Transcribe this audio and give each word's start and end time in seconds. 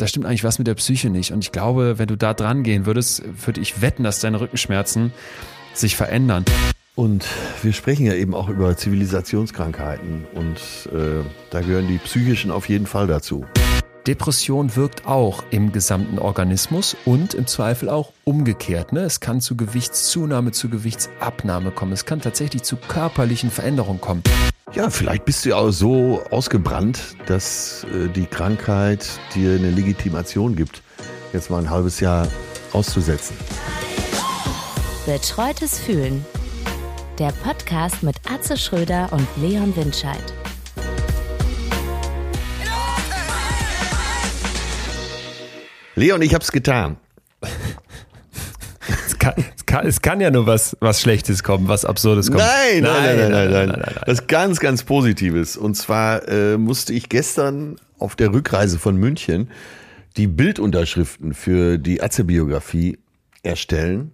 da 0.00 0.06
stimmt 0.06 0.26
eigentlich 0.26 0.44
was 0.44 0.58
mit 0.58 0.66
der 0.66 0.74
Psyche 0.74 1.10
nicht. 1.10 1.32
Und 1.32 1.44
ich 1.44 1.52
glaube, 1.52 1.98
wenn 1.98 2.08
du 2.08 2.16
da 2.16 2.32
dran 2.32 2.62
gehen 2.62 2.86
würdest, 2.86 3.22
würde 3.44 3.60
ich 3.60 3.82
wetten, 3.82 4.02
dass 4.02 4.20
deine 4.20 4.40
Rückenschmerzen 4.40 5.12
sich 5.74 5.96
verändern. 5.96 6.44
Und 6.94 7.26
wir 7.62 7.72
sprechen 7.72 8.06
ja 8.06 8.14
eben 8.14 8.34
auch 8.34 8.48
über 8.48 8.76
Zivilisationskrankheiten 8.76 10.26
und 10.34 10.56
äh, 10.92 11.24
da 11.50 11.60
gehören 11.60 11.88
die 11.88 11.98
psychischen 11.98 12.50
auf 12.50 12.68
jeden 12.68 12.86
Fall 12.86 13.06
dazu. 13.06 13.44
Depression 14.06 14.74
wirkt 14.76 15.06
auch 15.06 15.44
im 15.50 15.72
gesamten 15.72 16.18
Organismus 16.18 16.96
und 17.04 17.34
im 17.34 17.46
Zweifel 17.46 17.88
auch 17.88 18.12
umgekehrt. 18.24 18.92
Ne? 18.92 19.00
Es 19.00 19.20
kann 19.20 19.40
zu 19.40 19.56
Gewichtszunahme, 19.56 20.52
zu 20.52 20.68
Gewichtsabnahme 20.68 21.70
kommen. 21.70 21.92
Es 21.92 22.06
kann 22.06 22.20
tatsächlich 22.20 22.62
zu 22.62 22.76
körperlichen 22.76 23.50
Veränderungen 23.50 24.00
kommen. 24.00 24.22
Ja, 24.72 24.88
vielleicht 24.88 25.24
bist 25.24 25.44
du 25.44 25.48
ja 25.48 25.56
auch 25.56 25.72
so 25.72 26.22
ausgebrannt, 26.30 27.16
dass 27.26 27.84
äh, 27.92 28.08
die 28.08 28.26
Krankheit 28.26 29.04
dir 29.34 29.56
eine 29.56 29.70
Legitimation 29.70 30.54
gibt, 30.54 30.82
jetzt 31.32 31.50
mal 31.50 31.58
ein 31.58 31.68
halbes 31.68 31.98
Jahr 31.98 32.28
auszusetzen. 32.72 33.36
Betreutes 35.06 35.80
Fühlen. 35.80 36.24
Der 37.18 37.32
Podcast 37.42 38.04
mit 38.04 38.14
Atze 38.30 38.56
Schröder 38.56 39.08
und 39.12 39.26
Leon 39.38 39.74
Windscheid. 39.74 40.22
Leon, 45.96 46.22
ich 46.22 46.32
hab's 46.32 46.52
getan. 46.52 46.96
Es 49.20 49.26
kann, 49.26 49.34
es 49.56 49.66
kann, 49.66 49.86
es 49.86 50.02
kann 50.02 50.20
ja 50.20 50.30
nur 50.30 50.46
was, 50.46 50.76
was 50.80 51.02
Schlechtes 51.02 51.42
kommen, 51.42 51.68
was 51.68 51.84
Absurdes 51.84 52.28
kommt. 52.28 52.40
Nein, 52.40 52.82
nein, 52.82 53.16
nein, 53.16 53.30
nein, 53.30 53.50
nein, 53.50 53.68
nein, 53.68 53.94
ist 54.06 54.28
ganz, 54.28 54.60
ganz 54.60 54.82
Positives. 54.82 55.58
Und 55.58 55.74
zwar 55.74 56.26
äh, 56.26 56.56
musste 56.56 56.94
ich 56.94 57.10
gestern 57.10 57.76
auf 57.98 58.16
der 58.16 58.32
Rückreise 58.32 58.78
von 58.78 58.96
München 58.96 59.50
die 60.16 60.26
Bildunterschriften 60.26 61.34
für 61.34 61.76
die 61.76 62.02
Atze-Biografie 62.02 62.98
erstellen. 63.42 64.12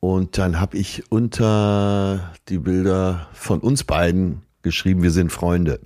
Und 0.00 0.38
dann 0.38 0.58
habe 0.58 0.78
ich 0.78 1.04
unter 1.10 2.32
die 2.48 2.58
Bilder 2.58 3.28
von 3.34 3.60
uns 3.60 3.84
beiden 3.84 4.42
geschrieben, 4.62 5.02
wir 5.02 5.10
sind 5.10 5.30
Freunde. 5.30 5.78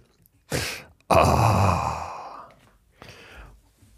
Ah. 1.08 2.05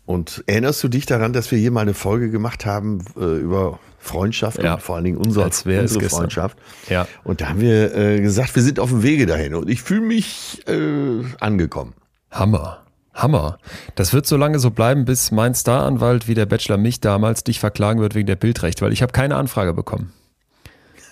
Und 0.06 0.42
erinnerst 0.46 0.83
du 0.83 0.88
dich 0.88 1.05
daran, 1.05 1.34
dass 1.34 1.50
wir 1.50 1.58
hier 1.58 1.70
mal 1.70 1.83
eine 1.83 1.92
Folge 1.92 2.30
gemacht 2.30 2.64
haben 2.64 3.05
äh, 3.16 3.36
über 3.36 3.78
Freundschaft 3.98 4.62
Ja. 4.62 4.74
und 4.74 4.82
vor 4.82 4.96
allen 4.96 5.04
Dingen 5.04 5.16
unsere, 5.18 5.44
Als 5.44 5.62
unsere 5.66 5.82
gestern. 5.86 6.08
Freundschaft? 6.08 6.58
Ja. 6.88 7.06
Und 7.24 7.41
da 7.41 7.48
haben 7.50 7.60
wir 7.60 7.94
äh, 7.94 8.20
gesagt, 8.20 8.55
wir 8.55 8.62
sind 8.62 8.78
auf 8.80 8.90
dem 8.90 9.02
Wege 9.02 9.27
dahin 9.27 9.55
und 9.55 9.68
ich 9.68 9.82
fühle 9.82 10.00
mich 10.02 10.62
äh, 10.68 11.22
angekommen. 11.40 11.94
Hammer. 12.30 12.84
Hammer. 13.14 13.58
Das 13.96 14.12
wird 14.12 14.27
so 14.27 14.36
lange 14.36 14.60
so 14.60 14.70
bleiben, 14.70 15.05
bis 15.05 15.32
mein 15.32 15.55
Staranwalt 15.55 16.28
wie 16.28 16.34
der 16.34 16.46
Bachelor 16.46 16.77
mich 16.77 17.00
damals 17.00 17.42
dich 17.42 17.58
verklagen 17.58 18.00
wird 18.00 18.14
wegen 18.14 18.27
der 18.28 18.36
Bildrechte, 18.36 18.84
weil 18.84 18.92
ich 18.92 19.02
habe 19.02 19.12
keine 19.12 19.34
Anfrage 19.36 19.74
bekommen. 19.74 20.12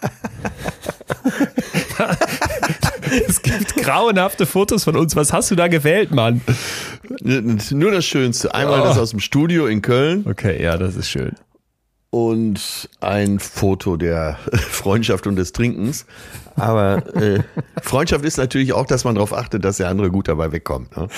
es 3.29 3.43
gibt 3.43 3.75
grauenhafte 3.77 4.47
Fotos 4.47 4.85
von 4.85 4.97
uns. 4.97 5.17
Was 5.17 5.33
hast 5.33 5.51
du 5.51 5.55
da 5.57 5.69
gewählt, 5.69 6.13
Mann? 6.13 6.41
Nur 7.23 7.91
das 7.91 8.05
Schönste. 8.05 8.55
Einmal 8.55 8.81
Oh. 8.81 8.85
das 8.85 8.99
aus 8.99 9.11
dem 9.11 9.21
Studio 9.21 9.67
in 9.67 9.83
Köln 9.83 10.25
Okay, 10.29 10.63
ja, 10.63 10.77
das 10.77 10.97
ist 10.97 11.09
schön. 11.11 11.33
Und 12.17 12.89
ein 13.01 13.39
Foto 13.39 13.99
der 13.99 14.39
Freundschaft 14.53 15.27
und 15.27 15.37
des 15.37 15.53
Trinkens. 15.53 16.07
Aber 16.55 17.15
äh, 17.15 17.43
Freundschaft 17.83 18.25
ist 18.25 18.39
natürlich 18.39 18.73
auch, 18.73 18.87
dass 18.87 19.05
man 19.05 19.17
darauf 19.17 19.35
achtet, 19.35 19.67
dass 19.67 19.77
der 19.77 19.89
andere 19.89 20.11
gut 20.11 20.27
dabei 20.27 20.51
wegkommt. 20.51 20.97
Ne? 20.97 21.09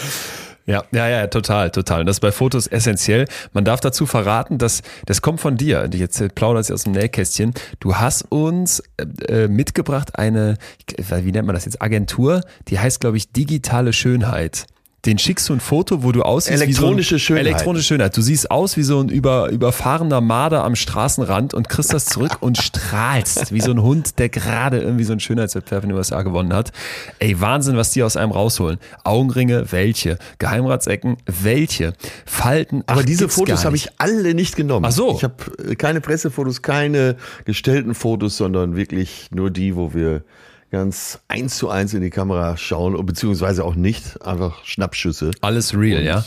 Ja, 0.66 0.82
ja, 0.90 1.08
ja, 1.08 1.28
total, 1.28 1.70
total. 1.70 2.00
Und 2.00 2.06
das 2.06 2.16
ist 2.16 2.20
bei 2.20 2.32
Fotos 2.32 2.66
essentiell. 2.66 3.26
Man 3.52 3.64
darf 3.64 3.78
dazu 3.78 4.06
verraten, 4.06 4.58
dass 4.58 4.82
das 5.06 5.22
kommt 5.22 5.40
von 5.40 5.56
dir. 5.56 5.82
Und 5.82 5.94
Jetzt 5.94 6.34
plaudert 6.34 6.66
sie 6.66 6.74
aus 6.74 6.82
dem 6.82 6.92
Nähkästchen. 6.92 7.54
Du 7.78 7.94
hast 7.94 8.22
uns 8.30 8.82
äh, 8.96 9.44
äh, 9.44 9.48
mitgebracht 9.48 10.18
eine, 10.18 10.58
wie 10.96 11.32
nennt 11.32 11.46
man 11.46 11.54
das 11.54 11.64
jetzt, 11.64 11.80
Agentur, 11.80 12.42
die 12.66 12.80
heißt, 12.80 13.00
glaube 13.00 13.18
ich, 13.18 13.30
digitale 13.30 13.92
Schönheit. 13.92 14.66
Den 15.06 15.16
schickst 15.16 15.48
du 15.48 15.52
ein 15.52 15.60
Foto, 15.60 16.02
wo 16.02 16.10
du 16.10 16.22
aussiehst 16.22 16.60
Elektronische 16.60 17.14
wie 17.14 17.18
so 17.18 17.34
ein, 17.34 17.38
Schönheit. 17.38 17.46
Elektronische 17.46 17.84
Schönheit. 17.84 18.16
Du 18.16 18.20
siehst 18.20 18.50
aus 18.50 18.76
wie 18.76 18.82
so 18.82 19.00
ein 19.00 19.08
über, 19.08 19.48
überfahrener 19.48 20.20
Marder 20.20 20.64
am 20.64 20.74
Straßenrand 20.74 21.54
und 21.54 21.68
kriegst 21.68 21.92
das 21.92 22.06
zurück 22.06 22.38
und 22.40 22.58
strahlst 22.58 23.52
wie 23.52 23.60
so 23.60 23.70
ein 23.70 23.80
Hund, 23.80 24.18
der 24.18 24.28
gerade 24.28 24.80
irgendwie 24.80 25.04
so 25.04 25.12
einen 25.12 25.20
Schönheitswettbewerb 25.20 25.84
in 25.84 25.90
den 25.90 25.98
USA 25.98 26.22
gewonnen 26.22 26.52
hat. 26.52 26.72
Ey, 27.20 27.40
Wahnsinn, 27.40 27.76
was 27.76 27.92
die 27.92 28.02
aus 28.02 28.16
einem 28.16 28.32
rausholen. 28.32 28.78
Augenringe, 29.04 29.70
welche? 29.70 30.18
Geheimratsecken, 30.38 31.16
welche? 31.26 31.92
Falten, 32.26 32.82
Aber 32.86 33.00
ach, 33.00 33.04
diese 33.04 33.24
gibt's 33.24 33.36
Fotos 33.36 33.64
habe 33.64 33.76
ich 33.76 33.90
alle 33.98 34.34
nicht 34.34 34.56
genommen. 34.56 34.84
Ach 34.84 34.92
so. 34.92 35.14
Ich 35.14 35.22
habe 35.22 35.76
keine 35.76 36.00
Pressefotos, 36.00 36.62
keine 36.62 37.16
gestellten 37.44 37.94
Fotos, 37.94 38.36
sondern 38.36 38.74
wirklich 38.74 39.28
nur 39.30 39.50
die, 39.50 39.76
wo 39.76 39.94
wir 39.94 40.22
ganz 40.70 41.20
eins 41.28 41.56
zu 41.56 41.68
eins 41.70 41.94
in 41.94 42.02
die 42.02 42.10
Kamera 42.10 42.56
schauen, 42.56 43.04
beziehungsweise 43.06 43.64
auch 43.64 43.74
nicht, 43.74 44.22
einfach 44.22 44.64
Schnappschüsse. 44.64 45.30
Alles 45.40 45.74
real, 45.74 46.00
Und 46.00 46.04
ja? 46.06 46.24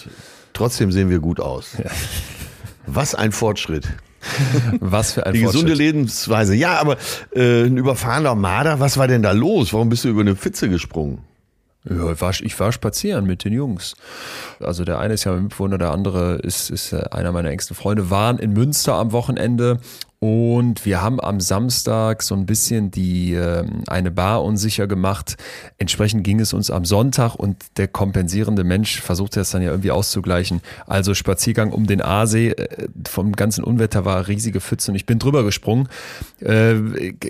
Trotzdem 0.53 0.91
sehen 0.91 1.09
wir 1.09 1.19
gut 1.19 1.39
aus. 1.39 1.77
Was 2.87 3.15
ein 3.15 3.31
Fortschritt. 3.31 3.87
Was 4.79 5.13
für 5.13 5.25
ein 5.25 5.33
Die 5.33 5.41
gesunde. 5.41 5.73
Lebensweise. 5.73 6.53
Ja, 6.55 6.79
aber 6.79 6.97
äh, 7.33 7.63
ein 7.63 7.77
überfahrener 7.77 8.35
Marder, 8.35 8.79
was 8.79 8.97
war 8.97 9.07
denn 9.07 9.23
da 9.23 9.31
los? 9.31 9.73
Warum 9.73 9.89
bist 9.89 10.03
du 10.03 10.09
über 10.09 10.21
eine 10.21 10.35
Pfütze 10.35 10.69
gesprungen? 10.69 11.19
Ja, 11.89 12.11
ich 12.11 12.21
war, 12.21 12.31
ich 12.41 12.59
war 12.59 12.71
spazieren 12.71 13.25
mit 13.25 13.43
den 13.43 13.53
Jungs. 13.53 13.95
Also 14.59 14.85
der 14.85 14.99
eine 14.99 15.15
ist 15.15 15.23
ja 15.23 15.31
mein 15.31 15.43
Mitbewohner, 15.43 15.79
der 15.79 15.91
andere 15.91 16.35
ist, 16.35 16.69
ist 16.69 16.93
äh, 16.93 17.05
einer 17.11 17.31
meiner 17.31 17.49
engsten 17.49 17.75
Freunde, 17.75 18.11
waren 18.11 18.37
in 18.37 18.53
Münster 18.53 18.93
am 18.93 19.11
Wochenende 19.11 19.79
und 20.19 20.85
wir 20.85 21.01
haben 21.01 21.19
am 21.19 21.39
Samstag 21.39 22.21
so 22.21 22.35
ein 22.35 22.45
bisschen 22.45 22.91
die 22.91 23.33
ähm, 23.33 23.83
eine 23.87 24.11
Bar 24.11 24.43
unsicher 24.43 24.85
gemacht. 24.85 25.35
Entsprechend 25.79 26.23
ging 26.23 26.39
es 26.39 26.53
uns 26.53 26.69
am 26.69 26.85
Sonntag 26.85 27.33
und 27.33 27.57
der 27.77 27.87
kompensierende 27.87 28.63
Mensch 28.63 29.01
versuchte 29.01 29.39
das 29.39 29.49
dann 29.49 29.63
ja 29.63 29.71
irgendwie 29.71 29.89
auszugleichen. 29.89 30.61
Also 30.85 31.15
Spaziergang 31.15 31.71
um 31.71 31.87
den 31.87 32.03
Aasee, 32.03 32.49
äh, 32.49 32.89
vom 33.09 33.31
ganzen 33.31 33.63
Unwetter 33.63 34.05
war 34.05 34.27
riesige 34.27 34.61
Pfütze 34.61 34.91
und 34.91 34.95
ich 34.95 35.07
bin 35.07 35.17
drüber 35.17 35.43
gesprungen, 35.43 35.89
äh, 36.41 36.75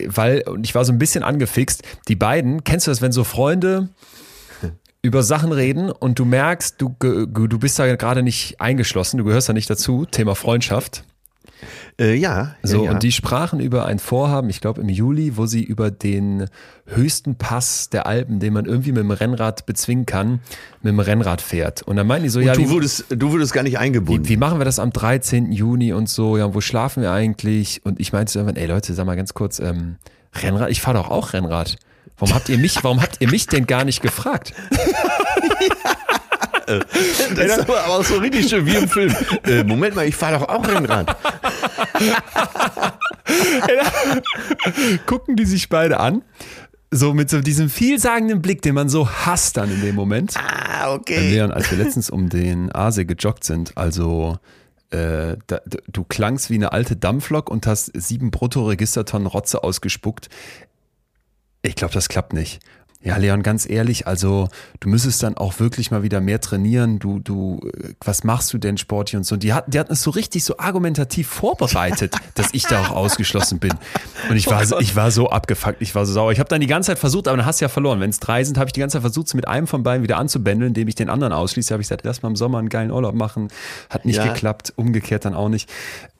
weil 0.07 0.41
und 0.49 0.65
ich 0.65 0.75
war 0.75 0.83
so 0.83 0.91
ein 0.91 0.99
bisschen 0.99 1.23
angefixt. 1.23 1.83
Die 2.09 2.17
beiden, 2.17 2.65
kennst 2.65 2.87
du 2.87 2.91
das, 2.91 3.01
wenn 3.01 3.13
so 3.13 3.23
Freunde 3.23 3.87
über 5.01 5.23
Sachen 5.23 5.51
reden 5.51 5.89
und 5.89 6.19
du 6.19 6.25
merkst, 6.25 6.79
du, 6.79 6.95
du 6.99 7.59
bist 7.59 7.79
da 7.79 7.95
gerade 7.95 8.23
nicht 8.23 8.61
eingeschlossen, 8.61 9.17
du 9.17 9.23
gehörst 9.23 9.49
da 9.49 9.53
nicht 9.53 9.69
dazu, 9.69 10.05
Thema 10.05 10.35
Freundschaft. 10.35 11.03
Äh, 11.99 12.15
ja. 12.15 12.55
So, 12.63 12.85
ja, 12.85 12.91
und 12.91 13.03
die 13.03 13.11
sprachen 13.11 13.59
über 13.59 13.85
ein 13.85 13.99
Vorhaben, 13.99 14.49
ich 14.49 14.61
glaube 14.61 14.81
im 14.81 14.89
Juli, 14.89 15.37
wo 15.37 15.45
sie 15.45 15.63
über 15.63 15.91
den 15.91 16.47
höchsten 16.85 17.35
Pass 17.35 17.89
der 17.89 18.05
Alpen, 18.07 18.39
den 18.39 18.53
man 18.53 18.65
irgendwie 18.65 18.91
mit 18.91 19.01
dem 19.03 19.11
Rennrad 19.11 19.65
bezwingen 19.65 20.05
kann, 20.05 20.39
mit 20.81 20.91
dem 20.91 20.99
Rennrad 20.99 21.41
fährt. 21.41 21.81
Und 21.83 21.95
dann 21.95 22.07
meinten 22.07 22.23
die 22.23 22.29
so, 22.29 22.39
ja, 22.39 22.53
du, 22.53 22.69
wurdest, 22.69 23.05
du 23.09 23.31
wurdest 23.31 23.53
gar 23.53 23.63
nicht 23.63 23.77
eingebunden. 23.77 24.25
wie, 24.25 24.29
wie 24.29 24.37
machen 24.37 24.59
wir 24.59 24.65
das 24.65 24.79
am 24.79 24.91
13. 24.91 25.51
Juni 25.51 25.93
und 25.93 26.09
so, 26.09 26.37
ja, 26.37 26.53
wo 26.53 26.61
schlafen 26.61 27.03
wir 27.03 27.11
eigentlich? 27.11 27.81
Und 27.85 27.99
ich 27.99 28.13
meinte 28.13 28.31
so 28.31 28.39
irgendwann, 28.39 28.61
ey 28.61 28.67
Leute, 28.67 28.93
sag 28.93 29.05
mal 29.05 29.15
ganz 29.15 29.33
kurz, 29.33 29.59
ähm, 29.59 29.97
Rennrad, 30.33 30.69
ich 30.69 30.81
fahre 30.81 30.97
doch 30.97 31.09
auch 31.09 31.33
Rennrad. 31.33 31.77
Warum 32.17 32.35
habt 32.35 32.49
ihr 32.49 32.57
mich, 32.57 32.83
warum 32.83 33.01
habt 33.01 33.17
ihr 33.19 33.29
mich 33.29 33.47
denn 33.47 33.65
gar 33.65 33.85
nicht 33.85 34.01
gefragt? 34.01 34.53
Das 37.35 37.45
ist 37.45 37.59
aber 37.59 37.87
auch 37.87 38.03
so 38.03 38.17
richtig 38.17 38.47
schön 38.47 38.65
wie 38.65 38.75
im 38.75 38.87
Film. 38.87 39.13
Äh, 39.45 39.65
Moment 39.65 39.95
mal, 39.95 40.07
ich 40.07 40.15
fahre 40.15 40.39
doch 40.39 40.47
auch 40.47 40.65
Rennrad. 40.65 41.05
gucken 45.05 45.35
die 45.35 45.45
sich 45.45 45.69
beide 45.69 45.99
an. 45.99 46.23
So 46.91 47.13
mit 47.13 47.29
so 47.29 47.41
diesem 47.41 47.69
vielsagenden 47.69 48.41
Blick, 48.41 48.61
den 48.61 48.75
man 48.75 48.89
so 48.89 49.09
hasst 49.09 49.57
dann 49.57 49.71
in 49.71 49.81
dem 49.81 49.95
Moment. 49.95 50.35
Ah, 50.37 50.93
okay. 50.93 51.29
Leon, 51.29 51.51
als 51.51 51.71
wir 51.71 51.77
letztens 51.77 52.09
um 52.09 52.29
den 52.29 52.73
Aasee 52.73 53.05
gejoggt 53.05 53.45
sind, 53.45 53.77
also 53.77 54.37
äh, 54.89 55.37
da, 55.47 55.61
du 55.87 56.03
klangst 56.03 56.49
wie 56.49 56.55
eine 56.55 56.73
alte 56.73 56.97
Dampflok 56.97 57.49
und 57.49 57.65
hast 57.65 57.91
sieben 57.93 58.29
Bruttoregistertonnen 58.29 59.27
Rotze 59.27 59.63
ausgespuckt. 59.63 60.27
Ich 61.61 61.75
glaube, 61.75 61.93
das 61.93 62.09
klappt 62.09 62.33
nicht. 62.33 62.59
Ja, 63.03 63.17
Leon, 63.17 63.41
ganz 63.41 63.67
ehrlich, 63.67 64.05
also 64.05 64.47
du 64.79 64.87
müsstest 64.87 65.23
dann 65.23 65.35
auch 65.35 65.59
wirklich 65.59 65.89
mal 65.89 66.03
wieder 66.03 66.21
mehr 66.21 66.39
trainieren. 66.39 66.99
Du, 66.99 67.17
du, 67.17 67.59
äh, 67.75 67.95
was 68.05 68.23
machst 68.23 68.53
du 68.53 68.59
denn 68.59 68.77
sportlich 68.77 69.17
und 69.17 69.23
so? 69.23 69.33
Und 69.33 69.41
die 69.41 69.53
hatten, 69.53 69.71
die 69.71 69.79
hatten 69.79 69.93
es 69.93 70.03
so 70.03 70.11
richtig 70.11 70.43
so 70.43 70.59
argumentativ 70.59 71.27
vorbereitet, 71.27 72.13
dass 72.35 72.49
ich 72.53 72.61
da 72.67 72.79
auch 72.79 72.91
ausgeschlossen 72.91 73.57
bin. 73.57 73.71
Und 74.29 74.35
ich 74.35 74.45
war, 74.45 74.63
so- 74.67 74.79
ich 74.79 74.95
war 74.95 75.09
so 75.09 75.31
abgefuckt, 75.31 75.81
ich 75.81 75.95
war 75.95 76.05
so 76.05 76.13
sauer. 76.13 76.31
Ich 76.31 76.37
habe 76.37 76.47
dann 76.49 76.61
die 76.61 76.67
ganze 76.67 76.87
Zeit 76.91 76.99
versucht, 76.99 77.27
aber 77.27 77.37
dann 77.37 77.45
hast 77.47 77.59
du 77.59 77.65
ja 77.65 77.69
verloren. 77.69 77.99
Wenn 78.01 78.11
es 78.11 78.19
drei 78.19 78.43
sind, 78.43 78.59
habe 78.59 78.67
ich 78.69 78.73
die 78.73 78.81
ganze 78.81 78.97
Zeit 78.97 79.01
versucht, 79.01 79.25
es 79.29 79.33
mit 79.33 79.47
einem 79.47 79.65
von 79.65 79.81
beiden 79.81 80.03
wieder 80.03 80.17
anzubändeln, 80.19 80.67
indem 80.69 80.87
ich 80.87 80.93
den 80.93 81.09
anderen 81.09 81.33
ausschließe. 81.33 81.73
Habe 81.73 81.81
ich 81.81 81.87
gesagt, 81.87 82.05
lass 82.05 82.21
mal 82.21 82.29
im 82.29 82.35
Sommer 82.35 82.59
einen 82.59 82.69
geilen 82.69 82.91
Urlaub 82.91 83.15
machen. 83.15 83.47
Hat 83.89 84.05
nicht 84.05 84.17
Ja. 84.17 84.31
geklappt, 84.31 84.73
umgekehrt 84.75 85.25
dann 85.25 85.33
auch 85.33 85.49
nicht. 85.49 85.67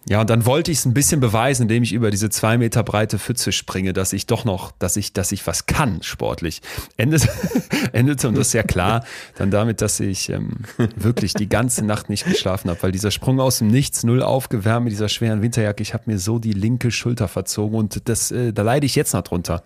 Ja, 0.10 0.22
und 0.22 0.30
dann 0.32 0.48
wollte 0.48 0.72
ich 0.72 0.80
es 0.80 0.86
ein 0.86 0.96
bisschen 0.96 1.20
beweisen, 1.20 1.64
indem 1.64 1.84
ich 1.84 1.94
über 1.94 2.10
diese 2.10 2.32
zwei 2.32 2.58
Meter 2.58 2.82
breite 2.82 3.20
Pfütze 3.20 3.52
springe, 3.52 3.94
dass 3.94 4.14
ich 4.14 4.26
doch 4.26 4.46
noch, 4.46 4.72
dass 4.72 4.98
ich, 4.98 5.14
dass 5.14 5.32
ich 5.32 5.46
was 5.46 5.68
kann 5.68 6.02
sportlich. 6.02 6.62
Endete, 6.98 7.30
endete 7.94 8.28
und 8.28 8.36
das 8.36 8.48
ist 8.48 8.54
ja 8.54 8.64
klar, 8.64 9.06
dann 9.38 9.52
damit, 9.52 9.82
dass 9.82 10.00
ich 10.00 10.30
ähm, 10.30 10.54
wirklich 10.96 11.36
die 11.36 11.48
ganze 11.48 11.86
Nacht 11.86 12.10
nicht 12.10 12.26
geschlafen 12.26 12.72
habe, 12.72 12.82
weil 12.82 12.92
dieser 12.92 13.12
Sprung 13.12 13.40
aus 13.40 13.60
dem 13.60 13.68
Nichts, 13.68 14.04
null 14.04 14.24
aufgewärmt 14.24 14.86
mit 14.86 14.92
dieser 14.92 15.08
schweren 15.08 15.44
Winterjacke, 15.44 15.84
ich 15.84 15.94
habe 15.94 16.06
mir 16.08 16.18
so 16.18 16.40
die 16.40 16.54
linke 16.54 16.90
Schulter 16.90 17.28
verzogen 17.28 17.78
und 17.78 18.10
das, 18.10 18.32
äh, 18.32 18.54
da 18.54 18.64
leide 18.64 18.88
ich 18.88 18.96
jetzt 18.96 19.14
noch 19.14 19.22
drunter. 19.22 19.64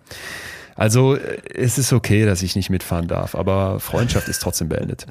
Also 0.76 1.16
es 1.54 1.78
ist 1.78 1.92
okay, 1.92 2.26
dass 2.26 2.42
ich 2.42 2.54
nicht 2.54 2.70
mitfahren 2.70 3.08
darf, 3.08 3.34
aber 3.34 3.80
Freundschaft 3.80 4.28
ist 4.28 4.42
trotzdem 4.42 4.68
beendet. 4.68 5.06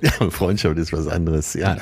Ja, 0.00 0.30
Freundschaft 0.30 0.78
ist 0.78 0.92
was 0.92 1.08
anderes. 1.08 1.54
Ja, 1.54 1.76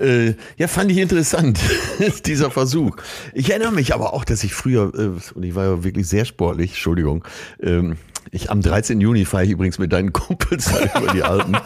äh, 0.00 0.34
ja 0.56 0.66
fand 0.68 0.90
ich 0.90 0.98
interessant, 0.98 1.60
dieser 2.26 2.50
Versuch. 2.50 2.96
Ich 3.32 3.50
erinnere 3.50 3.72
mich 3.72 3.94
aber 3.94 4.12
auch, 4.12 4.24
dass 4.24 4.42
ich 4.42 4.54
früher, 4.54 4.92
äh, 4.94 5.34
und 5.34 5.42
ich 5.42 5.54
war 5.54 5.64
ja 5.64 5.84
wirklich 5.84 6.08
sehr 6.08 6.24
sportlich, 6.24 6.70
Entschuldigung, 6.70 7.24
ähm, 7.62 7.96
ich, 8.34 8.50
am 8.50 8.62
13. 8.62 9.00
Juni 9.00 9.26
fahre 9.26 9.44
ich 9.44 9.50
übrigens 9.50 9.78
mit 9.78 9.92
deinen 9.92 10.12
Kumpels 10.12 10.70
über 10.96 11.12
die 11.12 11.22
Alpen. 11.22 11.56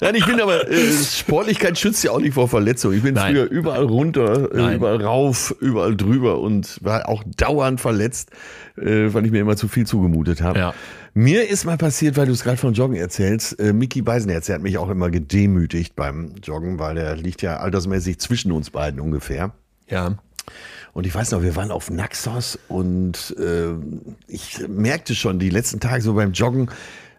Nein, 0.00 0.14
ich 0.14 0.26
bin 0.26 0.40
aber, 0.40 0.70
äh, 0.70 0.92
Sportlichkeit 0.92 1.78
schützt 1.78 2.02
ja 2.04 2.12
auch 2.12 2.20
nicht 2.20 2.34
vor 2.34 2.48
Verletzungen. 2.48 2.96
Ich 2.96 3.02
bin 3.02 3.14
Nein. 3.14 3.34
früher 3.34 3.44
überall 3.50 3.84
runter, 3.84 4.52
äh, 4.54 4.74
überall 4.74 5.02
rauf, 5.02 5.54
überall 5.60 5.96
drüber 5.96 6.40
und 6.40 6.78
war 6.82 7.08
auch 7.08 7.22
dauernd 7.36 7.80
verletzt, 7.80 8.30
äh, 8.76 9.12
weil 9.12 9.26
ich 9.26 9.32
mir 9.32 9.40
immer 9.40 9.56
zu 9.56 9.68
viel 9.68 9.86
zugemutet 9.86 10.42
habe. 10.42 10.58
Ja. 10.58 10.74
Mir 11.14 11.48
ist 11.48 11.64
mal 11.64 11.76
passiert, 11.76 12.16
weil 12.16 12.26
du 12.26 12.32
es 12.32 12.44
gerade 12.44 12.58
von 12.58 12.74
Joggen 12.74 12.96
erzählst, 12.96 13.58
äh, 13.58 13.72
Mickey 13.72 14.02
Beisenherz, 14.02 14.46
der 14.46 14.56
hat 14.56 14.62
mich 14.62 14.78
auch 14.78 14.88
immer 14.88 15.10
gedemütigt 15.10 15.96
beim 15.96 16.34
Joggen, 16.42 16.78
weil 16.78 16.94
der 16.94 17.16
liegt 17.16 17.42
ja 17.42 17.56
altersmäßig 17.56 18.20
zwischen 18.20 18.52
uns 18.52 18.70
beiden 18.70 19.00
ungefähr. 19.00 19.52
Ja. 19.88 20.18
Und 20.92 21.06
ich 21.06 21.14
weiß 21.14 21.32
noch, 21.32 21.42
wir 21.42 21.56
waren 21.56 21.70
auf 21.70 21.90
Naxos 21.90 22.58
und 22.68 23.36
äh, 23.38 23.72
ich 24.26 24.66
merkte 24.68 25.14
schon 25.14 25.38
die 25.38 25.50
letzten 25.50 25.80
Tage 25.80 26.02
so 26.02 26.14
beim 26.14 26.32
Joggen, 26.32 26.70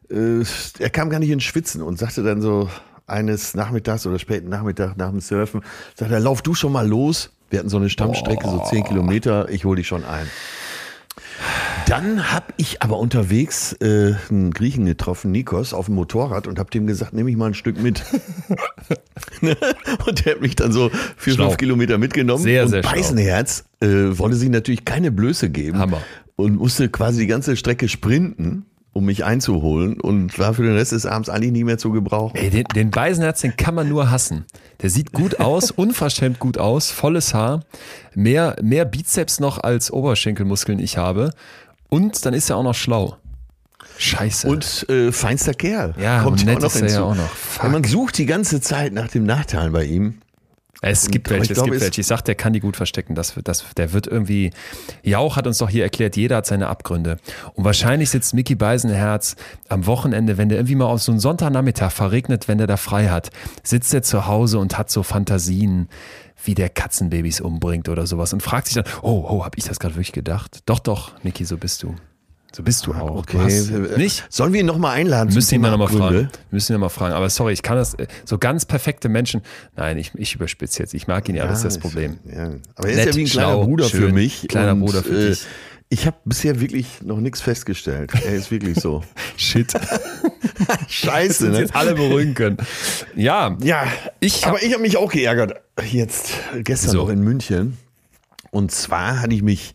äh, 0.10 0.44
er 0.80 0.90
kam 0.90 1.10
gar 1.10 1.20
nicht 1.20 1.30
ins 1.30 1.44
Schwitzen 1.44 1.82
und 1.82 2.00
sagte 2.00 2.24
dann 2.24 2.42
so 2.42 2.70
eines 3.08 3.56
Nachmittags 3.56 4.06
oder 4.06 4.20
späten 4.20 4.50
Nachmittag 4.50 4.98
nach 4.98 5.10
dem 5.10 5.20
Surfen, 5.20 5.62
sagt 5.96 6.12
er, 6.12 6.20
lauf 6.20 6.42
du 6.42 6.54
schon 6.54 6.72
mal 6.72 6.88
los. 6.88 7.32
Wir 7.50 7.60
hatten 7.60 7.70
so 7.70 7.78
eine 7.78 7.90
Stammstrecke, 7.90 8.46
oh. 8.46 8.52
so 8.52 8.64
zehn 8.70 8.84
Kilometer, 8.84 9.50
ich 9.50 9.66
hole 9.66 9.78
dich 9.78 9.88
schon 9.88 10.06
ein. 10.06 10.28
Dann 11.88 12.32
habe 12.32 12.54
ich 12.58 12.84
aber 12.84 13.00
unterwegs 13.00 13.74
äh, 13.82 14.14
einen 14.30 14.52
Griechen 14.52 14.86
getroffen, 14.86 15.32
Nikos, 15.32 15.74
auf 15.74 15.88
dem 15.88 15.96
Motorrad 15.96 16.46
und 16.46 16.60
habe 16.60 16.70
dem 16.70 16.86
gesagt, 16.86 17.14
nehme 17.14 17.32
ich 17.32 17.38
mal 17.38 17.48
ein 17.48 17.54
Stück 17.56 17.82
mit. 17.82 18.04
und 20.06 20.26
der 20.26 20.36
hat 20.36 20.42
mich 20.42 20.56
dann 20.56 20.72
so 20.72 20.92
vier, 21.18 21.34
schlau. 21.34 21.46
fünf 21.48 21.58
Kilometer 21.58 21.98
mitgenommen. 21.98 22.44
Sehr, 22.44 22.64
und 22.64 22.70
sehr 22.70 22.82
Beisenherz 22.82 23.64
äh, 23.80 23.88
wollte 23.88 24.36
sich 24.36 24.50
natürlich 24.50 24.86
keine 24.86 25.12
Blöße 25.12 25.50
geben. 25.50 25.80
Hammer. 25.80 26.02
Und 26.36 26.58
musste 26.58 26.90
quasi 26.90 27.22
die 27.22 27.28
ganze 27.28 27.58
Strecke 27.58 27.90
sprinten 27.90 28.66
um 28.94 29.06
mich 29.06 29.24
einzuholen 29.24 30.00
und 30.00 30.38
war 30.40 30.54
für 30.54 30.64
den 30.64 30.76
Rest 30.76 30.92
des 30.92 31.06
Abends 31.06 31.30
eigentlich 31.30 31.52
nie 31.52 31.64
mehr 31.64 31.78
zu 31.78 31.92
gebrauchen. 31.92 32.36
Ey, 32.36 32.50
den, 32.50 32.66
den 32.76 32.92
Beisenherz, 32.92 33.42
den 33.42 33.56
kann 33.56 33.76
man 33.76 33.88
nur 33.88 34.10
hassen. 34.10 34.46
Der 34.82 34.90
sieht 34.90 35.12
gut 35.14 35.40
aus, 35.40 35.72
unverschämt 35.76 36.40
gut 36.40 36.58
aus, 36.58 36.92
volles 36.92 37.34
Haar, 37.34 37.62
mehr, 38.16 38.56
mehr 38.62 38.86
Bizeps 38.86 39.40
noch 39.40 39.60
als 39.60 39.92
Oberschenkelmuskeln 39.92 40.80
ich 40.80 40.98
habe 40.98 41.32
und 41.90 42.26
dann 42.26 42.34
ist 42.34 42.50
er 42.50 42.58
auch 42.58 42.64
noch 42.64 42.76
schlau. 42.76 43.18
Scheiße. 43.98 44.48
Und 44.48 44.88
äh, 44.90 45.12
feinster 45.12 45.54
Kerl. 45.54 45.94
Ja, 46.00 46.24
kommt 46.24 46.46
nett 46.46 46.58
auch 46.58 46.62
noch 46.62 46.76
ist 46.76 46.82
er 46.82 46.90
ja 46.90 47.04
auch 47.04 47.16
noch. 47.16 47.30
Fuck. 47.30 47.72
Man 47.72 47.84
sucht 47.84 48.18
die 48.18 48.26
ganze 48.26 48.62
Zeit 48.62 48.94
nach 48.94 49.10
dem 49.10 49.26
Nachteil 49.26 49.72
bei 49.72 49.84
ihm. 49.84 50.22
Es 50.82 51.10
gibt 51.10 51.30
welche, 51.30 51.54
es 51.54 51.64
gibt 51.64 51.82
welche. 51.82 52.02
Ich 52.02 52.08
sag, 52.08 52.22
der 52.22 52.36
kann 52.36 52.54
die 52.54 52.62
gut 52.62 52.78
verstecken. 52.78 53.14
Das, 53.14 53.34
das, 53.44 53.66
der 53.76 53.92
wird 53.92 54.08
irgendwie. 54.08 54.52
Jauch 55.04 55.36
hat 55.36 55.46
uns 55.46 55.58
doch 55.58 55.70
hier 55.70 55.84
erklärt, 55.84 56.16
jeder 56.16 56.38
hat 56.38 56.46
seine 56.46 56.68
Abgründe. 56.68 57.18
Und 57.54 57.66
wahrscheinlich 57.66 58.10
sitzt 58.10 58.34
Mickey 58.34 58.56
Beisenherz 58.56 59.36
am 59.68 59.86
Wochenende, 59.88 60.38
wenn 60.38 60.48
der 60.48 60.58
irgendwie 60.58 60.76
mal 60.76 60.86
auf 60.86 61.02
so 61.02 61.12
einen 61.12 61.20
Sonntagnachmittag 61.20 61.92
verregnet, 61.92 62.48
wenn 62.48 62.58
der 62.60 62.68
da 62.68 62.78
frei 62.78 63.10
hat, 63.10 63.30
sitzt 63.64 63.94
er 63.94 64.04
zu 64.04 64.26
Hause 64.26 64.60
und 64.60 64.78
hat 64.78 64.90
so 64.90 65.04
Fantasien, 65.04 65.90
wie 66.44 66.56
der 66.56 66.70
Katzenbabys 66.70 67.42
umbringt 67.42 67.90
oder 67.90 68.08
sowas 68.08 68.32
und 68.32 68.42
fragt 68.42 68.68
sich 68.68 68.76
dann, 68.76 68.86
oh, 69.02 69.26
oh, 69.28 69.44
hab 69.44 69.58
ich 69.58 69.66
das 69.66 69.80
gerade 69.80 69.96
wirklich 69.96 70.14
gedacht? 70.14 70.62
Doch, 70.66 70.80
doch, 70.80 71.12
Mickey, 71.24 71.44
so 71.44 71.58
bist 71.58 71.84
du. 71.84 71.96
So 72.52 72.64
bist 72.64 72.88
du 72.88 72.94
auch. 72.94 73.18
Okay. 73.18 73.38
Hast, 73.38 73.70
äh, 73.70 73.98
nicht? 73.98 74.26
Sollen 74.30 74.54
wir 74.54 74.62
ihn 74.62 74.66
nochmal 74.66 74.96
einladen? 74.96 75.34
Müssen 75.34 75.56
ihn 75.56 75.62
mal 75.62 75.70
nochmal 75.70 75.88
fragen. 75.88 76.30
Müssen 76.50 76.72
ihn 76.72 76.76
nochmal 76.76 76.90
fragen. 76.90 77.14
Aber 77.14 77.30
sorry, 77.30 77.54
ich 77.54 77.62
kann 77.62 77.78
das, 77.78 77.94
äh, 77.94 78.08
so 78.26 78.40
ganz 78.40 78.66
perfekte 78.66 79.08
Menschen, 79.08 79.42
nein, 79.76 79.98
ich, 79.98 80.12
ich 80.16 80.36
überspitze 80.36 80.82
jetzt. 80.82 80.94
Ich 80.94 81.08
mag 81.08 81.30
ihn 81.30 81.36
ja, 81.36 81.46
das 81.46 81.60
ist 81.60 81.66
das 81.66 81.78
Problem. 81.78 82.18
Ja. 82.26 82.52
Aber 82.76 82.90
er 82.90 82.98
ist 82.98 83.06
ja 83.06 83.16
wie 83.16 83.24
ein 83.24 83.28
kleiner 83.28 83.50
schlau, 83.50 83.66
Bruder 83.66 83.86
schön, 83.86 84.02
für 84.02 84.12
mich. 84.12 84.48
Kleiner 84.48 84.74
und, 84.74 84.80
Bruder 84.80 85.04
für 85.04 85.16
äh, 85.16 85.30
dich. 85.30 85.46
Ich 85.92 86.06
habe 86.06 86.18
bisher 86.26 86.60
wirklich 86.60 87.02
noch 87.04 87.20
nichts 87.20 87.42
festgestellt. 87.42 88.12
Er 88.26 88.34
ist 88.34 88.52
wirklich 88.52 88.80
so. 88.80 89.04
Shit. 89.38 89.74
Scheiße, 90.88 91.50
ne? 91.50 91.60
jetzt 91.60 91.76
alle 91.76 91.96
beruhigen 91.96 92.34
können. 92.34 92.58
Ja. 93.16 93.58
Ja, 93.62 93.86
ich 94.20 94.46
aber 94.46 94.62
ich 94.62 94.74
habe 94.74 94.82
mich 94.82 94.98
auch 94.98 95.12
geärgert. 95.12 95.54
Jetzt, 95.92 96.34
gestern 96.64 96.92
so. 96.92 96.98
noch 96.98 97.10
in 97.10 97.22
München. 97.22 97.78
Und 98.52 98.72
zwar 98.72 99.22
hatte 99.22 99.34
ich 99.34 99.44
mich 99.44 99.74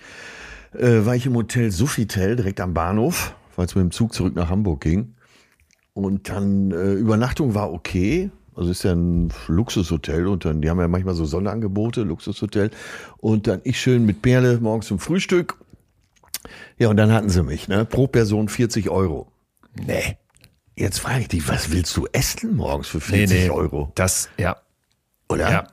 äh, 0.74 1.04
war 1.06 1.16
ich 1.16 1.26
im 1.26 1.34
Hotel 1.34 1.70
Sofitel 1.70 2.36
direkt 2.36 2.60
am 2.60 2.74
Bahnhof, 2.74 3.34
weil 3.56 3.66
es 3.66 3.74
mit 3.74 3.82
dem 3.82 3.90
Zug 3.90 4.12
zurück 4.12 4.34
nach 4.34 4.50
Hamburg 4.50 4.80
ging. 4.80 5.14
Und 5.92 6.28
dann 6.28 6.72
äh, 6.72 6.92
Übernachtung 6.94 7.54
war 7.54 7.72
okay. 7.72 8.30
Also 8.56 8.70
ist 8.70 8.84
ja 8.84 8.92
ein 8.92 9.32
Luxushotel 9.48 10.28
und 10.28 10.44
dann, 10.44 10.60
die 10.60 10.70
haben 10.70 10.78
ja 10.78 10.86
manchmal 10.86 11.14
so 11.14 11.24
Sonderangebote, 11.24 12.02
Luxushotel. 12.02 12.70
Und 13.18 13.46
dann 13.46 13.60
ich 13.64 13.80
schön 13.80 14.06
mit 14.06 14.22
Perle 14.22 14.58
morgens 14.60 14.86
zum 14.86 14.98
Frühstück. 14.98 15.56
Ja, 16.78 16.88
und 16.88 16.96
dann 16.96 17.12
hatten 17.12 17.30
sie 17.30 17.42
mich, 17.42 17.68
ne? 17.68 17.84
Pro 17.84 18.06
Person 18.06 18.48
40 18.48 18.90
Euro. 18.90 19.32
Nee. 19.74 20.18
Jetzt 20.76 20.98
frage 20.98 21.22
ich 21.22 21.28
dich, 21.28 21.48
was 21.48 21.72
willst 21.72 21.96
du 21.96 22.06
essen 22.12 22.56
morgens 22.56 22.88
für 22.88 23.00
40 23.00 23.36
nee, 23.36 23.44
nee. 23.44 23.50
Euro? 23.50 23.92
Das, 23.94 24.28
ja. 24.36 24.56
Oder? 25.28 25.50
Ja. 25.50 25.66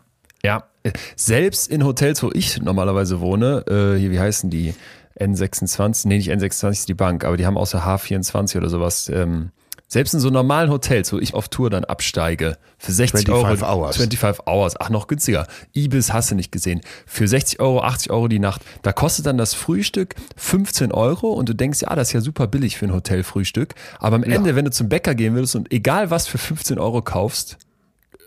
Ja, 0.44 0.71
selbst 1.16 1.68
in 1.70 1.84
Hotels, 1.84 2.24
wo 2.24 2.32
ich 2.34 2.62
normalerweise 2.62 3.20
wohne, 3.20 3.64
äh, 3.68 4.00
hier, 4.00 4.12
wie 4.12 4.20
heißen 4.20 4.50
die? 4.50 4.74
N26, 5.20 6.08
nee, 6.08 6.18
nicht 6.18 6.32
N26 6.32 6.72
ist 6.72 6.90
die 6.90 6.94
Bank, 6.94 7.26
aber 7.26 7.38
die 7.38 7.46
haben 7.46 7.58
außer 7.58 7.86
H24 7.86 8.58
oder 8.58 8.70
sowas. 8.70 9.10
Ähm, 9.10 9.52
selbst 9.92 10.14
in 10.14 10.22
so 10.22 10.30
normalen 10.30 10.70
Hotels, 10.70 11.12
wo 11.12 11.20
ich 11.20 11.34
auf 11.34 11.50
Tour 11.50 11.70
dann 11.70 11.84
absteige, 11.84 12.58
für 12.78 12.94
60 12.94 13.26
25 13.26 13.68
Euro. 13.68 13.82
Hours. 13.82 13.98
25 13.98 14.48
Hours. 14.48 14.80
Ach, 14.80 14.90
noch 14.90 15.08
günstiger. 15.08 15.48
Ibis 15.76 16.14
hast 16.14 16.32
du 16.32 16.36
nicht 16.36 16.50
gesehen. 16.50 16.80
Für 17.06 17.28
60 17.28 17.60
Euro, 17.60 17.82
80 17.82 18.10
Euro 18.10 18.30
die 18.30 18.40
Nacht. 18.40 18.62
Da 18.84 18.94
kostet 18.94 19.26
dann 19.26 19.38
das 19.38 19.54
Frühstück 19.54 20.16
15 20.38 20.94
Euro 20.94 21.34
und 21.34 21.50
du 21.50 21.54
denkst, 21.54 21.82
ja, 21.82 21.94
das 21.94 22.08
ist 22.08 22.14
ja 22.14 22.22
super 22.22 22.48
billig 22.48 22.78
für 22.78 22.86
ein 22.86 22.94
Hotelfrühstück. 22.94 23.76
Aber 24.00 24.16
am 24.16 24.24
Ende, 24.24 24.52
ja. 24.52 24.56
wenn 24.56 24.64
du 24.64 24.72
zum 24.72 24.88
Bäcker 24.88 25.14
gehen 25.14 25.36
würdest 25.36 25.58
und 25.58 25.74
egal 25.74 26.10
was 26.10 26.26
für 26.26 26.38
15 26.38 26.80
Euro 26.80 27.02
kaufst, 27.02 27.58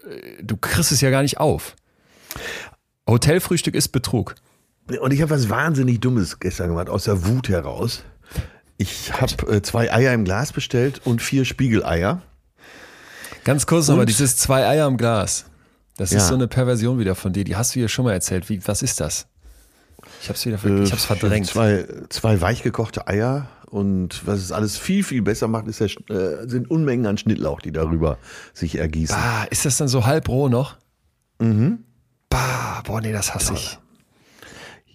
äh, 0.07 0.43
du 0.43 0.59
kriegst 0.59 0.93
es 0.93 1.01
ja 1.01 1.09
gar 1.09 1.23
nicht 1.23 1.41
auf. 1.41 1.77
Hotelfrühstück 3.09 3.75
ist 3.75 3.89
Betrug. 3.89 4.35
Und 5.01 5.13
ich 5.13 5.23
habe 5.23 5.31
was 5.31 5.49
wahnsinnig 5.49 6.01
Dummes 6.01 6.41
gestern 6.41 6.69
gemacht, 6.69 6.89
aus 6.89 7.05
der 7.05 7.27
Wut 7.27 7.49
heraus. 7.49 8.05
Ich 8.77 9.13
habe 9.13 9.57
äh, 9.57 9.63
zwei 9.63 9.93
Eier 9.93 10.13
im 10.13 10.25
Glas 10.25 10.53
bestellt 10.53 11.01
und 11.05 11.23
vier 11.23 11.45
Spiegeleier. 11.45 12.23
Ganz 13.45 13.67
kurz 13.67 13.89
nochmal, 13.89 14.07
dieses 14.07 14.37
zwei 14.37 14.67
Eier 14.67 14.87
im 14.87 14.97
Glas. 14.97 15.47
Das 15.97 16.11
ja. 16.11 16.19
ist 16.19 16.29
so 16.29 16.35
eine 16.35 16.49
Perversion 16.49 16.99
wieder 16.99 17.15
von 17.15 17.33
dir. 17.33 17.45
Die 17.45 17.57
hast 17.57 17.75
du 17.75 17.81
hier 17.81 17.89
schon 17.89 18.05
mal 18.05 18.13
erzählt. 18.13 18.49
Wie, 18.49 18.67
was 18.67 18.83
ist 18.83 19.01
das? 19.01 19.27
Ich 20.21 20.29
habe 20.29 20.37
es 20.37 20.45
wieder 20.45 20.59
äh, 20.65 20.83
ich 20.83 20.93
hab's 20.93 21.05
verdrängt. 21.05 21.47
Zwei, 21.47 21.87
zwei 22.09 22.41
weichgekochte 22.41 23.07
Eier 23.07 23.49
und 23.67 24.27
was 24.27 24.41
es 24.41 24.53
alles 24.53 24.77
viel, 24.77 25.03
viel 25.03 25.23
besser 25.23 25.49
macht, 25.49 25.67
ist 25.67 25.81
der, 25.81 25.89
äh, 26.11 26.49
sind 26.49 26.71
Unmengen 26.71 27.07
an 27.07 27.19
Schnittlauch, 27.19 27.61
die 27.61 27.73
darüber 27.73 28.19
sich 28.53 28.77
ergießen. 28.79 29.17
Ah, 29.17 29.45
ist 29.51 29.65
das 29.65 29.77
dann 29.77 29.89
so 29.89 30.05
halb 30.07 30.29
roh 30.29 30.49
noch? 30.49 30.77
Mhm. 31.39 31.85
Bah, 32.35 32.83
boah, 32.85 33.01
nee, 33.01 33.13
das 33.13 33.33
hasse 33.33 33.55
ich. 33.55 33.79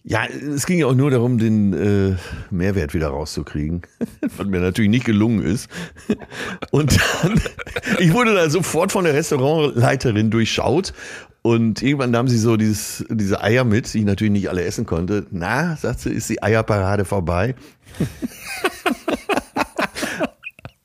Ja, 0.04 0.26
es 0.26 0.66
ging 0.66 0.80
ja 0.80 0.88
auch 0.88 0.94
nur 0.94 1.10
darum, 1.10 1.38
den 1.38 1.72
äh, 1.72 2.18
Mehrwert 2.50 2.94
wieder 2.94 3.08
rauszukriegen, 3.08 3.84
was 4.38 4.46
mir 4.46 4.60
natürlich 4.60 4.92
nicht 4.92 5.06
gelungen 5.06 5.42
ist. 5.42 5.70
Und 6.72 7.00
dann, 7.00 7.42
ich 8.00 8.12
wurde 8.12 8.36
dann 8.36 8.50
sofort 8.50 8.92
von 8.92 9.06
der 9.06 9.14
Restaurantleiterin 9.14 10.32
durchschaut 10.32 10.94
und 11.42 11.82
irgendwann 11.82 12.12
nahm 12.12 12.28
sie 12.28 12.38
so 12.38 12.58
dieses, 12.58 13.06
diese 13.10 13.42
Eier 13.42 13.64
mit, 13.64 13.94
die 13.94 14.00
ich 14.00 14.06
natürlich 14.06 14.34
nicht 14.34 14.50
alle 14.50 14.66
essen 14.66 14.86
konnte. 14.86 15.26
Na, 15.32 15.78
sagt 15.78 16.02
sie, 16.02 16.10
ist 16.10 16.30
die 16.30 16.44
Eierparade 16.44 17.06
vorbei? 17.06 17.56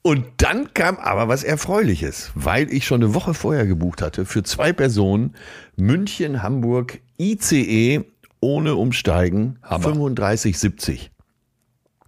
Und 0.07 0.27
dann 0.37 0.75
kam 0.75 0.99
aber 0.99 1.29
was 1.29 1.45
Erfreuliches, 1.45 2.31
weil 2.35 2.71
ich 2.71 2.85
schon 2.85 3.03
eine 3.03 3.15
Woche 3.15 3.33
vorher 3.33 3.67
gebucht 3.67 4.03
hatte 4.03 4.27
für 4.27 4.43
zwei 4.43 4.75
Personen 4.75 5.35
München, 5.77 6.43
Hamburg, 6.43 7.01
ICE 7.19 8.05
ohne 8.39 8.75
Umsteigen 8.75 9.59
35,70. 9.63 11.09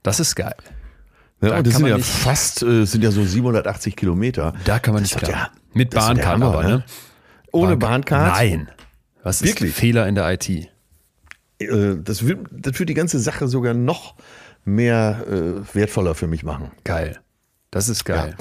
Das 0.02 0.20
ist 0.20 0.36
geil. 0.36 0.54
Ja, 1.40 1.48
da 1.48 1.56
und 1.56 1.66
das 1.66 1.76
sind 1.76 1.86
ja 1.86 1.96
fast, 1.96 2.62
äh, 2.62 2.84
sind 2.84 3.02
ja 3.02 3.10
so 3.10 3.24
780 3.24 3.96
Kilometer. 3.96 4.52
Da 4.66 4.78
kann 4.78 4.92
man 4.92 5.02
nicht 5.02 5.16
klar. 5.16 5.30
Ja, 5.30 5.50
Mit 5.72 5.94
Bahncard 5.94 6.42
aber, 6.42 6.62
ne? 6.64 6.84
Ohne 7.50 7.78
Bahncard? 7.78 8.36
Nein. 8.36 8.68
Was 9.22 9.40
ist 9.40 9.48
Wirklich? 9.48 9.74
Fehler 9.74 10.06
in 10.06 10.16
der 10.16 10.30
IT? 10.34 10.50
Äh, 10.50 10.68
das 12.04 12.26
wird, 12.26 12.46
das 12.52 12.78
wird 12.78 12.90
die 12.90 12.94
ganze 12.94 13.18
Sache 13.20 13.48
sogar 13.48 13.72
noch 13.72 14.16
mehr 14.66 15.24
äh, 15.30 15.74
wertvoller 15.74 16.14
für 16.14 16.26
mich 16.26 16.42
machen. 16.42 16.72
Geil. 16.84 17.20
Das 17.72 17.88
ist 17.88 18.04
geil. 18.04 18.36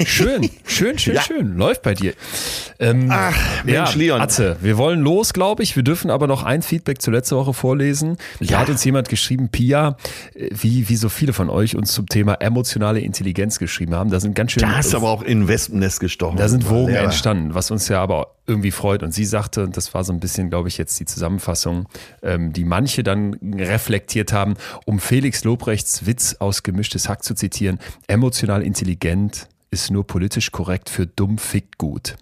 Ja. 0.00 0.06
Schön, 0.06 0.50
schön, 0.64 0.98
schön, 0.98 1.14
ja. 1.16 1.22
schön. 1.22 1.56
Läuft 1.56 1.82
bei 1.82 1.94
dir. 1.94 2.14
Ähm, 2.78 3.08
Ach, 3.10 3.64
Mensch, 3.64 3.92
ja, 3.92 3.98
Leon. 3.98 4.20
Atze, 4.20 4.56
wir 4.62 4.78
wollen 4.78 5.00
los, 5.02 5.34
glaube 5.34 5.62
ich. 5.62 5.76
Wir 5.76 5.82
dürfen 5.82 6.10
aber 6.10 6.26
noch 6.26 6.42
ein 6.42 6.62
Feedback 6.62 7.02
zur 7.02 7.12
letzten 7.12 7.36
Woche 7.36 7.52
vorlesen. 7.52 8.16
Da 8.40 8.60
hat 8.60 8.70
uns 8.70 8.82
jemand 8.82 9.10
geschrieben, 9.10 9.50
Pia, 9.50 9.96
wie, 10.34 10.88
wie 10.88 10.96
so 10.96 11.10
viele 11.10 11.34
von 11.34 11.50
euch 11.50 11.76
uns 11.76 11.92
zum 11.92 12.06
Thema 12.06 12.34
emotionale 12.34 13.00
Intelligenz 13.00 13.58
geschrieben 13.58 13.94
haben. 13.94 14.10
Da 14.10 14.20
sind 14.20 14.34
ganz 14.34 14.52
schön. 14.52 14.62
Da 14.62 14.76
hast 14.76 14.94
aber 14.94 15.10
auch 15.10 15.22
in 15.22 15.46
Wespennest 15.46 16.00
gestochen. 16.00 16.38
Da 16.38 16.48
sind 16.48 16.68
Wogen 16.68 16.94
entstanden, 16.94 17.54
was 17.54 17.70
uns 17.70 17.88
ja 17.88 18.00
aber 18.00 18.34
irgendwie 18.46 18.70
freut. 18.72 19.02
Und 19.02 19.14
sie 19.14 19.24
sagte, 19.26 19.62
und 19.62 19.76
das 19.76 19.94
war 19.94 20.02
so 20.02 20.12
ein 20.12 20.18
bisschen, 20.18 20.50
glaube 20.50 20.68
ich, 20.68 20.76
jetzt 20.76 20.98
die 20.98 21.04
Zusammenfassung, 21.04 21.88
ähm, 22.22 22.52
die 22.52 22.64
manche 22.64 23.02
dann 23.02 23.34
reflektiert 23.56 24.32
haben, 24.32 24.54
um 24.86 24.98
Felix 24.98 25.44
Lobrechts 25.44 26.06
Witz 26.06 26.36
aus 26.40 26.62
Gemischtes 26.62 27.08
Hack 27.08 27.22
zu 27.22 27.34
zitieren, 27.34 27.78
emotional 28.08 28.39
intelligent 28.48 29.48
ist 29.70 29.90
nur 29.90 30.06
politisch 30.06 30.50
korrekt 30.50 30.90
für 30.90 31.06
dumm 31.06 31.38
fickt 31.38 31.78
gut. 31.78 32.16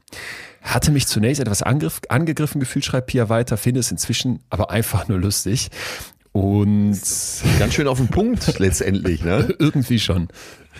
Hatte 0.62 0.90
mich 0.90 1.06
zunächst 1.06 1.40
etwas 1.40 1.62
angriff, 1.62 2.00
angegriffen 2.08 2.60
gefühlt, 2.60 2.84
schreibt 2.84 3.08
Pia 3.08 3.28
weiter, 3.28 3.56
finde 3.56 3.80
es 3.80 3.90
inzwischen 3.90 4.40
aber 4.50 4.70
einfach 4.70 5.08
nur 5.08 5.18
lustig. 5.18 5.70
Und 6.32 7.00
ganz 7.58 7.74
schön 7.74 7.88
auf 7.88 7.98
den 7.98 8.08
Punkt 8.08 8.58
letztendlich, 8.58 9.24
ne? 9.24 9.54
Irgendwie 9.58 9.98
schon. 9.98 10.28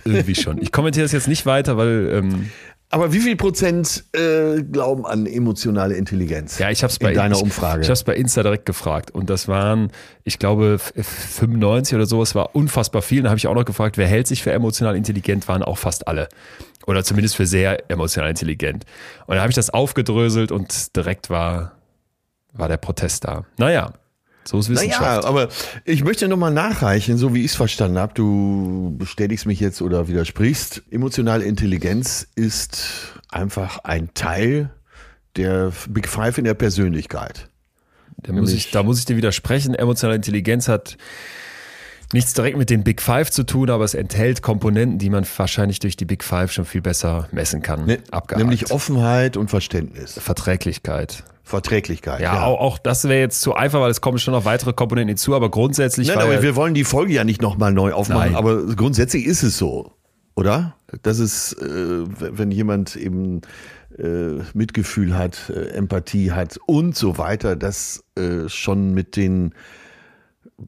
Irgendwie 0.05 0.35
schon. 0.35 0.61
Ich 0.63 0.73
kommentiere 0.73 1.05
das 1.05 1.13
jetzt 1.13 1.29
nicht 1.29 1.47
weiter, 1.47 1.77
weil 1.77 2.11
ähm, 2.13 2.51
aber 2.91 3.13
wie 3.13 3.21
viel 3.21 3.37
Prozent 3.37 4.05
äh, 4.15 4.63
glauben 4.63 5.05
an 5.05 5.27
emotionale 5.27 5.95
Intelligenz? 5.95 6.59
Ja, 6.59 6.71
ich 6.71 6.83
habe 6.83 6.91
es 6.91 6.99
bei 6.99 7.13
deiner 7.13 7.41
Umfrage. 7.41 7.81
Ich, 7.81 7.87
ich 7.87 7.89
habe 7.89 7.95
es 7.95 8.05
bei 8.05 8.15
Insta 8.15 8.43
direkt 8.43 8.67
gefragt 8.67 9.11
und 9.11 9.29
das 9.29 9.47
waren, 9.47 9.91
ich 10.25 10.39
glaube, 10.39 10.79
95 10.79 11.95
oder 11.95 12.07
so. 12.07 12.23
Es 12.23 12.35
war 12.35 12.55
unfassbar 12.55 13.03
viel. 13.03 13.23
Da 13.23 13.29
habe 13.29 13.39
ich 13.39 13.47
auch 13.47 13.55
noch 13.55 13.67
gefragt, 13.67 13.99
wer 13.99 14.07
hält 14.07 14.27
sich 14.27 14.43
für 14.43 14.53
emotional 14.53 14.97
intelligent? 14.97 15.49
Waren 15.49 15.63
auch 15.63 15.79
fast 15.79 16.09
alle 16.09 16.29
oder 16.87 17.05
zumindest 17.05 17.37
für 17.37 17.45
sehr 17.45 17.91
emotional 17.91 18.31
intelligent. 18.31 18.85
Und 19.27 19.37
da 19.37 19.43
habe 19.43 19.51
ich 19.51 19.57
das 19.57 19.69
aufgedröselt 19.69 20.51
und 20.51 20.97
direkt 20.97 21.29
war 21.29 21.73
war 22.55 22.69
der 22.69 22.79
Protest 22.79 23.25
da. 23.25 23.45
Naja, 23.59 23.93
so 24.49 24.59
ist 24.59 24.71
Wissenschaft. 24.71 25.03
Naja, 25.03 25.25
aber 25.25 25.49
ich 25.85 26.05
möchte 26.05 26.27
nochmal 26.27 26.51
nachreichen, 26.51 27.19
so 27.19 27.35
wie 27.35 27.41
ich 27.41 27.51
es 27.51 27.55
verstanden 27.55 27.99
habe. 27.99 28.15
Du 28.15 28.95
bestätigst 28.97 29.45
mich 29.45 29.61
jetzt 29.61 29.83
oder 29.83 30.09
widersprichst. 30.09 30.85
Emotionale 30.91 31.45
Intelligenz 31.45 32.27
ist 32.35 33.13
einfach 33.29 33.81
ein 33.85 34.15
Teil 34.15 34.71
der 35.37 35.71
Big 35.91 36.09
Five 36.09 36.39
in 36.39 36.45
der 36.45 36.55
Persönlichkeit. 36.55 37.51
Da 38.23 38.33
muss, 38.33 38.55
ich, 38.55 38.71
da 38.71 38.83
muss 38.83 38.99
ich 38.99 39.05
dir 39.05 39.19
widersprechen. 39.19 39.75
Emotionale 39.75 40.17
Intelligenz 40.17 40.67
hat 40.67 40.97
nichts 42.13 42.33
direkt 42.33 42.57
mit 42.57 42.71
den 42.71 42.85
Big 42.85 43.03
Five 43.03 43.31
zu 43.31 43.45
tun, 43.45 43.71
aber 43.71 43.85
es 43.85 43.95
enthält 43.95 44.43
Komponenten, 44.43 44.99
die 44.99 45.11
man 45.11 45.27
wahrscheinlich 45.37 45.79
durch 45.79 45.97
die 45.97 46.05
Big 46.05 46.25
Five 46.25 46.53
schon 46.53 46.65
viel 46.65 46.81
besser 46.81 47.29
messen 47.33 47.63
kann. 47.63 47.87
Ne, 47.87 47.99
nämlich 48.37 48.71
Offenheit 48.71 49.37
und 49.37 49.51
Verständnis. 49.51 50.19
Verträglichkeit. 50.19 51.25
Verträglichkeit. 51.43 52.21
Ja, 52.21 52.35
ja. 52.35 52.45
Auch, 52.45 52.61
auch, 52.61 52.79
das 52.79 53.05
wäre 53.05 53.21
jetzt 53.21 53.41
zu 53.41 53.55
einfach, 53.55 53.81
weil 53.81 53.91
es 53.91 54.01
kommen 54.01 54.19
schon 54.19 54.33
noch 54.33 54.45
weitere 54.45 54.75
Komponenten 54.75 55.09
hinzu, 55.09 55.35
aber 55.35 55.51
grundsätzlich. 55.51 56.09
Nein, 56.09 56.19
aber 56.19 56.43
wir 56.43 56.57
wollen 56.57 56.75
die 56.75 56.85
Folge 56.85 57.15
ja 57.15 57.25
nicht 57.25 57.41
nochmal 57.41 57.73
neu 57.73 57.93
aufmachen, 57.93 58.33
Nein. 58.33 58.37
aber 58.37 58.67
grundsätzlich 58.77 59.25
ist 59.25 59.43
es 59.43 59.57
so, 59.57 59.93
oder? 60.35 60.77
Das 61.03 61.19
ist, 61.19 61.55
äh, 61.55 61.67
wenn 61.67 62.51
jemand 62.51 62.97
eben 62.97 63.41
äh, 63.99 64.43
Mitgefühl 64.53 65.17
hat, 65.17 65.51
äh, 65.51 65.71
Empathie 65.71 66.33
hat 66.33 66.59
und 66.67 66.97
so 66.97 67.19
weiter, 67.19 67.57
das 67.57 68.05
schon 68.49 68.95
mit 68.95 69.15
den 69.15 69.55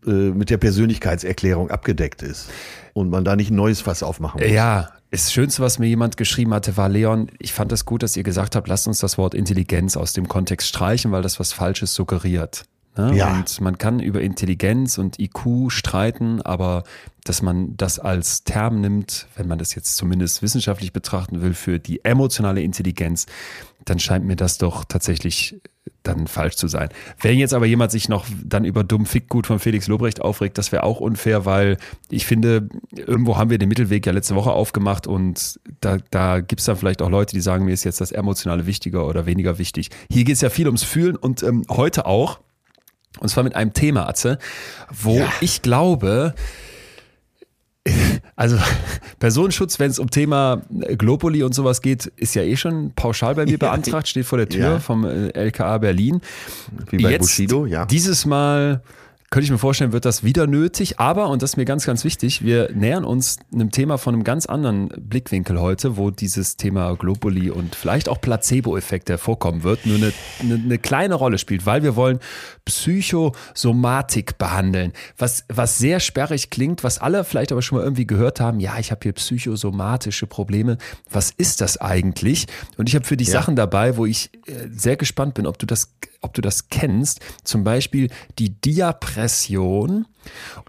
mit 0.04 0.50
der 0.50 0.59
Persönlichkeitserklärung 0.59 1.70
abgedeckt 1.70 2.23
ist 2.23 2.49
und 2.92 3.11
man 3.11 3.25
da 3.25 3.37
nicht 3.37 3.50
ein 3.50 3.56
neues 3.56 3.80
Fass 3.80 4.02
aufmachen 4.02 4.40
muss. 4.40 4.50
Ja, 4.50 4.90
das 5.11 5.32
Schönste, 5.32 5.62
was 5.62 5.80
mir 5.80 5.88
jemand 5.88 6.16
geschrieben 6.16 6.54
hatte, 6.54 6.76
war 6.76 6.88
Leon, 6.88 7.30
ich 7.40 7.52
fand 7.52 7.73
das 7.73 7.85
gut, 7.85 8.02
dass 8.04 8.16
ihr 8.16 8.23
gesagt 8.23 8.54
habt, 8.54 8.68
lasst 8.68 8.87
uns 8.87 9.00
das 9.00 9.18
Wort 9.18 9.35
Intelligenz 9.35 9.97
aus 9.97 10.12
dem 10.12 10.28
Kontext 10.28 10.68
streichen, 10.68 11.11
weil 11.11 11.23
das 11.23 11.40
was 11.40 11.52
Falsches 11.52 11.94
suggeriert. 11.94 12.64
Ne? 12.97 13.16
Ja. 13.16 13.32
Und 13.32 13.61
man 13.61 13.78
kann 13.78 13.99
über 14.00 14.20
Intelligenz 14.20 14.99
und 14.99 15.18
IQ 15.18 15.70
streiten, 15.70 16.42
aber 16.42 16.85
dass 17.25 17.42
man 17.42 17.76
das 17.76 17.99
als 17.99 18.44
Term 18.44 18.80
nimmt, 18.80 19.26
wenn 19.37 19.49
man 19.49 19.59
das 19.59 19.75
jetzt 19.75 19.97
zumindest 19.97 20.42
wissenschaftlich 20.42 20.92
betrachten 20.92 21.42
will, 21.42 21.54
für 21.54 21.78
die 21.80 22.04
emotionale 22.04 22.62
Intelligenz, 22.62 23.26
dann 23.85 23.99
scheint 23.99 24.25
mir 24.25 24.37
das 24.37 24.59
doch 24.59 24.85
tatsächlich 24.85 25.61
dann 26.02 26.26
falsch 26.26 26.57
zu 26.57 26.69
sein. 26.69 26.88
Wenn 27.21 27.38
jetzt 27.38 27.54
aber 27.54 27.66
jemand 27.66 27.90
sich 27.90 28.09
noch 28.09 28.26
dann 28.42 28.64
über 28.64 28.85
dumm 28.85 29.07
Fickgut 29.07 29.47
von 29.47 29.59
Felix 29.59 29.87
Lobrecht 29.87 30.21
aufregt, 30.23 30.59
das 30.59 30.73
wäre 30.73 30.83
auch 30.83 31.00
unfair, 31.00 31.45
weil 31.45 31.76
ich 32.11 32.26
finde, 32.26 32.69
irgendwo 32.95 33.37
haben 33.37 33.50
wir 33.50 33.59
den 33.59 33.69
Mittelweg 33.69 34.07
ja 34.07 34.12
letzte 34.12 34.35
Woche 34.35 34.52
aufgemacht 34.52 35.07
und 35.07 35.61
da, 35.80 35.99
da 36.11 36.40
gibt 36.40 36.61
es 36.61 36.66
dann 36.66 36.76
vielleicht 36.76 37.02
auch 37.02 37.11
Leute, 37.11 37.35
die 37.35 37.40
sagen, 37.40 37.64
mir 37.64 37.73
ist 37.73 37.85
jetzt 37.85 38.00
das 38.00 38.12
Emotionale 38.12 38.66
wichtiger 38.66 39.07
oder 39.07 39.26
weniger 39.26 39.59
wichtig. 39.59 39.90
Hier 40.11 40.25
geht 40.25 40.37
es 40.37 40.40
ja 40.40 40.50
viel 40.50 40.66
ums 40.66 40.83
Fühlen 40.83 41.16
und 41.16 41.42
ähm, 41.42 41.64
heute 41.69 42.07
auch, 42.07 42.40
und 43.19 43.28
zwar 43.28 43.45
mit 43.45 43.54
einem 43.54 43.73
Thema, 43.73 44.09
Atze, 44.09 44.38
wo 44.90 45.19
ja. 45.19 45.33
ich 45.40 45.62
glaube, 45.62 46.35
also 48.40 48.56
Personenschutz, 49.18 49.78
wenn 49.78 49.90
es 49.90 49.99
um 49.99 50.09
Thema 50.09 50.62
Globuli 50.97 51.42
und 51.42 51.54
sowas 51.54 51.82
geht, 51.82 52.06
ist 52.16 52.35
ja 52.35 52.42
eh 52.42 52.56
schon 52.56 52.92
pauschal 52.97 53.35
bei 53.35 53.44
mir 53.44 53.59
beantragt, 53.59 54.09
steht 54.09 54.25
vor 54.25 54.38
der 54.38 54.49
Tür 54.49 54.62
ja. 54.62 54.78
vom 54.78 55.04
äh, 55.04 55.28
LKA 55.28 55.76
Berlin. 55.76 56.23
Wie 56.88 57.02
bei 57.02 57.11
Jetzt, 57.11 57.20
Bushido, 57.20 57.66
ja. 57.66 57.85
Dieses 57.85 58.25
Mal 58.25 58.82
könnte 59.31 59.45
ich 59.45 59.51
mir 59.53 59.59
vorstellen, 59.59 59.93
wird 59.93 60.05
das 60.05 60.25
wieder 60.25 60.49
nötig. 60.49 60.99
Aber, 60.99 61.29
und 61.29 61.41
das 61.41 61.51
ist 61.51 61.57
mir 61.57 61.65
ganz, 61.65 61.87
ganz 61.87 62.03
wichtig, 62.03 62.45
wir 62.45 62.73
nähern 62.73 63.05
uns 63.05 63.37
einem 63.55 63.71
Thema 63.71 63.97
von 63.97 64.15
einem 64.15 64.25
ganz 64.25 64.47
anderen 64.47 64.89
Blickwinkel 64.89 65.61
heute, 65.61 65.97
wo 65.97 66.11
dieses 66.11 66.57
Thema 66.57 66.97
Globuli 66.97 67.49
und 67.49 67.77
vielleicht 67.77 68.09
auch 68.09 68.21
Placebo-Effekt 68.21 69.09
hervorkommen 69.09 69.63
wird, 69.63 69.87
nur 69.87 69.99
eine, 69.99 70.13
eine, 70.41 70.55
eine, 70.55 70.79
kleine 70.79 71.15
Rolle 71.15 71.39
spielt, 71.39 71.65
weil 71.65 71.85
wir 71.85 71.95
wollen 71.95 72.19
Psychosomatik 72.65 74.37
behandeln. 74.37 74.93
Was, 75.17 75.45
was 75.49 75.79
sehr 75.79 76.01
sperrig 76.01 76.51
klingt, 76.51 76.83
was 76.83 76.99
alle 76.99 77.23
vielleicht 77.23 77.53
aber 77.53 77.63
schon 77.63 77.79
mal 77.79 77.85
irgendwie 77.85 78.09
gehört 78.09 78.41
haben, 78.41 78.59
ja, 78.59 78.81
ich 78.81 78.91
habe 78.91 79.01
hier 79.05 79.13
psychosomatische 79.13 80.27
Probleme. 80.27 80.77
Was 81.09 81.31
ist 81.31 81.61
das 81.61 81.77
eigentlich? 81.77 82.49
Und 82.79 82.89
ich 82.89 82.97
habe 82.97 83.05
für 83.05 83.17
dich 83.17 83.29
ja. 83.29 83.35
Sachen 83.35 83.55
dabei, 83.55 83.97
wo 83.97 84.07
ich 84.07 84.31
äh, 84.47 84.67
sehr 84.73 84.97
gespannt 84.97 85.35
bin, 85.35 85.47
ob 85.47 85.57
du 85.61 85.67
das 85.67 85.95
ob 86.21 86.35
du 86.35 86.41
das 86.41 86.69
kennst, 86.69 87.21
zum 87.45 87.65
Beispiel 87.65 88.11
die 88.39 88.50
Diapression 88.50 90.07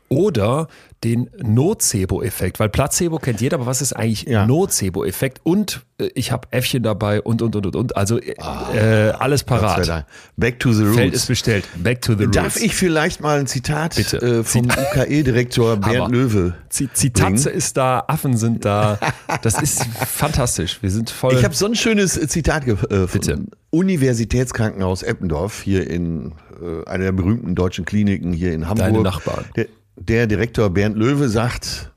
oder 0.07 0.67
den 1.03 1.29
Nocebo-Effekt, 1.41 2.59
weil 2.59 2.69
Placebo 2.69 3.17
kennt 3.17 3.41
jeder, 3.41 3.57
aber 3.57 3.65
was 3.65 3.81
ist 3.81 3.93
eigentlich 3.93 4.23
ja. 4.23 4.45
Nocebo-Effekt? 4.45 5.39
Und 5.43 5.81
äh, 5.97 6.09
ich 6.13 6.31
habe 6.31 6.47
Äffchen 6.51 6.83
dabei 6.83 7.21
und 7.21 7.41
und 7.41 7.55
und 7.55 7.65
und 7.65 7.75
und, 7.75 7.97
also 7.97 8.19
äh, 8.19 8.35
oh, 8.37 9.17
alles 9.17 9.43
parat. 9.43 10.05
Back 10.37 10.59
to 10.59 10.71
the 10.73 10.83
roots. 10.83 10.95
Feld 10.95 11.13
ist 11.15 11.27
bestellt. 11.27 11.67
Back 11.77 12.01
to 12.01 12.13
the 12.13 12.25
roots. 12.25 12.35
Darf 12.35 12.61
ich 12.61 12.75
vielleicht 12.75 13.19
mal 13.19 13.39
ein 13.39 13.47
Zitat 13.47 13.97
äh, 13.97 14.43
vom 14.43 14.65
UKE-Direktor 14.65 15.77
Bernd 15.77 16.11
Löwe? 16.11 16.53
Zitatze 16.69 17.49
ist 17.49 17.77
da, 17.77 18.03
Affen 18.07 18.37
sind 18.37 18.65
da. 18.65 18.99
Das 19.41 19.59
ist 19.59 19.83
fantastisch. 20.07 20.83
Wir 20.83 20.91
sind 20.91 21.09
voll. 21.09 21.33
Ich 21.33 21.43
habe 21.43 21.55
so 21.55 21.65
ein 21.65 21.73
schönes 21.73 22.19
Zitat 22.27 22.67
äh, 22.67 22.75
Bitte. 23.11 23.45
Universitätskrankenhaus 23.71 25.01
Eppendorf 25.01 25.61
hier 25.61 25.89
in 25.89 26.33
äh, 26.61 26.87
einer 26.87 27.05
der 27.05 27.11
berühmten 27.13 27.55
deutschen 27.55 27.85
Kliniken 27.85 28.33
hier 28.33 28.53
in 28.53 28.67
Hamburg. 28.67 28.87
Deine 28.87 29.01
Nachbarn. 29.01 29.45
Der, 29.55 29.67
der 29.95 30.27
Direktor 30.27 30.69
Bernd 30.69 30.97
Löwe 30.97 31.29
sagt, 31.29 31.91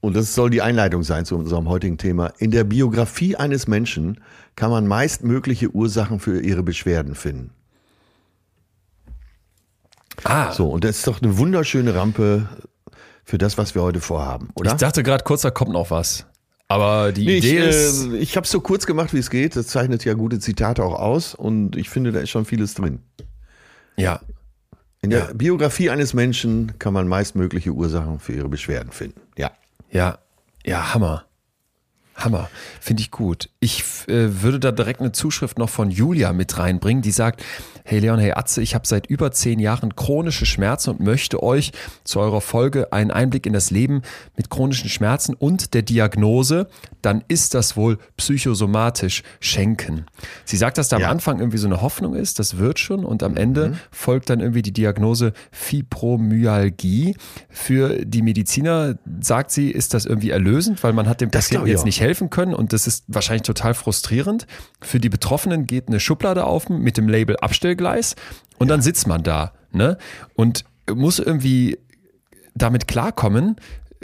und 0.00 0.14
das 0.14 0.34
soll 0.34 0.50
die 0.50 0.62
Einleitung 0.62 1.02
sein 1.02 1.24
zu 1.24 1.36
unserem 1.36 1.68
heutigen 1.68 1.98
Thema, 1.98 2.32
in 2.38 2.50
der 2.50 2.64
Biografie 2.64 3.36
eines 3.36 3.66
Menschen 3.66 4.20
kann 4.54 4.70
man 4.70 4.86
meist 4.86 5.24
mögliche 5.24 5.70
Ursachen 5.70 6.20
für 6.20 6.40
ihre 6.40 6.62
Beschwerden 6.62 7.14
finden. 7.14 7.50
Ah. 10.24 10.52
So, 10.52 10.68
und 10.68 10.84
das 10.84 10.98
ist 10.98 11.06
doch 11.06 11.22
eine 11.22 11.38
wunderschöne 11.38 11.94
Rampe 11.94 12.48
für 13.24 13.38
das, 13.38 13.56
was 13.56 13.74
wir 13.74 13.82
heute 13.82 14.00
vorhaben, 14.00 14.48
oder? 14.54 14.72
Ich 14.72 14.76
dachte 14.78 15.02
gerade 15.02 15.24
kurz, 15.24 15.42
da 15.42 15.50
kommt 15.50 15.72
noch 15.72 15.90
was. 15.90 16.26
Aber 16.68 17.12
die 17.12 17.24
nee, 17.24 17.38
Idee 17.38 17.60
ich, 17.60 17.66
ist. 17.66 18.06
Äh, 18.06 18.16
ich 18.18 18.36
habe 18.36 18.44
es 18.44 18.50
so 18.50 18.60
kurz 18.60 18.86
gemacht, 18.86 19.14
wie 19.14 19.18
es 19.18 19.30
geht. 19.30 19.56
Das 19.56 19.68
zeichnet 19.68 20.04
ja 20.04 20.14
gute 20.14 20.38
Zitate 20.38 20.84
auch 20.84 20.98
aus 20.98 21.34
und 21.34 21.76
ich 21.76 21.88
finde, 21.88 22.12
da 22.12 22.20
ist 22.20 22.30
schon 22.30 22.44
vieles 22.44 22.74
drin. 22.74 23.00
Ja, 23.96 24.20
in 25.00 25.10
der 25.10 25.18
ja. 25.20 25.32
Biografie 25.32 25.90
eines 25.90 26.12
Menschen 26.12 26.78
kann 26.78 26.92
man 26.92 27.06
meist 27.06 27.36
mögliche 27.36 27.70
Ursachen 27.70 28.18
für 28.18 28.32
ihre 28.32 28.48
Beschwerden 28.48 28.90
finden. 28.90 29.20
Ja. 29.36 29.52
Ja, 29.90 30.18
ja, 30.64 30.92
Hammer. 30.92 31.24
Hammer, 32.18 32.50
finde 32.80 33.02
ich 33.02 33.12
gut. 33.12 33.48
Ich 33.60 33.84
äh, 34.08 34.42
würde 34.42 34.58
da 34.58 34.72
direkt 34.72 35.00
eine 35.00 35.12
Zuschrift 35.12 35.56
noch 35.56 35.68
von 35.68 35.90
Julia 35.90 36.32
mit 36.32 36.58
reinbringen, 36.58 37.00
die 37.00 37.12
sagt, 37.12 37.44
hey 37.84 38.00
Leon, 38.00 38.18
hey 38.18 38.32
Atze, 38.32 38.60
ich 38.60 38.74
habe 38.74 38.86
seit 38.86 39.06
über 39.06 39.30
zehn 39.30 39.60
Jahren 39.60 39.94
chronische 39.94 40.44
Schmerzen 40.44 40.90
und 40.90 41.00
möchte 41.00 41.42
euch 41.42 41.72
zu 42.02 42.18
eurer 42.18 42.40
Folge 42.40 42.92
einen 42.92 43.12
Einblick 43.12 43.46
in 43.46 43.52
das 43.52 43.70
Leben 43.70 44.02
mit 44.36 44.50
chronischen 44.50 44.90
Schmerzen 44.90 45.34
und 45.34 45.74
der 45.74 45.82
Diagnose, 45.82 46.66
dann 47.02 47.22
ist 47.28 47.54
das 47.54 47.76
wohl 47.76 47.98
psychosomatisch 48.16 49.22
schenken. 49.38 50.06
Sie 50.44 50.56
sagt, 50.56 50.76
dass 50.76 50.88
da 50.88 50.96
am 50.96 51.02
ja. 51.02 51.10
Anfang 51.10 51.38
irgendwie 51.38 51.58
so 51.58 51.68
eine 51.68 51.82
Hoffnung 51.82 52.14
ist, 52.14 52.40
das 52.40 52.58
wird 52.58 52.80
schon 52.80 53.04
und 53.04 53.22
am 53.22 53.36
Ende 53.36 53.68
mhm. 53.68 53.78
folgt 53.92 54.28
dann 54.28 54.40
irgendwie 54.40 54.62
die 54.62 54.72
Diagnose 54.72 55.32
Fibromyalgie. 55.52 57.16
Für 57.48 58.04
die 58.04 58.22
Mediziner, 58.22 58.98
sagt 59.20 59.52
sie, 59.52 59.70
ist 59.70 59.94
das 59.94 60.04
irgendwie 60.04 60.30
erlösend, 60.30 60.82
weil 60.82 60.92
man 60.92 61.08
hat 61.08 61.20
dem 61.20 61.30
Patienten 61.30 61.68
jetzt 61.68 61.84
nicht 61.84 62.00
helfen 62.00 62.07
helfen 62.08 62.30
können 62.30 62.54
und 62.54 62.72
das 62.72 62.86
ist 62.86 63.04
wahrscheinlich 63.06 63.42
total 63.42 63.74
frustrierend. 63.74 64.46
Für 64.80 64.98
die 64.98 65.10
Betroffenen 65.10 65.66
geht 65.66 65.88
eine 65.88 66.00
Schublade 66.00 66.44
auf 66.44 66.70
mit 66.70 66.96
dem 66.96 67.08
Label 67.08 67.36
Abstellgleis 67.36 68.16
und 68.58 68.68
ja. 68.68 68.74
dann 68.74 68.82
sitzt 68.82 69.06
man 69.06 69.22
da 69.22 69.52
ne? 69.72 69.98
und 70.34 70.64
muss 70.90 71.18
irgendwie 71.18 71.78
damit 72.54 72.88
klarkommen, 72.88 73.56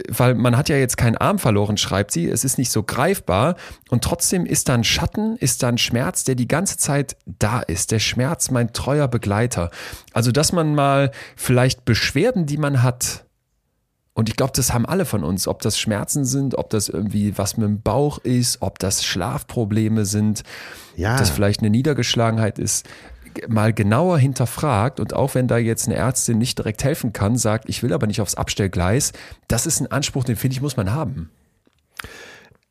weil 0.07 0.35
man 0.35 0.55
hat 0.55 0.69
ja 0.69 0.75
jetzt 0.75 0.97
keinen 0.97 1.17
Arm 1.17 1.39
verloren, 1.39 1.77
schreibt 1.77 2.11
sie. 2.11 2.29
Es 2.29 2.43
ist 2.43 2.57
nicht 2.59 2.69
so 2.69 2.83
greifbar 2.83 3.55
und 3.89 4.03
trotzdem 4.03 4.45
ist 4.45 4.69
da 4.69 4.75
ein 4.75 4.83
Schatten, 4.83 5.35
ist 5.37 5.63
da 5.63 5.69
ein 5.69 5.77
Schmerz, 5.79 6.23
der 6.25 6.35
die 6.35 6.47
ganze 6.47 6.77
Zeit 6.77 7.17
da 7.25 7.61
ist. 7.61 7.91
Der 7.91 7.99
Schmerz, 7.99 8.51
mein 8.51 8.71
treuer 8.71 9.07
Begleiter. 9.07 9.71
Also, 10.13 10.31
dass 10.31 10.51
man 10.51 10.75
mal 10.75 11.11
vielleicht 11.35 11.85
Beschwerden, 11.85 12.45
die 12.45 12.57
man 12.57 12.83
hat, 12.83 13.24
und 14.15 14.29
ich 14.29 14.37
glaube, 14.37 14.53
das 14.55 14.73
haben 14.73 14.85
alle 14.85 15.03
von 15.03 15.25
uns, 15.25 15.45
ob 15.45 15.61
das 15.61 15.77
Schmerzen 15.77 16.23
sind, 16.23 16.57
ob 16.57 16.69
das 16.69 16.87
irgendwie 16.87 17.37
was 17.37 17.57
mit 17.57 17.67
dem 17.67 17.81
Bauch 17.81 18.17
ist, 18.19 18.61
ob 18.61 18.79
das 18.79 19.03
Schlafprobleme 19.03 20.05
sind, 20.05 20.43
ja. 20.95 21.11
ob 21.13 21.19
das 21.19 21.29
vielleicht 21.29 21.59
eine 21.59 21.69
Niedergeschlagenheit 21.69 22.57
ist, 22.57 22.87
mal 23.49 23.73
genauer 23.73 24.17
hinterfragt 24.17 25.01
und 25.01 25.13
auch 25.13 25.35
wenn 25.35 25.49
da 25.49 25.57
jetzt 25.57 25.87
eine 25.87 25.95
Ärztin 25.95 26.37
nicht 26.37 26.57
direkt 26.57 26.85
helfen 26.85 27.11
kann, 27.11 27.37
sagt, 27.37 27.67
ich 27.67 27.83
will 27.83 27.91
aber 27.91 28.07
nicht 28.07 28.21
aufs 28.21 28.35
Abstellgleis, 28.35 29.11
das 29.49 29.65
ist 29.65 29.81
ein 29.81 29.91
Anspruch, 29.91 30.23
den 30.23 30.37
finde 30.37 30.53
ich, 30.53 30.61
muss 30.61 30.77
man 30.77 30.93
haben. 30.93 31.29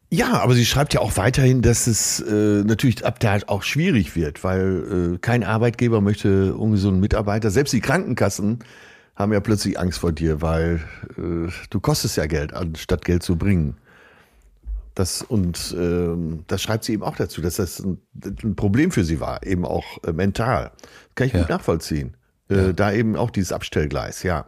Ja, 0.09 0.41
aber 0.41 0.55
sie 0.55 0.65
schreibt 0.65 0.95
ja 0.95 1.01
auch 1.01 1.19
weiterhin, 1.19 1.61
dass 1.61 1.87
es 1.87 2.21
äh, 2.21 2.63
natürlich 2.65 3.05
ab 3.05 3.21
da 3.21 3.37
auch 3.49 3.63
schwierig 3.65 4.17
wird, 4.17 4.45
weil 4.45 5.17
äh, 5.17 5.19
kein 5.19 5.45
Arbeitgeber 5.45 6.01
möchte 6.01 6.55
ungesunden 6.55 7.01
Mitarbeiter, 7.01 7.51
selbst 7.51 7.75
die 7.75 7.81
Krankenkassen 7.81 8.61
haben 9.17 9.33
ja 9.33 9.41
plötzlich 9.41 9.79
Angst 9.79 9.99
vor 9.99 10.13
dir, 10.13 10.43
weil 10.43 10.81
äh, 11.17 11.51
du 11.71 11.81
kostest 11.81 12.17
ja 12.17 12.27
Geld, 12.27 12.53
anstatt 12.53 13.05
Geld 13.05 13.23
zu 13.23 13.37
bringen. 13.37 13.77
Das, 14.95 15.23
und 15.23 15.75
ähm, 15.77 16.45
das 16.47 16.63
schreibt 16.63 16.85
sie 16.85 16.93
eben 16.93 17.03
auch 17.03 17.17
dazu, 17.17 17.41
dass 17.41 17.57
das 17.57 17.81
ein, 17.81 17.99
ein 18.25 18.55
Problem 18.55 18.93
für 18.93 19.05
sie 19.05 19.21
war, 19.21 19.45
eben 19.45 19.65
auch 19.65 19.85
äh, 20.05 20.13
mental. 20.13 20.71
Kann 21.15 21.27
ich 21.27 21.33
ja. 21.33 21.41
gut 21.41 21.49
nachvollziehen. 21.49 22.17
Äh, 22.49 22.57
ja. 22.57 22.73
Da 22.73 22.93
eben 22.93 23.17
auch 23.17 23.31
dieses 23.31 23.53
Abstellgleis, 23.53 24.23
ja. 24.23 24.47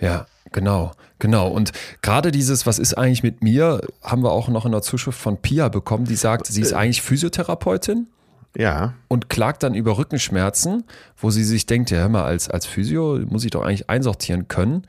Ja, 0.00 0.26
genau, 0.52 0.92
genau. 1.18 1.48
Und 1.48 1.72
gerade 2.02 2.30
dieses, 2.30 2.66
was 2.66 2.78
ist 2.78 2.94
eigentlich 2.94 3.22
mit 3.22 3.42
mir, 3.42 3.80
haben 4.02 4.22
wir 4.22 4.30
auch 4.30 4.48
noch 4.48 4.64
in 4.64 4.72
der 4.72 4.82
Zuschrift 4.82 5.18
von 5.18 5.38
Pia 5.38 5.68
bekommen, 5.68 6.04
die 6.04 6.16
sagt, 6.16 6.46
sie 6.46 6.60
ist 6.60 6.72
äh. 6.72 6.76
eigentlich 6.76 7.02
Physiotherapeutin 7.02 8.06
ja. 8.56 8.94
Und 9.08 9.28
klagt 9.28 9.62
dann 9.62 9.74
über 9.74 9.98
Rückenschmerzen, 9.98 10.84
wo 11.16 11.30
sie 11.30 11.44
sich 11.44 11.66
denkt, 11.66 11.90
ja, 11.90 11.98
hör 11.98 12.08
mal, 12.08 12.24
als, 12.24 12.48
als 12.48 12.66
Physio 12.66 13.20
muss 13.26 13.44
ich 13.44 13.50
doch 13.50 13.62
eigentlich 13.62 13.88
einsortieren 13.88 14.48
können. 14.48 14.86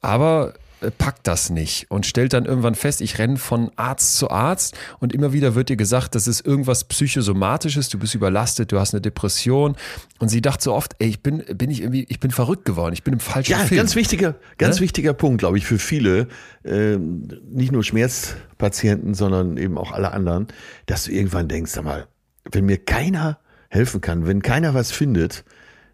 Aber 0.00 0.54
äh, 0.80 0.92
packt 0.92 1.26
das 1.26 1.50
nicht 1.50 1.90
und 1.90 2.06
stellt 2.06 2.32
dann 2.32 2.44
irgendwann 2.44 2.76
fest, 2.76 3.00
ich 3.00 3.18
renne 3.18 3.36
von 3.36 3.72
Arzt 3.74 4.16
zu 4.16 4.30
Arzt 4.30 4.76
und 5.00 5.12
immer 5.12 5.32
wieder 5.32 5.56
wird 5.56 5.70
ihr 5.70 5.76
gesagt, 5.76 6.14
das 6.14 6.28
ist 6.28 6.46
irgendwas 6.46 6.84
psychosomatisches, 6.84 7.88
du 7.88 7.98
bist 7.98 8.14
überlastet, 8.14 8.70
du 8.70 8.78
hast 8.78 8.94
eine 8.94 9.00
Depression 9.00 9.74
und 10.20 10.28
sie 10.28 10.40
dachte 10.40 10.62
so 10.62 10.74
oft, 10.74 10.94
ey, 11.00 11.08
ich 11.08 11.20
bin 11.20 11.42
bin 11.52 11.70
ich 11.70 11.80
irgendwie 11.80 12.06
ich 12.08 12.20
bin 12.20 12.30
verrückt 12.30 12.64
geworden, 12.64 12.92
ich 12.92 13.02
bin 13.02 13.14
im 13.14 13.20
falschen 13.20 13.52
ja, 13.52 13.58
Film. 13.58 13.78
Ja, 13.78 13.82
ganz 13.82 13.96
wichtiger 13.96 14.36
ganz 14.58 14.76
ne? 14.76 14.82
wichtiger 14.82 15.14
Punkt, 15.14 15.38
glaube 15.38 15.58
ich, 15.58 15.66
für 15.66 15.80
viele, 15.80 16.28
äh, 16.62 16.96
nicht 16.96 17.72
nur 17.72 17.82
Schmerzpatienten, 17.82 19.14
sondern 19.14 19.56
eben 19.56 19.78
auch 19.78 19.90
alle 19.90 20.12
anderen, 20.12 20.46
dass 20.86 21.04
du 21.04 21.10
irgendwann 21.10 21.48
denkst, 21.48 21.72
sag 21.72 21.84
mal, 21.84 22.06
wenn 22.52 22.64
mir 22.64 22.78
keiner 22.78 23.38
helfen 23.68 24.00
kann, 24.00 24.26
wenn 24.26 24.42
keiner 24.42 24.74
was 24.74 24.90
findet, 24.90 25.44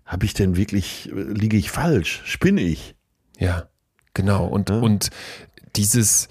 habe 0.04 0.26
ich 0.26 0.34
denn 0.34 0.56
wirklich, 0.56 1.10
liege 1.12 1.56
ich 1.56 1.70
falsch, 1.70 2.22
spinne 2.24 2.60
ich? 2.60 2.94
Ja, 3.38 3.68
genau. 4.12 4.46
Und, 4.46 4.70
ja. 4.70 4.78
und 4.78 5.10
dieses, 5.76 6.28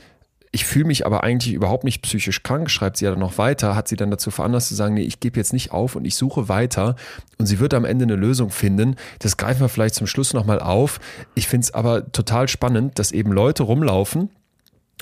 ich 0.52 0.66
fühle 0.66 0.86
mich 0.86 1.06
aber 1.06 1.24
eigentlich 1.24 1.54
überhaupt 1.54 1.84
nicht 1.84 2.02
psychisch 2.04 2.44
krank, 2.44 2.70
schreibt 2.70 2.98
sie 2.98 3.06
ja 3.06 3.12
dann 3.12 3.20
noch 3.20 3.40
weiter, 3.40 3.76
hat 3.76 3.88
sie 3.88 3.96
dann 3.96 4.12
dazu 4.12 4.30
veranlasst 4.30 4.70
zu 4.70 4.76
sagen, 4.76 4.94
nee, 4.94 5.02
ich 5.02 5.20
gebe 5.20 5.38
jetzt 5.38 5.52
nicht 5.52 5.72
auf 5.72 5.96
und 5.96 6.06
ich 6.06 6.16
suche 6.16 6.48
weiter 6.48 6.96
und 7.40 7.48
sie 7.48 7.60
wird 7.60 7.74
am 7.74 7.86
Ende 7.86 8.04
eine 8.04 8.16
Lösung 8.16 8.52
finden. 8.52 8.96
Das 9.20 9.38
greifen 9.38 9.62
wir 9.62 9.70
vielleicht 9.70 9.96
zum 9.96 10.08
Schluss 10.08 10.34
nochmal 10.34 10.60
auf. 10.60 11.00
Ich 11.34 11.48
finde 11.48 11.66
es 11.66 11.74
aber 11.74 12.12
total 12.12 12.48
spannend, 12.48 13.00
dass 13.00 13.12
eben 13.12 13.32
Leute 13.32 13.64
rumlaufen 13.64 14.30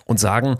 und 0.05 0.19
sagen, 0.19 0.55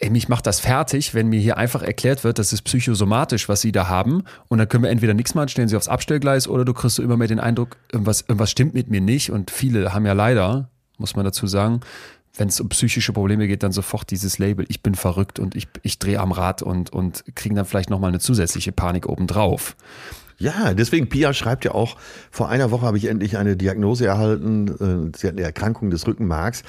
ey, 0.00 0.10
mich 0.10 0.28
macht 0.28 0.46
das 0.46 0.60
fertig, 0.60 1.14
wenn 1.14 1.28
mir 1.28 1.40
hier 1.40 1.56
einfach 1.56 1.82
erklärt 1.82 2.24
wird, 2.24 2.38
das 2.38 2.52
ist 2.52 2.62
psychosomatisch, 2.62 3.48
was 3.48 3.60
sie 3.60 3.72
da 3.72 3.88
haben. 3.88 4.24
Und 4.48 4.58
dann 4.58 4.68
können 4.68 4.84
wir 4.84 4.90
entweder 4.90 5.14
nichts 5.14 5.34
machen, 5.34 5.48
stellen 5.48 5.68
sie 5.68 5.76
aufs 5.76 5.88
Abstellgleis 5.88 6.48
oder 6.48 6.64
du 6.64 6.74
kriegst 6.74 6.96
so 6.96 7.02
immer 7.02 7.16
mehr 7.16 7.28
den 7.28 7.40
Eindruck, 7.40 7.76
irgendwas, 7.90 8.22
irgendwas 8.22 8.50
stimmt 8.50 8.74
mit 8.74 8.88
mir 8.88 9.00
nicht. 9.00 9.30
Und 9.30 9.50
viele 9.50 9.92
haben 9.92 10.06
ja 10.06 10.12
leider, 10.12 10.70
muss 10.98 11.16
man 11.16 11.24
dazu 11.24 11.46
sagen, 11.46 11.80
wenn 12.36 12.48
es 12.48 12.60
um 12.60 12.68
psychische 12.68 13.12
Probleme 13.12 13.46
geht, 13.46 13.62
dann 13.62 13.72
sofort 13.72 14.10
dieses 14.10 14.38
Label, 14.38 14.66
ich 14.68 14.82
bin 14.82 14.94
verrückt 14.94 15.38
und 15.38 15.54
ich, 15.54 15.68
ich 15.82 15.98
drehe 15.98 16.20
am 16.20 16.32
Rad 16.32 16.62
und, 16.62 16.90
und 16.92 17.24
kriegen 17.34 17.54
dann 17.54 17.64
vielleicht 17.64 17.90
nochmal 17.90 18.08
eine 18.08 18.20
zusätzliche 18.20 18.72
Panik 18.72 19.08
obendrauf. 19.08 19.76
Ja, 20.38 20.74
deswegen 20.74 21.08
Pia 21.08 21.32
schreibt 21.32 21.64
ja 21.64 21.72
auch, 21.72 21.96
vor 22.30 22.50
einer 22.50 22.70
Woche 22.70 22.84
habe 22.84 22.98
ich 22.98 23.06
endlich 23.06 23.38
eine 23.38 23.56
Diagnose 23.56 24.06
erhalten, 24.06 24.68
äh, 25.12 25.16
sie 25.16 25.28
hat 25.28 25.34
eine 25.34 25.42
Erkrankung 25.42 25.88
des 25.88 26.06
Rückenmarks. 26.06 26.62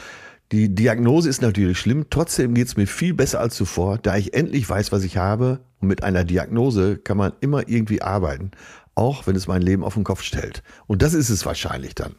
Die 0.53 0.73
Diagnose 0.73 1.27
ist 1.27 1.41
natürlich 1.41 1.77
schlimm, 1.77 2.05
trotzdem 2.09 2.53
geht 2.53 2.67
es 2.67 2.77
mir 2.77 2.87
viel 2.87 3.13
besser 3.13 3.41
als 3.41 3.55
zuvor, 3.55 3.97
da 3.97 4.15
ich 4.15 4.33
endlich 4.33 4.69
weiß, 4.69 4.93
was 4.93 5.03
ich 5.03 5.17
habe. 5.17 5.59
Und 5.81 5.89
mit 5.89 6.03
einer 6.03 6.23
Diagnose 6.23 6.97
kann 6.97 7.17
man 7.17 7.33
immer 7.41 7.67
irgendwie 7.67 8.01
arbeiten, 8.01 8.51
auch 8.95 9.27
wenn 9.27 9.35
es 9.35 9.47
mein 9.47 9.61
Leben 9.61 9.83
auf 9.83 9.95
den 9.95 10.05
Kopf 10.05 10.23
stellt. 10.23 10.63
Und 10.87 11.01
das 11.01 11.13
ist 11.13 11.29
es 11.29 11.45
wahrscheinlich 11.45 11.95
dann. 11.95 12.15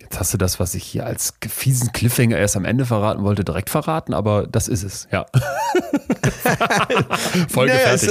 Jetzt 0.00 0.18
hast 0.18 0.34
du 0.34 0.38
das, 0.38 0.58
was 0.58 0.74
ich 0.74 0.82
hier 0.82 1.06
als 1.06 1.34
fiesen 1.48 1.92
Cliffhanger 1.92 2.36
erst 2.36 2.56
am 2.56 2.64
Ende 2.64 2.86
verraten 2.86 3.22
wollte, 3.22 3.44
direkt 3.44 3.70
verraten, 3.70 4.14
aber 4.14 4.48
das 4.48 4.66
ist 4.66 4.82
es, 4.82 5.06
ja. 5.12 5.26
Folge 7.48 7.72
naja. 7.72 7.92
Ist, 7.92 8.10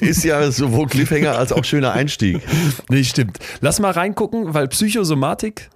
ist 0.00 0.24
ja 0.24 0.50
sowohl 0.50 0.86
Cliffhanger 0.86 1.38
als 1.38 1.52
auch 1.52 1.64
schöner 1.64 1.92
Einstieg. 1.92 2.42
Nee, 2.90 3.04
stimmt. 3.04 3.38
Lass 3.62 3.80
mal 3.80 3.92
reingucken, 3.92 4.52
weil 4.52 4.68
Psychosomatik 4.68 5.70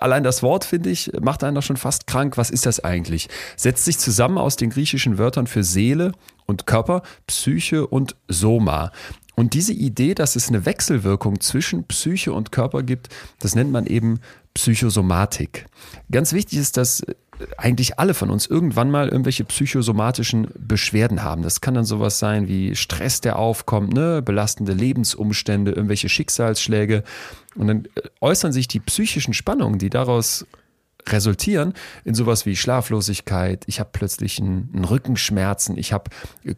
allein 0.00 0.22
das 0.22 0.42
Wort, 0.42 0.64
finde 0.64 0.90
ich, 0.90 1.10
macht 1.20 1.44
einen 1.44 1.54
doch 1.54 1.62
schon 1.62 1.76
fast 1.76 2.06
krank. 2.06 2.36
Was 2.36 2.50
ist 2.50 2.66
das 2.66 2.80
eigentlich? 2.80 3.28
Setzt 3.56 3.84
sich 3.84 3.98
zusammen 3.98 4.38
aus 4.38 4.56
den 4.56 4.70
griechischen 4.70 5.18
Wörtern 5.18 5.46
für 5.46 5.64
Seele 5.64 6.12
und 6.46 6.66
Körper, 6.66 7.02
Psyche 7.26 7.86
und 7.86 8.16
Soma. 8.28 8.92
Und 9.34 9.54
diese 9.54 9.72
Idee, 9.72 10.14
dass 10.14 10.36
es 10.36 10.48
eine 10.48 10.64
Wechselwirkung 10.64 11.40
zwischen 11.40 11.84
Psyche 11.84 12.32
und 12.32 12.52
Körper 12.52 12.82
gibt, 12.82 13.08
das 13.40 13.54
nennt 13.54 13.72
man 13.72 13.86
eben 13.86 14.20
Psychosomatik. 14.54 15.66
Ganz 16.10 16.32
wichtig 16.32 16.60
ist, 16.60 16.76
dass 16.76 17.02
eigentlich 17.56 17.98
alle 17.98 18.14
von 18.14 18.30
uns 18.30 18.46
irgendwann 18.46 18.90
mal 18.90 19.08
irgendwelche 19.08 19.44
psychosomatischen 19.44 20.48
Beschwerden 20.58 21.22
haben. 21.22 21.42
Das 21.42 21.60
kann 21.60 21.74
dann 21.74 21.84
sowas 21.84 22.18
sein 22.18 22.48
wie 22.48 22.76
Stress, 22.76 23.20
der 23.20 23.38
aufkommt, 23.38 23.92
ne? 23.92 24.22
belastende 24.22 24.72
Lebensumstände, 24.72 25.72
irgendwelche 25.72 26.08
Schicksalsschläge. 26.08 27.02
Und 27.56 27.66
dann 27.66 27.84
äh, 27.94 28.08
äußern 28.20 28.52
sich 28.52 28.68
die 28.68 28.80
psychischen 28.80 29.34
Spannungen, 29.34 29.78
die 29.78 29.90
daraus 29.90 30.46
resultieren 31.08 31.74
in 32.04 32.14
sowas 32.14 32.46
wie 32.46 32.56
Schlaflosigkeit, 32.56 33.64
ich 33.66 33.78
habe 33.78 33.90
plötzlich 33.92 34.40
einen, 34.40 34.70
einen, 34.74 34.84
Rückenschmerzen, 34.84 35.76
ich 35.76 35.92
habe 35.92 36.10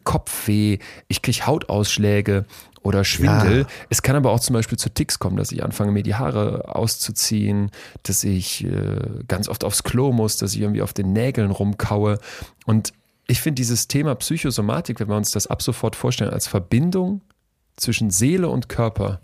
Kopfweh, 0.03 0.79
ich 1.07 1.21
kriege 1.21 1.45
Hautausschläge 1.45 2.45
oder 2.87 3.03
Schwindel. 3.03 3.61
Ja. 3.61 3.67
Es 3.89 4.01
kann 4.01 4.15
aber 4.15 4.31
auch 4.31 4.39
zum 4.39 4.53
Beispiel 4.53 4.77
zu 4.77 4.89
Ticks 4.89 5.19
kommen, 5.19 5.35
dass 5.35 5.51
ich 5.51 5.61
anfange, 5.61 5.91
mir 5.91 6.03
die 6.03 6.15
Haare 6.15 6.73
auszuziehen, 6.73 7.69
dass 8.03 8.23
ich 8.23 8.63
äh, 8.63 8.99
ganz 9.27 9.49
oft 9.49 9.65
aufs 9.65 9.83
Klo 9.83 10.13
muss, 10.13 10.37
dass 10.37 10.53
ich 10.53 10.61
irgendwie 10.61 10.81
auf 10.81 10.93
den 10.93 11.11
Nägeln 11.11 11.51
rumkaue. 11.51 12.17
Und 12.65 12.93
ich 13.27 13.41
finde 13.41 13.55
dieses 13.55 13.89
Thema 13.89 14.15
Psychosomatik, 14.15 15.01
wenn 15.01 15.09
wir 15.09 15.17
uns 15.17 15.31
das 15.31 15.47
ab 15.47 15.61
sofort 15.61 15.97
vorstellen, 15.97 16.31
als 16.31 16.47
Verbindung 16.47 17.21
zwischen 17.75 18.09
Seele 18.09 18.47
und 18.47 18.69
Körper, 18.69 19.19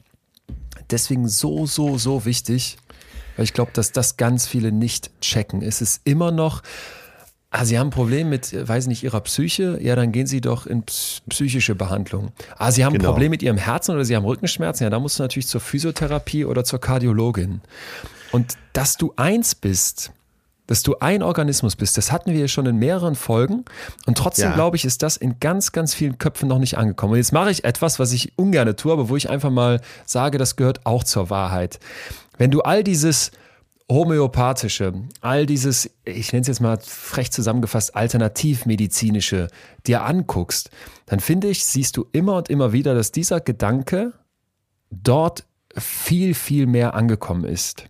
deswegen 0.90 1.30
so, 1.30 1.66
so, 1.66 1.98
so 1.98 2.26
wichtig, 2.26 2.78
weil 3.38 3.46
ich 3.46 3.54
glaube, 3.54 3.72
dass 3.74 3.94
das 3.94 4.18
ganz 4.18 4.46
viele 4.46 4.74
nicht 4.74 5.10
checken. 5.22 5.62
Es 5.62 5.82
ist 5.82 6.02
immer 6.04 6.32
noch, 6.32 6.62
ah, 7.54 7.66
Sie 7.66 7.78
haben 7.78 7.88
ein 7.88 7.92
Problem 7.92 8.30
mit, 8.30 8.68
weiß 8.68 8.88
nicht, 8.88 9.04
Ihrer 9.04 9.22
Psyche, 9.22 9.78
ja, 9.82 9.96
dann 9.96 10.12
gehen 10.12 10.28
Sie 10.28 10.42
doch 10.42 10.66
in 10.66 10.84
psychische 11.30 11.76
Behandlung. 11.76 12.32
Ah, 12.58 12.72
Sie 12.72 12.84
haben 12.84 12.94
genau. 12.94 13.06
ein 13.06 13.12
Problem 13.14 13.30
mit 13.30 13.44
Ihrem 13.44 13.58
Herzen 13.58 13.94
oder 13.94 14.04
Sie 14.04 14.16
haben 14.16 14.26
Rückenschmerzen, 14.26 14.84
ja, 14.84 14.90
da 14.90 15.00
musst 15.00 15.20
du 15.20 15.24
natürlich 15.24 15.48
zur 15.48 15.62
Physiotherapie 15.62 16.46
oder 16.46 16.64
zur 16.64 16.82
Kardiologin. 16.82 17.62
Und 18.32 18.58
dass 18.74 18.98
du 18.98 19.14
eins 19.16 19.54
bist, 19.54 20.12
dass 20.66 20.82
du 20.82 20.96
ein 21.00 21.22
Organismus 21.22 21.76
bist, 21.76 21.98
das 21.98 22.12
hatten 22.12 22.34
wir 22.34 22.48
schon 22.48 22.66
in 22.66 22.78
mehreren 22.78 23.16
Folgen 23.16 23.66
und 24.08 24.18
trotzdem 24.18 24.50
ja. 24.50 24.56
glaube 24.56 24.76
ich, 24.76 24.86
ist 24.86 25.04
das 25.04 25.18
in 25.18 25.40
ganz, 25.40 25.72
ganz 25.74 25.94
vielen 25.94 26.18
Köpfen 26.18 26.50
noch 26.50 26.58
nicht 26.58 26.78
angekommen. 26.78 27.14
Und 27.14 27.18
jetzt 27.18 27.34
mache 27.34 27.52
ich 27.52 27.66
etwas, 27.66 28.00
was 28.00 28.14
ich 28.14 28.34
ungern 28.38 28.76
tue, 28.76 28.92
aber 28.92 29.10
wo 29.10 29.16
ich 29.16 29.30
einfach 29.30 29.52
mal 29.52 29.82
sage, 30.06 30.40
das 30.40 30.56
gehört 30.56 30.86
auch 30.86 31.04
zur 31.04 31.30
Wahrheit. 31.30 31.80
Wenn 32.38 32.50
du 32.50 32.62
all 32.62 32.84
dieses 32.84 33.32
homöopathische, 33.94 34.94
all 35.22 35.46
dieses, 35.46 35.90
ich 36.04 36.34
nenne 36.34 36.42
es 36.42 36.48
jetzt 36.48 36.62
mal 36.62 36.80
frech 36.82 37.32
zusammengefasst, 37.32 37.96
alternativmedizinische 37.96 39.48
dir 39.88 40.04
anguckst, 40.04 40.70
dann 41.06 41.20
finde 41.20 41.48
ich, 41.50 41.66
siehst 41.66 41.98
du 41.98 42.06
immer 42.12 42.38
und 42.38 42.50
immer 42.50 42.74
wieder, 42.74 42.96
dass 42.96 43.12
dieser 43.12 43.40
Gedanke 43.40 44.14
dort 44.90 45.46
viel, 45.78 46.34
viel 46.34 46.66
mehr 46.68 46.94
angekommen 46.94 47.46
ist. 47.46 47.86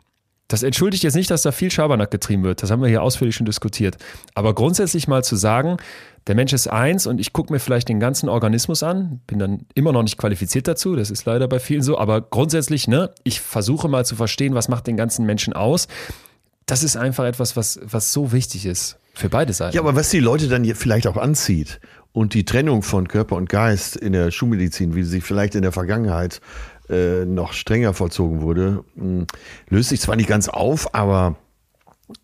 Das 0.47 0.61
entschuldigt 0.61 1.03
jetzt 1.03 1.15
nicht, 1.15 1.31
dass 1.31 1.41
da 1.41 1.51
viel 1.51 1.71
Schabernack 1.71 2.11
getrieben 2.11 2.43
wird. 2.43 2.61
Das 2.61 2.69
haben 2.69 2.81
wir 2.81 2.89
hier 2.89 3.01
ausführlich 3.01 3.35
schon 3.35 3.45
diskutiert. 3.45 3.97
Aber 4.35 4.53
grundsätzlich 4.53 5.07
mal 5.07 5.23
zu 5.23 5.35
sagen, 5.35 5.77
der 6.27 6.35
Mensch 6.35 6.53
ist 6.53 6.67
eins 6.67 7.05
und 7.05 7.19
ich 7.19 7.33
gucke 7.33 7.51
mir 7.51 7.59
vielleicht 7.59 7.89
den 7.89 7.99
ganzen 7.99 8.29
Organismus 8.29 8.81
an, 8.81 9.19
bin 9.27 9.39
dann 9.39 9.65
immer 9.73 9.91
noch 9.91 10.03
nicht 10.03 10.17
qualifiziert 10.17 10.67
dazu, 10.67 10.95
das 10.95 11.11
ist 11.11 11.25
leider 11.25 11.47
bei 11.47 11.59
vielen 11.59 11.81
so, 11.81 11.97
aber 11.97 12.21
grundsätzlich, 12.21 12.87
ne, 12.87 13.11
ich 13.23 13.41
versuche 13.41 13.89
mal 13.89 14.05
zu 14.05 14.15
verstehen, 14.15 14.55
was 14.55 14.69
macht 14.69 14.87
den 14.87 14.95
ganzen 14.95 15.25
Menschen 15.25 15.53
aus. 15.53 15.87
Das 16.65 16.81
ist 16.81 16.95
einfach 16.95 17.25
etwas, 17.25 17.57
was, 17.57 17.79
was 17.83 18.13
so 18.13 18.31
wichtig 18.31 18.65
ist 18.65 18.97
für 19.13 19.27
beide 19.27 19.51
Seiten. 19.51 19.75
Ja, 19.75 19.81
aber 19.81 19.95
was 19.95 20.09
die 20.09 20.21
Leute 20.21 20.47
dann 20.47 20.63
vielleicht 20.75 21.07
auch 21.07 21.17
anzieht 21.17 21.81
und 22.13 22.33
die 22.33 22.45
Trennung 22.45 22.83
von 22.83 23.09
Körper 23.09 23.35
und 23.35 23.49
Geist 23.49 23.97
in 23.97 24.13
der 24.13 24.31
Schulmedizin, 24.31 24.95
wie 24.95 25.03
sie 25.03 25.19
vielleicht 25.19 25.55
in 25.55 25.61
der 25.61 25.73
Vergangenheit 25.73 26.39
äh, 26.89 27.25
noch 27.25 27.51
strenger 27.51 27.93
vollzogen 27.93 28.41
wurde, 28.41 28.85
hm, 28.95 29.27
löst 29.67 29.89
sich 29.89 29.99
zwar 29.99 30.15
nicht 30.15 30.29
ganz 30.29 30.47
auf, 30.47 30.95
aber 30.95 31.35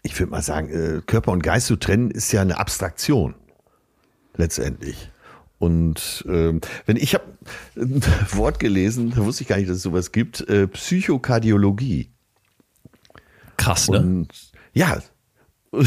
ich 0.03 0.17
würde 0.17 0.31
mal 0.31 0.41
sagen, 0.41 0.69
äh, 0.69 1.01
Körper 1.05 1.31
und 1.33 1.43
Geist 1.43 1.67
zu 1.67 1.75
trennen 1.75 2.11
ist 2.11 2.31
ja 2.31 2.41
eine 2.41 2.59
Abstraktion 2.59 3.35
letztendlich. 4.39 5.11
Und 5.59 6.25
ähm, 6.27 6.61
wenn 6.85 6.95
ich 6.95 7.13
habe 7.13 7.25
ein 7.75 8.01
Wort 8.31 8.59
gelesen, 8.59 9.11
da 9.11 9.17
wusste 9.17 9.43
ich 9.43 9.49
gar 9.49 9.57
nicht, 9.57 9.69
dass 9.69 9.77
es 9.77 9.83
sowas 9.83 10.11
gibt, 10.11 10.41
äh, 10.49 10.67
Psychokardiologie. 10.67 12.09
Krass, 13.57 13.89
ne? 13.89 13.99
Und, 13.99 14.29
ja, 14.73 15.01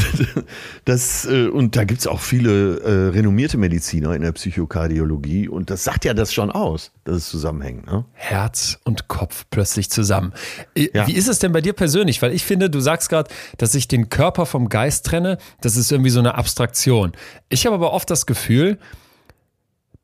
Das, 0.85 1.25
äh, 1.25 1.47
und 1.47 1.75
da 1.75 1.83
gibt 1.83 2.01
es 2.01 2.07
auch 2.07 2.19
viele 2.19 2.79
äh, 2.79 3.09
renommierte 3.09 3.57
Mediziner 3.57 4.13
in 4.13 4.21
der 4.21 4.31
Psychokardiologie 4.33 5.47
und 5.47 5.69
das 5.69 5.83
sagt 5.83 6.05
ja 6.05 6.13
das 6.13 6.33
schon 6.33 6.51
aus, 6.51 6.91
dass 7.03 7.17
es 7.17 7.29
zusammenhängt. 7.29 7.85
Ne? 7.87 8.05
Herz 8.13 8.79
und 8.83 9.07
Kopf 9.07 9.45
plötzlich 9.49 9.89
zusammen. 9.89 10.33
Ja. 10.75 11.07
Wie 11.07 11.13
ist 11.13 11.27
es 11.27 11.39
denn 11.39 11.51
bei 11.51 11.61
dir 11.61 11.73
persönlich? 11.73 12.21
Weil 12.21 12.33
ich 12.33 12.43
finde, 12.43 12.69
du 12.69 12.79
sagst 12.79 13.09
gerade, 13.09 13.29
dass 13.57 13.75
ich 13.75 13.87
den 13.87 14.09
Körper 14.09 14.45
vom 14.45 14.67
Geist 14.69 15.05
trenne, 15.05 15.37
das 15.61 15.77
ist 15.77 15.91
irgendwie 15.91 16.09
so 16.09 16.19
eine 16.19 16.35
Abstraktion. 16.35 17.13
Ich 17.49 17.65
habe 17.65 17.75
aber 17.75 17.93
oft 17.93 18.09
das 18.09 18.25
Gefühl, 18.25 18.77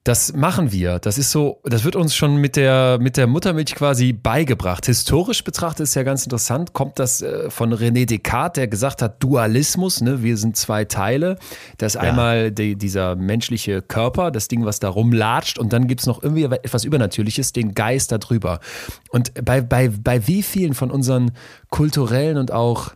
das 0.06 0.34
machen 0.34 0.72
wir. 0.72 1.00
Das 1.00 1.18
ist 1.18 1.30
so, 1.30 1.62
das 1.66 1.84
wird 1.84 1.98
uns 1.98 2.16
schon 2.16 2.38
mit 2.38 2.56
der, 2.56 2.98
mit 3.02 3.18
der 3.18 3.28
Muttermilch 3.28 3.76
quasi 3.76 4.14
beigebracht. 4.14 4.86
Historisch 4.86 5.44
betrachtet 5.44 5.84
ist 5.84 5.96
ja 5.96 6.04
ganz 6.04 6.24
interessant, 6.24 6.72
kommt 6.72 7.00
das 7.00 7.22
äh, 7.22 7.50
von 7.50 7.74
René 7.74 8.06
Descartes, 8.06 8.60
der 8.60 8.68
gesagt 8.70 9.02
hat, 9.02 9.22
Dualismus, 9.22 10.00
ne? 10.00 10.24
wir 10.24 10.38
sind 10.38 10.56
zwei 10.56 10.86
Teile. 10.86 11.38
Das 11.78 11.96
ist 11.96 12.02
ja. 12.02 12.10
einmal 12.10 12.52
die, 12.52 12.78
dieser 12.78 13.18
menschliche 13.18 13.82
Körper, 13.82 14.32
das 14.32 14.48
Ding, 14.48 14.64
was 14.64 14.80
da 14.80 14.88
rumlatscht, 14.88 15.60
und 15.60 15.74
dann 15.74 15.88
gibt 15.88 16.00
es 16.02 16.08
noch 16.08 16.24
irgendwie 16.24 16.46
etwas 16.46 16.86
Übernatürliches, 16.86 17.52
den 17.52 17.74
Geist 17.74 18.14
darüber. 18.14 18.62
Und 19.10 19.34
bei, 19.44 19.60
bei, 19.60 19.90
bei 19.90 20.28
wie 20.28 20.44
vielen 20.44 20.76
von 20.76 20.92
unseren 20.92 21.32
kulturellen 21.70 22.38
und 22.38 22.52
auch 22.52 22.94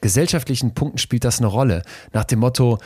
gesellschaftlichen 0.00 0.74
Punkten 0.74 0.98
spielt 0.98 1.24
das 1.24 1.38
eine 1.38 1.46
Rolle? 1.46 1.82
Nach 2.12 2.24
dem 2.24 2.40
Motto, 2.40 2.78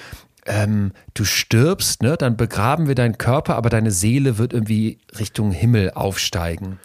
ähm, 0.46 0.92
du 1.14 1.24
stirbst, 1.24 2.02
ne, 2.02 2.16
dann 2.16 2.36
begraben 2.36 2.86
wir 2.86 2.94
deinen 2.94 3.18
Körper, 3.18 3.56
aber 3.56 3.70
deine 3.70 3.90
Seele 3.90 4.38
wird 4.38 4.52
irgendwie 4.52 4.98
Richtung 5.18 5.52
Himmel 5.52 5.92
aufsteigen. 5.92 6.78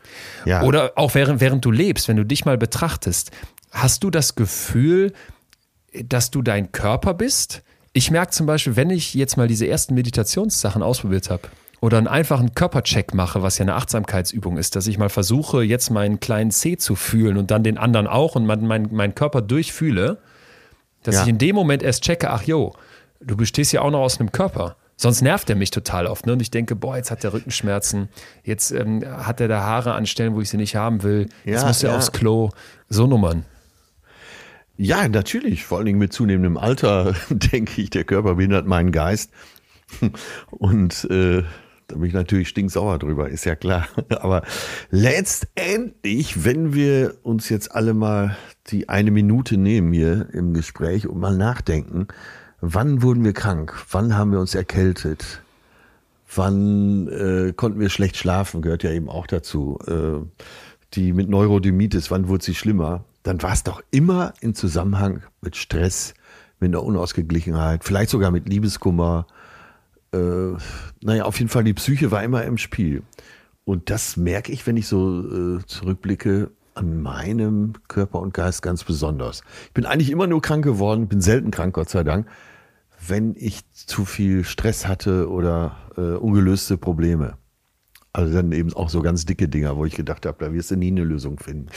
Ja. 0.46 0.64
Oder 0.64 0.94
auch 0.96 1.16
während, 1.16 1.42
während 1.42 1.66
du 1.66 1.72
lebst, 1.72 2.08
wenn 2.08 2.18
du 2.18 2.26
dich 2.26 2.46
mal 2.46 2.58
betrachtest, 2.58 3.32
hast 3.72 4.04
du 4.04 4.10
das 4.10 4.36
Gefühl, 4.36 5.14
dass 6.04 6.32
du 6.32 6.42
dein 6.42 6.72
Körper 6.72 7.14
bist? 7.14 7.62
Ich 7.92 8.12
merke 8.12 8.32
zum 8.32 8.46
Beispiel, 8.46 8.76
wenn 8.76 8.90
ich 8.90 9.14
jetzt 9.14 9.36
mal 9.36 9.48
diese 9.48 9.68
ersten 9.68 9.94
Meditationssachen 9.96 10.82
ausprobiert 10.82 11.30
habe 11.30 11.44
oder 11.82 11.98
einen 11.98 12.08
einfachen 12.08 12.54
Körpercheck 12.54 13.14
mache, 13.14 13.42
was 13.42 13.58
ja 13.58 13.64
eine 13.64 13.76
Achtsamkeitsübung 13.76 14.58
ist, 14.58 14.76
dass 14.76 14.88
ich 14.88 14.98
mal 14.98 15.10
versuche, 15.10 15.64
jetzt 15.64 15.90
meinen 15.90 16.20
kleinen 16.20 16.52
C 16.52 16.78
zu 16.78 16.96
fühlen 16.96 17.38
und 17.38 17.52
dann 17.52 17.64
den 17.64 17.78
anderen 17.78 18.08
auch 18.08 18.36
und 18.36 18.46
meinen 18.46 18.68
mein, 18.68 18.90
mein 18.92 19.16
Körper 19.16 19.42
durchfühle, 19.42 20.20
dass 21.04 21.16
ja. 21.16 21.24
ich 21.24 21.30
in 21.30 21.38
dem 21.38 21.56
Moment 21.56 21.82
erst 21.82 22.04
checke, 22.04 22.30
ach 22.30 22.44
jo, 22.44 22.74
du 23.20 23.38
bestehst 23.38 23.72
ja 23.74 23.82
auch 23.82 23.92
noch 23.92 24.00
aus 24.00 24.20
einem 24.20 24.32
Körper. 24.32 24.76
Sonst 24.96 25.22
nervt 25.22 25.50
er 25.50 25.56
mich 25.56 25.72
total 25.72 26.08
oft. 26.08 26.26
Ne? 26.26 26.34
Und 26.34 26.42
ich 26.42 26.52
denke, 26.52 26.76
boah, 26.76 26.98
jetzt 26.98 27.10
hat 27.10 27.24
der 27.24 27.32
Rückenschmerzen, 27.32 28.10
jetzt 28.44 28.72
ähm, 28.72 29.02
hat 29.06 29.40
er 29.40 29.48
da 29.48 29.62
Haare 29.62 29.94
an 29.94 30.06
Stellen, 30.06 30.36
wo 30.36 30.42
ich 30.42 30.50
sie 30.50 30.58
nicht 30.58 30.76
haben 30.76 31.04
will, 31.04 31.30
jetzt 31.46 31.62
ja, 31.62 31.68
muss 31.68 31.84
er 31.84 31.92
ja. 31.92 31.98
aufs 31.98 32.12
Klo. 32.12 32.50
So 32.90 33.08
Nummern. 33.08 33.46
Ja, 34.76 35.08
natürlich. 35.08 35.66
Vor 35.66 35.78
allen 35.78 35.88
Dingen 35.88 36.00
mit 36.00 36.12
zunehmendem 36.12 36.58
Alter, 36.58 37.14
denke 37.30 37.82
ich, 37.82 37.90
der 37.90 38.04
Körper 38.04 38.36
behindert 38.36 38.66
meinen 38.66 38.92
Geist. 38.92 39.32
Und 40.52 41.06
äh, 41.10 41.44
da 41.88 41.96
bin 41.96 42.06
ich 42.06 42.14
natürlich 42.14 42.50
stinksauer 42.50 43.00
drüber, 43.00 43.30
ist 43.30 43.46
ja 43.46 43.56
klar. 43.56 43.88
Aber 44.10 44.44
letztendlich, 44.92 46.46
wenn 46.46 46.74
wir 46.74 47.16
uns 47.24 47.50
jetzt 47.50 47.74
alle 47.74 47.94
mal 47.94 48.38
die 48.68 48.90
eine 48.90 49.12
Minute 49.12 49.58
nehmen 49.58 49.92
hier 49.92 50.28
im 50.34 50.54
Gespräch 50.54 51.08
und 51.08 51.20
mal 51.20 51.36
nachdenken, 51.36 52.08
wann 52.62 53.02
wurden 53.02 53.24
wir 53.24 53.34
krank? 53.34 53.74
Wann 53.92 54.16
haben 54.16 54.32
wir 54.32 54.40
uns 54.40 54.56
erkältet? 54.56 55.42
Wann 56.34 57.08
äh, 57.08 57.54
konnten 57.54 57.80
wir 57.80 57.90
schlecht 57.90 58.18
schlafen? 58.18 58.62
Gehört 58.62 58.84
ja 58.84 58.92
eben 58.92 59.10
auch 59.10 59.28
dazu. 59.28 59.80
Äh, 59.88 60.26
die 60.94 61.14
mit 61.14 61.30
Neurodermitis, 61.30 62.12
wann 62.12 62.28
wurde 62.28 62.44
sie 62.44 62.56
schlimmer? 62.56 63.06
Dann 63.24 63.42
war 63.42 63.54
es 63.54 63.64
doch 63.64 63.82
immer 63.92 64.34
im 64.42 64.56
Zusammenhang 64.56 65.22
mit 65.42 65.56
Stress, 65.56 66.14
mit 66.60 66.70
einer 66.70 66.84
Unausgeglichenheit, 66.84 67.84
vielleicht 67.84 68.10
sogar 68.10 68.32
mit 68.32 68.50
Liebeskummer. 68.50 69.28
Äh, 70.14 70.54
naja, 71.02 71.26
auf 71.26 71.38
jeden 71.38 71.50
Fall, 71.50 71.64
die 71.64 71.74
Psyche 71.74 72.12
war 72.12 72.24
immer 72.24 72.44
im 72.44 72.58
Spiel. 72.58 73.04
Und 73.66 73.90
das 73.90 74.18
merke 74.18 74.52
ich, 74.52 74.66
wenn 74.66 74.78
ich 74.78 74.88
so 74.88 75.58
äh, 75.58 75.66
zurückblicke, 75.66 76.52
an 76.76 77.02
meinem 77.02 77.74
Körper 77.90 78.20
und 78.20 78.34
Geist 78.34 78.62
ganz 78.62 78.86
besonders. 78.86 79.44
Ich 79.66 79.74
bin 79.74 79.86
eigentlich 79.86 80.12
immer 80.12 80.28
nur 80.28 80.42
krank 80.42 80.64
geworden, 80.64 81.10
bin 81.10 81.20
selten 81.20 81.52
krank, 81.52 81.74
Gott 81.74 81.90
sei 81.90 82.06
Dank 82.06 82.26
wenn 83.08 83.36
ich 83.38 83.62
zu 83.74 84.06
viel 84.06 84.44
Stress 84.44 84.88
hatte 84.88 85.30
oder 85.30 85.78
äh, 85.98 86.02
ungelöste 86.18 86.78
Probleme. 86.78 87.38
Also 88.14 88.34
dann 88.34 88.52
eben 88.52 88.74
auch 88.74 88.90
so 88.90 89.02
ganz 89.02 89.26
dicke 89.26 89.48
Dinger, 89.48 89.78
wo 89.78 89.86
ich 89.86 89.96
gedacht 89.96 90.26
habe, 90.26 90.44
da 90.44 90.52
wirst 90.54 90.72
du 90.72 90.76
nie 90.76 90.88
eine 90.88 91.04
Lösung 91.04 91.40
finden. 91.40 91.68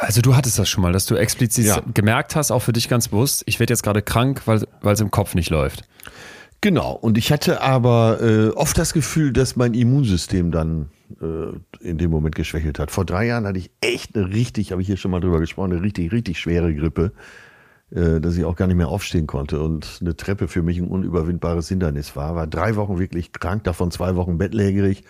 Also 0.00 0.20
du 0.20 0.34
hattest 0.34 0.58
das 0.58 0.68
schon 0.68 0.82
mal, 0.82 0.92
dass 0.92 1.06
du 1.06 1.14
explizit 1.14 1.66
ja. 1.66 1.82
gemerkt 1.94 2.34
hast, 2.34 2.50
auch 2.50 2.60
für 2.60 2.72
dich 2.72 2.88
ganz 2.88 3.08
bewusst, 3.08 3.44
ich 3.46 3.60
werde 3.60 3.72
jetzt 3.72 3.82
gerade 3.82 4.02
krank, 4.02 4.42
weil 4.46 4.66
es 4.82 5.00
im 5.00 5.10
Kopf 5.10 5.34
nicht 5.34 5.50
läuft. 5.50 5.84
Genau, 6.60 6.92
und 6.92 7.18
ich 7.18 7.30
hatte 7.30 7.60
aber 7.60 8.20
äh, 8.20 8.48
oft 8.48 8.76
das 8.78 8.92
Gefühl, 8.92 9.32
dass 9.32 9.56
mein 9.56 9.74
Immunsystem 9.74 10.50
dann 10.50 10.88
äh, 11.20 11.86
in 11.86 11.98
dem 11.98 12.10
Moment 12.10 12.34
geschwächelt 12.34 12.78
hat. 12.78 12.90
Vor 12.90 13.04
drei 13.04 13.26
Jahren 13.26 13.46
hatte 13.46 13.58
ich 13.58 13.70
echt 13.80 14.16
eine 14.16 14.28
richtig, 14.28 14.72
habe 14.72 14.80
ich 14.80 14.86
hier 14.86 14.96
schon 14.96 15.10
mal 15.10 15.20
drüber 15.20 15.38
gesprochen, 15.38 15.72
eine 15.72 15.82
richtig, 15.82 16.12
richtig 16.12 16.40
schwere 16.40 16.74
Grippe. 16.74 17.12
Äh, 17.92 18.20
dass 18.20 18.36
ich 18.36 18.44
auch 18.44 18.56
gar 18.56 18.66
nicht 18.66 18.76
mehr 18.76 18.88
aufstehen 18.88 19.28
konnte 19.28 19.60
und 19.62 19.98
eine 20.00 20.16
Treppe 20.16 20.48
für 20.48 20.60
mich 20.60 20.78
ein 20.78 20.88
unüberwindbares 20.88 21.68
Hindernis 21.68 22.16
war. 22.16 22.34
War 22.34 22.48
drei 22.48 22.74
Wochen 22.74 22.98
wirklich 22.98 23.30
krank, 23.30 23.62
davon 23.62 23.92
zwei 23.92 24.16
Wochen 24.16 24.38
bettlägerig. 24.38 25.04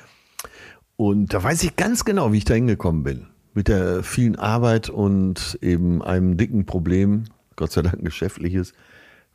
Und 0.97 1.33
da 1.33 1.43
weiß 1.43 1.63
ich 1.63 1.77
ganz 1.77 2.05
genau, 2.05 2.33
wie 2.33 2.39
ich 2.39 2.45
da 2.45 2.53
hingekommen 2.53 3.03
bin. 3.03 3.29
Mit 3.55 3.69
der 3.69 4.03
vielen 4.03 4.37
Arbeit 4.37 4.91
und 4.91 5.59
eben 5.63 6.03
einem 6.03 6.37
dicken 6.37 6.67
Problem, 6.67 7.25
Gott 7.57 7.73
sei 7.73 7.81
Dank 7.81 8.05
geschäftliches, 8.05 8.75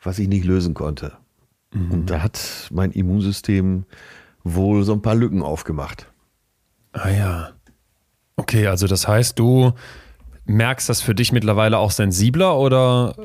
was 0.04 0.20
ich 0.20 0.28
nicht 0.28 0.46
lösen 0.46 0.76
konnte. 0.76 1.14
Mhm. 1.74 1.92
Und 1.92 2.10
da 2.12 2.22
hat 2.22 2.70
mein 2.72 2.92
Immunsystem 2.92 3.86
wohl 4.44 4.84
so 4.84 4.94
ein 4.94 5.02
paar 5.02 5.16
Lücken 5.16 5.42
aufgemacht. 5.42 6.12
Ah 6.92 7.10
ja. 7.10 7.50
Okay, 8.36 8.68
also 8.68 8.86
das 8.86 9.08
heißt, 9.08 9.40
du 9.40 9.74
merkst 10.46 10.90
das 10.90 11.02
für 11.02 11.16
dich 11.16 11.32
mittlerweile 11.32 11.78
auch 11.78 11.92
sensibler 11.92 12.58
oder? 12.58 13.16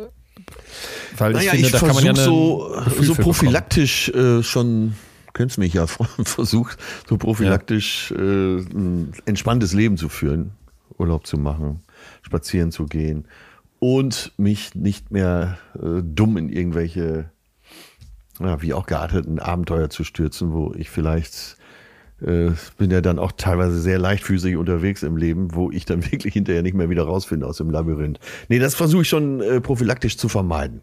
Weil 1.16 1.32
naja, 1.32 1.44
ich, 1.44 1.50
finde, 1.50 1.66
ich 1.66 1.72
da 1.72 1.78
kann 1.78 1.94
man 1.94 2.04
ja 2.04 2.14
so, 2.14 2.74
so 3.00 3.14
prophylaktisch 3.14 4.10
äh, 4.10 4.42
schon, 4.42 4.94
kennst 5.34 5.58
mich 5.58 5.74
ja, 5.74 5.86
versucht, 6.24 6.78
so 7.08 7.16
prophylaktisch 7.16 8.12
ja. 8.16 8.22
äh, 8.22 8.56
ein 8.58 9.12
entspanntes 9.24 9.72
Leben 9.72 9.96
zu 9.96 10.08
führen, 10.08 10.52
Urlaub 10.98 11.26
zu 11.26 11.38
machen, 11.38 11.80
spazieren 12.22 12.70
zu 12.70 12.86
gehen 12.86 13.26
und 13.78 14.32
mich 14.36 14.74
nicht 14.74 15.10
mehr 15.10 15.58
äh, 15.74 16.02
dumm 16.02 16.36
in 16.36 16.48
irgendwelche, 16.48 17.30
ja, 18.40 18.62
wie 18.62 18.74
auch 18.74 18.86
gearteten 18.86 19.38
Abenteuer 19.38 19.90
zu 19.90 20.04
stürzen, 20.04 20.52
wo 20.52 20.74
ich 20.74 20.90
vielleicht 20.90 21.55
äh, 22.22 22.50
bin 22.78 22.90
ja 22.90 23.00
dann 23.00 23.18
auch 23.18 23.32
teilweise 23.32 23.80
sehr 23.80 23.98
leichtfüßig 23.98 24.56
unterwegs 24.56 25.02
im 25.02 25.16
Leben, 25.16 25.54
wo 25.54 25.70
ich 25.70 25.84
dann 25.84 26.04
wirklich 26.10 26.34
hinterher 26.34 26.62
nicht 26.62 26.74
mehr 26.74 26.90
wieder 26.90 27.04
rausfinde 27.04 27.46
aus 27.46 27.58
dem 27.58 27.70
Labyrinth. 27.70 28.18
Nee, 28.48 28.58
das 28.58 28.74
versuche 28.74 29.02
ich 29.02 29.08
schon 29.08 29.40
äh, 29.40 29.60
prophylaktisch 29.60 30.16
zu 30.16 30.28
vermeiden. 30.28 30.82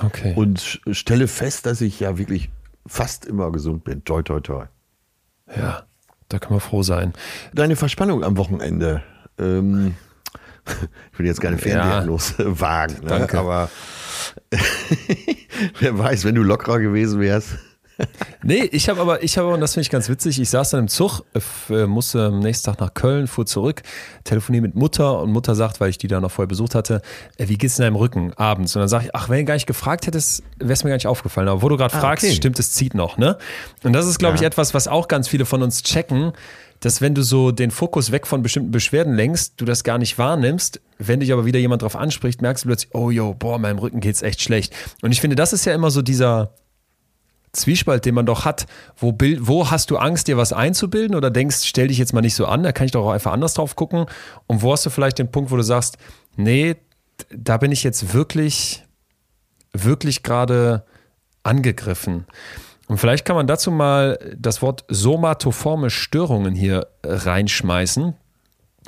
Okay. 0.00 0.32
Und 0.36 0.80
stelle 0.90 1.28
fest, 1.28 1.66
dass 1.66 1.80
ich 1.80 2.00
ja 2.00 2.16
wirklich 2.16 2.50
fast 2.86 3.26
immer 3.26 3.52
gesund 3.52 3.84
bin. 3.84 4.04
Toi, 4.04 4.22
toi, 4.22 4.40
toi. 4.40 4.66
Ja, 5.54 5.82
da 6.28 6.38
kann 6.38 6.52
man 6.52 6.60
froh 6.60 6.82
sein. 6.82 7.12
Deine 7.52 7.76
Verspannung 7.76 8.24
am 8.24 8.38
Wochenende. 8.38 9.02
Ähm, 9.38 9.94
ich 11.12 11.18
will 11.18 11.26
jetzt 11.26 11.40
keine 11.40 11.58
Ferndiagnose 11.58 12.42
ja, 12.42 12.60
wagen, 12.60 13.02
ne? 13.02 13.08
Danke. 13.08 13.38
aber 13.38 13.68
wer 15.80 15.98
weiß, 15.98 16.24
wenn 16.24 16.34
du 16.34 16.42
lockerer 16.42 16.78
gewesen 16.78 17.20
wärst. 17.20 17.58
Nee, 18.44 18.64
ich 18.72 18.88
habe 18.88 19.00
aber, 19.00 19.22
ich 19.22 19.38
habe, 19.38 19.48
und 19.48 19.60
das 19.60 19.74
finde 19.74 19.82
ich 19.82 19.90
ganz 19.90 20.08
witzig, 20.08 20.40
ich 20.40 20.50
saß 20.50 20.70
dann 20.70 20.80
im 20.80 20.88
Zug, 20.88 21.24
äh, 21.70 21.86
musste 21.86 22.26
am 22.26 22.40
nächsten 22.40 22.66
Tag 22.66 22.80
nach 22.80 22.92
Köln, 22.92 23.28
fuhr 23.28 23.46
zurück, 23.46 23.82
telefoniere 24.24 24.62
mit 24.62 24.74
Mutter 24.74 25.20
und 25.20 25.30
Mutter 25.30 25.54
sagt, 25.54 25.80
weil 25.80 25.90
ich 25.90 25.98
die 25.98 26.08
da 26.08 26.20
noch 26.20 26.30
vorher 26.30 26.48
besucht 26.48 26.74
hatte, 26.74 27.02
äh, 27.36 27.48
wie 27.48 27.56
geht's 27.56 27.78
in 27.78 27.84
deinem 27.84 27.96
Rücken 27.96 28.32
abends? 28.34 28.74
Und 28.74 28.80
dann 28.80 28.88
sage 28.88 29.06
ich, 29.06 29.14
ach, 29.14 29.28
wenn 29.28 29.38
du 29.38 29.44
gar 29.44 29.54
nicht 29.54 29.66
gefragt 29.66 30.06
hättest, 30.06 30.42
wäre 30.58 30.72
es 30.72 30.82
mir 30.82 30.90
gar 30.90 30.96
nicht 30.96 31.06
aufgefallen. 31.06 31.48
Aber 31.48 31.62
wo 31.62 31.68
du 31.68 31.76
gerade 31.76 31.94
ah, 31.94 32.00
fragst, 32.00 32.24
okay. 32.24 32.34
stimmt, 32.34 32.58
es 32.58 32.72
zieht 32.72 32.94
noch, 32.94 33.16
ne? 33.16 33.38
Und 33.84 33.92
das 33.92 34.06
ist, 34.06 34.18
glaube 34.18 34.34
ja. 34.34 34.40
ich, 34.40 34.46
etwas, 34.46 34.74
was 34.74 34.88
auch 34.88 35.06
ganz 35.06 35.28
viele 35.28 35.44
von 35.44 35.62
uns 35.62 35.82
checken, 35.82 36.32
dass 36.80 37.00
wenn 37.00 37.14
du 37.14 37.22
so 37.22 37.52
den 37.52 37.70
Fokus 37.70 38.10
weg 38.10 38.26
von 38.26 38.42
bestimmten 38.42 38.72
Beschwerden 38.72 39.14
lenkst, 39.14 39.54
du 39.58 39.64
das 39.64 39.84
gar 39.84 39.98
nicht 39.98 40.18
wahrnimmst. 40.18 40.80
Wenn 40.98 41.20
dich 41.20 41.32
aber 41.32 41.44
wieder 41.44 41.60
jemand 41.60 41.82
drauf 41.82 41.94
anspricht, 41.94 42.42
merkst 42.42 42.64
du 42.64 42.68
plötzlich, 42.68 42.92
oh 42.92 43.10
yo, 43.10 43.34
boah, 43.34 43.58
meinem 43.58 43.78
Rücken 43.78 44.00
geht's 44.00 44.22
echt 44.22 44.42
schlecht. 44.42 44.74
Und 45.00 45.12
ich 45.12 45.20
finde, 45.20 45.36
das 45.36 45.52
ist 45.52 45.64
ja 45.64 45.74
immer 45.74 45.92
so 45.92 46.02
dieser, 46.02 46.54
Zwiespalt, 47.52 48.04
den 48.06 48.14
man 48.14 48.26
doch 48.26 48.44
hat. 48.44 48.66
Wo, 48.96 49.14
wo 49.40 49.70
hast 49.70 49.90
du 49.90 49.98
Angst, 49.98 50.28
dir 50.28 50.36
was 50.36 50.52
einzubilden 50.52 51.14
oder 51.14 51.30
denkst, 51.30 51.64
stell 51.64 51.88
dich 51.88 51.98
jetzt 51.98 52.14
mal 52.14 52.22
nicht 52.22 52.34
so 52.34 52.46
an, 52.46 52.62
da 52.62 52.72
kann 52.72 52.86
ich 52.86 52.92
doch 52.92 53.04
auch 53.04 53.12
einfach 53.12 53.32
anders 53.32 53.54
drauf 53.54 53.76
gucken. 53.76 54.06
Und 54.46 54.62
wo 54.62 54.72
hast 54.72 54.86
du 54.86 54.90
vielleicht 54.90 55.18
den 55.18 55.30
Punkt, 55.30 55.50
wo 55.50 55.56
du 55.56 55.62
sagst, 55.62 55.98
nee, 56.36 56.76
da 57.30 57.58
bin 57.58 57.70
ich 57.70 57.84
jetzt 57.84 58.14
wirklich, 58.14 58.84
wirklich 59.72 60.22
gerade 60.22 60.84
angegriffen. 61.42 62.26
Und 62.88 62.98
vielleicht 62.98 63.24
kann 63.24 63.36
man 63.36 63.46
dazu 63.46 63.70
mal 63.70 64.18
das 64.36 64.62
Wort 64.62 64.84
somatoforme 64.88 65.90
Störungen 65.90 66.54
hier 66.54 66.88
reinschmeißen. 67.04 68.14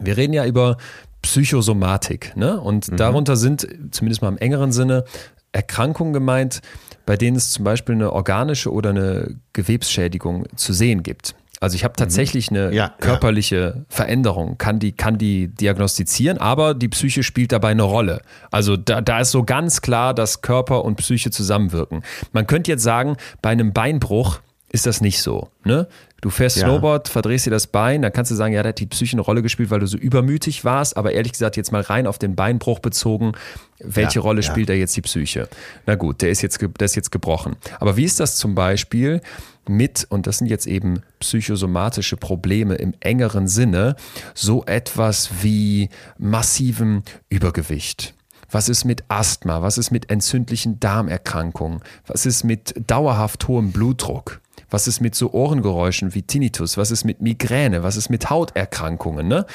Wir 0.00 0.16
reden 0.16 0.32
ja 0.32 0.44
über 0.44 0.76
Psychosomatik, 1.22 2.36
ne? 2.36 2.60
Und 2.60 2.90
mhm. 2.90 2.96
darunter 2.96 3.36
sind, 3.36 3.66
zumindest 3.92 4.20
mal 4.20 4.28
im 4.28 4.38
engeren 4.38 4.72
Sinne, 4.72 5.04
Erkrankungen 5.52 6.12
gemeint, 6.12 6.60
bei 7.06 7.16
denen 7.16 7.36
es 7.36 7.50
zum 7.50 7.64
Beispiel 7.64 7.94
eine 7.94 8.12
organische 8.12 8.72
oder 8.72 8.90
eine 8.90 9.36
Gewebsschädigung 9.52 10.46
zu 10.56 10.72
sehen 10.72 11.02
gibt. 11.02 11.34
Also 11.60 11.76
ich 11.76 11.84
habe 11.84 11.94
tatsächlich 11.96 12.50
eine 12.50 12.74
ja, 12.74 12.92
körperliche 13.00 13.56
ja. 13.56 13.84
Veränderung, 13.88 14.58
kann 14.58 14.78
die, 14.80 14.92
kann 14.92 15.16
die 15.16 15.48
diagnostizieren, 15.48 16.36
aber 16.36 16.74
die 16.74 16.88
Psyche 16.88 17.22
spielt 17.22 17.52
dabei 17.52 17.70
eine 17.70 17.84
Rolle. 17.84 18.20
Also 18.50 18.76
da, 18.76 19.00
da 19.00 19.20
ist 19.20 19.30
so 19.30 19.44
ganz 19.44 19.80
klar, 19.80 20.12
dass 20.12 20.42
Körper 20.42 20.84
und 20.84 20.96
Psyche 20.96 21.30
zusammenwirken. 21.30 22.02
Man 22.32 22.46
könnte 22.46 22.70
jetzt 22.70 22.82
sagen, 22.82 23.16
bei 23.40 23.48
einem 23.48 23.72
Beinbruch 23.72 24.40
ist 24.74 24.86
das 24.86 25.00
nicht 25.00 25.22
so. 25.22 25.50
Ne? 25.62 25.86
Du 26.20 26.30
fährst 26.30 26.56
ja. 26.56 26.66
Snowboard, 26.66 27.08
verdrehst 27.08 27.46
dir 27.46 27.50
das 27.50 27.68
Bein, 27.68 28.02
dann 28.02 28.12
kannst 28.12 28.32
du 28.32 28.34
sagen, 28.34 28.52
ja, 28.54 28.62
da 28.64 28.70
hat 28.70 28.80
die 28.80 28.86
Psyche 28.86 29.12
eine 29.12 29.20
Rolle 29.20 29.40
gespielt, 29.40 29.70
weil 29.70 29.78
du 29.78 29.86
so 29.86 29.96
übermütig 29.96 30.64
warst, 30.64 30.96
aber 30.96 31.12
ehrlich 31.12 31.30
gesagt, 31.30 31.56
jetzt 31.56 31.70
mal 31.70 31.82
rein 31.82 32.08
auf 32.08 32.18
den 32.18 32.34
Beinbruch 32.34 32.80
bezogen, 32.80 33.32
welche 33.78 34.16
ja, 34.16 34.22
Rolle 34.22 34.40
ja. 34.40 34.50
spielt 34.50 34.68
da 34.68 34.72
jetzt 34.72 34.96
die 34.96 35.02
Psyche? 35.02 35.48
Na 35.86 35.94
gut, 35.94 36.22
der 36.22 36.30
ist, 36.30 36.42
jetzt, 36.42 36.60
der 36.60 36.84
ist 36.84 36.96
jetzt 36.96 37.12
gebrochen. 37.12 37.54
Aber 37.78 37.96
wie 37.96 38.02
ist 38.02 38.18
das 38.18 38.36
zum 38.36 38.56
Beispiel 38.56 39.20
mit, 39.68 40.08
und 40.10 40.26
das 40.26 40.38
sind 40.38 40.48
jetzt 40.48 40.66
eben 40.66 41.02
psychosomatische 41.20 42.16
Probleme 42.16 42.74
im 42.74 42.94
engeren 42.98 43.46
Sinne, 43.46 43.94
so 44.34 44.64
etwas 44.64 45.30
wie 45.42 45.88
massivem 46.18 47.04
Übergewicht? 47.28 48.12
Was 48.50 48.68
ist 48.68 48.84
mit 48.84 49.04
Asthma? 49.06 49.62
Was 49.62 49.78
ist 49.78 49.92
mit 49.92 50.10
entzündlichen 50.10 50.80
Darmerkrankungen? 50.80 51.80
Was 52.08 52.26
ist 52.26 52.42
mit 52.42 52.74
dauerhaft 52.88 53.46
hohem 53.46 53.70
Blutdruck? 53.70 54.40
Was 54.74 54.88
ist 54.88 55.00
mit 55.00 55.14
so 55.14 55.30
Ohrengeräuschen 55.30 56.14
wie 56.16 56.22
Tinnitus? 56.22 56.76
Was 56.76 56.90
ist 56.90 57.04
mit 57.04 57.22
Migräne? 57.22 57.84
Was 57.84 57.94
ist 57.94 58.10
mit 58.10 58.28
Hauterkrankungen? 58.28 59.28
Ne? 59.28 59.46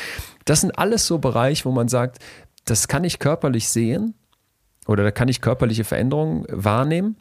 Das 0.45 0.61
sind 0.61 0.71
alles 0.79 1.05
so 1.07 1.17
Bereiche, 1.17 1.65
wo 1.65 1.73
man 1.73 1.89
sagt, 1.89 2.19
das 2.63 2.87
kann 2.87 3.03
ich 3.03 3.19
körperlich 3.19 3.67
sehen 3.67 4.13
oder 4.87 5.03
da 5.03 5.11
kann 5.11 5.27
ich 5.27 5.41
körperliche 5.41 5.83
Veränderungen 5.83 6.45
wahrnehmen, 6.47 7.17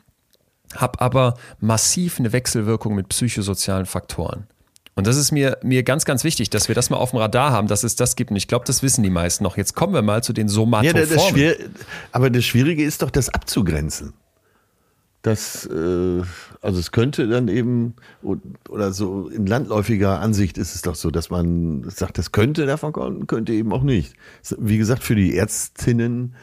habe 0.77 1.01
aber 1.01 1.35
massiv 1.59 2.21
eine 2.21 2.33
Wechselwirkung 2.33 2.95
mit 2.95 3.09
psychosozialen 3.09 3.87
Faktoren. 3.87 4.47
Und 4.95 5.09
das 5.09 5.17
ist 5.17 5.33
mir, 5.33 5.59
mir 5.65 5.83
ganz, 5.83 6.05
ganz 6.05 6.23
wichtig, 6.23 6.51
dass 6.51 6.69
wir 6.69 6.77
das 6.77 6.91
mal 6.91 6.99
auf 6.99 7.11
dem 7.11 7.19
Radar 7.19 7.51
haben, 7.51 7.67
dass 7.67 7.83
es 7.83 7.97
das 7.97 8.15
gibt. 8.15 8.31
Und 8.31 8.37
ich 8.37 8.47
glaube, 8.47 8.65
das 8.65 8.85
wissen 8.85 9.03
die 9.03 9.11
meisten 9.11 9.43
noch. 9.43 9.57
Jetzt 9.57 9.75
kommen 9.75 9.93
wir 9.93 10.03
mal 10.03 10.23
zu 10.23 10.33
den 10.33 10.49
Somatoformen. 10.49 11.09
Ja, 11.37 11.53
das, 11.53 11.59
das 11.59 11.71
aber 12.13 12.31
das 12.31 12.45
Schwierige 12.45 12.85
ist 12.85 13.03
doch, 13.03 13.11
das 13.11 13.29
abzugrenzen 13.29 14.13
das, 15.29 15.67
äh, 15.67 16.23
also 16.61 16.81
es 16.81 16.91
könnte 16.91 17.29
dann 17.29 17.49
eben, 17.49 17.95
oder 18.69 18.93
so 18.93 19.29
in 19.29 19.47
landläufiger 19.47 20.21
Ansicht 20.21 20.59
ist 20.59 20.75
es 20.75 20.83
doch 20.83 20.95
so, 20.95 21.11
dass 21.11 21.31
man 21.31 21.89
sagt, 21.89 22.19
das 22.19 22.33
könnte 22.33 22.67
davon 22.67 22.93
kommen, 22.93 23.27
könnte 23.27 23.53
eben 23.53 23.73
auch 23.73 23.83
nicht. 23.83 24.15
Wie 24.59 24.79
gesagt, 24.79 25.05
für 25.05 25.15
die 25.15 25.37
Ärztinnen 25.37 26.35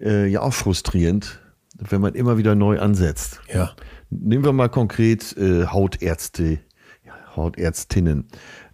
äh, 0.00 0.26
ja 0.26 0.42
auch 0.42 0.52
frustrierend, 0.52 1.40
wenn 1.78 2.00
man 2.00 2.14
immer 2.14 2.38
wieder 2.38 2.54
neu 2.54 2.78
ansetzt. 2.78 3.40
Ja. 3.52 3.72
Nehmen 4.10 4.44
wir 4.44 4.52
mal 4.52 4.68
konkret 4.68 5.36
äh, 5.36 5.66
Hautärzte, 5.66 6.60
ja, 7.04 7.12
Hautärztinnen. 7.34 8.28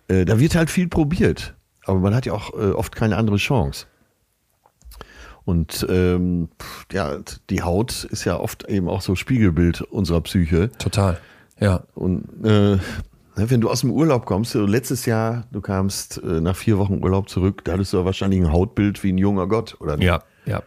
Äh, 0.09 0.25
da 0.25 0.39
wird 0.39 0.55
halt 0.57 0.71
viel 0.71 0.89
probiert, 0.89 1.55
aber 1.85 2.01
man 2.01 2.15
hat 2.15 2.27
ja 2.27 2.33
auch 2.33 2.53
äh, 2.55 2.73
oft 2.73 2.95
keine 2.95 3.17
andere 3.17 3.37
Chance. 3.37 3.87
Und 5.45 5.87
ähm, 5.89 6.49
ja, 6.93 7.19
die 7.49 7.63
Haut 7.63 8.05
ist 8.05 8.25
ja 8.25 8.39
oft 8.39 8.69
eben 8.69 8.89
auch 8.89 9.01
so 9.01 9.15
Spiegelbild 9.15 9.83
unserer 9.83 10.21
Psyche. 10.21 10.71
Total, 10.79 11.19
ja. 11.59 11.83
Und 11.95 12.25
äh, 12.45 12.77
ne, 12.77 12.81
wenn 13.37 13.61
du 13.61 13.71
aus 13.71 13.81
dem 13.81 13.91
Urlaub 13.91 14.27
kommst, 14.27 14.53
so 14.53 14.67
letztes 14.67 15.07
Jahr, 15.07 15.45
du 15.53 15.61
kamst 15.61 16.23
äh, 16.23 16.41
nach 16.41 16.57
vier 16.57 16.79
Wochen 16.79 17.03
Urlaub 17.03 17.29
zurück, 17.29 17.65
da 17.65 17.73
hattest 17.73 17.93
du 17.93 17.99
ja 17.99 18.05
wahrscheinlich 18.05 18.41
ein 18.41 18.53
Hautbild 18.53 19.03
wie 19.03 19.13
ein 19.13 19.19
junger 19.19 19.47
Gott, 19.47 19.77
oder 19.81 19.97
nicht? 19.97 20.07
Ja, 20.07 20.23
ja. 20.47 20.63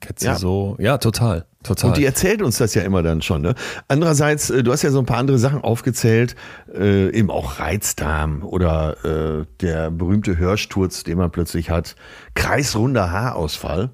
Ketze 0.00 0.26
ja. 0.26 0.34
so, 0.36 0.76
ja, 0.78 0.98
total. 0.98 1.46
Total. 1.62 1.88
Und 1.88 1.96
die 1.96 2.04
erzählt 2.04 2.42
uns 2.42 2.58
das 2.58 2.74
ja 2.74 2.82
immer 2.82 3.02
dann 3.02 3.22
schon. 3.22 3.40
Ne? 3.40 3.54
Andererseits, 3.88 4.50
äh, 4.50 4.62
du 4.62 4.70
hast 4.70 4.82
ja 4.82 4.90
so 4.90 4.98
ein 4.98 5.06
paar 5.06 5.16
andere 5.16 5.38
Sachen 5.38 5.62
aufgezählt, 5.62 6.36
äh, 6.74 7.10
eben 7.10 7.30
auch 7.30 7.58
Reizdarm 7.58 8.42
oder 8.44 9.02
äh, 9.04 9.46
der 9.62 9.90
berühmte 9.90 10.36
Hörsturz, 10.36 11.04
den 11.04 11.16
man 11.16 11.30
plötzlich 11.30 11.70
hat, 11.70 11.96
kreisrunder 12.34 13.10
Haarausfall. 13.10 13.90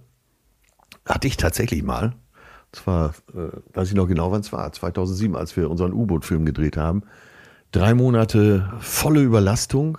Hatte 1.10 1.26
ich 1.26 1.36
tatsächlich 1.36 1.82
mal. 1.82 2.14
Zwar, 2.72 3.14
äh, 3.34 3.48
weiß 3.74 3.88
ich 3.88 3.94
noch 3.94 4.06
genau, 4.06 4.30
wann 4.30 4.42
es 4.42 4.52
war, 4.52 4.70
2007, 4.72 5.34
als 5.34 5.56
wir 5.56 5.68
unseren 5.68 5.92
U-Boot-Film 5.92 6.44
gedreht 6.46 6.76
haben. 6.76 7.02
Drei 7.72 7.94
Monate 7.94 8.72
volle 8.78 9.20
Überlastung. 9.20 9.98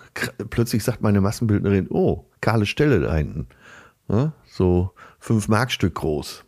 Plötzlich 0.50 0.84
sagt 0.84 1.02
meine 1.02 1.20
Massenbildnerin, 1.20 1.88
oh, 1.90 2.26
kahle 2.40 2.66
Stelle 2.66 3.02
da 3.02 3.14
hinten. 3.14 3.48
Ja, 4.08 4.32
so 4.46 4.92
fünf 5.20 5.50
Markstück 5.50 5.96
groß. 5.96 6.46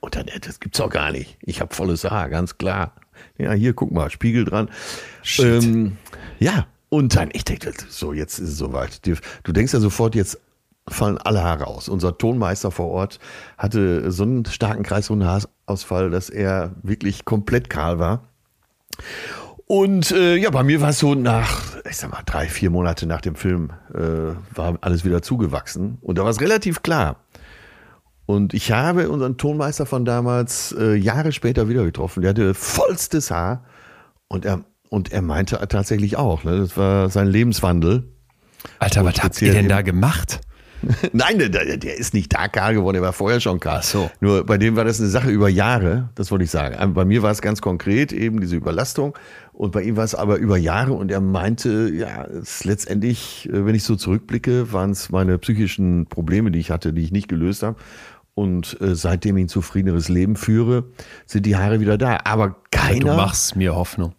Und 0.00 0.16
dann, 0.16 0.26
das 0.40 0.60
gibt's 0.60 0.80
auch 0.80 0.90
gar 0.90 1.12
nicht. 1.12 1.36
Ich 1.42 1.60
habe 1.60 1.74
volles 1.74 2.04
Haar, 2.04 2.30
ganz 2.30 2.56
klar. 2.56 2.94
Ja, 3.36 3.52
hier, 3.52 3.74
guck 3.74 3.92
mal, 3.92 4.10
Spiegel 4.10 4.44
dran. 4.44 4.70
Ähm, 5.38 5.98
ja, 6.38 6.66
und 6.88 7.16
dann, 7.16 7.30
ich 7.32 7.44
denke, 7.44 7.72
so, 7.88 8.12
jetzt 8.12 8.38
ist 8.38 8.48
es 8.50 8.58
soweit. 8.58 9.00
Du 9.06 9.52
denkst 9.52 9.72
ja 9.74 9.80
sofort 9.80 10.14
jetzt, 10.14 10.38
fallen 10.88 11.18
alle 11.18 11.42
Haare 11.42 11.66
aus. 11.66 11.88
Unser 11.88 12.16
Tonmeister 12.16 12.70
vor 12.70 12.88
Ort 12.88 13.18
hatte 13.58 14.10
so 14.10 14.22
einen 14.22 14.44
starken 14.44 14.82
kreisrunden 14.82 15.28
Haarausfall, 15.28 16.10
dass 16.10 16.30
er 16.30 16.72
wirklich 16.82 17.24
komplett 17.24 17.70
kahl 17.70 17.98
war. 17.98 18.22
Und 19.66 20.12
äh, 20.12 20.36
ja, 20.36 20.50
bei 20.50 20.62
mir 20.62 20.80
war 20.80 20.90
es 20.90 21.00
so 21.00 21.14
nach, 21.14 21.76
ich 21.90 21.96
sag 21.96 22.12
mal, 22.12 22.22
drei, 22.24 22.46
vier 22.46 22.70
Monate 22.70 23.06
nach 23.06 23.20
dem 23.20 23.34
Film 23.34 23.70
äh, 23.92 24.34
war 24.54 24.78
alles 24.80 25.04
wieder 25.04 25.22
zugewachsen. 25.22 25.98
Und 26.02 26.18
da 26.18 26.22
war 26.22 26.30
es 26.30 26.40
relativ 26.40 26.82
klar. 26.82 27.16
Und 28.26 28.54
ich 28.54 28.70
habe 28.70 29.08
unseren 29.08 29.38
Tonmeister 29.38 29.86
von 29.86 30.04
damals 30.04 30.74
äh, 30.78 30.94
Jahre 30.94 31.32
später 31.32 31.68
wieder 31.68 31.84
getroffen. 31.84 32.22
Der 32.22 32.30
hatte 32.30 32.54
vollstes 32.54 33.30
Haar. 33.30 33.64
Und 34.28 34.44
er, 34.44 34.64
und 34.88 35.12
er 35.12 35.22
meinte 35.22 35.58
tatsächlich 35.68 36.16
auch, 36.16 36.44
ne, 36.44 36.58
das 36.58 36.76
war 36.76 37.10
sein 37.10 37.26
Lebenswandel. 37.26 38.12
Alter, 38.78 39.04
was 39.04 39.22
habt 39.22 39.40
ihr 39.42 39.52
denn 39.52 39.68
da 39.68 39.82
gemacht? 39.82 40.40
Nein, 41.12 41.38
der, 41.38 41.48
der, 41.48 41.96
ist 41.96 42.14
nicht 42.14 42.34
da 42.34 42.48
kahl 42.48 42.74
geworden, 42.74 42.94
der 42.94 43.02
war 43.02 43.12
vorher 43.12 43.40
schon 43.40 43.60
kahl. 43.60 43.82
so. 43.82 44.10
Nur 44.20 44.44
bei 44.44 44.58
dem 44.58 44.76
war 44.76 44.84
das 44.84 45.00
eine 45.00 45.08
Sache 45.08 45.30
über 45.30 45.48
Jahre, 45.48 46.10
das 46.14 46.30
wollte 46.30 46.44
ich 46.44 46.50
sagen. 46.50 46.94
Bei 46.94 47.04
mir 47.04 47.22
war 47.22 47.30
es 47.30 47.42
ganz 47.42 47.60
konkret 47.60 48.12
eben 48.12 48.40
diese 48.40 48.56
Überlastung 48.56 49.16
und 49.52 49.72
bei 49.72 49.82
ihm 49.82 49.96
war 49.96 50.04
es 50.04 50.14
aber 50.14 50.36
über 50.36 50.58
Jahre 50.58 50.92
und 50.92 51.10
er 51.10 51.20
meinte, 51.20 51.90
ja, 51.92 52.24
es 52.24 52.64
letztendlich, 52.64 53.48
äh, 53.48 53.64
wenn 53.64 53.74
ich 53.74 53.84
so 53.84 53.96
zurückblicke, 53.96 54.72
waren 54.72 54.90
es 54.90 55.10
meine 55.10 55.38
psychischen 55.38 56.06
Probleme, 56.06 56.50
die 56.50 56.58
ich 56.58 56.70
hatte, 56.70 56.92
die 56.92 57.02
ich 57.02 57.12
nicht 57.12 57.28
gelöst 57.28 57.62
habe. 57.62 57.76
Und 58.34 58.78
äh, 58.82 58.94
seitdem 58.94 59.38
ich 59.38 59.44
ein 59.44 59.48
zufriedeneres 59.48 60.10
Leben 60.10 60.36
führe, 60.36 60.84
sind 61.24 61.46
die 61.46 61.56
Haare 61.56 61.80
wieder 61.80 61.96
da. 61.96 62.20
Aber 62.24 62.56
keiner. 62.70 63.06
Ja, 63.06 63.12
du 63.12 63.16
machst 63.16 63.56
mir 63.56 63.74
Hoffnung. 63.74 64.12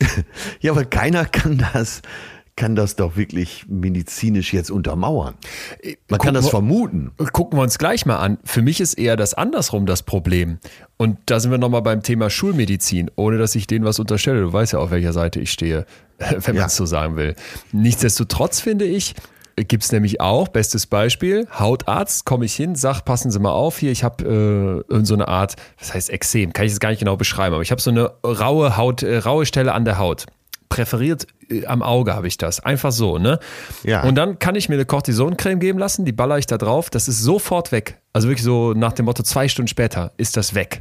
ja, 0.60 0.72
aber 0.72 0.84
keiner 0.84 1.24
kann 1.24 1.64
das 1.72 2.02
kann 2.58 2.74
das 2.74 2.96
doch 2.96 3.16
wirklich 3.16 3.66
medizinisch 3.68 4.52
jetzt 4.52 4.72
untermauern. 4.72 5.34
Man 6.08 6.18
kann 6.18 6.34
das 6.34 6.50
vermuten. 6.50 7.12
Gucken 7.32 7.56
wir 7.56 7.62
uns 7.62 7.78
gleich 7.78 8.04
mal 8.04 8.16
an. 8.16 8.38
Für 8.42 8.62
mich 8.62 8.80
ist 8.80 8.94
eher 8.94 9.16
das 9.16 9.32
andersrum 9.32 9.86
das 9.86 10.02
Problem. 10.02 10.58
Und 10.96 11.18
da 11.26 11.38
sind 11.38 11.52
wir 11.52 11.58
nochmal 11.58 11.82
beim 11.82 12.02
Thema 12.02 12.30
Schulmedizin, 12.30 13.12
ohne 13.14 13.38
dass 13.38 13.54
ich 13.54 13.68
denen 13.68 13.84
was 13.84 14.00
unterstelle. 14.00 14.40
Du 14.40 14.52
weißt 14.52 14.72
ja, 14.72 14.80
auf 14.80 14.90
welcher 14.90 15.12
Seite 15.12 15.38
ich 15.38 15.52
stehe, 15.52 15.86
wenn 16.18 16.56
man 16.56 16.66
es 16.66 16.74
so 16.74 16.84
sagen 16.84 17.14
will. 17.14 17.36
Nichtsdestotrotz 17.70 18.58
finde 18.58 18.86
ich, 18.86 19.14
gibt 19.54 19.84
es 19.84 19.92
nämlich 19.92 20.20
auch, 20.20 20.48
bestes 20.48 20.86
Beispiel, 20.86 21.46
Hautarzt, 21.56 22.24
komme 22.24 22.44
ich 22.44 22.54
hin, 22.54 22.74
sag, 22.74 23.02
passen 23.02 23.30
Sie 23.30 23.38
mal 23.38 23.52
auf 23.52 23.78
hier, 23.78 23.92
ich 23.92 24.02
habe 24.02 24.84
äh, 24.88 25.04
so 25.04 25.14
eine 25.14 25.28
Art, 25.28 25.54
was 25.78 25.94
heißt 25.94 26.10
Exem, 26.10 26.52
kann 26.52 26.66
ich 26.66 26.72
es 26.72 26.80
gar 26.80 26.90
nicht 26.90 27.00
genau 27.00 27.16
beschreiben, 27.16 27.54
aber 27.54 27.62
ich 27.62 27.70
habe 27.70 27.80
so 27.80 27.90
eine 27.90 28.10
raue 28.24 28.76
Haut, 28.76 29.02
äh, 29.02 29.18
raue 29.18 29.46
Stelle 29.46 29.72
an 29.74 29.84
der 29.84 29.98
Haut. 29.98 30.26
Präferiert 30.68 31.26
äh, 31.50 31.66
am 31.66 31.82
Auge 31.82 32.14
habe 32.14 32.28
ich 32.28 32.36
das. 32.36 32.60
Einfach 32.60 32.92
so, 32.92 33.18
ne? 33.18 33.38
Ja. 33.84 34.02
Und 34.02 34.14
dann 34.14 34.38
kann 34.38 34.54
ich 34.54 34.68
mir 34.68 34.76
eine 34.76 34.84
Cortisoncreme 34.84 35.60
geben 35.60 35.78
lassen, 35.78 36.04
die 36.04 36.12
baller 36.12 36.38
ich 36.38 36.46
da 36.46 36.58
drauf, 36.58 36.90
das 36.90 37.08
ist 37.08 37.22
sofort 37.22 37.72
weg. 37.72 38.00
Also 38.12 38.28
wirklich 38.28 38.44
so 38.44 38.74
nach 38.74 38.92
dem 38.92 39.06
Motto, 39.06 39.22
zwei 39.22 39.48
Stunden 39.48 39.68
später 39.68 40.12
ist 40.16 40.36
das 40.36 40.54
weg. 40.54 40.80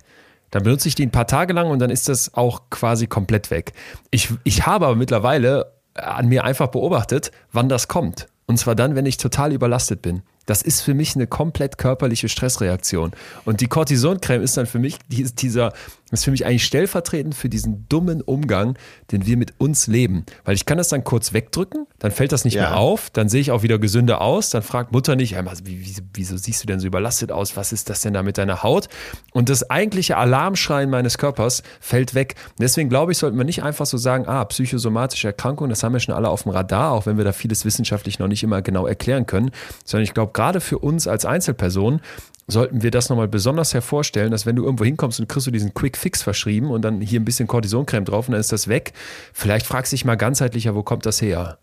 Dann 0.52 0.64
benutze 0.64 0.88
ich 0.88 0.96
die 0.96 1.06
ein 1.06 1.12
paar 1.12 1.28
Tage 1.28 1.54
lang 1.54 1.70
und 1.70 1.80
dann 1.80 1.90
ist 1.90 2.08
das 2.10 2.34
auch 2.34 2.70
quasi 2.70 3.08
komplett 3.08 3.52
weg. 3.52 3.74
Ich, 4.12 4.30
ich 4.44 4.66
habe 4.66 4.86
aber 4.86 4.96
mittlerweile 4.96 5.74
an 5.94 6.28
mir 6.28 6.44
einfach 6.44 6.68
beobachtet, 6.68 7.32
wann 7.52 7.70
das 7.70 7.88
kommt. 7.88 8.28
Und 8.46 8.58
zwar 8.58 8.76
dann, 8.76 8.96
wenn 8.96 9.06
ich 9.06 9.18
total 9.18 9.52
überlastet 9.52 10.02
bin. 10.02 10.22
Das 10.46 10.62
ist 10.62 10.82
für 10.82 10.94
mich 10.94 11.16
eine 11.16 11.28
komplett 11.28 11.78
körperliche 11.78 12.30
Stressreaktion. 12.30 13.12
Und 13.44 13.60
die 13.60 13.68
Cortisoncreme 13.68 14.42
ist 14.42 14.56
dann 14.56 14.66
für 14.66 14.80
mich 14.80 14.98
dieser, 15.10 15.74
ist 16.12 16.24
für 16.24 16.32
mich 16.32 16.46
eigentlich 16.46 16.66
stellvertretend 16.66 17.36
für 17.36 17.50
diesen 17.50 17.88
dummen 17.90 18.22
Umgang, 18.22 18.78
den 19.12 19.26
wir 19.26 19.38
mit 19.38 19.54
uns 19.60 19.88
leben. 19.88 20.26
Weil 20.46 20.56
ich 20.56 20.66
kann 20.66 20.78
das 20.78 20.88
dann 20.90 21.04
kurz 21.04 21.34
wegdrücken, 21.34 21.86
dann 22.00 22.12
fällt 22.12 22.32
das 22.32 22.46
nicht 22.46 22.56
ja. 22.56 22.62
mehr 22.62 22.78
auf, 22.78 23.10
dann 23.10 23.28
sehe 23.28 23.42
ich 23.42 23.52
auch 23.52 23.64
wieder 23.64 23.78
gesünder 23.78 24.22
aus, 24.22 24.50
dann 24.50 24.64
fragt 24.64 24.92
Mutter 24.92 25.16
nicht, 25.16 25.36
wieso, 25.64 26.02
wieso 26.14 26.38
siehst 26.38 26.64
du 26.64 26.68
denn 26.68 26.80
so 26.80 26.88
überlastet 26.88 27.32
aus? 27.32 27.58
Was 27.58 27.74
ist 27.74 27.90
das 27.90 28.02
denn 28.02 28.14
da 28.14 28.24
mit 28.24 28.38
deiner 28.38 28.64
Haut? 28.64 28.88
Und 29.34 29.50
das 29.50 29.70
eigentliche 29.70 30.18
Alarmschreien 30.18 30.90
meines 30.90 31.18
Körpers 31.18 31.64
fällt 31.82 32.14
weg. 32.14 32.36
Deswegen 32.60 32.90
glaube 32.90 33.12
ich, 33.12 33.18
sollte 33.18 33.36
man 33.36 33.46
nicht 33.46 33.64
einfach 33.64 33.86
so 33.86 33.98
sagen, 33.98 34.28
ah, 34.28 34.46
psychosomatische 34.46 35.28
Erkrankung, 35.28 35.70
das 35.70 35.84
haben 35.84 35.94
wir 35.94 36.00
schon 36.00 36.16
alle 36.16 36.30
auf 36.30 36.44
dem 36.44 36.52
Radar, 36.52 36.92
auch 36.92 37.06
wenn 37.06 37.18
wir 37.18 37.26
da 37.26 37.34
vieles 37.34 37.66
wissenschaftlich 37.66 38.20
noch 38.20 38.28
nicht 38.28 38.44
immer 38.44 38.62
genau 38.62 38.88
erklären 38.88 39.26
können, 39.26 39.52
sondern 39.84 40.04
ich 40.04 40.14
glaube, 40.14 40.32
gerade 40.32 40.62
für 40.62 40.80
uns 40.80 41.08
als 41.08 41.26
Einzelperson 41.26 42.02
sollten 42.48 42.82
wir 42.82 42.92
das 42.92 43.10
nochmal 43.10 43.28
besonders 43.28 43.74
hervorstellen, 43.74 44.32
dass 44.32 44.46
wenn 44.46 44.56
du 44.56 44.64
irgendwo 44.64 44.86
hinkommst 44.86 45.20
und 45.20 45.28
kriegst 45.28 45.48
du 45.48 45.52
diesen 45.52 45.74
Quick 45.74 45.98
Fix 45.98 46.24
verschrieben 46.24 46.72
und 46.72 46.82
dann 46.82 47.02
hier 47.02 47.20
ein 47.20 47.26
bisschen 47.26 47.48
Cortisoncreme 47.48 48.06
drauf 48.06 48.28
und 48.28 48.32
dann 48.32 48.42
ist 48.42 48.54
das 48.54 48.70
weg, 48.70 48.94
vielleicht 49.34 49.66
fragst 49.66 49.92
du 49.92 49.96
dich 49.96 50.06
mal 50.06 50.16
ganzheitlicher, 50.16 50.74
wo 50.74 50.82
kommt 50.82 51.06
das 51.06 51.22
her? 51.22 51.58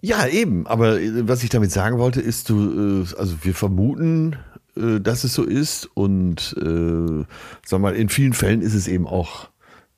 Ja, 0.00 0.26
eben. 0.26 0.66
Aber 0.66 1.00
äh, 1.00 1.28
was 1.28 1.42
ich 1.42 1.50
damit 1.50 1.72
sagen 1.72 1.98
wollte, 1.98 2.20
ist, 2.20 2.48
du, 2.48 3.02
äh, 3.02 3.18
also 3.18 3.34
wir 3.42 3.54
vermuten, 3.54 4.36
äh, 4.76 5.00
dass 5.00 5.24
es 5.24 5.34
so 5.34 5.44
ist 5.44 5.88
und 5.94 6.56
äh, 6.56 7.24
sag 7.66 7.80
mal, 7.80 7.96
in 7.96 8.08
vielen 8.08 8.32
Fällen 8.32 8.62
ist 8.62 8.74
es 8.74 8.86
eben 8.86 9.06
auch 9.06 9.48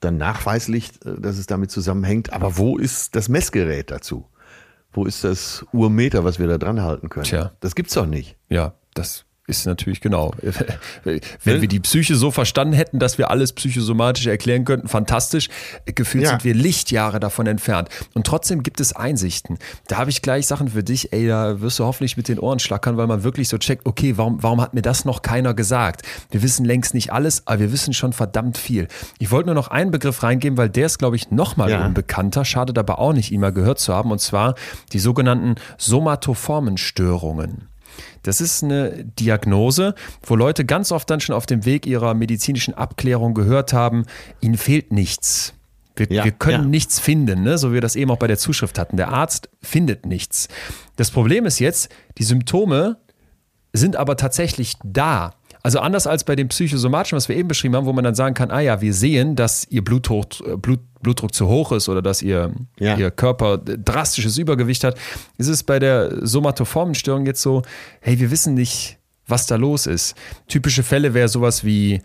dann 0.01 0.17
nachweislich, 0.17 0.91
dass 1.05 1.39
es 1.39 1.47
damit 1.47 1.71
zusammenhängt. 1.71 2.33
Aber 2.33 2.57
wo 2.57 2.77
ist 2.79 3.15
das 3.15 3.29
Messgerät 3.29 3.93
dazu? 3.93 4.27
Wo 4.93 5.05
ist 5.05 5.23
das 5.23 5.65
Urmeter, 5.73 6.25
was 6.25 6.41
wir 6.41 6.49
da 6.49 6.59
dran 6.59 6.83
halten 6.83 7.09
können? 7.09 7.25
Tja. 7.25 7.53
Das 7.61 7.77
gibt's 7.77 7.95
doch 7.95 8.07
nicht. 8.07 8.37
Ja, 8.49 8.75
das 8.95 9.27
ist 9.49 9.67
natürlich 9.67 10.01
genau. 10.01 10.33
Wenn 11.05 11.61
wir 11.61 11.67
die 11.67 11.81
Psyche 11.81 12.15
so 12.15 12.31
verstanden 12.31 12.75
hätten, 12.75 13.01
dass 13.01 13.19
wir 13.19 13.31
alles 13.31 13.53
psychosomatisch 13.53 14.27
erklären 14.27 14.65
könnten, 14.65 14.87
fantastisch. 14.87 15.49
Gefühlt 15.85 16.25
ja. 16.25 16.31
sind 16.31 16.45
wir 16.45 16.55
Lichtjahre 16.55 17.19
davon 17.19 17.49
entfernt. 17.49 17.89
Und 18.15 18.25
trotzdem 18.25 18.63
gibt 18.63 18.79
es 18.79 18.95
Einsichten. 18.95 19.59
Da 19.89 19.97
habe 19.99 20.11
ich 20.11 20.23
gleich 20.23 20.47
Sachen 20.47 20.69
für 20.69 20.85
dich, 20.85 21.13
ey, 21.13 21.27
da 21.27 21.61
wirst 21.61 21.81
du 21.81 21.85
hoffentlich 21.85 22.17
mit 22.17 22.29
den 22.29 22.39
Ohren 22.39 22.61
schlackern, 22.61 22.97
weil 22.97 23.09
man 23.09 23.25
wirklich 23.25 23.49
so 23.49 23.59
checkt, 23.59 23.85
okay, 23.85 24.17
warum, 24.17 24.41
warum 24.45 24.61
hat 24.61 24.75
mir 24.75 24.83
das 24.83 25.05
noch 25.05 25.23
keiner 25.23 25.55
gesagt? 25.55 26.03
Wir 26.31 26.43
wissen 26.43 26.65
längst 26.65 26.95
nicht 26.95 27.13
alles, 27.13 27.45
aber 27.49 27.59
wir 27.59 27.73
wissen 27.73 27.95
schon 27.95 28.13
verdammt 28.13 28.59
viel. 28.59 28.87
Ich 29.19 29.33
wollte 29.33 29.47
nur 29.47 29.57
noch 29.57 29.69
einen 29.69 29.91
Begriff 29.91 30.23
reingeben, 30.23 30.57
weil 30.57 30.69
der 30.69 30.87
ist, 30.87 30.99
glaube 30.99 31.17
ich, 31.17 31.33
nochmal 31.33 31.71
ja. 31.71 31.85
unbekannter, 31.85 32.45
schadet 32.45 32.79
aber 32.79 33.01
auch 33.01 33.13
nicht, 33.13 33.33
ihn 33.33 33.41
mal 33.41 33.53
gehört 33.53 33.81
zu 33.81 33.93
haben, 33.93 34.13
und 34.13 34.21
zwar 34.21 34.55
die 34.93 35.01
sogenannten 35.01 35.57
Somatoformenstörungen. 35.79 37.72
Das 38.23 38.41
ist 38.41 38.63
eine 38.63 39.05
Diagnose, 39.05 39.95
wo 40.23 40.37
Leute 40.37 40.65
ganz 40.65 40.93
oft 40.93 41.09
dann 41.11 41.21
schon 41.21 41.35
auf 41.35 41.47
dem 41.47 41.65
Weg 41.65 41.87
ihrer 41.87 42.15
medizinischen 42.15 42.75
Abklärung 42.75 43.35
gehört 43.35 43.73
haben, 43.73 44.07
ihnen 44.41 44.57
fehlt 44.57 44.93
nichts. 44.93 45.55
Wir, 45.97 46.07
ja, 46.11 46.25
wir 46.25 46.33
können 46.33 46.65
ja. 46.65 46.69
nichts 46.69 46.99
finden, 46.99 47.43
ne? 47.43 47.59
so 47.59 47.71
wie 47.71 47.75
wir 47.75 47.81
das 47.81 47.97
eben 47.97 48.11
auch 48.11 48.17
bei 48.17 48.27
der 48.27 48.39
Zuschrift 48.39 48.79
hatten. 48.79 48.97
Der 48.97 49.09
Arzt 49.09 49.51
findet 49.61 50.07
nichts. 50.07 50.49
Das 50.97 51.11
Problem 51.11 51.45
ist 51.45 51.59
jetzt, 51.59 51.91
die 52.19 52.25
Symptome 52.25 52.97
sind 53.73 53.97
aber 53.97 54.17
tatsächlich 54.17 54.77
da. 54.85 55.35
Also 55.63 55.79
anders 55.79 56.07
als 56.07 56.25
bei 56.25 56.35
dem 56.35 56.49
psychosomatischen, 56.49 57.17
was 57.17 57.29
wir 57.29 57.37
eben 57.37 57.49
beschrieben 57.49 57.77
haben, 57.77 57.87
wo 57.87 57.93
man 57.93 58.05
dann 58.05 58.15
sagen 58.15 58.35
kann, 58.35 58.51
ah 58.51 58.61
ja, 58.61 58.81
wir 58.81 58.93
sehen, 58.93 59.37
dass 59.37 59.67
ihr 59.71 59.85
Blutdruck, 59.85 60.41
äh, 60.47 60.57
Blut, 60.57 60.81
Blutdruck 61.01 61.35
zu 61.35 61.49
hoch 61.49 61.73
ist 61.73 61.89
oder 61.89 62.03
dass 62.03 62.23
ihr, 62.23 62.53
ja. 62.79 62.97
ihr 62.97 63.11
Körper 63.11 63.59
drastisches 63.59 64.39
Übergewicht 64.39 64.85
hat, 64.85 64.97
ist 65.39 65.49
es 65.49 65.63
bei 65.63 65.79
der 65.79 66.27
Somatoformenstörung 66.27 67.27
jetzt 67.27 67.43
so, 67.43 67.63
hey, 68.01 68.19
wir 68.19 68.31
wissen 68.31 68.55
nicht, 68.55 68.99
was 69.27 69.47
da 69.47 69.57
los 69.57 69.87
ist. 69.87 70.17
Typische 70.49 70.83
Fälle 70.83 71.15
wäre 71.15 71.29
sowas 71.29 71.65
wie 71.65 72.03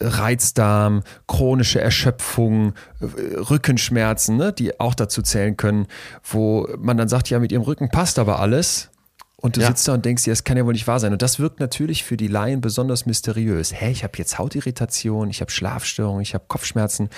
Reizdarm, 0.00 1.02
chronische 1.26 1.80
Erschöpfung, 1.80 2.74
äh, 3.00 3.36
Rückenschmerzen, 3.36 4.36
ne, 4.36 4.52
die 4.52 4.80
auch 4.80 4.94
dazu 4.94 5.22
zählen 5.22 5.56
können, 5.56 5.86
wo 6.22 6.68
man 6.78 6.96
dann 6.96 7.08
sagt, 7.08 7.30
ja, 7.30 7.38
mit 7.38 7.52
ihrem 7.52 7.62
Rücken 7.62 7.90
passt 7.90 8.18
aber 8.18 8.40
alles. 8.40 8.90
Und 9.36 9.56
du 9.56 9.60
ja. 9.60 9.68
sitzt 9.68 9.86
da 9.86 9.94
und 9.94 10.04
denkst 10.04 10.24
dir, 10.24 10.30
das 10.30 10.44
kann 10.44 10.56
ja 10.56 10.64
wohl 10.64 10.72
nicht 10.72 10.86
wahr 10.86 11.00
sein. 11.00 11.12
Und 11.12 11.20
das 11.20 11.38
wirkt 11.38 11.60
natürlich 11.60 12.04
für 12.04 12.16
die 12.16 12.28
Laien 12.28 12.60
besonders 12.60 13.04
mysteriös. 13.04 13.72
Hä, 13.72 13.90
ich 13.90 14.02
habe 14.04 14.16
jetzt 14.16 14.38
Hautirritation, 14.38 15.28
ich 15.28 15.40
habe 15.40 15.50
Schlafstörungen, 15.50 16.22
ich 16.22 16.34
habe 16.34 16.44
Kopfschmerzen 16.48 17.10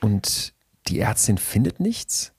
und 0.00 0.54
die 0.86 1.00
Ärztin 1.00 1.36
findet 1.36 1.80
nichts. 1.80 2.32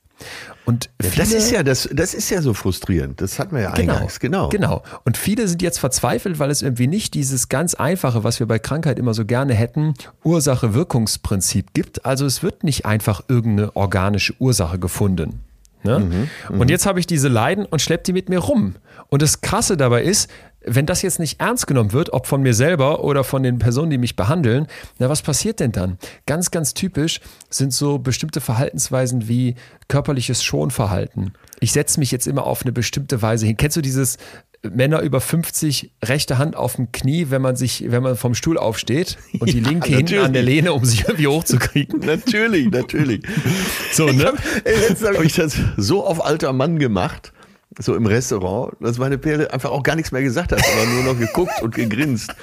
Und 0.66 0.90
ja, 1.02 1.10
das 1.16 1.32
ist 1.32 1.52
ja 1.52 1.64
das, 1.64 1.90
das 1.92 2.14
ist 2.14 2.30
ja 2.30 2.42
so 2.42 2.54
frustrierend. 2.54 3.22
Das 3.22 3.40
hatten 3.40 3.56
wir 3.56 3.62
ja 3.62 3.72
genau, 3.72 3.94
eingangs, 3.94 4.20
genau. 4.20 4.50
Genau. 4.50 4.84
Und 5.06 5.18
viele 5.18 5.48
sind 5.48 5.62
jetzt 5.62 5.80
verzweifelt, 5.80 6.40
weil 6.40 6.52
es 6.52 6.62
irgendwie 6.62 6.88
nicht 6.88 7.14
dieses 7.14 7.50
ganz 7.50 7.74
einfache, 7.74 8.24
was 8.24 8.40
wir 8.40 8.48
bei 8.48 8.60
Krankheit 8.60 9.00
immer 9.00 9.14
so 9.14 9.26
gerne 9.26 9.54
hätten, 9.54 9.94
Ursache-Wirkungsprinzip 10.24 11.74
gibt. 11.74 12.06
Also 12.06 12.26
es 12.26 12.44
wird 12.44 12.64
nicht 12.64 12.86
einfach 12.86 13.24
irgendeine 13.28 13.76
organische 13.76 14.34
Ursache 14.40 14.78
gefunden. 14.78 15.42
Ne? 15.84 16.00
Mhm, 16.00 16.30
und 16.50 16.68
mhm. 16.68 16.70
jetzt 16.70 16.86
habe 16.86 17.00
ich 17.00 17.08
diese 17.08 17.28
Leiden 17.28 17.66
und 17.66 17.82
schleppe 17.82 18.04
die 18.04 18.14
mit 18.14 18.30
mir 18.30 18.40
rum. 18.40 18.76
Und 19.10 19.22
das 19.22 19.42
Krasse 19.42 19.78
dabei 19.78 20.04
ist, 20.04 20.30
wenn 20.62 20.86
das 20.86 21.02
jetzt 21.02 21.20
nicht 21.20 21.40
ernst 21.40 21.68
genommen 21.68 21.94
wird, 21.94 22.12
ob 22.12 22.28
von 22.28 22.42
mir 22.42 22.54
selber 22.54 23.04
oder 23.04 23.24
von 23.24 23.44
den 23.44 23.60
Personen, 23.60 23.90
die 23.90 23.98
mich 23.98 24.16
behandeln, 24.16 24.68
na, 24.98 25.10
was 25.10 25.22
passiert 25.22 25.60
denn 25.60 25.72
dann? 25.72 25.98
Ganz, 26.26 26.52
ganz 26.52 26.74
typisch 26.74 27.22
sind 27.50 27.74
so 27.74 27.98
bestimmte 27.98 28.42
Verhaltensweisen 28.42 29.28
wie 29.28 29.56
körperliches 29.88 30.44
Schonverhalten. 30.44 31.34
Ich 31.62 31.72
setze 31.72 32.00
mich 32.00 32.12
jetzt 32.12 32.28
immer 32.28 32.46
auf 32.46 32.64
eine 32.64 32.74
bestimmte 32.74 33.22
Weise 33.22 33.46
hin. 33.46 33.58
Kennst 33.58 33.78
du 33.78 33.82
dieses 33.82 34.18
Männer 34.64 35.02
über 35.02 35.22
50 35.22 35.92
rechte 36.04 36.38
Hand 36.38 36.56
auf 36.56 36.76
dem 36.76 36.92
Knie, 36.92 37.28
wenn 37.30 37.42
man 37.42 37.56
sich, 37.56 37.92
wenn 37.92 38.04
man 38.04 38.16
vom 38.16 38.36
Stuhl 38.36 38.58
aufsteht 38.58 39.18
und 39.40 39.52
die 39.52 39.60
linke 39.62 39.90
ja, 39.92 39.98
hinten 39.98 40.20
an 40.20 40.34
der 40.34 40.44
Lehne, 40.44 40.74
um 40.74 40.84
sich 40.84 41.02
irgendwie 41.02 41.28
hochzukriegen. 41.28 42.00
natürlich, 42.00 42.70
natürlich. 42.70 43.22
So, 43.92 44.08
ne? 44.08 44.26
Hab, 44.26 44.44
ey, 44.66 44.76
habe 45.16 45.26
ich 45.26 45.34
das 45.34 45.58
so 45.78 46.06
auf 46.06 46.24
alter 46.24 46.54
Mann 46.54 46.80
gemacht 46.80 47.34
so 47.78 47.96
im 47.96 48.06
Restaurant, 48.06 48.74
dass 48.80 48.98
meine 48.98 49.18
Perle 49.18 49.54
einfach 49.54 49.72
auch 49.72 49.84
gar 49.84 49.96
nichts 49.96 50.12
mehr 50.12 50.22
gesagt 50.22 50.52
hat, 50.52 50.60
aber 50.60 50.86
nur 50.92 51.14
noch 51.14 51.20
geguckt 51.20 51.62
und 51.62 51.76
gegrinst. 51.76 52.34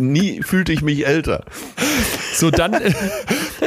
Nie 0.00 0.42
fühlte 0.42 0.72
ich 0.72 0.82
mich 0.82 1.06
älter. 1.06 1.44
So 2.34 2.50
dann 2.50 2.74
äh, 2.74 2.92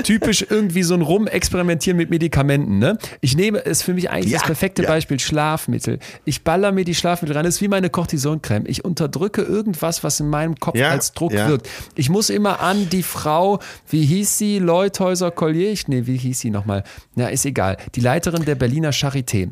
typisch 0.03 0.45
irgendwie 0.49 0.83
so 0.83 0.93
ein 0.93 1.01
Rumexperimentieren 1.01 1.97
mit 1.97 2.09
Medikamenten. 2.09 2.79
Ne? 2.79 2.97
Ich 3.21 3.35
nehme 3.35 3.63
es 3.65 3.83
für 3.83 3.93
mich 3.93 4.09
eigentlich 4.09 4.31
ja, 4.31 4.39
das 4.39 4.47
perfekte 4.47 4.83
ja. 4.83 4.89
Beispiel 4.89 5.19
Schlafmittel. 5.19 5.99
Ich 6.25 6.43
baller 6.43 6.71
mir 6.71 6.85
die 6.85 6.95
Schlafmittel 6.95 7.35
rein. 7.35 7.45
Das 7.45 7.55
ist 7.55 7.61
wie 7.61 7.67
meine 7.67 7.89
Cortisoncreme. 7.89 8.65
Ich 8.67 8.83
unterdrücke 8.83 9.41
irgendwas, 9.41 10.03
was 10.03 10.19
in 10.19 10.29
meinem 10.29 10.55
Kopf 10.55 10.75
ja, 10.75 10.89
als 10.89 11.13
Druck 11.13 11.33
wirkt. 11.33 11.69
Ich 11.95 12.09
muss 12.09 12.29
immer 12.29 12.61
an 12.61 12.89
die 12.89 13.03
Frau, 13.03 13.59
wie 13.89 14.05
hieß 14.05 14.37
sie, 14.37 14.59
Leuthäuser 14.59 15.31
Collier? 15.31 15.71
Ich, 15.71 15.87
nee, 15.87 16.05
wie 16.05 16.17
hieß 16.17 16.39
sie 16.39 16.49
nochmal? 16.49 16.83
Na, 17.15 17.27
ist 17.27 17.45
egal. 17.45 17.77
Die 17.95 18.01
Leiterin 18.01 18.45
der 18.45 18.55
Berliner 18.55 18.91
Charité 18.91 19.49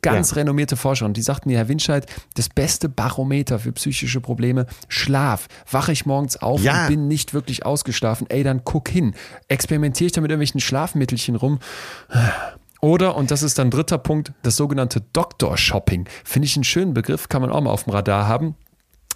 ganz 0.00 0.30
ja. 0.30 0.36
renommierte 0.36 0.76
Forscherin, 0.76 1.12
die 1.12 1.22
sagten 1.22 1.48
mir, 1.48 1.58
Herr 1.58 1.68
Winscheid, 1.68 2.06
das 2.34 2.48
beste 2.48 2.88
Barometer 2.88 3.58
für 3.58 3.72
psychische 3.72 4.20
Probleme, 4.20 4.66
Schlaf. 4.88 5.48
Wache 5.70 5.92
ich 5.92 6.06
morgens 6.06 6.36
auf 6.36 6.62
ja. 6.62 6.82
und 6.82 6.88
bin 6.88 7.08
nicht 7.08 7.34
wirklich 7.34 7.64
ausgeschlafen, 7.66 8.26
ey, 8.30 8.42
dann 8.42 8.64
guck 8.64 8.88
hin. 8.88 9.14
Experimentiere 9.48 10.06
ich 10.06 10.12
da 10.12 10.20
mit 10.20 10.30
irgendwelchen 10.30 10.60
Schlafmittelchen 10.60 11.36
rum. 11.36 11.58
Oder, 12.80 13.16
und 13.16 13.30
das 13.30 13.42
ist 13.44 13.58
dann 13.58 13.70
dritter 13.70 13.98
Punkt, 13.98 14.32
das 14.42 14.56
sogenannte 14.56 15.02
Doktor-Shopping. 15.12 16.08
Finde 16.24 16.46
ich 16.46 16.56
einen 16.56 16.64
schönen 16.64 16.94
Begriff, 16.94 17.28
kann 17.28 17.40
man 17.40 17.50
auch 17.50 17.60
mal 17.60 17.70
auf 17.70 17.84
dem 17.84 17.92
Radar 17.92 18.26
haben. 18.26 18.56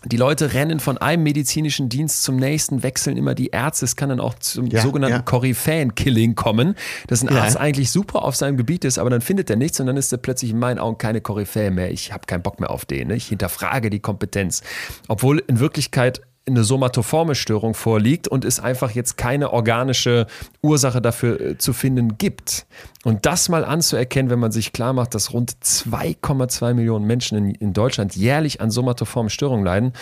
Die 0.04 0.16
Leute 0.16 0.52
rennen 0.54 0.80
von 0.80 0.98
einem 0.98 1.22
medizinischen 1.22 1.88
Dienst 1.88 2.22
zum 2.22 2.36
nächsten, 2.36 2.82
wechseln 2.82 3.16
immer 3.16 3.34
die 3.34 3.48
Ärzte. 3.48 3.84
Es 3.84 3.96
kann 3.96 4.08
dann 4.08 4.20
auch 4.20 4.34
zum 4.34 4.66
Ja, 4.66 4.82
sogenannten 4.82 5.16
ja. 5.16 5.22
Koryphäen-Killing 5.22 6.34
kommen, 6.34 6.74
dass 7.06 7.22
ein 7.22 7.34
Ja. 7.34 7.42
Arzt 7.42 7.56
eigentlich 7.56 7.90
super 7.90 8.22
auf 8.22 8.36
seinem 8.36 8.56
Gebiet 8.56 8.84
ist, 8.84 8.98
aber 8.98 9.10
dann 9.10 9.20
findet 9.20 9.50
er 9.50 9.56
nichts 9.56 9.80
und 9.80 9.86
dann 9.86 9.96
ist 9.96 10.12
er 10.12 10.18
plötzlich 10.18 10.50
in 10.50 10.58
meinen 10.58 10.78
Augen 10.78 10.98
keine 10.98 11.20
Koryphäe 11.20 11.70
mehr. 11.70 11.90
Ich 11.90 12.12
habe 12.12 12.26
keinen 12.26 12.42
Bock 12.42 12.60
mehr 12.60 12.70
auf 12.70 12.84
den. 12.84 13.08
Ne? 13.08 13.16
Ich 13.16 13.28
hinterfrage 13.28 13.90
die 13.90 14.00
Kompetenz. 14.00 14.62
Obwohl 15.08 15.42
in 15.46 15.60
Wirklichkeit 15.60 16.20
eine 16.46 16.62
somatoforme 16.62 17.34
Störung 17.34 17.74
vorliegt 17.74 18.28
und 18.28 18.44
es 18.44 18.60
einfach 18.60 18.92
jetzt 18.92 19.16
keine 19.16 19.52
organische 19.52 20.26
Ursache 20.62 21.02
dafür 21.02 21.40
äh, 21.40 21.58
zu 21.58 21.72
finden 21.72 22.18
gibt. 22.18 22.66
Und 23.04 23.26
das 23.26 23.48
mal 23.48 23.64
anzuerkennen, 23.64 24.30
wenn 24.30 24.38
man 24.38 24.52
sich 24.52 24.72
klar 24.72 24.92
macht, 24.92 25.14
dass 25.14 25.32
rund 25.32 25.52
2,2 25.52 26.74
Millionen 26.74 27.06
Menschen 27.06 27.36
in, 27.36 27.50
in 27.56 27.72
Deutschland 27.72 28.14
jährlich 28.14 28.60
an 28.60 28.70
somatoformen 28.70 29.30
Störungen 29.30 29.64
leiden, 29.64 29.92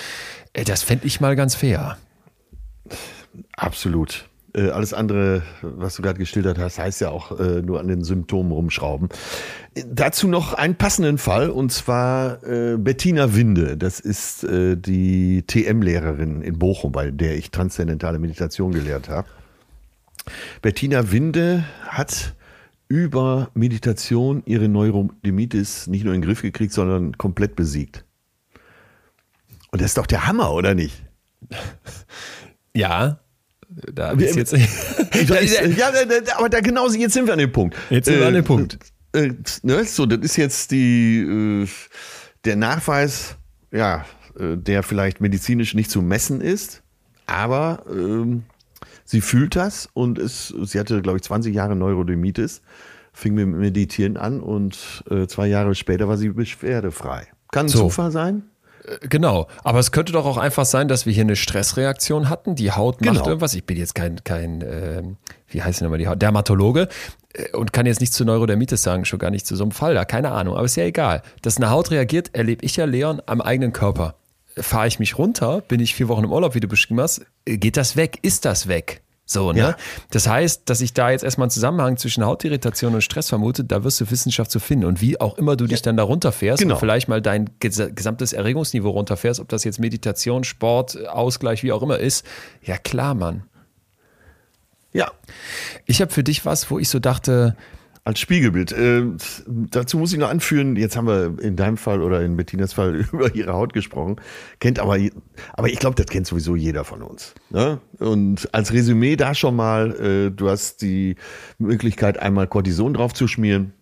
äh, 0.52 0.64
das 0.64 0.82
fände 0.82 1.06
ich 1.06 1.20
mal 1.20 1.34
ganz 1.34 1.54
fair. 1.54 1.96
Absolut. 3.56 4.28
Äh, 4.54 4.70
alles 4.70 4.94
andere, 4.94 5.42
was 5.62 5.96
du 5.96 6.02
gerade 6.02 6.18
geschildert 6.18 6.58
hast, 6.58 6.78
heißt 6.78 7.00
ja 7.00 7.10
auch 7.10 7.38
äh, 7.38 7.60
nur 7.62 7.80
an 7.80 7.88
den 7.88 8.04
Symptomen 8.04 8.52
rumschrauben. 8.52 9.08
Äh, 9.74 9.82
dazu 9.88 10.28
noch 10.28 10.54
einen 10.54 10.76
passenden 10.76 11.18
Fall 11.18 11.50
und 11.50 11.72
zwar 11.72 12.42
äh, 12.44 12.76
Bettina 12.76 13.34
Winde. 13.34 13.76
Das 13.76 13.98
ist 13.98 14.44
äh, 14.44 14.76
die 14.76 15.42
TM-Lehrerin 15.46 16.42
in 16.42 16.58
Bochum, 16.58 16.92
bei 16.92 17.10
der 17.10 17.36
ich 17.36 17.50
transzendentale 17.50 18.18
Meditation 18.18 18.72
gelehrt 18.72 19.08
habe. 19.08 19.28
Bettina 20.62 21.10
Winde 21.10 21.64
hat 21.88 22.34
über 22.86 23.50
Meditation 23.54 24.42
ihre 24.46 24.68
Neurodermitis 24.68 25.88
nicht 25.88 26.04
nur 26.04 26.14
in 26.14 26.20
den 26.20 26.26
Griff 26.26 26.42
gekriegt, 26.42 26.72
sondern 26.72 27.18
komplett 27.18 27.56
besiegt. 27.56 28.04
Und 29.72 29.80
das 29.80 29.90
ist 29.90 29.98
doch 29.98 30.06
der 30.06 30.28
Hammer, 30.28 30.52
oder 30.52 30.74
nicht? 30.74 31.02
Ja, 32.76 33.18
da 33.92 34.12
ist 34.12 34.36
jetzt. 34.36 34.52
Weiß, 35.28 35.76
ja, 35.76 35.90
aber 36.36 36.48
da 36.48 36.60
genau, 36.60 36.88
jetzt 36.88 37.14
sind 37.14 37.26
wir 37.26 37.32
an 37.32 37.38
dem 37.38 37.52
Punkt. 37.52 37.76
Jetzt 37.90 38.06
sind 38.06 38.18
wir 38.18 38.26
an 38.26 38.34
dem 38.34 38.44
Punkt. 38.44 38.78
Äh, 39.12 39.32
ne, 39.62 39.84
so, 39.84 40.06
das 40.06 40.20
ist 40.20 40.36
jetzt 40.36 40.70
die, 40.72 41.20
äh, 41.20 41.68
der 42.44 42.56
Nachweis, 42.56 43.36
ja, 43.70 44.04
äh, 44.38 44.56
der 44.56 44.82
vielleicht 44.82 45.20
medizinisch 45.20 45.74
nicht 45.74 45.90
zu 45.90 46.02
messen 46.02 46.40
ist, 46.40 46.82
aber 47.26 47.84
ähm, 47.88 48.42
sie 49.04 49.20
fühlt 49.20 49.54
das 49.54 49.88
und 49.92 50.18
es, 50.18 50.48
sie 50.48 50.78
hatte, 50.80 51.00
glaube 51.00 51.18
ich, 51.18 51.22
20 51.22 51.54
Jahre 51.54 51.76
Neurodermitis, 51.76 52.60
fing 53.12 53.34
mit 53.34 53.46
Meditieren 53.46 54.16
an 54.16 54.40
und 54.40 55.04
äh, 55.08 55.28
zwei 55.28 55.46
Jahre 55.46 55.76
später 55.76 56.08
war 56.08 56.16
sie 56.16 56.30
beschwerdefrei. 56.30 57.28
Kann 57.52 57.66
ein 57.66 57.68
So. 57.68 57.78
Zufall 57.78 58.10
sein? 58.10 58.42
Genau, 59.08 59.48
aber 59.62 59.78
es 59.78 59.92
könnte 59.92 60.12
doch 60.12 60.26
auch 60.26 60.36
einfach 60.36 60.66
sein, 60.66 60.88
dass 60.88 61.06
wir 61.06 61.12
hier 61.12 61.22
eine 61.22 61.36
Stressreaktion 61.36 62.28
hatten. 62.28 62.54
Die 62.54 62.70
Haut 62.72 63.00
macht 63.00 63.14
Genau. 63.14 63.26
irgendwas. 63.28 63.54
Ich 63.54 63.64
bin 63.64 63.78
jetzt 63.78 63.94
kein, 63.94 64.22
kein 64.24 64.60
ähm, 64.62 65.16
wie 65.48 65.62
heißt 65.62 65.80
denn 65.80 65.86
immer 65.86 65.96
die 65.98 66.06
Haut? 66.06 66.20
Dermatologe 66.20 66.88
äh, 67.32 67.56
und 67.56 67.72
kann 67.72 67.86
jetzt 67.86 68.00
nicht 68.00 68.12
zu 68.12 68.24
Neurodermitis 68.24 68.82
sagen, 68.82 69.04
schon 69.06 69.18
gar 69.18 69.30
nicht 69.30 69.46
zu 69.46 69.56
so 69.56 69.64
einem 69.64 69.70
Fall 69.70 69.94
da, 69.94 70.04
keine 70.04 70.32
Ahnung. 70.32 70.56
Aber 70.56 70.66
ist 70.66 70.76
ja 70.76 70.84
egal. 70.84 71.22
Dass 71.40 71.56
eine 71.56 71.70
Haut 71.70 71.90
reagiert, 71.90 72.34
erlebe 72.34 72.64
ich 72.64 72.76
ja, 72.76 72.84
Leon, 72.84 73.22
am 73.24 73.40
eigenen 73.40 73.72
Körper. 73.72 74.16
Fahre 74.56 74.86
ich 74.86 74.98
mich 74.98 75.16
runter, 75.18 75.62
bin 75.62 75.80
ich 75.80 75.94
vier 75.94 76.08
Wochen 76.08 76.24
im 76.24 76.32
Urlaub, 76.32 76.54
wie 76.54 76.60
du 76.60 76.68
beschrieben 76.68 77.00
hast, 77.00 77.24
äh, 77.46 77.56
geht 77.56 77.76
das 77.76 77.96
weg? 77.96 78.18
Ist 78.22 78.44
das 78.44 78.68
weg? 78.68 79.00
So, 79.26 79.52
ne? 79.52 79.58
Ja. 79.58 79.76
Das 80.10 80.28
heißt, 80.28 80.62
dass 80.68 80.82
ich 80.82 80.92
da 80.92 81.10
jetzt 81.10 81.24
erstmal 81.24 81.46
einen 81.46 81.50
Zusammenhang 81.50 81.96
zwischen 81.96 82.24
Hautirritation 82.26 82.94
und 82.94 83.00
Stress 83.00 83.30
vermute, 83.30 83.64
da 83.64 83.82
wirst 83.82 83.98
du 84.00 84.10
Wissenschaft 84.10 84.50
zu 84.50 84.60
finden. 84.60 84.84
Und 84.84 85.00
wie 85.00 85.18
auch 85.18 85.38
immer 85.38 85.56
du 85.56 85.66
dich 85.66 85.80
dann 85.80 85.96
da 85.96 86.02
runterfährst 86.02 86.60
Genau. 86.62 86.74
und 86.74 86.80
vielleicht 86.80 87.08
mal 87.08 87.22
dein 87.22 87.48
ges 87.58 87.82
gesamtes 87.94 88.34
Erregungsniveau 88.34 88.90
runterfährst, 88.90 89.40
ob 89.40 89.48
das 89.48 89.64
jetzt 89.64 89.80
Meditation, 89.80 90.44
Sport, 90.44 91.06
Ausgleich, 91.08 91.62
wie 91.62 91.72
auch 91.72 91.82
immer 91.82 91.98
ist. 91.98 92.26
Ja, 92.62 92.76
klar, 92.76 93.14
Mann. 93.14 93.44
Ja, 94.92 95.10
Ich 95.86 96.00
habe 96.02 96.12
für 96.12 96.22
dich 96.22 96.44
was, 96.44 96.70
wo 96.70 96.78
ich 96.78 96.88
so 96.88 96.98
dachte, 97.00 97.56
Als 98.06 98.20
Spiegelbild. 98.20 98.70
Äh, 98.72 99.04
dazu 99.46 99.96
muss 99.96 100.12
ich 100.12 100.18
noch 100.18 100.28
anführen, 100.28 100.76
jetzt 100.76 100.94
haben 100.94 101.06
wir 101.06 101.38
in 101.40 101.56
deinem 101.56 101.78
Fall 101.78 102.02
oder 102.02 102.20
in 102.20 102.36
Bettinas 102.36 102.74
Fall 102.74 102.94
über 103.12 103.34
ihre 103.34 103.54
Haut 103.54 103.72
gesprochen. 103.72 104.16
Kennt 104.60 104.78
aber, 104.78 104.98
aber 105.54 105.68
ich 105.68 105.78
glaube, 105.78 105.96
das 105.96 106.06
kennt 106.06 106.26
sowieso 106.26 106.54
jeder 106.54 106.84
von 106.84 107.00
uns. 107.02 107.34
Ne? 107.48 107.80
Und 107.98 108.52
als 108.52 108.74
Resümee 108.74 109.16
da 109.16 109.34
schon 109.34 109.56
mal, 109.56 109.92
äh, 109.98 110.30
du 110.30 110.50
hast 110.50 110.82
die 110.82 111.16
Möglichkeit, 111.58 112.18
einmal 112.18 112.46
Cortison 112.46 112.92
drauf 112.92 113.14
zu 113.14 113.26
schmieren 113.26 113.72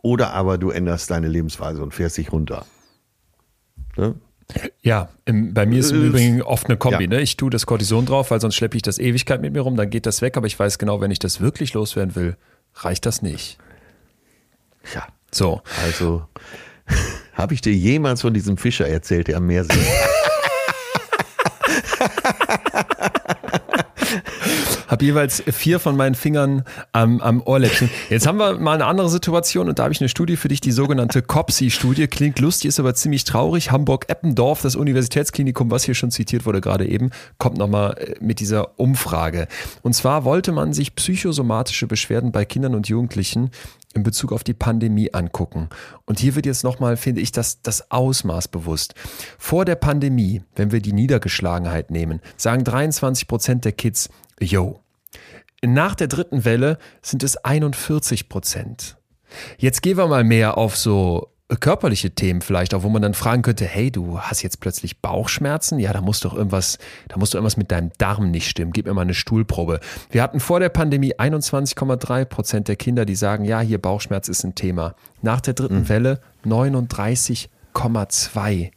oder 0.00 0.32
aber 0.32 0.56
du 0.56 0.70
änderst 0.70 1.10
deine 1.10 1.26
Lebensweise 1.26 1.82
und 1.82 1.92
fährst 1.92 2.18
dich 2.18 2.30
runter. 2.32 2.64
Ne? 3.96 4.14
ja, 4.82 5.08
im, 5.24 5.54
bei 5.54 5.66
mir 5.66 5.80
ist 5.80 5.90
im 5.90 6.02
Äh, 6.02 6.06
Übrigen 6.06 6.42
oft 6.42 6.66
eine 6.66 6.76
Kombi. 6.76 7.04
ja. 7.04 7.10
Ne? 7.10 7.20
Ich 7.20 7.36
tue 7.36 7.50
das 7.50 7.66
Cortison 7.66 8.06
drauf, 8.06 8.30
weil 8.30 8.40
sonst 8.40 8.54
schleppe 8.54 8.76
ich 8.76 8.82
das 8.82 8.98
Ewigkeit 8.98 9.40
mit 9.42 9.52
mir 9.52 9.60
rum, 9.60 9.76
dann 9.76 9.90
geht 9.90 10.06
das 10.06 10.22
weg, 10.22 10.36
aber 10.36 10.46
ich 10.46 10.58
weiß 10.58 10.78
genau, 10.78 11.00
wenn 11.00 11.10
ich 11.10 11.18
das 11.18 11.40
wirklich 11.40 11.74
loswerden 11.74 12.14
will, 12.14 12.36
reicht 12.74 13.06
das 13.06 13.22
nicht. 13.22 13.58
Ja, 14.94 15.06
So. 15.32 15.62
also 15.84 16.26
habe 17.34 17.54
ich 17.54 17.60
dir 17.60 17.72
jemals 17.72 18.22
von 18.22 18.34
diesem 18.34 18.56
Fischer 18.56 18.88
erzählt, 18.88 19.28
der 19.28 19.36
am 19.36 19.46
Meer 19.46 19.64
sitzt? 19.64 19.78
Habe 24.90 25.04
jeweils 25.04 25.40
vier 25.46 25.78
von 25.78 25.96
meinen 25.96 26.16
Fingern 26.16 26.64
am, 26.90 27.20
am 27.20 27.40
Ohrläppchen. 27.40 27.88
Jetzt 28.10 28.26
haben 28.26 28.38
wir 28.38 28.58
mal 28.58 28.74
eine 28.74 28.86
andere 28.86 29.08
Situation 29.08 29.68
und 29.68 29.78
da 29.78 29.84
habe 29.84 29.92
ich 29.92 30.00
eine 30.00 30.08
Studie 30.08 30.36
für 30.36 30.48
dich, 30.48 30.60
die 30.60 30.72
sogenannte 30.72 31.22
COPSI-Studie. 31.22 32.08
Klingt 32.08 32.40
lustig, 32.40 32.66
ist 32.66 32.80
aber 32.80 32.94
ziemlich 32.94 33.22
traurig. 33.22 33.70
Hamburg-Eppendorf, 33.70 34.62
das 34.62 34.74
Universitätsklinikum, 34.74 35.70
was 35.70 35.84
hier 35.84 35.94
schon 35.94 36.10
zitiert 36.10 36.44
wurde 36.44 36.60
gerade 36.60 36.88
eben, 36.88 37.10
kommt 37.38 37.56
nochmal 37.56 38.16
mit 38.20 38.40
dieser 38.40 38.80
Umfrage. 38.80 39.46
Und 39.82 39.94
zwar 39.94 40.24
wollte 40.24 40.50
man 40.50 40.72
sich 40.72 40.96
psychosomatische 40.96 41.86
Beschwerden 41.86 42.32
bei 42.32 42.44
Kindern 42.44 42.74
und 42.74 42.88
Jugendlichen 42.88 43.52
in 43.94 44.02
Bezug 44.02 44.32
auf 44.32 44.44
die 44.44 44.54
Pandemie 44.54 45.14
angucken. 45.14 45.68
Und 46.04 46.18
hier 46.18 46.34
wird 46.34 46.46
jetzt 46.46 46.64
nochmal, 46.64 46.96
finde 46.96 47.20
ich, 47.20 47.32
das, 47.32 47.62
das 47.62 47.90
Ausmaß 47.90 48.48
bewusst. 48.48 48.94
Vor 49.38 49.64
der 49.64 49.74
Pandemie, 49.74 50.42
wenn 50.54 50.72
wir 50.72 50.80
die 50.80 50.92
Niedergeschlagenheit 50.92 51.90
nehmen, 51.90 52.20
sagen 52.36 52.64
23 52.64 53.26
Prozent 53.26 53.64
der 53.64 53.72
Kids, 53.72 54.08
yo. 54.40 54.80
Nach 55.62 55.94
der 55.94 56.08
dritten 56.08 56.44
Welle 56.44 56.78
sind 57.02 57.22
es 57.22 57.36
41 57.36 58.28
Prozent. 58.28 58.96
Jetzt 59.58 59.82
gehen 59.82 59.96
wir 59.96 60.08
mal 60.08 60.24
mehr 60.24 60.58
auf 60.58 60.76
so 60.76 61.30
körperliche 61.58 62.12
Themen 62.12 62.42
vielleicht, 62.42 62.74
auch 62.74 62.84
wo 62.84 62.88
man 62.88 63.02
dann 63.02 63.14
fragen 63.14 63.42
könnte, 63.42 63.64
hey, 63.64 63.90
du 63.90 64.20
hast 64.20 64.42
jetzt 64.42 64.60
plötzlich 64.60 65.00
Bauchschmerzen? 65.00 65.80
Ja, 65.80 65.92
da 65.92 66.00
muss 66.00 66.20
doch 66.20 66.34
irgendwas, 66.34 66.78
da 67.08 67.18
muss 67.18 67.30
doch 67.30 67.36
irgendwas 67.36 67.56
mit 67.56 67.70
deinem 67.72 67.90
Darm 67.98 68.30
nicht 68.30 68.48
stimmen. 68.48 68.70
Gib 68.72 68.86
mir 68.86 68.94
mal 68.94 69.02
eine 69.02 69.14
Stuhlprobe. 69.14 69.80
Wir 70.10 70.22
hatten 70.22 70.38
vor 70.40 70.60
der 70.60 70.68
Pandemie 70.68 71.16
21,3 71.16 72.24
Prozent 72.24 72.68
der 72.68 72.76
Kinder, 72.76 73.04
die 73.04 73.16
sagen, 73.16 73.44
ja, 73.44 73.60
hier 73.60 73.78
Bauchschmerz 73.78 74.28
ist 74.28 74.44
ein 74.44 74.54
Thema. 74.54 74.94
Nach 75.22 75.40
der 75.40 75.54
dritten 75.54 75.88
Welle 75.88 76.20
39,2. 76.44 78.70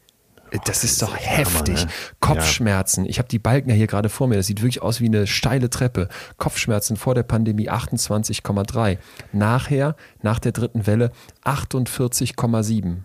Das 0.66 0.84
ist 0.84 1.02
doch 1.02 1.16
heftig. 1.18 1.86
ne? 1.86 1.92
Kopfschmerzen. 2.20 3.06
Ich 3.06 3.18
habe 3.18 3.28
die 3.28 3.40
Balken 3.40 3.70
ja 3.70 3.76
hier 3.76 3.88
gerade 3.88 4.10
vor 4.10 4.28
mir. 4.28 4.36
Das 4.36 4.48
sieht 4.48 4.62
wirklich 4.62 4.82
aus 4.82 5.02
wie 5.02 5.08
eine 5.08 5.26
steile 5.28 5.70
Treppe. 5.70 6.10
Kopfschmerzen 6.38 6.96
vor 6.96 7.16
der 7.16 7.24
Pandemie 7.24 7.70
28,3. 7.70 8.98
Nachher, 9.32 9.96
nach 10.22 10.40
der 10.40 10.52
dritten 10.52 10.86
Welle 10.86 11.12
48,7. 11.44 12.98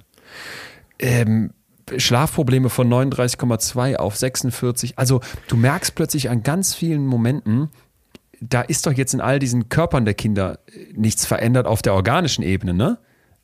Ähm, 0.98 1.52
Schlafprobleme 1.96 2.68
von 2.68 2.88
39,2 2.88 3.96
auf 3.96 4.16
46. 4.16 4.98
Also 4.98 5.20
du 5.48 5.56
merkst 5.56 5.94
plötzlich 5.94 6.28
an 6.28 6.42
ganz 6.42 6.74
vielen 6.74 7.06
Momenten, 7.06 7.70
da 8.40 8.60
ist 8.60 8.86
doch 8.86 8.92
jetzt 8.92 9.14
in 9.14 9.20
all 9.20 9.38
diesen 9.38 9.68
Körpern 9.68 10.04
der 10.04 10.14
Kinder 10.14 10.60
nichts 10.94 11.24
verändert 11.24 11.66
auf 11.66 11.82
der 11.82 11.94
organischen 11.94 12.44
Ebene, 12.44 12.74
ne? 12.74 12.98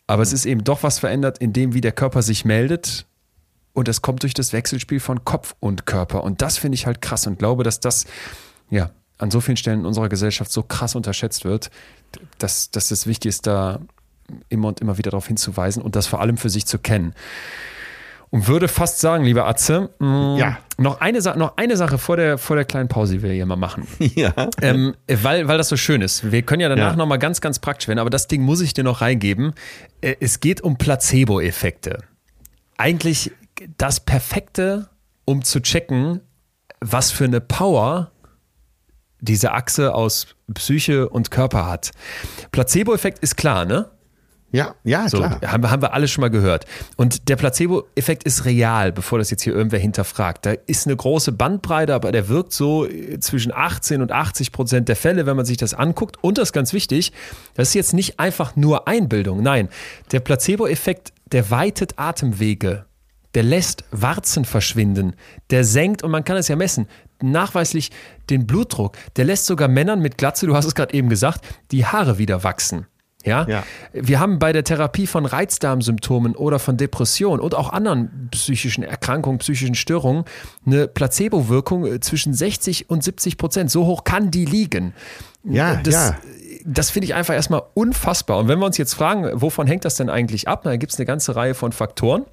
Aber 0.07 0.23
es 0.23 0.33
ist 0.33 0.45
eben 0.45 0.63
doch 0.63 0.83
was 0.83 0.99
verändert 0.99 1.39
in 1.39 1.55
dem, 1.55 1.73
wie 1.73 1.81
der 1.81 1.93
Körper 1.93 2.21
sich 2.21 2.45
meldet. 2.45 3.07
Und 3.75 3.89
das 3.89 4.01
kommt 4.03 4.22
durch 4.22 4.33
das 4.35 4.53
Wechselspiel 4.55 5.01
von 5.01 5.25
Kopf 5.25 5.55
und 5.61 5.85
Körper. 5.85 6.25
Und 6.25 6.41
das 6.41 6.57
finde 6.57 6.77
ich 6.77 6.87
halt 6.87 7.03
krass 7.03 7.27
und 7.27 7.39
glaube, 7.39 7.62
dass 7.64 7.81
das 7.81 8.07
ja 8.70 8.91
an 9.18 9.31
so 9.31 9.41
vielen 9.41 9.57
Stellen 9.57 9.81
in 9.81 9.87
unserer 9.87 10.09
Gesellschaft 10.09 10.51
so 10.51 10.62
krass 10.62 10.95
unterschätzt 10.95 11.45
wird, 11.45 11.70
dass, 12.39 12.70
dass 12.70 12.91
es 12.91 13.07
wichtig 13.07 13.29
ist, 13.31 13.47
da 13.47 13.81
immer 14.49 14.68
und 14.68 14.81
immer 14.81 14.97
wieder 14.97 15.11
darauf 15.11 15.27
hinzuweisen 15.27 15.83
und 15.83 15.97
das 15.97 16.07
vor 16.07 16.20
allem 16.20 16.37
für 16.37 16.49
sich 16.51 16.66
zu 16.66 16.79
kennen. 16.79 17.14
Und 18.31 18.49
würde 18.49 18.66
fast 18.66 18.99
sagen, 19.01 19.22
lieber 19.25 19.47
Atze, 19.47 19.91
mh, 20.01 20.39
Ja. 20.39 20.59
noch, 20.79 21.01
eine, 21.01 21.20
noch 21.37 21.57
eine 21.57 21.77
Sache 21.77 21.99
vor 21.99 22.16
der, 22.16 22.37
vor 22.39 22.57
der 22.57 22.64
kleinen 22.64 22.89
Pause, 22.89 23.14
die 23.14 23.22
wir 23.22 23.33
hier 23.33 23.47
mal 23.47 23.55
machen. 23.57 23.87
ja. 24.01 24.33
Ähm, 24.61 24.95
weil, 25.09 25.47
weil 25.47 25.59
das 25.59 25.68
so 25.68 25.77
schön 25.77 26.01
ist. 26.01 26.33
Wir 26.33 26.43
können 26.43 26.61
ja 26.61 26.68
danach 26.68 26.93
Ja. 26.93 26.97
nochmal 26.97 27.18
ganz, 27.20 27.41
ganz 27.41 27.59
praktisch 27.61 27.87
werden, 27.87 28.01
aber 28.01 28.11
das 28.11 28.27
Ding 28.27 28.43
muss 28.43 28.61
ich 28.61 28.75
dir 28.75 28.83
noch 28.85 29.01
reingeben. 29.01 29.53
Äh, 30.01 30.16
Es 30.20 30.41
geht 30.41 30.61
um 30.62 30.77
Placebo-Effekte. 30.79 31.99
Eigentlich 32.77 33.31
das 33.77 34.01
Perfekte, 34.01 34.89
um 35.25 35.43
zu 35.43 35.61
checken, 35.61 36.21
was 36.81 37.11
für 37.11 37.25
eine 37.25 37.41
Power 37.41 38.11
diese 39.21 39.53
Achse 39.53 39.95
aus 39.95 40.27
Psyche 40.53 41.09
und 41.09 41.31
Körper 41.31 41.67
hat. 41.67 41.93
Placebo-Effekt 42.53 43.21
ist 43.21 43.37
klar, 43.37 43.65
ne? 43.65 43.91
Ja, 44.55 44.77
ja, 44.85 45.09
so, 45.09 45.17
klar. 45.17 45.41
Haben, 45.45 45.69
haben 45.69 45.83
wir 45.83 45.95
alle 45.95 46.07
schon 46.07 46.23
mal 46.23 46.31
gehört. 46.31 46.65
Und 46.97 47.29
der 47.29 47.35
Placebo-Effekt 47.35 48.23
ist 48.23 48.45
real, 48.45 48.93
bevor 48.93 49.19
das 49.19 49.31
jetzt 49.31 49.43
hier 49.43 49.53
irgendwer 49.53 49.81
hinterfragt. 49.81 50.47
Da 50.47 50.53
ist 50.67 50.87
eine 50.87 50.95
große 50.95 51.33
Bandbreite, 51.33 51.93
aber 51.93 52.13
der 52.13 52.29
wirkt 52.29 52.53
so 52.53 52.87
zwischen 53.19 53.51
18 53.53 54.01
und 54.01 54.13
80 54.13 54.53
Prozent 54.53 54.89
der 54.89 54.95
Fälle, 54.95 55.27
wenn 55.27 55.35
man 55.35 55.45
sich 55.45 55.57
das 55.57 55.75
anguckt. 55.75 56.23
Und 56.23 56.39
das 56.39 56.51
ist 56.51 56.53
ganz 56.53 56.73
wichtig, 56.73 57.13
das 57.55 57.69
ist 57.69 57.75
jetzt 57.75 57.95
nicht 57.95 58.21
einfach 58.21 58.55
nur 58.55 58.87
Einbildung. 58.87 59.43
Nein, 59.43 59.69
der 60.13 60.21
Placebo-Effekt, 60.21 61.13
der 61.33 61.51
weitet 61.51 61.99
Atemwege. 61.99 62.85
Der 63.35 63.43
lässt 63.43 63.85
Warzen 63.91 64.45
verschwinden. 64.45 65.14
Der 65.51 65.64
senkt, 65.64 66.03
und 66.03 66.11
man 66.11 66.24
kann 66.24 66.37
es 66.37 66.49
ja 66.49 66.57
messen, 66.57 66.87
nachweislich 67.20 67.91
den 68.30 68.47
Blutdruck. 68.47 68.97
Der 69.16 69.24
lässt 69.24 69.47
sogar 69.47 69.68
Männern 69.68 70.01
mit 70.01 70.18
Glatze, 70.18 70.47
du 70.47 70.55
hast 70.55 70.66
es 70.66 70.74
gerade 70.74 70.95
eben 70.95 71.09
gesagt, 71.09 71.45
die 71.70 71.87
Haare 71.87 72.18
wieder 72.18 72.45
wachsen. 72.45 72.87
Ja? 73.24 73.47
Ja. 73.49 73.64
Wir 73.93 74.20
haben 74.20 74.39
bei 74.39 74.53
der 74.53 74.64
Therapie 74.64 75.07
von 75.07 75.26
Reizdarmsymptomen 75.26 76.37
oder 76.37 76.59
von 76.59 76.76
Depression 76.76 77.41
und 77.41 77.55
auch 77.55 77.72
anderen 77.72 78.28
psychischen 78.30 78.85
Erkrankungen, 78.85 79.39
psychischen 79.39 79.74
Störungen 79.74 80.24
eine 80.66 80.87
Placebo-Wirkung 80.89 81.87
äh, 81.87 82.01
zwischen 82.01 82.35
60 82.35 82.91
und 82.91 83.03
70 83.03 83.39
Prozent. 83.39 83.70
So 83.70 83.87
hoch 83.87 84.05
kann 84.05 84.30
die 84.30 84.45
liegen. 84.45 84.93
Ja, 85.43 85.76
das, 85.76 85.95
ja. 85.95 86.16
Das 86.66 86.91
finde 86.91 87.07
ich 87.07 87.14
einfach 87.14 87.35
erstmal 87.35 87.62
unfassbar. 87.74 88.39
Und 88.39 88.49
wenn 88.49 88.59
wir 88.59 88.66
uns 88.66 88.78
jetzt 88.78 88.95
fragen, 88.95 89.30
wovon 89.41 89.66
hängt 89.66 89.85
das 89.85 89.97
denn 89.97 90.11
eigentlich 90.11 90.49
ab? 90.49 90.62
Da 90.64 90.76
gibt 90.76 90.93
es 90.93 90.99
eine 90.99 91.07
ganze 91.07 91.35
Reihe 91.37 91.55
von 91.55 91.72
Faktoren. 91.72 92.24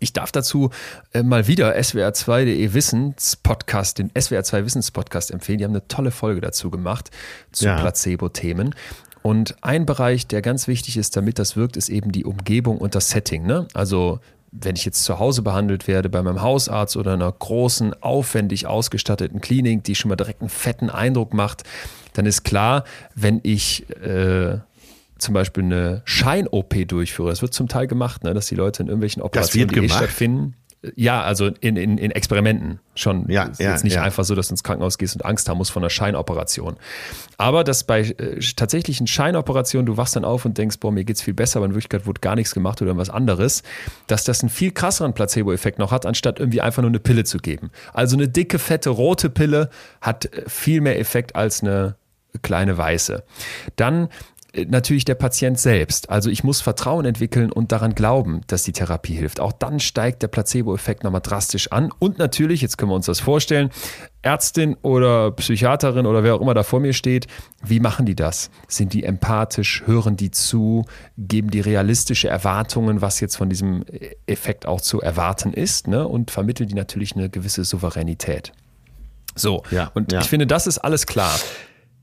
Ich 0.00 0.12
darf 0.12 0.32
dazu 0.32 0.70
äh, 1.12 1.22
mal 1.22 1.46
wieder 1.46 1.76
swr2.de 1.76 2.72
Wissenspodcast, 2.74 3.98
den 3.98 4.10
SWR2 4.10 4.64
Wissenspodcast 4.64 5.30
empfehlen. 5.30 5.58
Die 5.58 5.64
haben 5.64 5.72
eine 5.72 5.86
tolle 5.86 6.10
Folge 6.10 6.40
dazu 6.40 6.70
gemacht 6.70 7.10
zu 7.52 7.66
Ja. 7.66 7.78
Placebo-Themen. 7.78 8.74
Und 9.22 9.56
ein 9.60 9.84
Bereich, 9.84 10.26
der 10.26 10.40
ganz 10.40 10.66
wichtig 10.66 10.96
ist, 10.96 11.16
damit 11.16 11.38
das 11.38 11.54
wirkt, 11.54 11.76
ist 11.76 11.90
eben 11.90 12.10
die 12.10 12.24
Umgebung 12.24 12.78
und 12.78 12.94
das 12.94 13.10
Setting. 13.10 13.46
Ne? 13.46 13.68
Also 13.74 14.20
wenn 14.52 14.74
ich 14.74 14.84
jetzt 14.84 15.04
zu 15.04 15.18
Hause 15.18 15.42
behandelt 15.42 15.86
werde, 15.86 16.08
bei 16.08 16.22
meinem 16.22 16.42
Hausarzt 16.42 16.96
oder 16.96 17.12
einer 17.12 17.30
großen, 17.30 17.94
aufwendig 18.02 18.66
ausgestatteten 18.66 19.40
Klinik, 19.40 19.84
die 19.84 19.94
schon 19.94 20.08
mal 20.08 20.16
direkt 20.16 20.40
einen 20.40 20.48
fetten 20.48 20.90
Eindruck 20.90 21.34
macht, 21.34 21.62
dann 22.14 22.26
ist 22.26 22.42
klar, 22.42 22.84
wenn 23.14 23.40
ich 23.42 23.88
äh, 24.00 24.58
zum 25.20 25.34
Beispiel 25.34 25.64
eine 25.64 26.02
Schein-OP 26.04 26.88
durchführe, 26.88 27.30
das 27.30 27.42
wird 27.42 27.54
zum 27.54 27.68
Teil 27.68 27.86
gemacht, 27.86 28.24
ne, 28.24 28.34
dass 28.34 28.46
die 28.46 28.54
Leute 28.54 28.82
in 28.82 28.88
irgendwelchen 28.88 29.22
Operationen, 29.22 29.68
die 29.68 29.80
eh 29.80 29.88
stattfinden, 29.88 30.56
ja, 30.96 31.22
also 31.22 31.48
in, 31.60 31.76
in, 31.76 31.98
in 31.98 32.10
Experimenten 32.10 32.80
schon. 32.94 33.28
Ja, 33.28 33.44
ist 33.44 33.60
ja, 33.60 33.70
jetzt 33.70 33.84
nicht 33.84 33.96
ja. 33.96 34.02
einfach 34.02 34.24
so, 34.24 34.34
dass 34.34 34.48
du 34.48 34.54
ins 34.54 34.62
Krankenhaus 34.62 34.96
gehst 34.96 35.14
und 35.14 35.24
Angst 35.24 35.46
haben 35.48 35.58
musst 35.58 35.72
vor 35.72 35.82
einer 35.82 35.90
Scheinoperation. 35.90 36.76
Aber 37.36 37.64
dass 37.64 37.84
bei 37.84 38.00
äh, 38.00 38.40
tatsächlichen 38.56 39.06
Scheinoperationen, 39.06 39.84
du 39.84 39.98
wachst 39.98 40.16
dann 40.16 40.24
auf 40.24 40.46
und 40.46 40.56
denkst, 40.56 40.78
boah, 40.80 40.90
mir 40.90 41.04
geht's 41.04 41.20
viel 41.20 41.34
besser, 41.34 41.58
aber 41.58 41.66
in 41.66 41.72
Wirklichkeit 41.72 42.06
wurde 42.06 42.20
gar 42.20 42.34
nichts 42.34 42.54
gemacht 42.54 42.80
oder 42.80 42.96
was 42.96 43.10
anderes, 43.10 43.62
dass 44.06 44.24
das 44.24 44.40
einen 44.40 44.48
viel 44.48 44.70
krasseren 44.70 45.12
Placebo-Effekt 45.12 45.78
noch 45.78 45.92
hat, 45.92 46.06
anstatt 46.06 46.40
irgendwie 46.40 46.62
einfach 46.62 46.80
nur 46.80 46.90
eine 46.90 47.00
Pille 47.00 47.24
zu 47.24 47.38
geben. 47.38 47.70
Also 47.92 48.16
eine 48.16 48.28
dicke, 48.28 48.58
fette, 48.58 48.88
rote 48.88 49.28
Pille 49.28 49.68
hat 50.00 50.32
äh, 50.32 50.48
viel 50.48 50.80
mehr 50.80 50.98
Effekt 50.98 51.36
als 51.36 51.62
eine 51.62 51.96
kleine 52.42 52.78
weiße. 52.78 53.22
Dann 53.76 54.08
natürlich 54.68 55.04
der 55.04 55.14
Patient 55.14 55.58
selbst. 55.58 56.10
Also 56.10 56.30
ich 56.30 56.44
muss 56.44 56.60
Vertrauen 56.60 57.04
entwickeln 57.04 57.52
und 57.52 57.72
daran 57.72 57.94
glauben, 57.94 58.40
dass 58.46 58.62
die 58.62 58.72
Therapie 58.72 59.14
hilft. 59.14 59.40
Auch 59.40 59.52
dann 59.52 59.80
steigt 59.80 60.22
der 60.22 60.28
Placebo-Effekt 60.28 61.04
nochmal 61.04 61.20
drastisch 61.20 61.70
an. 61.72 61.92
Und 61.98 62.18
natürlich, 62.18 62.60
jetzt 62.60 62.78
können 62.78 62.90
wir 62.90 62.96
uns 62.96 63.06
das 63.06 63.20
vorstellen, 63.20 63.70
Ärztin 64.22 64.76
oder 64.82 65.30
Psychiaterin 65.32 66.06
oder 66.06 66.22
wer 66.24 66.34
auch 66.34 66.40
immer 66.40 66.54
da 66.54 66.62
vor 66.62 66.80
mir 66.80 66.92
steht, 66.92 67.26
wie 67.62 67.80
machen 67.80 68.06
die 68.06 68.16
das? 68.16 68.50
Sind 68.68 68.92
die 68.92 69.04
empathisch? 69.04 69.82
Hören 69.86 70.16
die 70.16 70.30
zu? 70.30 70.84
Geben 71.16 71.50
die 71.50 71.60
realistische 71.60 72.28
Erwartungen, 72.28 73.00
was 73.00 73.20
jetzt 73.20 73.36
von 73.36 73.48
diesem 73.48 73.84
Effekt 74.26 74.66
auch 74.66 74.80
zu 74.80 75.00
erwarten 75.00 75.52
ist? 75.52 75.86
Ne? 75.88 76.06
Und 76.06 76.30
vermitteln 76.30 76.68
die 76.68 76.74
natürlich 76.74 77.14
eine 77.14 77.30
gewisse 77.30 77.64
Souveränität. 77.64 78.52
So, 79.36 79.62
Ja, 79.70 79.90
und 79.94 80.12
ja. 80.12 80.20
ich 80.20 80.26
finde, 80.26 80.46
das 80.46 80.66
ist 80.66 80.78
alles 80.78 81.06
klar. 81.06 81.38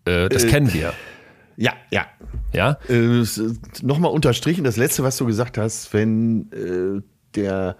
Äh, 0.06 0.30
das 0.30 0.48
kennen 0.48 0.74
wir. 0.74 0.94
Ja, 1.58 1.74
ja. 1.92 2.06
Ja, 2.54 2.78
Äh, 2.88 3.24
Nochmal 3.82 4.12
unterstrichen, 4.12 4.64
das 4.64 4.78
letzte, 4.78 5.04
was 5.04 5.18
du 5.18 5.26
gesagt 5.26 5.58
hast, 5.58 5.92
wenn 5.94 6.52
äh, 6.52 7.02
der 7.36 7.76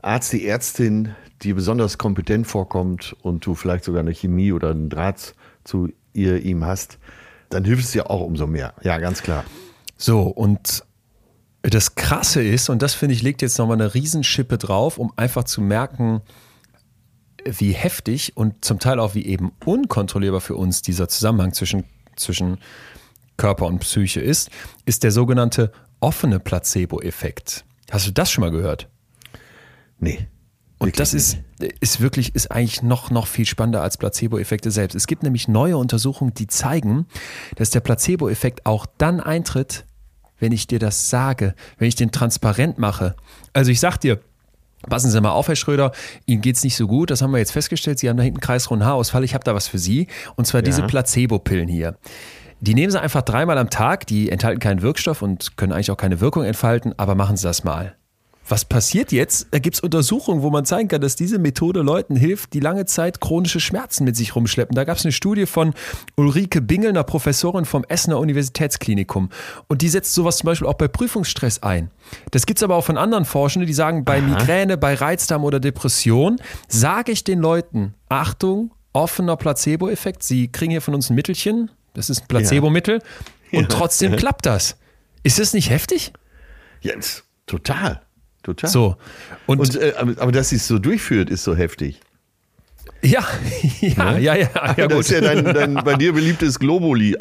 Arzt, 0.00 0.32
die 0.32 0.46
Ärztin 0.46 1.14
dir 1.42 1.54
besonders 1.54 1.98
kompetent 1.98 2.46
vorkommt 2.46 3.14
und 3.22 3.44
du 3.44 3.54
vielleicht 3.54 3.84
sogar 3.84 4.00
eine 4.00 4.14
Chemie 4.14 4.52
oder 4.52 4.70
einen 4.70 4.88
Draht 4.88 5.34
zu 5.64 5.90
ihr, 6.12 6.40
ihm 6.42 6.64
hast, 6.64 6.98
dann 7.50 7.64
hilft 7.64 7.84
es 7.84 7.92
dir 7.92 8.10
auch 8.10 8.20
umso 8.20 8.46
mehr. 8.46 8.74
Ja, 8.82 8.98
ganz 8.98 9.22
klar. 9.22 9.44
So, 9.96 10.22
und 10.22 10.84
das 11.62 11.94
Krasse 11.94 12.42
ist, 12.42 12.68
und 12.68 12.80
das 12.80 12.94
finde 12.94 13.14
ich, 13.14 13.22
legt 13.22 13.42
jetzt 13.42 13.58
nochmal 13.58 13.76
eine 13.76 13.92
Riesenschippe 13.92 14.56
drauf, 14.56 14.98
um 14.98 15.12
einfach 15.16 15.44
zu 15.44 15.60
merken, 15.60 16.22
wie 17.44 17.72
heftig 17.72 18.36
und 18.36 18.64
zum 18.64 18.78
Teil 18.78 18.98
auch 18.98 19.14
wie 19.14 19.26
eben 19.26 19.52
unkontrollierbar 19.64 20.40
für 20.40 20.56
uns 20.56 20.82
dieser 20.82 21.08
Zusammenhang 21.08 21.52
zwischen, 21.52 21.84
zwischen 22.16 22.58
Körper 23.36 23.66
und 23.66 23.80
Psyche 23.80 24.20
ist, 24.20 24.50
ist 24.84 25.02
der 25.02 25.12
sogenannte 25.12 25.72
offene 26.00 26.40
Placebo-Effekt. 26.40 27.64
Hast 27.90 28.06
du 28.06 28.12
das 28.12 28.30
schon 28.30 28.42
mal 28.42 28.50
gehört? 28.50 28.88
Nee. 29.98 30.28
Und 30.78 31.00
das 31.00 31.14
ist, 31.14 31.38
ist 31.80 32.00
wirklich, 32.02 32.34
ist 32.34 32.50
eigentlich 32.50 32.82
noch, 32.82 33.10
noch 33.10 33.26
viel 33.26 33.46
spannender 33.46 33.80
als 33.82 33.96
Placebo-Effekte 33.96 34.70
selbst. 34.70 34.94
Es 34.94 35.06
gibt 35.06 35.22
nämlich 35.22 35.48
neue 35.48 35.78
Untersuchungen, 35.78 36.34
die 36.34 36.48
zeigen, 36.48 37.06
dass 37.54 37.70
der 37.70 37.80
Placebo-Effekt 37.80 38.66
auch 38.66 38.84
dann 38.98 39.20
eintritt, 39.20 39.86
wenn 40.38 40.52
ich 40.52 40.66
dir 40.66 40.78
das 40.78 41.08
sage, 41.08 41.54
wenn 41.78 41.88
ich 41.88 41.94
den 41.94 42.10
transparent 42.10 42.78
mache. 42.78 43.16
Also 43.54 43.70
ich 43.70 43.80
sag 43.80 43.96
dir, 43.96 44.20
passen 44.82 45.10
Sie 45.10 45.18
mal 45.20 45.30
auf, 45.30 45.48
Herr 45.48 45.56
Schröder, 45.56 45.92
Ihnen 46.26 46.42
geht's 46.42 46.62
nicht 46.62 46.76
so 46.76 46.86
gut, 46.86 47.10
das 47.10 47.22
haben 47.22 47.30
wir 47.30 47.38
jetzt 47.38 47.52
festgestellt, 47.52 47.98
Sie 47.98 48.10
haben 48.10 48.18
da 48.18 48.22
hinten 48.22 48.40
kreisrunden 48.40 48.86
Haarausfall, 48.86 49.24
ich 49.24 49.32
habe 49.32 49.44
da 49.44 49.54
was 49.54 49.68
für 49.68 49.78
Sie, 49.78 50.08
und 50.36 50.46
zwar 50.46 50.60
diese 50.60 50.82
Placebo-Pillen 50.82 51.68
hier. 51.68 51.96
Die 52.60 52.74
nehmen 52.74 52.90
Sie 52.90 53.00
einfach 53.00 53.22
dreimal 53.22 53.58
am 53.58 53.70
Tag, 53.70 54.06
die 54.06 54.30
enthalten 54.30 54.60
keinen 54.60 54.82
Wirkstoff 54.82 55.22
und 55.22 55.56
können 55.56 55.72
eigentlich 55.72 55.90
auch 55.90 55.96
keine 55.96 56.20
Wirkung 56.20 56.44
entfalten, 56.44 56.94
aber 56.98 57.14
machen 57.14 57.36
Sie 57.36 57.46
das 57.46 57.64
mal. 57.64 57.96
Was 58.48 58.64
passiert 58.64 59.10
jetzt? 59.10 59.48
Da 59.50 59.58
gibt 59.58 59.74
es 59.74 59.80
Untersuchungen, 59.80 60.42
wo 60.42 60.50
man 60.50 60.64
zeigen 60.64 60.88
kann, 60.88 61.00
dass 61.00 61.16
diese 61.16 61.40
Methode 61.40 61.82
Leuten 61.82 62.14
hilft, 62.14 62.52
die 62.52 62.60
lange 62.60 62.84
Zeit 62.84 63.20
chronische 63.20 63.58
Schmerzen 63.58 64.04
mit 64.04 64.14
sich 64.14 64.36
rumschleppen. 64.36 64.74
Da 64.76 64.84
gab 64.84 64.98
es 64.98 65.04
eine 65.04 65.10
Studie 65.10 65.46
von 65.46 65.74
Ulrike 66.16 66.60
Bingel, 66.60 66.90
einer 66.90 67.02
Professorin 67.02 67.64
vom 67.64 67.84
Essener 67.88 68.18
Universitätsklinikum. 68.18 69.30
Und 69.66 69.82
die 69.82 69.88
setzt 69.88 70.14
sowas 70.14 70.38
zum 70.38 70.46
Beispiel 70.46 70.68
auch 70.68 70.74
bei 70.74 70.86
Prüfungsstress 70.86 71.64
ein. 71.64 71.90
Das 72.30 72.46
gibt 72.46 72.60
es 72.60 72.62
aber 72.62 72.76
auch 72.76 72.84
von 72.84 72.98
anderen 72.98 73.24
Forschenden, 73.24 73.66
die 73.66 73.74
sagen, 73.74 74.04
bei 74.04 74.20
Migräne, 74.20 74.76
bei 74.76 74.94
Reizdarm 74.94 75.42
oder 75.42 75.58
Depression 75.58 76.36
sage 76.68 77.10
ich 77.10 77.24
den 77.24 77.40
Leuten, 77.40 77.94
Achtung, 78.08 78.70
offener 78.92 79.36
Placebo-Effekt. 79.36 80.22
Sie 80.22 80.48
kriegen 80.52 80.70
hier 80.70 80.82
von 80.82 80.94
uns 80.94 81.10
ein 81.10 81.16
Mittelchen, 81.16 81.70
das 81.96 82.10
ist 82.10 82.22
ein 82.22 82.28
Placebo-Mittel. 82.28 83.02
Und 83.52 83.70
trotzdem 83.70 84.16
klappt 84.16 84.46
das. 84.46 84.76
Ist 85.22 85.38
das 85.38 85.54
nicht 85.54 85.70
heftig? 85.70 86.12
Jetzt, 86.80 87.24
total. 87.46 88.02
Total. 88.42 88.70
So. 88.70 88.96
Und, 89.46 89.58
Und, 89.58 89.76
äh, 89.76 89.94
aber, 89.96 90.30
dass 90.30 90.50
sie 90.50 90.56
es 90.56 90.68
so 90.68 90.78
durchführt, 90.78 91.30
ist 91.30 91.42
so 91.42 91.56
heftig. 91.56 92.00
ja, 93.02 93.24
ja, 93.80 94.18
ja, 94.18 94.34
ja, 94.36 94.50
ja, 94.52 94.74
da 94.74 94.86
gut. 94.86 95.00
ist 95.00 95.10
ja 95.10 95.20
dein, 95.20 95.44
dein 95.44 95.74
bei 95.84 95.94
dir 95.94 96.12
beliebtes 96.12 96.58
Globuli, 96.58 97.16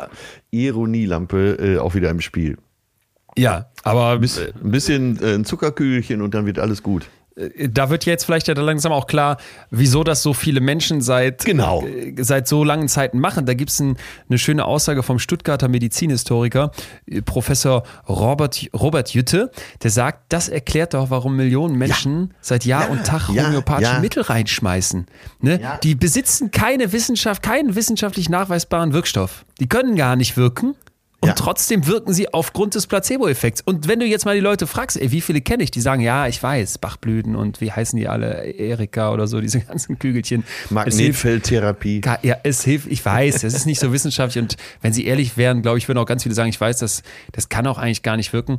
Ironielampe, 0.52 1.58
äh, 1.60 1.78
auch 1.80 1.96
wieder 1.96 2.10
im 2.12 2.22
Spiel. 2.22 2.58
ja, 3.38 3.70
aber 3.84 4.12
ein 4.12 4.20
bisschen 4.20 5.20
äh, 5.22 5.34
ein 5.36 5.46
Zuckerkügelchen 5.46 6.22
und 6.22 6.34
dann 6.34 6.46
wird 6.46 6.60
alles 6.60 6.84
gut. 6.84 7.08
Äh, 7.36 7.70
da 7.70 7.90
wird 7.90 8.06
jetzt 8.06 8.26
vielleicht 8.26 8.48
ja 8.48 8.54
langsam 8.56 8.92
auch 8.92 9.08
klar, 9.08 9.38
wieso 9.70 10.04
das 10.04 10.22
so 10.24 10.34
viele 10.34 10.62
Menschen 10.62 11.02
seit, 11.02 11.46
Genau. 11.46 11.84
äh, 11.86 12.14
seit 12.22 12.48
so 12.48 12.64
langen 12.64 12.88
Zeiten 12.88 13.20
machen. 13.20 13.46
Da 13.46 13.54
gibt 13.54 13.72
es 13.72 13.80
ein, 13.80 13.98
eine 14.30 14.38
schöne 14.38 14.66
Aussage 14.66 15.04
vom 15.04 15.20
Stuttgarter 15.20 15.68
Medizinhistoriker, 15.68 16.72
äh, 17.08 17.22
Professor 17.22 17.84
Robert, 18.08 18.68
Robert 18.74 19.14
Jütte, 19.14 19.52
der 19.84 19.92
sagt, 19.92 20.26
das 20.30 20.50
erklärt 20.50 20.94
doch, 20.94 21.10
warum 21.10 21.36
Millionen 21.36 21.78
Menschen 21.78 22.34
seit 22.42 22.66
Jahr 22.66 22.86
Ja, 22.86 22.90
und 22.90 23.06
Tag 23.06 23.30
ja, 23.30 23.48
homöopathische 23.48 23.94
ja. 23.94 24.00
Mittel 24.00 24.24
reinschmeißen. 24.24 25.06
Ne? 25.42 25.60
Ja. 25.62 25.78
Die 25.78 25.96
besitzen 25.96 26.52
keine 26.52 26.92
Wissenschaft, 26.92 27.44
keinen 27.44 27.76
wissenschaftlich 27.76 28.30
nachweisbaren 28.30 28.94
Wirkstoff. 28.94 29.46
Die 29.60 29.68
können 29.68 29.96
gar 29.96 30.16
nicht 30.16 30.38
wirken. 30.38 30.76
Und 31.26 31.30
Ja. 31.30 31.34
trotzdem 31.34 31.88
wirken 31.88 32.14
sie 32.14 32.32
aufgrund 32.32 32.76
des 32.76 32.86
Placebo-Effekts. 32.86 33.64
Und 33.66 33.88
wenn 33.88 34.00
du 34.00 34.06
jetzt 34.06 34.26
mal 34.26 34.36
die 34.36 34.42
Leute 34.42 34.68
fragst, 34.68 34.96
ey, 34.96 35.12
wie 35.12 35.22
viele 35.22 35.42
kenne 35.42 35.64
ich, 35.64 35.72
die 35.72 35.82
sagen, 35.82 36.02
ja, 36.04 36.28
ich 36.28 36.42
weiß, 36.44 36.78
Bachblüten 36.78 37.36
und 37.36 37.62
wie 37.62 37.72
heißen 37.72 37.98
die 37.98 38.08
alle, 38.08 38.44
Erika 38.44 39.12
oder 39.12 39.26
so, 39.26 39.42
diese 39.42 39.60
ganzen 39.62 39.98
Kügelchen. 39.98 40.44
Es 40.44 40.98
hilft, 40.98 41.24
Magnetfeldtherapie. 41.26 42.02
Ja, 42.22 42.38
es 42.44 42.64
hilft, 42.64 42.86
ich 42.92 43.04
weiß, 43.04 43.44
es 43.44 43.56
ist 43.56 43.66
nicht 43.66 43.80
so 43.80 43.92
wissenschaftlich 43.92 44.40
und 44.40 44.56
wenn 44.82 44.94
sie 44.94 45.08
ehrlich 45.08 45.36
wären, 45.36 45.64
glaube 45.64 45.80
ich, 45.80 45.88
würden 45.88 45.98
auch 45.98 46.06
ganz 46.06 46.22
viele 46.22 46.36
sagen, 46.36 46.50
ich 46.50 46.62
weiß, 46.62 46.78
das, 46.78 47.02
das 47.32 47.50
kann 47.50 47.66
auch 47.66 47.80
eigentlich 47.80 48.04
gar 48.04 48.18
nicht 48.18 48.32
wirken. 48.34 48.58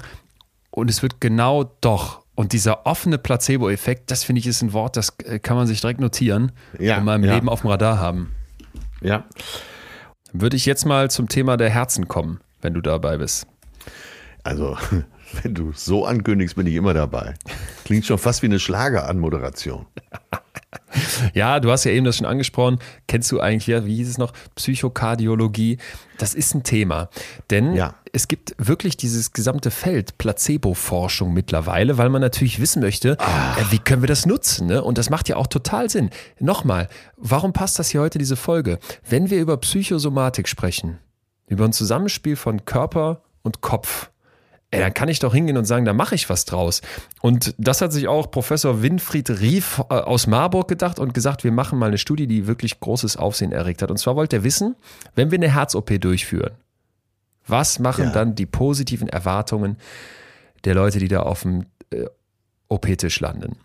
Und 0.72 0.90
es 0.90 1.02
wird 1.02 1.20
genau 1.20 1.70
doch. 1.80 2.22
Und 2.34 2.52
dieser 2.52 2.84
offene 2.84 3.16
Placebo-Effekt, 3.16 4.10
das 4.10 4.24
finde 4.24 4.40
ich 4.40 4.46
ist 4.48 4.60
ein 4.60 4.72
Wort, 4.72 4.96
das 4.96 5.14
äh, 5.24 5.38
kann 5.38 5.56
man 5.56 5.66
sich 5.68 5.80
direkt 5.80 6.00
notieren 6.00 6.50
Ja, 6.80 6.98
und 6.98 7.04
mal 7.04 7.14
im 7.14 7.24
ja. 7.24 7.34
Leben 7.34 7.48
auf 7.48 7.60
dem 7.60 7.70
Radar 7.70 7.98
haben. 8.00 8.32
Ja. 9.00 9.24
Würde 10.32 10.56
ich 10.56 10.66
jetzt 10.66 10.84
mal 10.84 11.10
zum 11.10 11.28
Thema 11.28 11.56
der 11.56 11.70
Herzen 11.70 12.08
kommen, 12.08 12.40
wenn 12.60 12.74
du 12.74 12.80
dabei 12.80 13.18
bist. 13.18 13.46
Also 14.42 14.76
Wenn 15.42 15.54
du 15.54 15.72
so 15.72 16.04
ankündigst, 16.04 16.56
bin 16.56 16.66
ich 16.66 16.74
immer 16.74 16.94
dabei. 16.94 17.34
Klingt 17.84 18.06
schon 18.06 18.18
fast 18.18 18.42
wie 18.42 18.46
eine 18.46 18.58
Schlageranmoderation. 18.58 19.86
Ja, 21.34 21.60
du 21.60 21.70
hast 21.70 21.84
ja 21.84 21.90
eben 21.90 22.06
das 22.06 22.16
schon 22.16 22.26
angesprochen. 22.26 22.78
Kennst 23.06 23.30
du 23.30 23.40
eigentlich, 23.40 23.66
ja, 23.66 23.84
wie 23.84 23.96
hieß 23.96 24.08
es 24.08 24.18
noch? 24.18 24.32
Psychokardiologie. 24.54 25.78
Das 26.18 26.34
ist 26.34 26.54
ein 26.54 26.62
Thema. 26.62 27.10
Denn 27.50 27.74
ja. 27.74 27.94
es 28.12 28.28
gibt 28.28 28.54
wirklich 28.58 28.96
dieses 28.96 29.32
gesamte 29.32 29.70
Feld 29.70 30.16
Placebo-Forschung 30.18 31.32
mittlerweile, 31.34 31.98
weil 31.98 32.08
man 32.08 32.22
natürlich 32.22 32.60
wissen 32.60 32.80
möchte, 32.80 33.18
ah. 33.20 33.56
äh, 33.58 33.72
wie 33.72 33.78
können 33.78 34.02
wir 34.02 34.06
das 34.06 34.26
nutzen? 34.26 34.68
Ne? 34.68 34.82
Und 34.82 34.96
das 34.96 35.10
macht 35.10 35.28
ja 35.28 35.36
auch 35.36 35.48
total 35.48 35.90
Sinn. 35.90 36.10
Nochmal, 36.40 36.88
warum 37.16 37.52
passt 37.52 37.78
das 37.78 37.90
hier 37.90 38.00
heute, 38.00 38.18
diese 38.18 38.36
Folge? 38.36 38.78
Wenn 39.08 39.28
wir 39.30 39.40
über 39.40 39.56
Psychosomatik 39.58 40.48
sprechen, 40.48 40.98
über 41.46 41.64
ein 41.64 41.72
Zusammenspiel 41.72 42.36
von 42.36 42.64
Körper 42.64 43.22
und 43.42 43.60
Kopf, 43.60 44.10
ey, 44.70 44.80
dann 44.80 44.94
kann 44.94 45.08
ich 45.08 45.18
doch 45.18 45.32
hingehen 45.32 45.56
und 45.56 45.64
sagen, 45.64 45.84
da 45.84 45.92
mache 45.92 46.14
ich 46.14 46.28
was 46.28 46.44
draus. 46.44 46.82
Und 47.20 47.54
das 47.58 47.80
hat 47.80 47.92
sich 47.92 48.08
auch 48.08 48.30
Professor 48.30 48.82
Winfried 48.82 49.30
Rief 49.40 49.82
äh, 49.90 49.94
aus 49.94 50.26
Marburg 50.26 50.68
gedacht 50.68 50.98
und 50.98 51.14
gesagt, 51.14 51.44
wir 51.44 51.52
machen 51.52 51.78
mal 51.78 51.86
eine 51.86 51.98
Studie, 51.98 52.26
die 52.26 52.46
wirklich 52.46 52.80
großes 52.80 53.16
Aufsehen 53.16 53.52
erregt 53.52 53.82
hat. 53.82 53.90
Und 53.90 53.98
zwar 53.98 54.16
wollte 54.16 54.36
er 54.36 54.44
wissen, 54.44 54.76
wenn 55.14 55.30
wir 55.30 55.38
eine 55.38 55.52
Herz-OP 55.52 56.00
durchführen, 56.00 56.52
was 57.46 57.78
machen 57.78 58.06
ja. 58.06 58.12
dann 58.12 58.34
die 58.34 58.46
positiven 58.46 59.08
Erwartungen 59.08 59.76
der 60.64 60.74
Leute, 60.74 60.98
die 60.98 61.08
da 61.08 61.22
auf 61.22 61.42
dem 61.42 61.66
äh, 61.90 62.06
OP-Tisch 62.68 63.20
landen? 63.20 63.56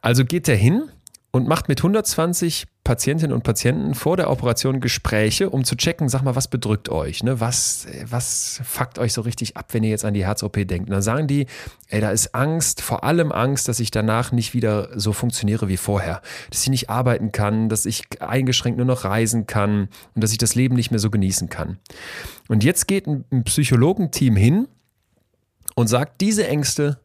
Also 0.00 0.24
geht 0.24 0.48
er 0.48 0.56
hin 0.56 0.90
und 1.30 1.46
macht 1.46 1.68
mit 1.68 1.78
120 1.78 2.66
Patientinnen 2.88 3.34
und 3.34 3.42
Patienten 3.42 3.94
vor 3.94 4.16
der 4.16 4.30
Operation 4.30 4.80
Gespräche, 4.80 5.50
um 5.50 5.62
zu 5.62 5.76
checken, 5.76 6.08
sag 6.08 6.22
mal, 6.22 6.36
was 6.36 6.48
bedrückt 6.48 6.88
euch? 6.88 7.22
Ne? 7.22 7.38
Was, 7.38 7.86
was 8.06 8.62
fuckt 8.64 8.98
euch 8.98 9.12
so 9.12 9.20
richtig 9.20 9.58
ab, 9.58 9.74
wenn 9.74 9.84
ihr 9.84 9.90
jetzt 9.90 10.06
an 10.06 10.14
die 10.14 10.24
Herz-OP 10.24 10.54
denkt? 10.66 10.88
Und 10.88 10.92
dann 10.92 11.02
sagen 11.02 11.26
die, 11.26 11.48
ey, 11.88 12.00
da 12.00 12.10
ist 12.10 12.34
Angst, 12.34 12.80
vor 12.80 13.04
allem 13.04 13.30
Angst, 13.30 13.68
dass 13.68 13.78
ich 13.78 13.90
danach 13.90 14.32
nicht 14.32 14.54
wieder 14.54 14.98
so 14.98 15.12
funktioniere 15.12 15.68
wie 15.68 15.76
vorher. 15.76 16.22
Dass 16.48 16.62
ich 16.62 16.70
nicht 16.70 16.88
arbeiten 16.88 17.30
kann, 17.30 17.68
dass 17.68 17.84
ich 17.84 18.04
eingeschränkt 18.22 18.78
nur 18.78 18.86
noch 18.86 19.04
reisen 19.04 19.46
kann 19.46 19.90
und 20.14 20.24
dass 20.24 20.32
ich 20.32 20.38
das 20.38 20.54
Leben 20.54 20.74
nicht 20.74 20.90
mehr 20.90 20.98
so 20.98 21.10
genießen 21.10 21.50
kann. 21.50 21.76
Und 22.48 22.64
jetzt 22.64 22.88
geht 22.88 23.06
ein, 23.06 23.26
ein 23.30 23.44
Psychologenteam 23.44 24.34
hin 24.34 24.66
und 25.74 25.88
sagt, 25.88 26.22
diese 26.22 26.48
Ängste 26.48 26.98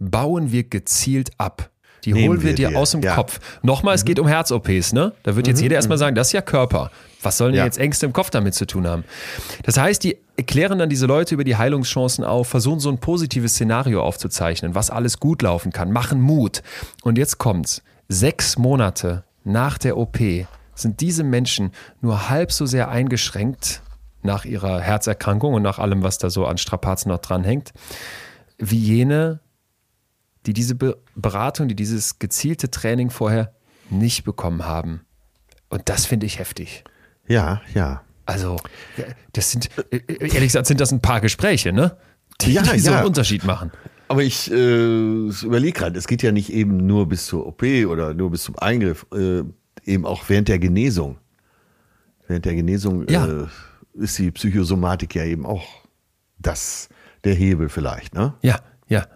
bauen 0.00 0.50
wir 0.50 0.64
gezielt 0.64 1.30
ab. 1.38 1.70
Die 2.06 2.12
Nehmen 2.12 2.28
holen 2.28 2.42
wir, 2.42 2.54
dir, 2.54 2.70
dir 2.70 2.78
aus 2.78 2.92
dem 2.92 3.02
ja. 3.02 3.14
Kopf. 3.14 3.40
Nochmal, 3.62 3.94
mhm. 3.94 3.96
es 3.96 4.04
geht 4.04 4.18
um 4.18 4.28
Herz-OPs, 4.28 4.92
ne? 4.92 5.12
Da 5.24 5.36
wird 5.36 5.48
jetzt 5.48 5.58
mhm. 5.58 5.64
jeder 5.64 5.76
erstmal 5.76 5.98
mhm. 5.98 6.00
sagen, 6.00 6.14
das 6.16 6.28
ist 6.28 6.32
ja 6.32 6.40
Körper. 6.40 6.90
Was 7.22 7.36
sollen 7.36 7.54
ja. 7.54 7.64
jetzt 7.64 7.78
Ängste 7.78 8.06
im 8.06 8.12
Kopf 8.12 8.30
damit 8.30 8.54
zu 8.54 8.66
tun 8.66 8.86
haben? 8.86 9.04
Das 9.64 9.76
heißt, 9.76 10.04
die 10.04 10.16
erklären 10.36 10.78
dann 10.78 10.88
diese 10.88 11.06
Leute 11.06 11.34
über 11.34 11.42
die 11.42 11.56
Heilungschancen 11.56 12.24
auf, 12.24 12.48
versuchen 12.48 12.78
so 12.78 12.88
ein 12.88 12.98
positives 12.98 13.54
Szenario 13.54 14.02
aufzuzeichnen, 14.02 14.74
was 14.76 14.90
alles 14.90 15.18
gut 15.18 15.42
laufen 15.42 15.72
kann, 15.72 15.90
machen 15.90 16.20
Mut. 16.20 16.62
Und 17.02 17.18
jetzt 17.18 17.38
kommt's. 17.38 17.82
Sechs 18.08 18.56
Monate 18.56 19.24
nach 19.42 19.76
der 19.78 19.96
OP 19.96 20.18
sind 20.76 21.00
diese 21.00 21.24
Menschen 21.24 21.72
nur 22.00 22.28
halb 22.28 22.52
so 22.52 22.66
sehr 22.66 22.88
eingeschränkt 22.88 23.82
nach 24.22 24.44
ihrer 24.44 24.80
Herzerkrankung 24.80 25.54
und 25.54 25.62
nach 25.62 25.80
allem, 25.80 26.02
was 26.02 26.18
da 26.18 26.30
so 26.30 26.46
an 26.46 26.58
Strapazen 26.58 27.10
noch 27.10 27.18
dranhängt, 27.18 27.72
wie 28.58 28.78
jene, 28.78 29.40
die 30.46 30.52
diese 30.52 30.74
Beratung, 31.14 31.68
die 31.68 31.76
dieses 31.76 32.18
gezielte 32.18 32.70
Training 32.70 33.10
vorher 33.10 33.52
nicht 33.90 34.24
bekommen 34.24 34.64
haben. 34.64 35.00
Und 35.68 35.88
das 35.88 36.06
finde 36.06 36.26
ich 36.26 36.38
heftig. 36.38 36.84
Ja, 37.26 37.60
ja. 37.74 38.02
Also, 38.24 38.56
das 39.32 39.52
sind, 39.52 39.68
äh, 39.90 40.00
ehrlich 40.08 40.48
gesagt, 40.48 40.66
sind 40.66 40.80
das 40.80 40.92
ein 40.92 41.00
paar 41.00 41.20
Gespräche, 41.20 41.72
ne? 41.72 41.96
Die, 42.40 42.52
ja, 42.52 42.62
die 42.62 42.78
so 42.78 42.90
ja. 42.90 42.98
einen 42.98 43.06
Unterschied 43.06 43.44
machen. 43.44 43.70
Aber 44.08 44.22
ich 44.22 44.50
äh, 44.50 44.54
überlege 44.54 45.72
gerade, 45.72 45.98
es 45.98 46.06
geht 46.06 46.22
ja 46.22 46.32
nicht 46.32 46.52
eben 46.52 46.86
nur 46.86 47.08
bis 47.08 47.26
zur 47.26 47.46
OP 47.46 47.62
oder 47.62 48.14
nur 48.14 48.30
bis 48.30 48.44
zum 48.44 48.56
Eingriff, 48.58 49.06
äh, 49.12 49.42
eben 49.84 50.04
auch 50.04 50.28
während 50.28 50.48
der 50.48 50.58
Genesung. 50.58 51.18
Während 52.28 52.44
der 52.44 52.54
Genesung 52.54 53.08
ja. 53.08 53.26
äh, 53.26 53.46
ist 53.94 54.18
die 54.18 54.30
Psychosomatik 54.30 55.14
ja 55.14 55.24
eben 55.24 55.46
auch 55.46 55.64
das, 56.38 56.88
der 57.24 57.34
Hebel 57.34 57.68
vielleicht, 57.68 58.14
ne? 58.14 58.34
Ja, 58.42 58.60
ja. 58.88 59.06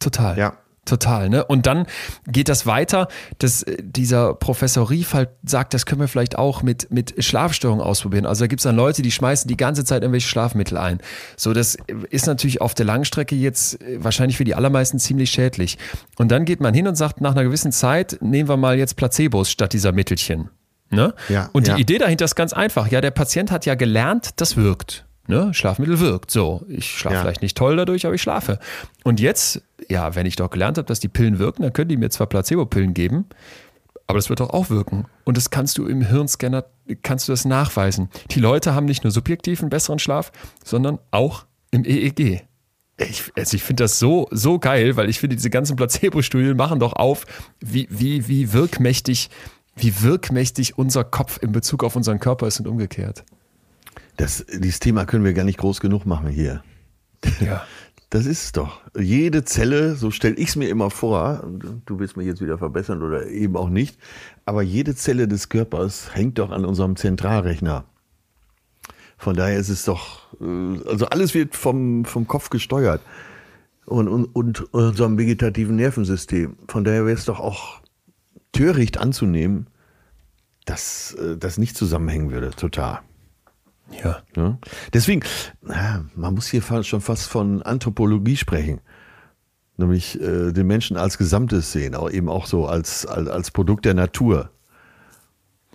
Total. 0.00 0.36
Ja. 0.36 0.54
Total, 0.86 1.28
ne? 1.28 1.44
Und 1.44 1.66
dann 1.66 1.86
geht 2.26 2.48
das 2.48 2.66
weiter, 2.66 3.06
dass 3.38 3.62
äh, 3.62 3.76
dieser 3.80 4.34
Professor 4.34 4.88
Rief 4.90 5.12
halt 5.12 5.28
sagt, 5.44 5.74
das 5.74 5.84
können 5.84 6.00
wir 6.00 6.08
vielleicht 6.08 6.36
auch 6.36 6.62
mit, 6.62 6.90
mit 6.90 7.22
Schlafstörungen 7.22 7.84
ausprobieren. 7.84 8.24
Also 8.26 8.44
da 8.44 8.46
gibt 8.48 8.60
es 8.60 8.64
dann 8.64 8.76
Leute, 8.76 9.02
die 9.02 9.12
schmeißen 9.12 9.46
die 9.46 9.58
ganze 9.58 9.84
Zeit 9.84 10.02
irgendwelche 10.02 10.28
Schlafmittel 10.28 10.78
ein. 10.78 10.98
So, 11.36 11.52
das 11.52 11.76
ist 12.08 12.26
natürlich 12.26 12.60
auf 12.62 12.74
der 12.74 12.86
Langstrecke 12.86 13.36
jetzt 13.36 13.80
äh, 13.82 14.02
wahrscheinlich 14.02 14.38
für 14.38 14.44
die 14.44 14.54
allermeisten 14.54 14.98
ziemlich 14.98 15.30
schädlich. 15.30 15.76
Und 16.16 16.32
dann 16.32 16.46
geht 16.46 16.60
man 16.60 16.72
hin 16.72 16.88
und 16.88 16.96
sagt, 16.96 17.20
nach 17.20 17.32
einer 17.32 17.44
gewissen 17.44 17.72
Zeit 17.72 18.18
nehmen 18.20 18.48
wir 18.48 18.56
mal 18.56 18.76
jetzt 18.76 18.96
Placebos 18.96 19.50
statt 19.50 19.74
dieser 19.74 19.92
Mittelchen. 19.92 20.48
Ne? 20.88 21.14
Ja, 21.28 21.50
und 21.52 21.66
die 21.66 21.72
ja. 21.72 21.76
Idee 21.76 21.98
dahinter 21.98 22.24
ist 22.24 22.34
ganz 22.34 22.52
einfach. 22.52 22.88
Ja, 22.90 23.00
der 23.00 23.12
Patient 23.12 23.52
hat 23.52 23.64
ja 23.64 23.76
gelernt, 23.76 24.30
das 24.36 24.56
wirkt. 24.56 25.04
Ne? 25.30 25.54
Schlafmittel 25.54 26.00
wirkt. 26.00 26.30
So, 26.30 26.62
ich 26.68 26.90
schlafe 26.90 27.16
ja. 27.16 27.22
vielleicht 27.22 27.42
nicht 27.42 27.56
toll 27.56 27.76
dadurch, 27.76 28.04
aber 28.04 28.14
ich 28.14 28.22
schlafe. 28.22 28.58
Und 29.04 29.20
jetzt, 29.20 29.62
ja, 29.88 30.14
wenn 30.14 30.26
ich 30.26 30.36
doch 30.36 30.50
gelernt 30.50 30.76
habe, 30.76 30.86
dass 30.86 31.00
die 31.00 31.08
Pillen 31.08 31.38
wirken, 31.38 31.62
dann 31.62 31.72
können 31.72 31.88
die 31.88 31.96
mir 31.96 32.10
zwar 32.10 32.26
Placebo-Pillen 32.26 32.94
geben, 32.94 33.26
aber 34.06 34.18
das 34.18 34.28
wird 34.28 34.40
doch 34.40 34.50
auch 34.50 34.70
wirken. 34.70 35.06
Und 35.24 35.36
das 35.36 35.50
kannst 35.50 35.78
du 35.78 35.86
im 35.86 36.02
Hirnscanner, 36.02 36.64
kannst 37.02 37.28
du 37.28 37.32
das 37.32 37.44
nachweisen. 37.44 38.08
Die 38.32 38.40
Leute 38.40 38.74
haben 38.74 38.86
nicht 38.86 39.04
nur 39.04 39.12
subjektiv 39.12 39.60
einen 39.60 39.70
besseren 39.70 40.00
Schlaf, 40.00 40.32
sondern 40.64 40.98
auch 41.12 41.46
im 41.70 41.84
EEG. 41.84 42.42
Ich, 42.98 43.32
also 43.36 43.56
ich 43.56 43.62
finde 43.62 43.84
das 43.84 43.98
so, 43.98 44.28
so 44.30 44.58
geil, 44.58 44.96
weil 44.96 45.08
ich 45.08 45.20
finde, 45.20 45.36
diese 45.36 45.48
ganzen 45.48 45.76
Placebo-Studien 45.76 46.56
machen 46.56 46.80
doch 46.80 46.92
auf, 46.94 47.24
wie, 47.60 47.86
wie, 47.88 48.28
wie 48.28 48.52
wirkmächtig, 48.52 49.30
wie 49.76 50.02
wirkmächtig 50.02 50.76
unser 50.76 51.04
Kopf 51.04 51.38
in 51.40 51.52
Bezug 51.52 51.84
auf 51.84 51.96
unseren 51.96 52.18
Körper 52.18 52.46
ist 52.46 52.60
und 52.60 52.66
umgekehrt. 52.66 53.24
Das, 54.20 54.44
dieses 54.52 54.80
Thema 54.80 55.06
können 55.06 55.24
wir 55.24 55.32
gar 55.32 55.44
nicht 55.44 55.58
groß 55.58 55.80
genug 55.80 56.04
machen 56.04 56.28
hier. 56.28 56.62
Ja. 57.40 57.64
Das 58.12 58.26
ist 58.26 58.42
es 58.42 58.50
doch. 58.50 58.80
Jede 58.98 59.44
Zelle, 59.44 59.94
so 59.94 60.10
stelle 60.10 60.34
ich 60.34 60.48
es 60.48 60.56
mir 60.56 60.68
immer 60.68 60.90
vor, 60.90 61.48
du 61.86 62.00
willst 62.00 62.16
mich 62.16 62.26
jetzt 62.26 62.42
wieder 62.42 62.58
verbessern 62.58 63.04
oder 63.04 63.28
eben 63.28 63.56
auch 63.56 63.68
nicht, 63.68 64.00
aber 64.44 64.62
jede 64.62 64.96
Zelle 64.96 65.28
des 65.28 65.48
Körpers 65.48 66.12
hängt 66.12 66.40
doch 66.40 66.50
an 66.50 66.64
unserem 66.64 66.96
Zentralrechner. 66.96 67.84
Von 69.16 69.36
daher 69.36 69.60
ist 69.60 69.68
es 69.68 69.84
doch, 69.84 70.26
äh, 70.40 70.88
also 70.88 71.06
alles 71.06 71.34
wird 71.34 71.54
vom, 71.54 72.04
vom 72.04 72.26
Kopf 72.26 72.50
gesteuert 72.50 73.00
und, 73.86 74.08
und, 74.08 74.24
und 74.34 74.74
unserem 74.74 75.16
vegetativen 75.16 75.76
Nervensystem. 75.76 76.56
Von 76.66 76.82
daher 76.82 77.06
wäre 77.06 77.16
es 77.16 77.26
doch 77.26 77.38
auch 77.38 77.80
töricht 78.50 78.98
anzunehmen, 78.98 79.68
dass 80.64 81.14
äh, 81.14 81.36
das 81.36 81.58
nicht 81.58 81.76
zusammenhängen 81.76 82.32
würde, 82.32 82.50
total. 82.50 83.02
Ja. 84.02 84.22
ja. 84.36 84.58
Deswegen, 84.92 85.22
man 86.14 86.34
muss 86.34 86.48
hier 86.48 86.62
schon 86.82 87.00
fast 87.00 87.28
von 87.28 87.62
Anthropologie 87.62 88.36
sprechen. 88.36 88.80
Nämlich 89.76 90.20
äh, 90.20 90.52
den 90.52 90.66
Menschen 90.66 90.96
als 90.96 91.16
Gesamtes 91.16 91.72
sehen, 91.72 91.94
auch 91.94 92.10
eben 92.10 92.28
auch 92.28 92.46
so 92.46 92.66
als, 92.66 93.06
als, 93.06 93.28
als 93.28 93.50
Produkt 93.50 93.86
der 93.86 93.94
Natur. 93.94 94.50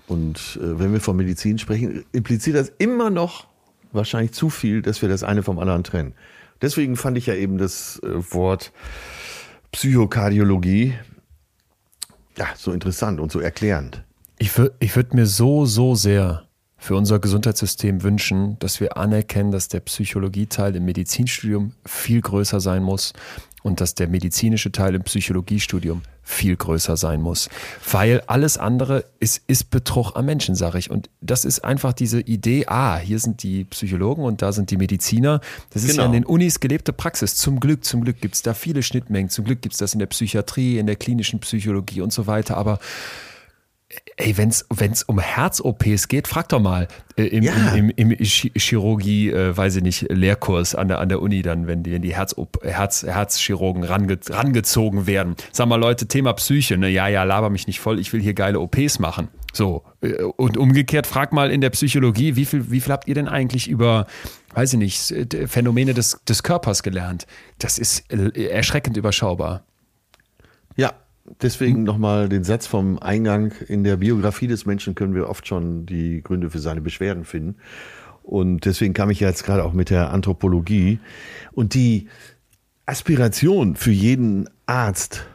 Und 0.07 0.59
äh, 0.61 0.79
wenn 0.79 0.93
wir 0.93 1.01
von 1.01 1.17
Medizin 1.17 1.57
sprechen, 1.57 2.05
impliziert 2.11 2.55
das 2.55 2.71
immer 2.77 3.09
noch 3.09 3.47
wahrscheinlich 3.91 4.33
zu 4.33 4.49
viel, 4.49 4.83
dass 4.83 5.01
wir 5.01 5.09
das 5.09 5.23
eine 5.23 5.41
vom 5.41 5.57
anderen 5.57 5.83
trennen. 5.83 6.13
Deswegen 6.61 6.95
fand 6.95 7.17
ich 7.17 7.25
ja 7.25 7.33
eben 7.33 7.57
das 7.57 7.99
äh, 8.03 8.33
Wort 8.33 8.71
Psychokardiologie 9.71 10.93
ja, 12.37 12.47
so 12.55 12.71
interessant 12.71 13.19
und 13.19 13.31
so 13.31 13.39
erklärend. 13.39 14.03
Ich 14.37 14.57
würde 14.57 14.75
ich 14.79 14.95
würd 14.95 15.13
mir 15.13 15.25
so, 15.25 15.65
so 15.65 15.95
sehr 15.95 16.44
für 16.85 16.95
unser 16.95 17.17
Gesundheitssystem 17.17 18.03
wünschen, 18.03 18.59
dass 18.59 18.79
wir 18.79 18.95
anerkennen, 18.95 19.51
dass 19.51 19.69
der 19.69 19.79
Psychologieteil 19.79 20.75
im 20.75 20.85
Medizinstudium 20.85 21.71
viel 21.83 22.21
größer 22.21 22.59
sein 22.59 22.83
muss 22.83 23.13
und 23.63 23.81
dass 23.81 23.95
der 23.95 24.07
medizinische 24.07 24.71
Teil 24.71 24.93
im 24.93 25.01
Psychologiestudium 25.01 26.03
viel 26.21 26.55
größer 26.55 26.95
sein 26.95 27.23
muss. 27.23 27.49
Weil 27.91 28.21
alles 28.27 28.59
andere 28.59 29.03
ist, 29.19 29.41
ist 29.47 29.71
Betrug 29.71 30.15
am 30.15 30.27
Menschen, 30.27 30.53
sage 30.53 30.77
ich. 30.77 30.91
Und 30.91 31.09
das 31.21 31.43
ist 31.43 31.65
einfach 31.65 31.91
diese 31.91 32.21
Idee, 32.21 32.67
ah, 32.67 32.97
hier 32.97 33.17
sind 33.17 33.41
die 33.41 33.63
Psychologen 33.63 34.23
und 34.23 34.43
da 34.43 34.51
sind 34.51 34.69
die 34.69 34.77
Mediziner. 34.77 35.41
Das 35.71 35.81
ist 35.81 35.89
genau. 35.89 36.03
ja 36.03 36.05
in 36.05 36.13
den 36.13 36.25
Unis 36.25 36.59
gelebte 36.59 36.93
Praxis. 36.93 37.35
Zum 37.35 37.59
Glück, 37.59 37.83
zum 37.83 38.03
Glück 38.03 38.21
gibt 38.21 38.35
es 38.35 38.43
da 38.43 38.53
viele 38.53 38.83
Schnittmengen. 38.83 39.31
Zum 39.31 39.43
Glück 39.43 39.63
gibt 39.63 39.73
es 39.73 39.79
das 39.79 39.93
in 39.93 39.99
der 39.99 40.05
Psychiatrie, 40.05 40.77
in 40.77 40.85
der 40.85 40.97
klinischen 40.97 41.39
Psychologie 41.39 42.01
und 42.01 42.13
so 42.13 42.27
weiter. 42.27 42.57
Aber 42.57 42.77
ey, 44.17 44.37
wenn 44.37 44.49
es 44.49 45.03
um 45.03 45.19
Herz-OPs 45.19 46.07
geht, 46.07 46.27
frag 46.27 46.49
doch 46.49 46.59
mal 46.59 46.87
äh, 47.17 47.23
im, 47.23 47.43
ja. 47.43 47.53
im, 47.73 47.89
im, 47.95 48.11
im 48.11 48.25
Chirurgie, 48.25 49.31
äh, 49.31 49.55
weiß 49.55 49.77
ich 49.77 49.83
nicht, 49.83 50.11
Lehrkurs 50.11 50.75
an 50.75 50.87
der, 50.87 50.99
an 50.99 51.09
der 51.09 51.21
Uni 51.21 51.41
dann, 51.41 51.67
wenn 51.67 51.83
die, 51.83 51.91
wenn 51.91 52.01
die 52.01 52.15
Herz, 52.15 52.35
Herz, 52.61 53.03
Herzchirurgen 53.03 53.83
range, 53.83 54.17
rangezogen 54.29 55.07
werden. 55.07 55.35
Sag 55.51 55.67
mal, 55.67 55.77
Leute, 55.77 56.07
Thema 56.07 56.33
Psyche, 56.33 56.77
ne? 56.77 56.89
Ja, 56.89 57.07
ja, 57.07 57.23
laber 57.23 57.49
mich 57.49 57.67
nicht 57.67 57.79
voll, 57.79 57.99
ich 57.99 58.11
will 58.13 58.21
hier 58.21 58.33
geile 58.33 58.59
OPs 58.59 58.99
machen. 58.99 59.29
So. 59.53 59.83
Äh, 60.01 60.23
und 60.23 60.57
umgekehrt, 60.57 61.07
frag 61.07 61.33
mal 61.33 61.51
in 61.51 61.61
der 61.61 61.69
Psychologie, 61.71 62.35
wie 62.35 62.45
viel, 62.45 62.71
wie 62.71 62.81
viel 62.81 62.93
habt 62.93 63.07
ihr 63.07 63.15
denn 63.15 63.27
eigentlich 63.27 63.67
über, 63.67 64.07
weiß 64.53 64.73
ich 64.73 64.79
nicht, 64.79 65.13
Phänomene 65.47 65.93
des, 65.93 66.21
des 66.27 66.43
Körpers 66.43 66.83
gelernt? 66.83 67.27
Das 67.59 67.77
ist 67.77 68.11
äh, 68.11 68.47
erschreckend 68.47 68.97
überschaubar. 68.97 69.63
Deswegen 71.41 71.83
nochmal 71.83 72.29
den 72.29 72.43
Satz 72.43 72.67
vom 72.67 72.99
Eingang. 72.99 73.51
In 73.67 73.83
der 73.83 73.97
Biografie 73.97 74.47
des 74.47 74.65
Menschen 74.65 74.93
können 74.93 75.15
wir 75.15 75.27
oft 75.27 75.47
schon 75.47 75.85
die 75.85 76.21
Gründe 76.21 76.49
für 76.49 76.59
seine 76.59 76.81
Beschwerden 76.81 77.25
finden. 77.25 77.55
Und 78.21 78.65
deswegen 78.65 78.93
kam 78.93 79.09
ich 79.09 79.19
jetzt 79.19 79.43
gerade 79.43 79.63
auch 79.63 79.73
mit 79.73 79.89
der 79.89 80.11
Anthropologie. 80.11 80.99
Und 81.51 81.73
die 81.73 82.07
Aspiration 82.85 83.75
für 83.75 83.91
jeden 83.91 84.49
Arzt 84.65 85.25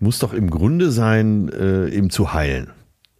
muss 0.00 0.18
doch 0.18 0.34
im 0.34 0.50
Grunde 0.50 0.90
sein, 0.90 1.48
äh, 1.48 1.88
eben 1.88 2.10
zu 2.10 2.34
heilen. 2.34 2.70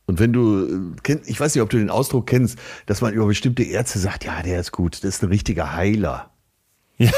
Und 0.07 0.21
wenn 0.21 0.33
du, 0.33 0.95
äh, 1.07 1.19
ich 1.25 1.41
weiß 1.41 1.55
nicht, 1.55 1.63
ob 1.63 1.71
du 1.71 1.79
den 1.79 1.91
Ausdruck 1.91 2.27
kennst, 2.27 2.59
dass 2.85 3.01
man 3.01 3.15
über 3.15 3.27
bestimmte 3.27 3.63
Ärzte 3.63 3.99
sagt, 3.99 4.25
ja, 4.25 4.43
der 4.43 4.61
ist 4.61 4.73
gut, 4.73 5.03
das 5.03 5.17
ist 5.17 5.23
ein 5.23 5.31
richtiger 5.31 5.75
Heiler. 5.75 6.31
Ja. 6.99 7.11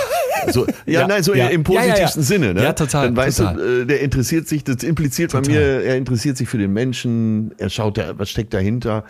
So, 0.53 0.67
ja, 0.87 1.01
ja, 1.01 1.07
nein, 1.07 1.23
so 1.23 1.35
ja. 1.35 1.49
im 1.49 1.65
positivsten 1.65 2.23
Sinne. 2.23 2.55
Ne? 2.55 2.63
Ja, 2.63 2.73
total. 2.73 3.07
Dann 3.07 3.17
weißt 3.17 3.39
total. 3.39 3.57
du, 3.57 3.83
äh, 3.83 3.87
der 3.87 4.01
interessiert 4.01 4.49
sich, 4.49 4.65
das 4.65 4.83
impliziert 4.83 5.33
total. 5.33 5.47
bei 5.47 5.53
mir, 5.53 5.61
er 5.85 5.97
interessiert 5.97 6.37
sich 6.37 6.49
für 6.49 6.59
den 6.59 6.73
Menschen, 6.73 7.55
er 7.59 7.71
schaut, 7.71 7.99
was 8.17 8.31
steckt 8.31 8.55
dahinter. 8.55 9.05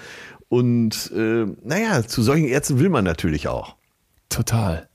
Und 0.48 1.12
äh, 1.14 1.46
naja, 1.62 2.02
zu 2.06 2.22
solchen 2.22 2.46
Ärzten 2.46 2.78
will 2.80 2.88
man 2.88 3.04
natürlich 3.04 3.48
auch. 3.48 3.76
Total. 4.28 4.88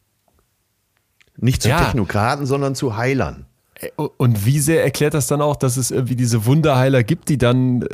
Nicht 1.38 1.62
zu 1.62 1.70
Technokraten, 1.70 2.46
sondern 2.46 2.76
zu 2.76 2.98
Heilern. 2.98 3.46
Äh, 3.76 3.90
und 3.96 4.46
wie 4.46 4.60
sehr 4.60 4.84
erklärt 4.84 5.14
das 5.14 5.28
dann 5.28 5.42
auch, 5.42 5.56
dass 5.56 5.78
es 5.78 5.92
irgendwie 5.92 6.16
diese 6.16 6.46
Wunderheiler 6.46 7.04
gibt, 7.04 7.30
die 7.30 7.38
dann 7.38 7.88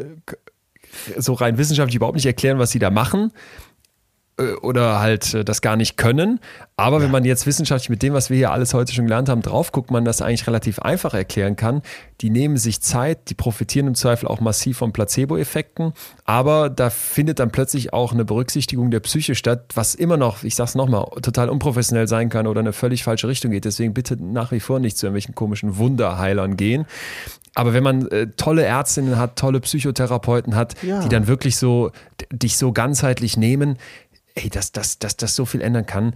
so 1.18 1.34
rein 1.34 1.58
wissenschaftlich 1.58 1.96
überhaupt 1.96 2.16
nicht 2.16 2.26
erklären, 2.26 2.60
was 2.60 2.72
sie 2.72 2.80
da 2.80 2.90
machen, 2.90 3.32
äh, 3.32 3.69
oder 4.62 5.00
halt 5.00 5.34
äh, 5.34 5.44
das 5.44 5.62
gar 5.62 5.76
nicht 5.76 5.98
können. 5.98 6.40
Aber 6.78 6.98
ja. 6.98 7.04
wenn 7.04 7.12
man 7.12 7.26
jetzt 7.26 7.46
wissenschaftlich 7.46 7.90
mit 7.90 8.02
dem, 8.02 8.14
was 8.14 8.30
wir 8.30 8.38
hier 8.38 8.52
alles 8.52 8.74
heute 8.74 8.94
schon 8.94 9.06
gelernt 9.06 9.30
haben, 9.30 9.42
drauf 9.42 9.72
guckt, 9.72 9.92
man 9.92 10.06
das 10.06 10.22
eigentlich 10.22 10.48
relativ 10.48 10.80
einfach 10.80 11.14
erklären 11.14 11.56
kann. 11.56 11.82
Die 12.22 12.30
nehmen 12.30 12.58
sich 12.58 12.82
Zeit, 12.82 13.30
die 13.30 13.34
profitieren 13.34 13.88
im 13.88 13.96
Zweifel 13.96 14.28
auch 14.28 14.40
massiv 14.40 14.78
von 14.78 14.94
Placebo-Effekten, 14.94 15.94
aber 16.26 16.70
da 16.70 16.90
findet 16.90 17.40
dann 17.40 17.52
plötzlich 17.52 17.94
auch 17.94 18.14
eine 18.14 18.26
Berücksichtigung 18.26 18.92
der 18.92 19.00
Psyche 19.02 19.36
statt, 19.36 19.72
was 19.76 19.96
immer 19.96 20.18
noch, 20.18 20.44
ich 20.44 20.56
sag's 20.56 20.76
nochmal, 20.76 21.06
total 21.22 21.50
unprofessionell 21.50 22.08
sein 22.08 22.30
kann 22.30 22.48
oder 22.48 22.60
eine 22.60 22.74
völlig 22.74 23.04
falsche 23.04 23.28
Richtung 23.28 23.52
geht. 23.52 23.66
Deswegen 23.66 23.94
bitte 23.94 24.18
nach 24.22 24.52
wie 24.52 24.60
vor 24.60 24.80
nicht 24.80 24.98
zu 24.98 25.06
irgendwelchen 25.06 25.36
komischen 25.36 25.78
Wunderheilern 25.78 26.58
gehen. 26.58 26.86
Aber 27.56 27.74
wenn 27.74 27.84
man 27.84 28.08
äh, 28.08 28.28
tolle 28.38 28.64
Ärztinnen 28.64 29.18
hat, 29.18 29.36
tolle 29.36 29.60
Psychotherapeuten 29.60 30.56
hat, 30.56 30.82
ja. 30.84 31.02
die 31.02 31.10
dann 31.10 31.28
wirklich 31.28 31.58
so 31.58 31.92
dich 32.32 32.58
so 32.58 32.72
ganzheitlich 32.72 33.38
nehmen, 33.38 33.78
ey, 34.40 34.50
dass, 34.50 34.72
dass, 34.72 35.00
dass 35.00 35.18
das 35.18 35.36
so 35.36 35.46
viel 35.46 35.62
ändern 35.62 35.86
kann. 35.86 36.14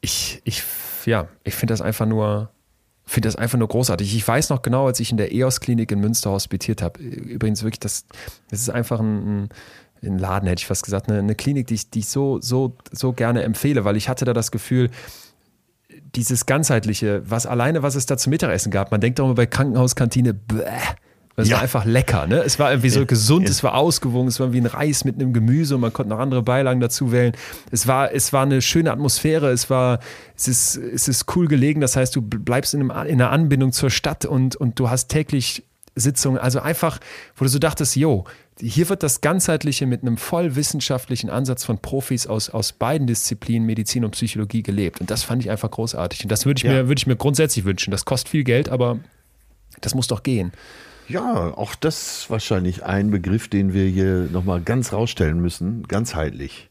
Ich, 0.00 0.40
ich, 0.44 0.62
ja, 1.04 1.28
ich 1.44 1.54
finde 1.54 1.72
das 1.72 1.80
einfach 1.80 2.06
nur, 2.06 2.50
finde 3.04 3.28
das 3.28 3.36
einfach 3.36 3.58
nur 3.58 3.68
großartig. 3.68 4.14
Ich 4.14 4.26
weiß 4.26 4.50
noch 4.50 4.62
genau, 4.62 4.86
als 4.86 5.00
ich 5.00 5.10
in 5.10 5.16
der 5.16 5.32
EOS-Klinik 5.32 5.90
in 5.92 6.00
Münster 6.00 6.30
hospitiert 6.30 6.82
habe, 6.82 7.00
übrigens 7.00 7.62
wirklich, 7.62 7.80
das, 7.80 8.06
das 8.50 8.60
ist 8.60 8.70
einfach 8.70 9.00
ein, 9.00 9.48
ein 10.02 10.18
Laden, 10.18 10.48
hätte 10.48 10.60
ich 10.60 10.66
fast 10.66 10.84
gesagt, 10.84 11.08
eine, 11.08 11.18
eine 11.18 11.34
Klinik, 11.34 11.66
die 11.66 11.74
ich, 11.74 11.90
die 11.90 12.00
ich 12.00 12.08
so, 12.08 12.40
so, 12.40 12.76
so 12.92 13.12
gerne 13.12 13.42
empfehle, 13.42 13.84
weil 13.84 13.96
ich 13.96 14.08
hatte 14.08 14.24
da 14.24 14.32
das 14.32 14.50
Gefühl, 14.50 14.90
dieses 16.14 16.46
ganzheitliche, 16.46 17.22
was 17.28 17.46
alleine, 17.46 17.82
was 17.82 17.94
es 17.94 18.06
da 18.06 18.16
zum 18.16 18.30
Mittagessen 18.30 18.70
gab, 18.70 18.90
man 18.90 19.00
denkt 19.00 19.18
doch 19.18 19.24
immer 19.24 19.34
bei 19.34 19.46
Krankenhauskantine, 19.46 20.34
bäh, 20.34 20.64
es 21.36 21.48
ja. 21.48 21.56
war 21.56 21.62
einfach 21.62 21.84
lecker, 21.84 22.26
ne? 22.26 22.38
Es 22.38 22.58
war 22.58 22.70
irgendwie 22.70 22.88
so 22.88 23.04
gesund, 23.04 23.44
ja. 23.44 23.50
es 23.50 23.62
war 23.62 23.74
ausgewogen, 23.74 24.28
es 24.28 24.40
war 24.40 24.54
wie 24.54 24.60
ein 24.60 24.66
Reis 24.66 25.04
mit 25.04 25.16
einem 25.16 25.34
Gemüse 25.34 25.74
und 25.74 25.82
man 25.82 25.92
konnte 25.92 26.10
noch 26.10 26.18
andere 26.18 26.42
Beilagen 26.42 26.80
dazu 26.80 27.12
wählen. 27.12 27.32
Es 27.70 27.86
war, 27.86 28.12
es 28.12 28.32
war 28.32 28.42
eine 28.42 28.62
schöne 28.62 28.90
Atmosphäre, 28.90 29.50
es 29.50 29.68
war, 29.68 30.00
es 30.34 30.48
ist, 30.48 30.76
es 30.76 31.08
ist 31.08 31.36
cool 31.36 31.46
gelegen, 31.46 31.82
das 31.82 31.94
heißt, 31.94 32.16
du 32.16 32.22
bleibst 32.22 32.72
in, 32.72 32.80
einem, 32.80 33.06
in 33.06 33.20
einer 33.20 33.30
Anbindung 33.30 33.72
zur 33.72 33.90
Stadt 33.90 34.24
und, 34.24 34.56
und 34.56 34.80
du 34.80 34.88
hast 34.88 35.08
täglich 35.08 35.62
Sitzungen, 35.94 36.38
also 36.38 36.60
einfach, 36.60 37.00
wo 37.36 37.44
du 37.44 37.50
so 37.50 37.58
dachtest, 37.58 37.96
yo, 37.96 38.24
hier 38.58 38.88
wird 38.88 39.02
das 39.02 39.20
Ganzheitliche 39.20 39.86
mit 39.86 40.02
einem 40.02 40.16
voll 40.16 40.56
wissenschaftlichen 40.56 41.28
Ansatz 41.28 41.64
von 41.64 41.78
Profis 41.78 42.26
aus, 42.26 42.48
aus 42.48 42.72
beiden 42.72 43.06
Disziplinen, 43.06 43.66
Medizin 43.66 44.04
und 44.04 44.12
Psychologie, 44.12 44.62
gelebt. 44.62 45.00
Und 45.00 45.10
das 45.10 45.22
fand 45.22 45.42
ich 45.42 45.50
einfach 45.50 45.70
großartig. 45.70 46.22
Und 46.22 46.32
das 46.32 46.46
würde 46.46 46.58
ich, 46.58 46.64
ja. 46.64 46.72
mir, 46.72 46.88
würde 46.88 46.98
ich 46.98 47.06
mir 47.06 47.16
grundsätzlich 47.16 47.66
wünschen. 47.66 47.90
Das 47.90 48.06
kostet 48.06 48.30
viel 48.30 48.44
Geld, 48.44 48.68
aber 48.70 48.98
das 49.82 49.94
muss 49.94 50.06
doch 50.06 50.22
gehen. 50.22 50.52
Ja, 51.08 51.54
auch 51.56 51.74
das 51.74 52.18
ist 52.18 52.30
wahrscheinlich 52.30 52.84
ein 52.84 53.10
Begriff, 53.10 53.48
den 53.48 53.72
wir 53.72 53.86
hier 53.86 54.28
nochmal 54.32 54.60
ganz 54.60 54.92
rausstellen 54.92 55.40
müssen. 55.40 55.84
Ganzheitlich. 55.84 56.68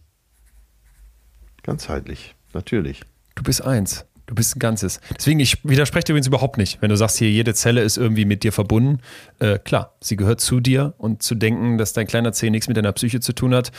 Ganzheitlich, 1.63 2.35
natürlich. 2.53 3.01
Du 3.35 3.43
bist 3.43 3.63
eins. 3.63 4.05
Du 4.27 4.33
bist 4.33 4.55
ein 4.55 4.59
Ganzes. 4.59 4.99
Deswegen, 5.15 5.39
ich 5.39 5.63
widerspreche 5.63 6.05
dir 6.05 6.13
übrigens 6.13 6.27
überhaupt 6.27 6.57
nicht. 6.57 6.81
Wenn 6.81 6.89
du 6.89 6.97
sagst, 6.97 7.17
hier 7.17 7.29
jede 7.29 7.53
Zelle 7.53 7.81
ist 7.81 7.97
irgendwie 7.97 8.25
mit 8.25 8.43
dir 8.43 8.51
verbunden, 8.51 9.01
äh, 9.39 9.59
klar, 9.59 9.95
sie 10.01 10.15
gehört 10.15 10.41
zu 10.41 10.59
dir 10.59 10.95
und 10.97 11.21
zu 11.21 11.35
denken, 11.35 11.77
dass 11.77 11.93
dein 11.93 12.07
kleiner 12.07 12.33
Zeh 12.33 12.49
nichts 12.49 12.67
mit 12.67 12.75
deiner 12.75 12.91
Psyche 12.91 13.19
zu 13.19 13.33
tun 13.33 13.53
hat, 13.53 13.71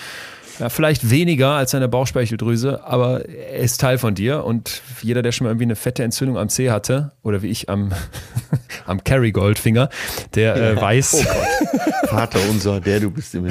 ja, 0.58 0.68
vielleicht 0.68 1.10
weniger 1.10 1.50
als 1.50 1.72
deine 1.72 1.88
Bauchspeicheldrüse, 1.88 2.84
aber 2.84 3.28
er 3.28 3.58
ist 3.58 3.80
Teil 3.80 3.98
von 3.98 4.14
dir 4.14 4.44
und 4.44 4.82
jeder, 5.02 5.22
der 5.22 5.32
schon 5.32 5.44
mal 5.44 5.50
irgendwie 5.50 5.64
eine 5.64 5.76
fette 5.76 6.02
Entzündung 6.02 6.38
am 6.38 6.48
Zeh 6.48 6.70
hatte 6.70 7.12
oder 7.22 7.42
wie 7.42 7.48
ich 7.48 7.68
am, 7.68 7.92
am 8.86 9.02
Kerrygold-Finger, 9.04 9.88
der 10.34 10.56
äh, 10.56 10.80
weiß. 10.80 11.14
Oh 11.14 11.24
Gott. 11.24 12.08
Vater 12.08 12.38
unser, 12.50 12.80
der 12.80 13.00
du 13.00 13.10
bist 13.10 13.34
immer. 13.34 13.48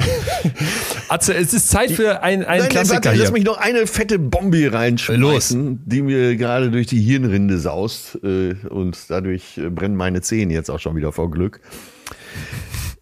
Atze, 1.08 1.34
es 1.34 1.52
ist 1.52 1.68
Zeit 1.68 1.90
für 1.92 2.22
ein, 2.22 2.44
einen 2.44 2.62
Nein, 2.62 2.68
Klassiker 2.70 2.96
warte, 2.96 3.12
hier. 3.12 3.22
Lass 3.22 3.32
mich 3.32 3.44
noch 3.44 3.58
eine 3.58 3.86
fette 3.86 4.18
Bombe 4.18 4.72
reinschmeißen, 4.72 5.20
Los. 5.20 5.80
die 5.84 6.02
mir 6.02 6.36
gerade 6.36 6.70
durch 6.70 6.86
die 6.86 7.00
Hirnrinde 7.00 7.58
saust 7.58 8.18
äh, 8.22 8.54
und 8.68 8.98
dadurch 9.08 9.58
äh, 9.58 9.68
brennen 9.68 9.96
meine 9.96 10.22
Zehen 10.22 10.50
jetzt 10.50 10.70
auch 10.70 10.80
schon 10.80 10.96
wieder 10.96 11.12
vor 11.12 11.30
Glück. 11.30 11.60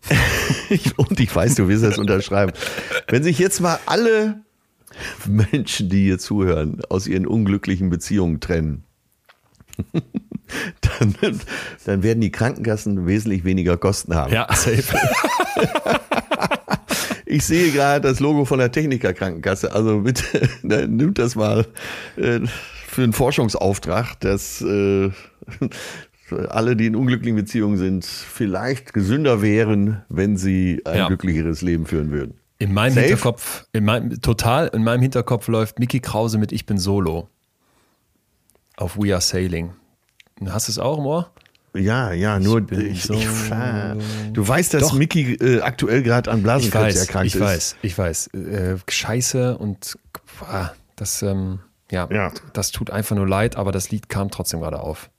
und 0.97 1.19
ich 1.21 1.35
weiß, 1.35 1.55
du 1.55 1.69
wirst 1.69 1.85
das 1.85 1.99
unterschreiben. 1.99 2.53
Wenn 3.09 3.23
sich 3.23 3.39
jetzt 3.39 3.61
mal 3.61 3.79
alle 3.87 4.43
Menschen, 5.27 5.89
die 5.89 6.05
hier 6.05 6.19
zuhören, 6.19 6.83
aus 6.89 7.07
ihren 7.07 7.27
unglücklichen 7.27 7.91
Beziehungen 7.91 8.41
trennen, 8.41 8.85
dann, 11.01 11.41
dann 11.85 12.03
werden 12.03 12.21
die 12.21 12.31
Krankenkassen 12.31 13.07
wesentlich 13.07 13.45
weniger 13.45 13.77
Kosten 13.77 14.15
haben. 14.15 14.33
Ja, 14.33 14.47
safe. 14.55 14.97
Ich 17.27 17.45
sehe 17.45 17.73
gerade 17.73 18.07
das 18.09 18.21
Logo 18.21 18.45
von 18.45 18.61
der 18.61 18.71
Techniker 18.71 19.13
Krankenkasse. 19.13 19.73
Also 19.73 20.03
bitte 20.03 20.49
ne, 20.63 20.87
nimmt 20.87 21.19
das 21.19 21.35
mal 21.35 21.67
äh, 22.17 22.41
für 22.87 23.03
einen 23.03 23.13
Forschungsauftrag, 23.13 24.21
dass 24.21 24.61
äh, 24.63 25.11
alle, 26.33 26.77
die 26.77 26.87
in 26.87 26.97
unglücklichen 26.97 27.37
Beziehungen 27.37 27.77
sind, 27.77 28.05
vielleicht 28.05 28.93
gesünder 28.93 29.43
wären, 29.43 30.03
wenn 30.09 30.37
sie 30.37 30.83
ein 30.85 30.97
ja. 30.97 31.07
glücklicheres 31.07 31.63
Leben 31.63 31.87
führen 31.87 32.11
würden. 32.11 32.35
In 32.59 32.73
meinem 32.73 32.95
Safe? 32.95 33.07
Hinterkopf, 33.07 33.67
in 33.73 33.85
meinem, 33.85 34.21
total, 34.21 34.69
in 34.69 34.85
meinem 34.85 35.03
Hinterkopf 35.03 35.49
läuft 35.49 35.79
Mickey 35.79 36.01
Krause 36.01 36.39
mit 36.39 36.53
Ich 36.53 36.67
bin 36.67 36.79
Solo 36.79 37.29
auf 38.77 38.97
We 38.97 39.13
Are 39.13 39.21
Sailing. 39.21 39.73
Hast 40.47 40.69
du 40.69 40.73
es 40.73 40.79
auch 40.79 40.99
im 40.99 41.07
Ohr? 41.07 41.31
Ja, 41.77 42.13
ja, 42.13 42.39
nur 42.39 42.71
ich, 42.71 43.03
so 43.03 43.15
ich, 43.15 43.27
du 44.33 44.47
weißt, 44.47 44.75
dass 44.75 44.83
Doch. 44.83 44.93
Mickey 44.95 45.35
äh, 45.35 45.61
aktuell 45.61 46.05
gerade 46.05 46.31
an 46.31 46.43
Blasenkrebs 46.43 46.97
erkrankt 46.97 47.27
ich 47.27 47.35
ist. 47.35 47.77
Ich 47.83 47.99
weiß, 47.99 48.29
ich 48.29 48.35
weiß. 48.35 48.47
Äh, 48.49 48.77
scheiße 48.89 49.59
und 49.59 49.99
ah, 50.41 50.71
das, 50.95 51.23
ähm, 51.23 51.59
ja, 51.91 52.09
ja, 52.13 52.31
das 52.53 52.71
tut 52.71 52.91
einfach 52.91 53.17
nur 53.17 53.29
leid, 53.29 53.57
aber 53.57 53.73
das 53.73 53.91
Lied 53.91 54.09
kam 54.09 54.31
trotzdem 54.31 54.61
gerade 54.61 54.79
auf. 54.79 55.11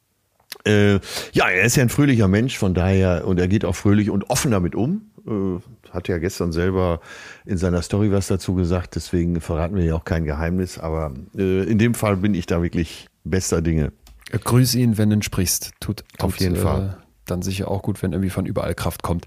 Äh, 0.66 1.00
ja, 1.34 1.50
er 1.50 1.64
ist 1.64 1.76
ja 1.76 1.84
ein 1.84 1.90
fröhlicher 1.90 2.28
Mensch, 2.28 2.58
von 2.58 2.74
daher, 2.74 3.28
und 3.28 3.40
er 3.40 3.48
geht 3.48 3.66
auch 3.66 3.76
fröhlich 3.76 4.10
und 4.10 4.30
offen 4.30 4.52
damit 4.52 4.76
um. 4.76 5.12
Äh, 5.28 5.60
hat 5.92 6.08
ja 6.08 6.18
gestern 6.18 6.52
selber 6.52 7.00
in 7.46 7.58
seiner 7.58 7.82
Story 7.82 8.12
was 8.12 8.28
dazu 8.28 8.56
gesagt, 8.56 8.96
deswegen 8.96 9.40
verraten 9.42 9.76
wir 9.76 9.84
ja 9.84 9.96
auch 9.96 10.06
kein 10.06 10.26
Geheimnis, 10.26 10.78
aber 10.78 11.14
äh, 11.38 11.64
in 11.64 11.78
dem 11.78 11.94
Fall 11.94 12.18
bin 12.18 12.34
ich 12.34 12.46
da 12.46 12.62
wirklich 12.62 13.08
bester 13.24 13.62
Dinge. 13.62 13.92
Grüß 14.32 14.76
ihn, 14.76 14.98
wenn 14.98 15.10
du 15.10 15.18
ihn 15.18 15.22
sprichst. 15.22 15.72
Tut, 15.80 15.98
tut 15.98 16.24
auf 16.24 16.38
jeden 16.38 16.56
äh, 16.56 16.60
Fall. 16.60 16.98
Dann 17.26 17.42
sicher 17.42 17.70
auch 17.70 17.82
gut, 17.82 18.02
wenn 18.04 18.12
irgendwie 18.12 18.30
von 18.30 18.46
überall 18.46 18.76
Kraft 18.76 19.04
kommt. 19.04 19.26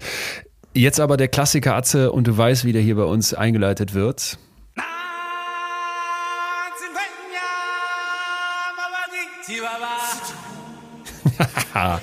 Jetzt 0.73 0.99
aber 0.99 1.17
der 1.17 1.27
Klassiker 1.27 1.75
Atze 1.75 2.11
und 2.11 2.27
du 2.27 2.37
weißt, 2.37 2.63
wie 2.63 2.73
der 2.73 2.81
hier 2.81 2.95
bei 2.95 3.03
uns 3.03 3.33
eingeleitet 3.33 3.93
wird. 3.93 4.37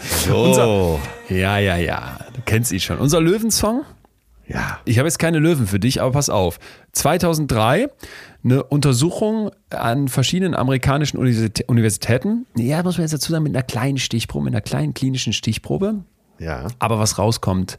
So. 0.01 0.45
Unser, 0.45 0.99
ja, 1.35 1.59
ja, 1.59 1.77
ja. 1.77 2.19
Du 2.35 2.41
kennst 2.45 2.73
ihn 2.73 2.81
schon. 2.81 2.99
Unser 2.99 3.21
Löwensong? 3.21 3.83
Ja. 4.49 4.79
Ich 4.85 4.99
habe 4.99 5.09
jetzt 5.09 5.19
keine 5.19 5.39
Löwen 5.39 5.67
für 5.67 5.81
dich, 5.81 6.01
aber 6.01 6.13
pass 6.13 6.31
auf. 6.31 6.59
2003 6.93 7.89
eine 8.45 8.63
Untersuchung 8.63 9.51
an 9.71 10.09
verschiedenen 10.09 10.55
amerikanischen 10.55 11.19
Universitäten. 11.19 12.47
Ja, 12.57 12.83
muss 12.83 12.97
man 12.97 13.03
jetzt 13.03 13.13
dazu 13.13 13.33
sagen, 13.33 13.43
mit 13.43 13.57
einer 13.57 13.65
kleinen 13.65 13.99
Stichprobe, 13.99 14.45
mit 14.45 14.55
einer 14.55 14.61
kleinen 14.61 14.95
klinischen 14.95 15.33
Stichprobe. 15.33 16.05
Ja. 16.39 16.69
Aber 16.79 16.99
was 16.99 17.19
rauskommt, 17.19 17.79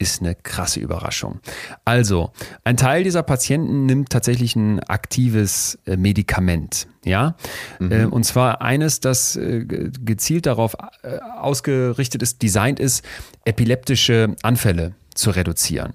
ist 0.00 0.22
eine 0.22 0.34
krasse 0.34 0.80
Überraschung. 0.80 1.40
Also, 1.84 2.32
ein 2.64 2.76
Teil 2.76 3.04
dieser 3.04 3.22
Patienten 3.22 3.84
nimmt 3.84 4.10
tatsächlich 4.10 4.56
ein 4.56 4.80
aktives 4.80 5.78
äh, 5.84 5.96
Medikament, 5.96 6.88
ja, 7.04 7.36
mhm. 7.78 8.08
und 8.10 8.24
zwar 8.24 8.62
eines, 8.62 9.00
das 9.00 9.36
äh, 9.36 9.64
gezielt 9.66 10.46
darauf 10.46 10.74
äh, 11.02 11.18
ausgerichtet 11.38 12.22
ist, 12.22 12.42
designt 12.42 12.80
ist, 12.80 13.04
epileptische 13.44 14.34
Anfälle 14.42 14.94
zu 15.14 15.30
reduzieren. 15.30 15.92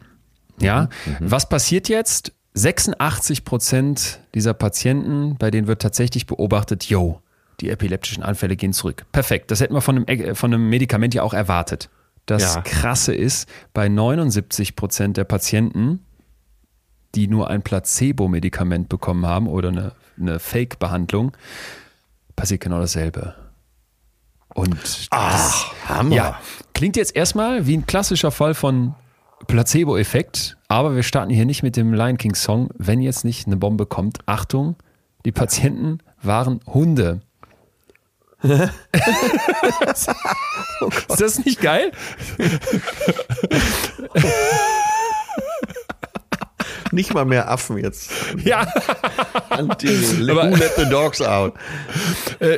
Ja, 0.62 0.90
mhm. 1.06 1.26
mhm. 1.26 1.32
was 1.32 1.50
passiert 1.50 1.90
jetzt? 1.90 2.32
86 2.54 3.44
Prozent 3.44 4.20
dieser 4.34 4.54
Patienten, 4.54 5.36
bei 5.38 5.52
denen 5.52 5.68
wird 5.68 5.82
tatsächlich 5.82 6.26
beobachtet, 6.28 6.86
yo, 6.86 7.22
die 7.60 7.70
epileptischen 7.70 8.24
Anfälle 8.24 8.56
gehen 8.56 8.72
zurück. 8.72 9.06
Perfekt. 9.12 9.52
Das 9.52 9.60
hätten 9.60 9.74
wir 9.74 9.82
von 9.82 10.06
einem, 10.06 10.36
von 10.36 10.54
einem 10.54 10.70
Medikament 10.70 11.14
ja 11.14 11.24
auch 11.24 11.34
erwartet. 11.34 11.90
Das 12.26 12.56
ja. 12.56 12.62
Krasse 12.62 13.14
ist, 13.14 13.48
bei 13.74 13.88
79 13.88 14.76
Prozent 14.76 15.18
der 15.18 15.26
Patienten, 15.26 16.00
die 17.14 17.28
nur 17.28 17.50
ein 17.50 17.62
Placebo-Medikament 17.62 18.90
bekommen 18.90 19.26
haben 19.26 19.48
oder 19.48 19.70
eine, 19.70 19.92
eine 20.20 20.40
Fake-Behandlung, 20.40 21.32
passiert 22.36 22.62
genau 22.62 22.80
dasselbe. 22.80 23.36
Und 24.54 25.08
Ach, 25.12 25.32
das, 25.32 25.90
Hammer. 25.90 26.16
Ja, 26.16 26.42
klingt 26.74 26.96
jetzt 26.96 27.16
erstmal 27.16 27.68
wie 27.68 27.78
ein 27.78 27.86
klassischer 27.86 28.32
Fall 28.32 28.54
von 28.54 28.96
Placebo-Effekt, 29.48 30.58
aber 30.68 30.96
wir 30.96 31.04
starten 31.04 31.32
hier 31.32 31.46
nicht 31.46 31.62
mit 31.62 31.76
dem 31.76 31.94
Lion 31.94 32.18
King 32.18 32.36
Song, 32.36 32.70
wenn 32.78 33.02
jetzt 33.02 33.26
nicht 33.26 33.48
eine 33.48 33.58
Bombe 33.58 33.86
kommt. 33.86 34.20
Achtung, 34.26 34.76
die 35.26 35.32
Patienten 35.32 36.00
waren 36.22 36.62
Hunde. 36.66 37.22
Oh 40.82 40.90
ist 41.10 41.22
das 41.22 41.44
nicht 41.44 41.62
geil? 41.62 41.92
nicht 46.92 47.14
mal 47.14 47.26
mehr 47.26 47.52
Affen 47.52 47.78
jetzt. 47.78 48.12
Ja. 48.44 48.66
Who 49.52 50.56
let 50.56 50.72
the 50.78 50.86
dogs 50.90 51.22
out? 51.22 51.54
Äh, 52.40 52.58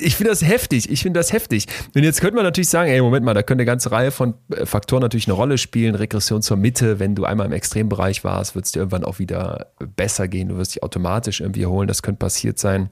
ich 0.00 0.16
finde 0.16 0.30
das 0.30 0.42
heftig. 0.42 0.90
Ich 0.90 1.02
finde 1.02 1.18
das 1.18 1.32
heftig. 1.32 1.66
Und 1.94 2.04
jetzt 2.04 2.20
könnte 2.20 2.36
man 2.36 2.44
natürlich 2.44 2.68
sagen, 2.68 2.90
ey, 2.90 3.00
Moment 3.00 3.24
mal, 3.24 3.34
da 3.34 3.42
könnte 3.42 3.62
eine 3.62 3.66
ganze 3.66 3.90
Reihe 3.90 4.10
von 4.10 4.34
äh, 4.54 4.66
Faktoren 4.66 5.02
natürlich 5.02 5.26
eine 5.26 5.34
Rolle 5.34 5.58
spielen. 5.58 5.94
Regression 5.94 6.42
zur 6.42 6.56
Mitte. 6.56 6.98
Wenn 7.00 7.14
du 7.14 7.24
einmal 7.24 7.46
im 7.46 7.52
Extrembereich 7.52 8.22
warst, 8.24 8.54
wird 8.54 8.66
es 8.66 8.72
dir 8.72 8.80
irgendwann 8.80 9.04
auch 9.04 9.18
wieder 9.18 9.72
besser 9.96 10.28
gehen. 10.28 10.48
Du 10.48 10.56
wirst 10.56 10.74
dich 10.74 10.82
automatisch 10.82 11.40
irgendwie 11.40 11.66
holen. 11.66 11.88
Das 11.88 12.02
könnte 12.02 12.18
passiert 12.18 12.58
sein. 12.58 12.90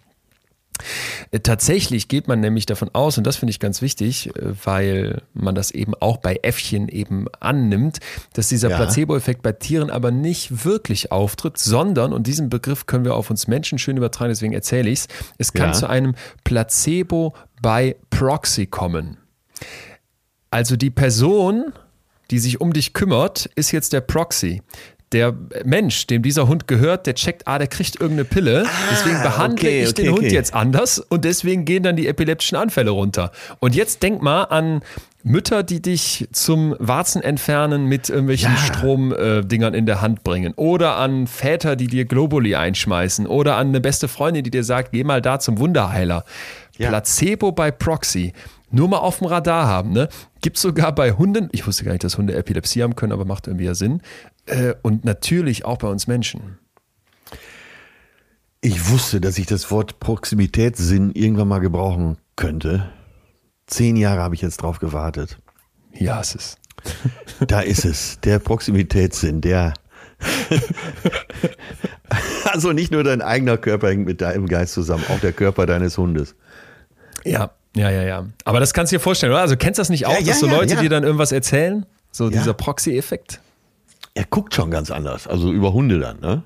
Äh, 1.30 1.40
tatsächlich 1.40 2.08
geht 2.08 2.28
man 2.28 2.40
nämlich 2.40 2.66
davon 2.66 2.90
aus, 2.92 3.18
und 3.18 3.26
das 3.26 3.36
finde 3.36 3.50
ich 3.50 3.60
ganz 3.60 3.82
wichtig, 3.82 4.28
äh, 4.36 4.52
weil 4.64 5.22
man 5.34 5.54
das 5.54 5.70
eben 5.70 5.94
auch 5.94 6.18
bei 6.18 6.40
Äffchen 6.42 6.88
eben 6.88 7.26
annimmt, 7.40 7.98
dass 8.32 8.48
dieser 8.48 8.70
ja. 8.70 8.76
Placebo-Effekt 8.76 9.42
bei 9.42 9.52
Tieren 9.52 9.90
aber 9.90 10.10
nicht 10.10 10.64
wirklich 10.64 11.12
auftritt, 11.12 11.58
sondern, 11.58 12.12
und 12.12 12.26
diesen 12.26 12.48
Begriff 12.48 12.86
können 12.86 13.04
wir 13.04 13.14
auf 13.14 13.30
uns 13.30 13.46
Menschen 13.46 13.78
schön 13.78 13.96
übertragen, 13.96 14.30
deswegen 14.30 14.52
erzähle 14.52 14.90
ich 14.90 15.00
es, 15.00 15.08
es 15.38 15.52
kann 15.52 15.68
ja. 15.68 15.72
zu 15.72 15.88
einem 15.88 16.14
Placebo 16.44 17.34
bei 17.62 17.96
Proxy 18.10 18.66
kommen. 18.66 19.18
Also 20.50 20.76
die 20.76 20.90
Person, 20.90 21.72
die 22.30 22.38
sich 22.38 22.60
um 22.60 22.72
dich 22.72 22.92
kümmert, 22.92 23.46
ist 23.56 23.72
jetzt 23.72 23.92
der 23.92 24.00
Proxy 24.00 24.62
der 25.12 25.34
Mensch, 25.64 26.06
dem 26.06 26.22
dieser 26.22 26.48
Hund 26.48 26.66
gehört, 26.66 27.06
der 27.06 27.14
checkt, 27.14 27.46
ah, 27.46 27.58
der 27.58 27.68
kriegt 27.68 27.96
irgendeine 27.96 28.24
Pille, 28.24 28.64
ah, 28.66 28.70
deswegen 28.90 29.22
behandle 29.22 29.68
okay, 29.68 29.82
ich 29.82 29.90
okay, 29.90 30.02
den 30.02 30.12
Hund 30.12 30.32
jetzt 30.32 30.52
anders 30.54 30.98
und 30.98 31.24
deswegen 31.24 31.64
gehen 31.64 31.82
dann 31.82 31.96
die 31.96 32.08
epileptischen 32.08 32.56
Anfälle 32.56 32.90
runter. 32.90 33.30
Und 33.60 33.74
jetzt 33.74 34.02
denk 34.02 34.20
mal 34.20 34.44
an 34.44 34.82
Mütter, 35.22 35.64
die 35.64 35.82
dich 35.82 36.28
zum 36.30 36.76
Warzen 36.78 37.20
entfernen 37.20 37.86
mit 37.86 38.08
irgendwelchen 38.08 38.52
ja. 38.52 38.58
Stromdingern 38.58 39.74
äh, 39.74 39.78
in 39.78 39.84
der 39.84 40.00
Hand 40.00 40.22
bringen. 40.22 40.52
Oder 40.54 40.96
an 40.96 41.26
Väter, 41.26 41.74
die 41.74 41.88
dir 41.88 42.04
Globuli 42.04 42.54
einschmeißen. 42.54 43.26
Oder 43.26 43.56
an 43.56 43.68
eine 43.68 43.80
beste 43.80 44.06
Freundin, 44.06 44.44
die 44.44 44.52
dir 44.52 44.62
sagt, 44.62 44.92
geh 44.92 45.02
mal 45.02 45.20
da 45.20 45.40
zum 45.40 45.58
Wunderheiler. 45.58 46.24
Ja. 46.78 46.90
Placebo 46.90 47.50
bei 47.50 47.72
Proxy. 47.72 48.34
Nur 48.70 48.88
mal 48.88 48.98
auf 48.98 49.18
dem 49.18 49.28
Radar 49.28 49.66
haben. 49.66 49.92
Ne? 49.92 50.08
Gibt 50.40 50.56
es 50.56 50.62
sogar 50.62 50.94
bei 50.94 51.12
Hunden, 51.12 51.48
ich 51.52 51.66
wusste 51.66 51.84
gar 51.84 51.92
nicht, 51.92 52.04
dass 52.04 52.18
Hunde 52.18 52.34
Epilepsie 52.34 52.82
haben 52.82 52.96
können, 52.96 53.12
aber 53.12 53.24
macht 53.24 53.46
irgendwie 53.46 53.66
ja 53.66 53.74
Sinn. 53.74 54.02
Äh, 54.46 54.74
und 54.82 55.04
natürlich 55.04 55.64
auch 55.64 55.78
bei 55.78 55.88
uns 55.88 56.06
Menschen. 56.06 56.58
Ich 58.60 58.90
wusste, 58.90 59.20
dass 59.20 59.38
ich 59.38 59.46
das 59.46 59.70
Wort 59.70 60.00
Proximitätssinn 60.00 61.12
irgendwann 61.12 61.48
mal 61.48 61.60
gebrauchen 61.60 62.18
könnte. 62.34 62.90
Zehn 63.66 63.96
Jahre 63.96 64.22
habe 64.22 64.34
ich 64.34 64.42
jetzt 64.42 64.58
drauf 64.58 64.78
gewartet. 64.78 65.38
Ja, 65.92 66.20
es 66.20 66.34
ist. 66.34 66.58
Da 67.46 67.60
ist 67.60 67.84
es. 67.84 68.18
Der 68.20 68.38
Proximitätssinn, 68.38 69.40
der. 69.40 69.74
also 72.44 72.72
nicht 72.72 72.90
nur 72.90 73.04
dein 73.04 73.20
eigener 73.20 73.58
Körper 73.58 73.88
hängt 73.88 74.06
mit 74.06 74.20
deinem 74.20 74.46
Geist 74.46 74.72
zusammen, 74.72 75.04
auch 75.10 75.20
der 75.20 75.32
Körper 75.32 75.66
deines 75.66 75.98
Hundes. 75.98 76.34
Ja, 77.24 77.50
ja, 77.76 77.90
ja, 77.90 78.02
ja. 78.02 78.26
Aber 78.44 78.60
das 78.60 78.72
kannst 78.72 78.92
du 78.92 78.96
dir 78.96 79.00
vorstellen, 79.00 79.32
oder? 79.32 79.42
Also 79.42 79.56
kennst 79.56 79.78
du 79.78 79.80
das 79.80 79.90
nicht 79.90 80.06
auch, 80.06 80.12
ja, 80.12 80.20
ja, 80.20 80.26
dass 80.26 80.40
so 80.40 80.46
Leute 80.46 80.74
ja, 80.74 80.80
dir 80.80 80.88
dann 80.88 81.04
irgendwas 81.04 81.32
erzählen? 81.32 81.86
So 82.10 82.30
dieser 82.30 82.54
Proxy-Effekt? 82.54 83.40
Er 84.14 84.24
guckt 84.24 84.54
schon 84.54 84.70
ganz 84.70 84.90
anders. 84.90 85.26
Also 85.26 85.52
über 85.52 85.74
Hunde 85.74 86.00
dann, 86.00 86.20
ne? 86.20 86.42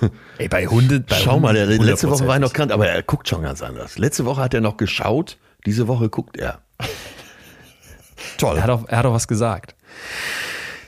Ey, 0.38 0.48
bei 0.48 0.66
Hunde. 0.66 1.00
Bei 1.00 1.16
Schau 1.16 1.40
mal, 1.40 1.54
der, 1.54 1.66
letzte 1.66 2.08
Woche 2.08 2.26
war 2.26 2.36
er 2.36 2.40
noch 2.40 2.52
krank, 2.52 2.70
aber 2.70 2.88
er 2.88 3.02
guckt 3.02 3.28
schon 3.28 3.42
ganz 3.42 3.62
anders. 3.62 3.98
Letzte 3.98 4.24
Woche 4.24 4.40
hat 4.40 4.54
er 4.54 4.60
noch 4.60 4.76
geschaut, 4.76 5.36
diese 5.66 5.88
Woche 5.88 6.08
guckt 6.08 6.36
er. 6.36 6.60
Toll. 8.38 8.56
Er 8.56 8.62
hat, 8.62 8.70
auch, 8.70 8.88
er 8.88 8.98
hat 8.98 9.06
auch 9.06 9.12
was 9.12 9.28
gesagt. 9.28 9.74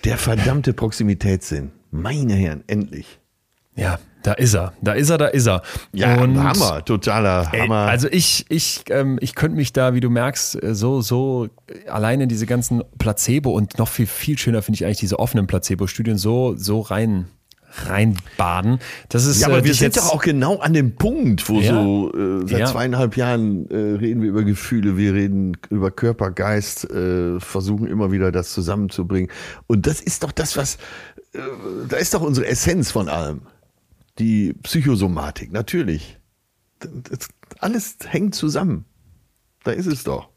Der 0.04 0.16
verdammte 0.16 0.72
Proximitätssinn. 0.72 1.72
Meine 1.90 2.34
Herren, 2.34 2.62
endlich. 2.68 3.18
Ja, 3.76 3.98
da 4.26 4.32
ist 4.32 4.54
er, 4.54 4.72
da 4.80 4.92
ist 4.92 5.08
er, 5.10 5.18
da 5.18 5.26
ist 5.26 5.46
er. 5.46 5.62
Ja, 5.92 6.20
und, 6.20 6.42
Hammer, 6.42 6.84
totaler 6.84 7.52
Hammer. 7.52 7.84
Ey, 7.84 7.90
also 7.90 8.08
ich, 8.10 8.44
ich, 8.48 8.82
ähm, 8.90 9.18
ich 9.20 9.36
könnte 9.36 9.56
mich 9.56 9.72
da, 9.72 9.94
wie 9.94 10.00
du 10.00 10.10
merkst, 10.10 10.60
äh, 10.62 10.74
so, 10.74 11.00
so 11.00 11.48
alleine 11.86 12.26
diese 12.26 12.46
ganzen 12.46 12.82
Placebo 12.98 13.50
und 13.50 13.78
noch 13.78 13.86
viel, 13.86 14.06
viel 14.06 14.36
schöner 14.36 14.62
finde 14.62 14.76
ich 14.76 14.84
eigentlich 14.84 14.98
diese 14.98 15.20
offenen 15.20 15.46
Placebo-Studien 15.46 16.18
so, 16.18 16.56
so 16.56 16.80
rein 16.80 17.26
reinbaden. 17.84 18.78
Das 19.10 19.26
ist, 19.26 19.42
ja, 19.42 19.48
aber 19.48 19.58
äh, 19.58 19.64
wir 19.64 19.74
sind 19.74 19.96
doch 19.96 20.12
auch 20.12 20.22
genau 20.22 20.58
an 20.58 20.72
dem 20.72 20.96
Punkt, 20.96 21.48
wo 21.48 21.60
ja, 21.60 21.74
so 21.74 22.12
äh, 22.12 22.48
seit 22.48 22.60
ja. 22.60 22.66
zweieinhalb 22.66 23.16
Jahren 23.16 23.70
äh, 23.70 23.76
reden 23.76 24.22
wir 24.22 24.30
über 24.30 24.42
Gefühle, 24.42 24.96
wir 24.96 25.14
reden 25.14 25.56
über 25.70 25.90
Körper, 25.90 26.30
Geist, 26.30 26.90
äh, 26.90 27.38
versuchen 27.38 27.86
immer 27.86 28.10
wieder 28.10 28.32
das 28.32 28.52
zusammenzubringen. 28.52 29.30
Und 29.66 29.86
das 29.86 30.00
ist 30.00 30.24
doch 30.24 30.32
das, 30.32 30.56
was, 30.56 30.76
äh, 31.32 31.38
da 31.88 31.96
ist 31.96 32.14
doch 32.14 32.22
unsere 32.22 32.46
Essenz 32.46 32.90
von 32.90 33.08
allem 33.08 33.42
die 34.18 34.54
Psychosomatik, 34.62 35.52
natürlich. 35.52 36.18
Das, 36.78 37.28
alles 37.58 37.96
hängt 38.06 38.34
zusammen. 38.34 38.84
Da 39.64 39.72
ist 39.72 39.86
es 39.86 40.04
doch. 40.04 40.28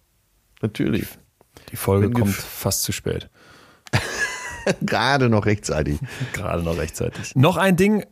Natürlich. 0.62 1.08
Die 1.72 1.76
Folge 1.76 2.10
kommt 2.12 2.34
fast 2.34 2.84
zu 2.84 2.92
spät. 2.92 3.30
Gerade 4.82 5.30
noch 5.30 5.46
rechtzeitig. 5.46 6.00
Gerade 6.34 6.64
noch 6.64 6.78
rechtzeitig. 6.78 7.36
Noch 7.36 7.58
ein 7.58 7.76
Ding, 7.76 8.06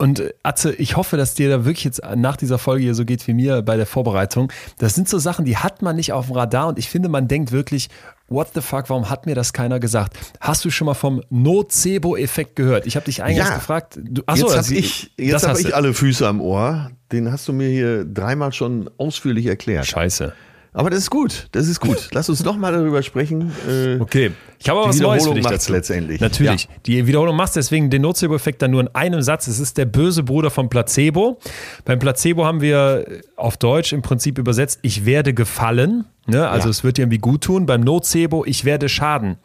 und 0.00 0.32
Atze, 0.42 0.72
ich 0.72 0.96
hoffe, 0.96 1.18
dass 1.18 1.34
dir 1.34 1.50
da 1.50 1.66
wirklich 1.66 1.84
jetzt 1.84 2.00
nach 2.16 2.36
dieser 2.36 2.56
Folge 2.56 2.84
hier 2.84 2.94
so 2.94 3.04
geht 3.04 3.26
wie 3.26 3.34
mir 3.34 3.60
bei 3.60 3.76
der 3.76 3.84
Vorbereitung. 3.84 4.50
Das 4.78 4.94
sind 4.94 5.10
so 5.10 5.18
Sachen, 5.18 5.44
die 5.44 5.58
hat 5.58 5.82
man 5.82 5.94
nicht 5.94 6.14
auf 6.14 6.28
dem 6.28 6.36
Radar 6.36 6.68
und 6.68 6.78
ich 6.78 6.88
finde, 6.88 7.10
man 7.10 7.28
denkt 7.28 7.52
wirklich, 7.52 7.90
what 8.26 8.48
the 8.54 8.62
fuck, 8.62 8.88
warum 8.88 9.10
hat 9.10 9.26
mir 9.26 9.34
das 9.34 9.52
keiner 9.52 9.78
gesagt? 9.78 10.16
Hast 10.40 10.64
du 10.64 10.70
schon 10.70 10.86
mal 10.86 10.94
vom 10.94 11.22
Nocebo-Effekt 11.28 12.56
gehört? 12.56 12.86
Ich 12.86 12.96
habe 12.96 13.04
dich 13.04 13.22
eingangs 13.22 13.50
ja. 13.50 13.56
gefragt. 13.56 13.98
Du, 14.02 14.22
achso, 14.24 14.46
jetzt 14.46 14.56
habe 14.56 14.74
ich, 14.74 15.12
jetzt 15.18 15.46
hab 15.46 15.58
ich 15.58 15.74
alle 15.74 15.92
Füße 15.92 16.26
am 16.26 16.40
Ohr. 16.40 16.90
Den 17.12 17.30
hast 17.30 17.46
du 17.48 17.52
mir 17.52 17.68
hier 17.68 18.06
dreimal 18.06 18.54
schon 18.54 18.88
ausführlich 18.96 19.44
erklärt. 19.44 19.84
Scheiße. 19.84 20.32
Aber 20.72 20.88
das 20.88 21.00
ist 21.00 21.10
gut, 21.10 21.48
das 21.50 21.66
ist 21.66 21.80
gut. 21.80 22.10
Lass 22.12 22.28
uns 22.28 22.42
doch 22.44 22.56
mal 22.56 22.72
darüber 22.72 23.02
sprechen. 23.02 23.52
Äh, 23.68 23.98
okay, 23.98 24.30
ich 24.58 24.68
habe 24.68 24.78
aber 24.80 24.90
was 24.90 25.00
Neues 25.00 25.26
für 25.26 25.34
dich 25.34 25.44
dazu. 25.44 25.72
letztendlich. 25.72 26.20
Natürlich, 26.20 26.64
ja. 26.64 26.70
die 26.86 27.06
Wiederholung 27.08 27.34
macht 27.34 27.56
deswegen 27.56 27.90
den 27.90 28.02
Nocebo-Effekt 28.02 28.62
dann 28.62 28.70
nur 28.70 28.82
in 28.82 28.88
einem 28.94 29.20
Satz. 29.20 29.48
Es 29.48 29.58
ist 29.58 29.78
der 29.78 29.86
böse 29.86 30.22
Bruder 30.22 30.50
vom 30.50 30.68
Placebo. 30.68 31.38
Beim 31.84 31.98
Placebo 31.98 32.44
haben 32.44 32.60
wir 32.60 33.04
auf 33.36 33.56
Deutsch 33.56 33.92
im 33.92 34.02
Prinzip 34.02 34.38
übersetzt, 34.38 34.78
ich 34.82 35.04
werde 35.06 35.34
gefallen. 35.34 36.04
Ne? 36.30 36.48
Also 36.48 36.68
ja. 36.68 36.70
es 36.70 36.84
wird 36.84 36.96
dir 36.96 37.02
irgendwie 37.02 37.18
gut 37.18 37.42
tun. 37.42 37.66
Beim 37.66 37.80
Nocebo, 37.80 38.44
ich 38.44 38.64
werde 38.64 38.88
schaden. 38.88 39.36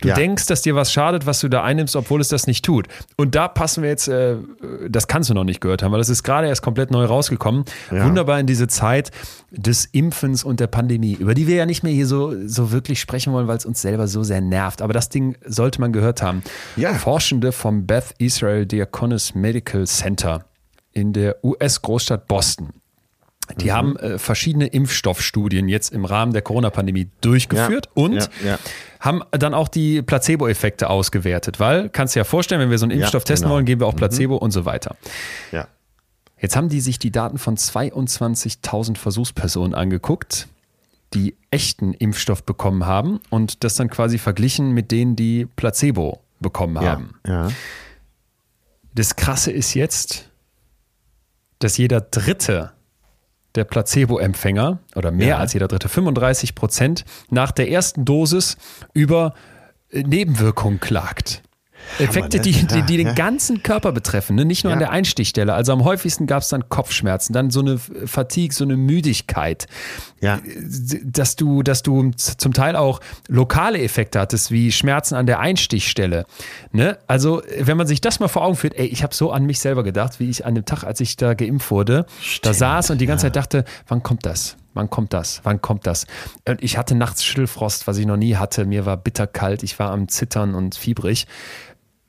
Du 0.00 0.08
ja. 0.08 0.14
denkst, 0.14 0.46
dass 0.46 0.62
dir 0.62 0.74
was 0.74 0.92
schadet, 0.92 1.26
was 1.26 1.40
du 1.40 1.48
da 1.48 1.62
einnimmst, 1.62 1.96
obwohl 1.96 2.20
es 2.20 2.28
das 2.28 2.46
nicht 2.46 2.64
tut. 2.64 2.88
Und 3.16 3.34
da 3.34 3.48
passen 3.48 3.82
wir 3.82 3.90
jetzt, 3.90 4.08
äh, 4.08 4.36
das 4.88 5.08
kannst 5.08 5.30
du 5.30 5.34
noch 5.34 5.44
nicht 5.44 5.60
gehört 5.60 5.82
haben, 5.82 5.92
weil 5.92 5.98
das 5.98 6.08
ist 6.08 6.22
gerade 6.22 6.48
erst 6.48 6.62
komplett 6.62 6.90
neu 6.90 7.04
rausgekommen. 7.04 7.64
Ja. 7.90 8.06
Wunderbar 8.06 8.40
in 8.40 8.46
diese 8.46 8.68
Zeit 8.68 9.10
des 9.50 9.86
Impfens 9.86 10.44
und 10.44 10.60
der 10.60 10.66
Pandemie, 10.66 11.14
über 11.14 11.34
die 11.34 11.46
wir 11.46 11.56
ja 11.56 11.66
nicht 11.66 11.82
mehr 11.82 11.92
hier 11.92 12.06
so, 12.06 12.34
so 12.46 12.70
wirklich 12.70 13.00
sprechen 13.00 13.32
wollen, 13.32 13.48
weil 13.48 13.56
es 13.56 13.64
uns 13.64 13.80
selber 13.80 14.06
so 14.06 14.22
sehr 14.22 14.40
nervt. 14.40 14.82
Aber 14.82 14.92
das 14.92 15.08
Ding 15.08 15.36
sollte 15.44 15.80
man 15.80 15.92
gehört 15.92 16.22
haben. 16.22 16.42
Forschende 16.94 17.52
vom 17.52 17.86
Beth 17.86 18.14
Israel 18.18 18.66
Diaconus 18.66 19.34
Medical 19.34 19.86
Center 19.86 20.44
in 20.92 21.12
der 21.12 21.44
US-Großstadt 21.44 22.26
Boston 22.26 22.72
die 23.56 23.66
mhm. 23.66 23.72
haben 23.72 23.96
äh, 23.96 24.18
verschiedene 24.18 24.66
Impfstoffstudien 24.66 25.68
jetzt 25.68 25.92
im 25.92 26.04
Rahmen 26.04 26.32
der 26.32 26.42
Corona-Pandemie 26.42 27.10
durchgeführt 27.20 27.86
ja, 27.86 28.02
und 28.02 28.14
ja, 28.14 28.28
ja. 28.44 28.58
haben 29.00 29.22
dann 29.30 29.54
auch 29.54 29.68
die 29.68 30.02
Placebo-Effekte 30.02 30.90
ausgewertet, 30.90 31.60
weil, 31.60 31.88
kannst 31.88 32.14
du 32.14 32.18
dir 32.18 32.20
ja 32.20 32.24
vorstellen, 32.24 32.60
wenn 32.60 32.70
wir 32.70 32.78
so 32.78 32.86
einen 32.86 32.98
Impfstoff 32.98 33.24
testen 33.24 33.46
genau. 33.46 33.54
wollen, 33.54 33.64
geben 33.64 33.80
wir 33.80 33.86
auch 33.86 33.94
mhm. 33.94 33.98
Placebo 33.98 34.34
mhm. 34.34 34.40
und 34.40 34.50
so 34.50 34.64
weiter. 34.64 34.96
Ja. 35.52 35.68
Jetzt 36.40 36.56
haben 36.56 36.68
die 36.68 36.80
sich 36.80 36.98
die 36.98 37.10
Daten 37.10 37.38
von 37.38 37.56
22.000 37.56 38.96
Versuchspersonen 38.96 39.74
angeguckt, 39.74 40.48
die 41.14 41.36
echten 41.50 41.94
Impfstoff 41.94 42.44
bekommen 42.44 42.86
haben 42.86 43.20
und 43.30 43.64
das 43.64 43.74
dann 43.74 43.88
quasi 43.88 44.18
verglichen 44.18 44.72
mit 44.72 44.92
denen, 44.92 45.16
die 45.16 45.46
Placebo 45.46 46.20
bekommen 46.40 46.78
haben. 46.78 47.14
Ja. 47.26 47.48
Das 48.94 49.16
Krasse 49.16 49.50
ist 49.50 49.74
jetzt, 49.74 50.28
dass 51.58 51.76
jeder 51.76 52.00
Dritte 52.00 52.72
der 53.54 53.64
Placebo-Empfänger 53.64 54.78
oder 54.94 55.10
mehr 55.10 55.28
ja. 55.28 55.38
als 55.38 55.52
jeder 55.52 55.68
dritte, 55.68 55.88
35 55.88 56.54
Prozent 56.54 57.04
nach 57.30 57.50
der 57.50 57.70
ersten 57.70 58.04
Dosis 58.04 58.56
über 58.92 59.34
äh, 59.90 60.02
Nebenwirkungen 60.02 60.80
klagt. 60.80 61.42
Effekte, 61.98 62.40
die, 62.40 62.66
die, 62.66 62.82
die 62.82 62.96
den 62.96 63.14
ganzen 63.14 63.62
Körper 63.62 63.92
betreffen, 63.92 64.36
ne? 64.36 64.44
nicht 64.44 64.64
nur 64.64 64.70
ja. 64.70 64.74
an 64.74 64.80
der 64.80 64.90
Einstichstelle. 64.90 65.54
Also 65.54 65.72
am 65.72 65.84
häufigsten 65.84 66.26
gab 66.26 66.42
es 66.42 66.48
dann 66.48 66.68
Kopfschmerzen, 66.68 67.32
dann 67.32 67.50
so 67.50 67.60
eine 67.60 67.78
Fatigue, 67.78 68.54
so 68.54 68.64
eine 68.64 68.76
Müdigkeit. 68.76 69.66
Ja. 70.20 70.40
Dass 71.04 71.36
du, 71.36 71.62
dass 71.62 71.82
du 71.82 72.10
zum 72.12 72.52
Teil 72.52 72.76
auch 72.76 73.00
lokale 73.28 73.80
Effekte 73.80 74.20
hattest, 74.20 74.50
wie 74.50 74.72
Schmerzen 74.72 75.14
an 75.14 75.26
der 75.26 75.40
Einstichstelle. 75.40 76.26
Ne? 76.72 76.98
Also, 77.06 77.42
wenn 77.58 77.76
man 77.76 77.86
sich 77.86 78.00
das 78.00 78.18
mal 78.20 78.28
vor 78.28 78.42
Augen 78.42 78.56
führt, 78.56 78.74
ey, 78.74 78.86
ich 78.86 79.02
habe 79.02 79.14
so 79.14 79.30
an 79.30 79.44
mich 79.44 79.60
selber 79.60 79.84
gedacht, 79.84 80.18
wie 80.18 80.28
ich 80.28 80.44
an 80.44 80.54
dem 80.54 80.64
Tag, 80.64 80.84
als 80.84 81.00
ich 81.00 81.16
da 81.16 81.34
geimpft 81.34 81.70
wurde, 81.70 82.06
Stimmt, 82.20 82.46
da 82.46 82.54
saß 82.54 82.90
und 82.90 83.00
die 83.00 83.06
ganze. 83.06 83.18
Zeit 83.18 83.36
dachte, 83.36 83.64
wann 83.88 84.02
kommt 84.02 84.26
das? 84.26 84.56
Wann 84.74 84.90
kommt 84.90 85.12
das? 85.12 85.40
Wann 85.42 85.60
kommt 85.60 85.86
das? 85.86 86.06
Und 86.46 86.62
ich 86.62 86.78
hatte 86.78 86.94
nachts 86.94 87.24
Schüttelfrost, 87.24 87.86
was 87.86 87.98
ich 87.98 88.06
noch 88.06 88.16
nie 88.16 88.36
hatte. 88.36 88.64
Mir 88.64 88.86
war 88.86 88.96
bitterkalt, 88.96 89.62
ich 89.62 89.78
war 89.78 89.90
am 89.90 90.08
Zittern 90.08 90.54
und 90.54 90.76
fiebrig. 90.76 91.26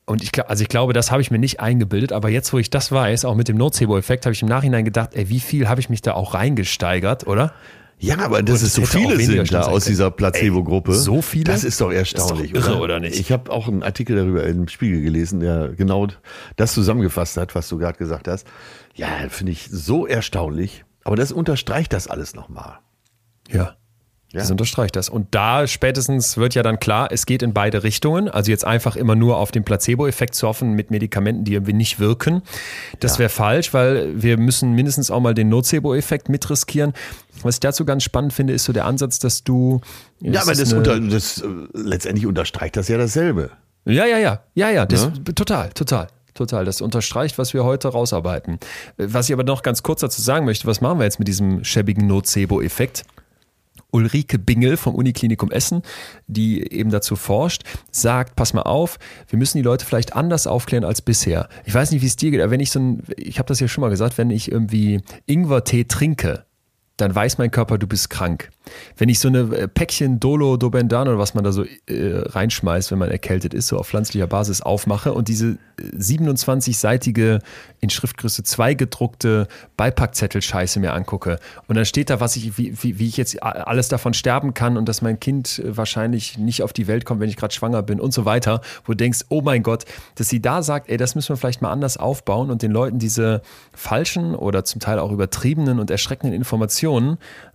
Und 0.09 0.23
ich, 0.23 0.31
also 0.49 0.63
ich 0.63 0.69
glaube, 0.69 0.93
das 0.93 1.11
habe 1.11 1.21
ich 1.21 1.29
mir 1.29 1.37
nicht 1.37 1.59
eingebildet, 1.59 2.13
aber 2.13 2.29
jetzt, 2.29 2.51
wo 2.51 2.57
ich 2.57 2.71
das 2.71 2.91
weiß, 2.91 3.25
auch 3.25 3.35
mit 3.35 3.47
dem 3.47 3.57
Nocebo-Effekt, 3.57 4.25
habe 4.25 4.33
ich 4.33 4.41
im 4.41 4.47
Nachhinein 4.47 4.83
gedacht, 4.83 5.11
ey, 5.13 5.29
wie 5.29 5.39
viel 5.39 5.69
habe 5.69 5.79
ich 5.79 5.89
mich 5.89 6.01
da 6.01 6.13
auch 6.13 6.33
reingesteigert, 6.33 7.27
oder? 7.27 7.53
Ja, 7.99 8.17
aber 8.17 8.41
dass 8.41 8.63
es 8.63 8.73
so 8.73 8.85
viele 8.85 9.19
sind 9.19 9.53
da 9.53 9.63
aus 9.63 9.85
dieser 9.85 10.09
Placebo-Gruppe. 10.09 10.93
So 10.93 11.21
viele? 11.21 11.43
Das 11.43 11.63
ist 11.63 11.79
doch 11.79 11.91
erstaunlich, 11.91 12.53
ist 12.53 12.65
doch 12.65 12.71
irre, 12.71 12.77
oder? 12.77 12.95
oder? 12.95 12.99
nicht? 13.01 13.19
Ich 13.19 13.31
habe 13.31 13.51
auch 13.51 13.67
einen 13.67 13.83
Artikel 13.83 14.15
darüber 14.15 14.43
im 14.45 14.67
Spiegel 14.67 15.01
gelesen, 15.01 15.41
der 15.41 15.73
genau 15.77 16.07
das 16.55 16.73
zusammengefasst 16.73 17.37
hat, 17.37 17.53
was 17.53 17.69
du 17.69 17.77
gerade 17.77 17.99
gesagt 17.99 18.27
hast. 18.27 18.47
Ja, 18.95 19.07
finde 19.29 19.51
ich 19.51 19.67
so 19.71 20.07
erstaunlich. 20.07 20.85
Aber 21.03 21.17
das 21.17 21.31
unterstreicht 21.31 21.93
das 21.93 22.07
alles 22.07 22.33
nochmal. 22.33 22.79
Ja. 23.47 23.75
Ja. 24.31 24.41
Das 24.41 24.51
unterstreicht 24.51 24.95
das. 24.95 25.09
Und 25.09 25.27
da 25.31 25.65
spätestens 25.65 26.37
wird 26.37 26.53
ja 26.53 26.61
dann 26.61 26.79
klar, 26.79 27.11
es 27.11 27.25
geht 27.25 27.41
in 27.41 27.51
beide 27.51 27.81
Richtungen. 27.81 28.29
Also 28.29 28.51
jetzt 28.51 28.63
einfach 28.63 28.95
immer 28.95 29.15
nur 29.15 29.37
auf 29.37 29.51
den 29.51 29.63
Placebo-Effekt 29.63 30.35
zu 30.35 30.47
hoffen 30.47 30.73
mit 30.73 30.91
Medikamenten, 30.91 31.45
die 31.45 31.53
irgendwie 31.53 31.73
nicht 31.73 31.99
wirken. 31.99 32.43
Das 32.99 33.13
ja. 33.13 33.19
wäre 33.19 33.29
falsch, 33.29 33.73
weil 33.73 34.21
wir 34.21 34.37
müssen 34.37 34.73
mindestens 34.73 35.09
auch 35.09 35.19
mal 35.19 35.33
den 35.33 35.49
Nocebo-Effekt 35.49 36.29
mitriskieren. 36.29 36.93
Was 37.41 37.55
ich 37.55 37.59
dazu 37.61 37.85
ganz 37.85 38.03
spannend 38.03 38.31
finde, 38.31 38.53
ist 38.53 38.65
so 38.65 38.73
der 38.73 38.85
Ansatz, 38.85 39.17
dass 39.17 39.43
du. 39.43 39.81
Ja, 40.21 40.43
aber 40.43 40.53
das, 40.53 40.73
unter, 40.73 40.99
das 40.99 41.41
äh, 41.41 41.47
letztendlich 41.73 42.27
unterstreicht 42.27 42.77
das 42.77 42.87
ja 42.87 42.99
dasselbe. 42.99 43.49
Ja, 43.85 44.05
ja, 44.05 44.19
ja, 44.19 44.43
ja, 44.53 44.69
ja, 44.69 44.85
das, 44.85 45.07
ne? 45.07 45.23
total, 45.33 45.69
total. 45.69 46.07
Total, 46.35 46.63
das 46.63 46.79
unterstreicht, 46.79 47.37
was 47.37 47.53
wir 47.53 47.65
heute 47.65 47.89
rausarbeiten. 47.89 48.59
Was 48.95 49.27
ich 49.27 49.33
aber 49.33 49.43
noch 49.43 49.61
ganz 49.61 49.83
kurz 49.83 50.01
dazu 50.01 50.21
sagen 50.21 50.45
möchte, 50.45 50.67
was 50.67 50.79
machen 50.79 50.99
wir 50.99 51.03
jetzt 51.03 51.19
mit 51.19 51.27
diesem 51.27 51.65
schäbigen 51.65 52.07
Nocebo-Effekt? 52.07 53.03
Ulrike 53.91 54.39
Bingel 54.39 54.77
vom 54.77 54.95
Uniklinikum 54.95 55.51
Essen, 55.51 55.81
die 56.27 56.71
eben 56.71 56.89
dazu 56.89 57.15
forscht, 57.15 57.63
sagt, 57.91 58.35
pass 58.35 58.53
mal 58.53 58.63
auf, 58.63 58.99
wir 59.27 59.39
müssen 59.39 59.57
die 59.57 59.63
Leute 59.63 59.85
vielleicht 59.85 60.15
anders 60.15 60.47
aufklären 60.47 60.83
als 60.83 61.01
bisher. 61.01 61.49
Ich 61.65 61.73
weiß 61.73 61.91
nicht, 61.91 62.01
wie 62.01 62.07
es 62.07 62.15
dir 62.15 62.31
geht, 62.31 62.41
aber 62.41 62.51
wenn 62.51 62.59
ich 62.59 62.71
so 62.71 62.79
ein, 62.79 63.03
ich 63.17 63.39
habe 63.39 63.47
das 63.47 63.59
ja 63.59 63.67
schon 63.67 63.81
mal 63.81 63.89
gesagt, 63.89 64.17
wenn 64.17 64.29
ich 64.29 64.51
irgendwie 64.51 65.01
Ingwertee 65.25 65.85
trinke, 65.85 66.45
dann 67.01 67.15
weiß 67.15 67.37
mein 67.37 67.51
Körper, 67.51 67.77
du 67.77 67.87
bist 67.87 68.09
krank. 68.09 68.49
Wenn 68.97 69.09
ich 69.09 69.19
so 69.19 69.27
eine 69.27 69.39
äh, 69.55 69.67
Päckchen 69.67 70.19
Dolo, 70.19 70.57
Dobendan 70.57 71.07
oder 71.07 71.17
was 71.17 71.33
man 71.33 71.43
da 71.43 71.51
so 71.51 71.63
äh, 71.63 71.69
reinschmeißt, 71.87 72.91
wenn 72.91 72.99
man 72.99 73.09
erkältet 73.09 73.53
ist, 73.53 73.67
so 73.67 73.77
auf 73.77 73.87
pflanzlicher 73.87 74.27
Basis 74.27 74.61
aufmache 74.61 75.13
und 75.13 75.27
diese 75.27 75.57
27-seitige 75.79 77.35
äh, 77.35 77.39
in 77.79 77.89
Schriftgröße 77.89 78.43
2 78.43 78.73
gedruckte 78.73 79.47
Beipackzettel-Scheiße 79.77 80.79
mir 80.79 80.93
angucke 80.93 81.39
und 81.67 81.75
dann 81.75 81.85
steht 81.85 82.09
da, 82.09 82.19
was 82.19 82.35
ich, 82.35 82.57
wie, 82.57 82.73
wie, 82.83 82.99
wie 82.99 83.07
ich 83.07 83.17
jetzt 83.17 83.41
alles 83.41 83.87
davon 83.87 84.13
sterben 84.13 84.53
kann 84.53 84.77
und 84.77 84.87
dass 84.87 85.01
mein 85.01 85.19
Kind 85.19 85.59
äh, 85.59 85.75
wahrscheinlich 85.77 86.37
nicht 86.37 86.63
auf 86.63 86.73
die 86.73 86.87
Welt 86.87 87.05
kommt, 87.05 87.21
wenn 87.21 87.29
ich 87.29 87.37
gerade 87.37 87.53
schwanger 87.53 87.81
bin 87.81 87.99
und 87.99 88.13
so 88.13 88.25
weiter, 88.25 88.61
wo 88.85 88.91
du 88.91 88.97
denkst, 88.97 89.25
oh 89.29 89.41
mein 89.41 89.63
Gott, 89.63 89.85
dass 90.15 90.29
sie 90.29 90.41
da 90.41 90.61
sagt, 90.61 90.89
ey, 90.89 90.97
das 90.97 91.15
müssen 91.15 91.29
wir 91.29 91.37
vielleicht 91.37 91.61
mal 91.61 91.71
anders 91.71 91.97
aufbauen 91.97 92.51
und 92.51 92.61
den 92.61 92.71
Leuten 92.71 92.99
diese 92.99 93.41
falschen 93.73 94.35
oder 94.35 94.65
zum 94.65 94.81
Teil 94.81 94.99
auch 94.99 95.11
übertriebenen 95.11 95.79
und 95.79 95.89
erschreckenden 95.89 96.35
Informationen 96.35 96.88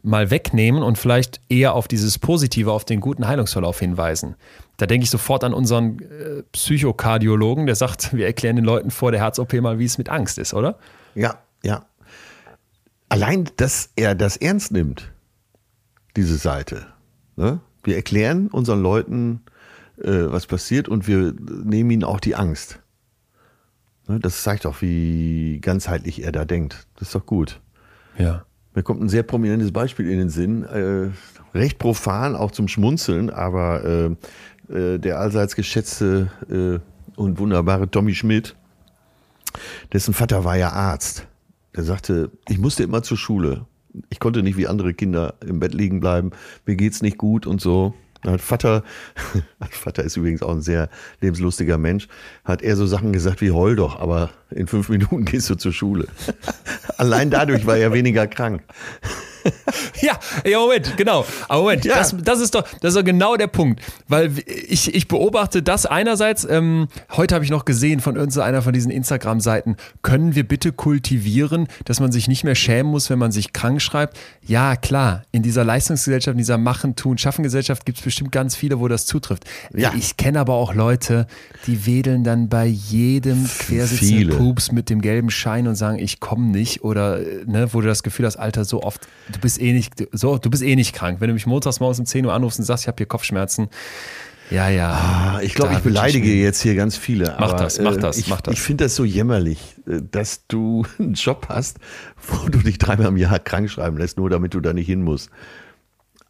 mal 0.02 0.30
wegnehmen 0.30 0.82
und 0.82 0.98
vielleicht 0.98 1.40
eher 1.48 1.74
auf 1.74 1.88
dieses 1.88 2.18
Positive, 2.18 2.72
auf 2.72 2.84
den 2.84 3.00
guten 3.00 3.26
Heilungsverlauf 3.26 3.78
hinweisen. 3.78 4.36
Da 4.76 4.86
denke 4.86 5.04
ich 5.04 5.10
sofort 5.10 5.44
an 5.44 5.54
unseren 5.54 6.00
äh, 6.00 6.42
Psychokardiologen, 6.52 7.66
der 7.66 7.76
sagt, 7.76 8.14
wir 8.14 8.26
erklären 8.26 8.56
den 8.56 8.64
Leuten 8.64 8.90
vor 8.90 9.12
der 9.12 9.20
Herz-OP 9.20 9.52
mal, 9.54 9.78
wie 9.78 9.84
es 9.84 9.98
mit 9.98 10.08
Angst 10.08 10.38
ist, 10.38 10.54
oder? 10.54 10.78
Ja, 11.14 11.38
ja. 11.62 11.84
Allein, 13.08 13.48
dass 13.56 13.90
er 13.96 14.14
das 14.14 14.36
ernst 14.36 14.72
nimmt, 14.72 15.12
diese 16.16 16.36
Seite. 16.36 16.86
Ne? 17.36 17.60
Wir 17.84 17.96
erklären 17.96 18.48
unseren 18.48 18.82
Leuten, 18.82 19.42
äh, 19.98 20.10
was 20.10 20.46
passiert 20.46 20.88
und 20.88 21.06
wir 21.06 21.34
nehmen 21.64 21.90
ihnen 21.90 22.04
auch 22.04 22.18
die 22.18 22.34
Angst. 22.34 22.80
Ne? 24.08 24.18
Das 24.18 24.42
zeigt 24.42 24.66
auch, 24.66 24.82
wie 24.82 25.60
ganzheitlich 25.60 26.24
er 26.24 26.32
da 26.32 26.44
denkt. 26.44 26.86
Das 26.96 27.08
ist 27.08 27.14
doch 27.14 27.26
gut. 27.26 27.60
Ja. 28.18 28.44
Mir 28.74 28.82
kommt 28.82 29.00
ein 29.00 29.08
sehr 29.08 29.22
prominentes 29.22 29.72
Beispiel 29.72 30.10
in 30.10 30.18
den 30.18 30.30
Sinn, 30.30 30.64
äh, 30.64 31.10
recht 31.56 31.78
profan, 31.78 32.34
auch 32.34 32.50
zum 32.50 32.68
Schmunzeln, 32.68 33.30
aber 33.30 34.16
äh, 34.70 34.74
äh, 34.74 34.98
der 34.98 35.20
allseits 35.20 35.54
geschätzte 35.54 36.30
äh, 36.50 36.80
und 37.16 37.38
wunderbare 37.38 37.88
Tommy 37.88 38.14
Schmidt, 38.14 38.56
dessen 39.92 40.14
Vater 40.14 40.44
war 40.44 40.56
ja 40.56 40.70
Arzt. 40.70 41.26
Der 41.76 41.84
sagte, 41.84 42.30
ich 42.48 42.58
musste 42.58 42.82
immer 42.82 43.02
zur 43.02 43.16
Schule. 43.16 43.66
Ich 44.10 44.18
konnte 44.18 44.42
nicht 44.42 44.56
wie 44.56 44.66
andere 44.66 44.94
Kinder 44.94 45.34
im 45.46 45.60
Bett 45.60 45.74
liegen 45.74 46.00
bleiben. 46.00 46.32
Mir 46.66 46.76
geht's 46.76 47.02
nicht 47.02 47.18
gut 47.18 47.46
und 47.46 47.60
so. 47.60 47.94
Hat 48.32 48.40
Vater, 48.40 48.82
Vater 49.70 50.02
ist 50.02 50.16
übrigens 50.16 50.42
auch 50.42 50.52
ein 50.52 50.62
sehr 50.62 50.88
lebenslustiger 51.20 51.78
Mensch, 51.78 52.08
hat 52.44 52.62
er 52.62 52.76
so 52.76 52.86
Sachen 52.86 53.12
gesagt 53.12 53.40
wie 53.40 53.50
heul 53.50 53.76
doch, 53.76 54.00
aber 54.00 54.30
in 54.50 54.66
fünf 54.66 54.88
Minuten 54.94 55.24
gehst 55.24 55.50
du 55.50 55.54
zur 55.54 55.72
Schule. 55.72 56.08
Allein 56.96 57.30
dadurch 57.30 57.66
war 57.66 57.76
er 57.76 57.92
weniger 57.92 58.26
krank. 58.26 58.62
ja, 60.00 60.18
ja, 60.44 60.58
Moment, 60.58 60.96
genau. 60.96 61.24
Aber 61.48 61.62
Moment, 61.62 61.84
ja. 61.84 61.96
das, 61.96 62.14
das, 62.22 62.40
ist 62.40 62.54
doch, 62.54 62.62
das 62.80 62.94
ist 62.94 62.96
doch 62.96 63.04
genau 63.04 63.36
der 63.36 63.46
Punkt. 63.46 63.80
Weil 64.08 64.32
ich, 64.46 64.94
ich 64.94 65.08
beobachte 65.08 65.62
das 65.62 65.86
einerseits, 65.86 66.46
ähm, 66.48 66.88
heute 67.12 67.34
habe 67.34 67.44
ich 67.44 67.50
noch 67.50 67.64
gesehen 67.64 68.00
von 68.00 68.16
irgendeiner 68.16 68.62
von 68.62 68.72
diesen 68.72 68.90
Instagram-Seiten, 68.90 69.76
können 70.02 70.34
wir 70.34 70.46
bitte 70.46 70.72
kultivieren, 70.72 71.68
dass 71.84 72.00
man 72.00 72.12
sich 72.12 72.28
nicht 72.28 72.44
mehr 72.44 72.54
schämen 72.54 72.90
muss, 72.90 73.10
wenn 73.10 73.18
man 73.18 73.32
sich 73.32 73.52
krank 73.52 73.80
schreibt? 73.80 74.18
Ja, 74.46 74.76
klar, 74.76 75.24
in 75.32 75.42
dieser 75.42 75.64
Leistungsgesellschaft, 75.64 76.34
in 76.34 76.38
dieser 76.38 76.58
Machen, 76.58 76.96
Tun, 76.96 77.18
Schaffen-Gesellschaft 77.18 77.86
gibt 77.86 77.98
es 77.98 78.04
bestimmt 78.04 78.32
ganz 78.32 78.56
viele, 78.56 78.80
wo 78.80 78.88
das 78.88 79.06
zutrifft. 79.06 79.44
Ja. 79.74 79.92
Ich 79.96 80.16
kenne 80.16 80.40
aber 80.40 80.54
auch 80.54 80.74
Leute, 80.74 81.26
die 81.66 81.86
wedeln 81.86 82.24
dann 82.24 82.48
bei 82.48 82.66
jedem 82.66 83.48
quersitzenden 83.58 84.36
Pups 84.36 84.72
mit 84.72 84.90
dem 84.90 85.00
gelben 85.00 85.30
Schein 85.30 85.66
und 85.66 85.76
sagen, 85.76 85.98
ich 85.98 86.20
komme 86.20 86.46
nicht 86.46 86.82
oder 86.82 87.18
ne, 87.46 87.68
wo 87.72 87.80
du 87.80 87.86
das 87.86 88.02
Gefühl 88.02 88.26
hast, 88.26 88.36
Alter, 88.36 88.64
so 88.64 88.82
oft 88.82 89.06
du 89.34 89.40
bist 89.40 89.60
eh 89.60 89.72
nicht, 89.72 89.94
so, 90.12 90.38
du 90.38 90.50
bist 90.50 90.62
eh 90.62 90.76
nicht 90.76 90.94
krank. 90.94 91.20
Wenn 91.20 91.28
du 91.28 91.34
mich 91.34 91.46
montags 91.46 91.80
morgens 91.80 91.98
um 91.98 92.06
10 92.06 92.26
Uhr 92.26 92.32
anrufst 92.32 92.58
und 92.58 92.64
sagst, 92.64 92.84
ich 92.84 92.88
habe 92.88 92.96
hier 92.98 93.06
Kopfschmerzen, 93.06 93.68
ja, 94.50 94.68
ja. 94.68 94.90
Ah, 94.90 95.40
ich 95.42 95.54
glaube, 95.54 95.72
ich 95.72 95.80
beleidige 95.80 96.30
ich 96.30 96.42
jetzt 96.42 96.60
hier 96.60 96.74
ganz 96.74 96.96
viele. 96.96 97.34
Mach 97.40 97.54
das, 97.54 97.80
mach 97.80 97.96
das, 97.96 98.18
ich, 98.18 98.28
mach 98.28 98.40
das. 98.40 98.54
Ich 98.54 98.60
finde 98.60 98.84
das 98.84 98.94
so 98.94 99.04
jämmerlich, 99.04 99.74
äh, 99.86 100.00
dass 100.10 100.46
du 100.46 100.84
einen 100.98 101.14
Job 101.14 101.46
hast, 101.48 101.78
wo 102.26 102.48
du 102.48 102.58
dich 102.58 102.78
dreimal 102.78 103.08
im 103.08 103.16
Jahr 103.16 103.38
krank 103.38 103.70
schreiben 103.70 103.96
lässt, 103.96 104.18
nur 104.18 104.30
damit 104.30 104.54
du 104.54 104.60
da 104.60 104.72
nicht 104.72 104.86
hin 104.86 105.02
musst. 105.02 105.30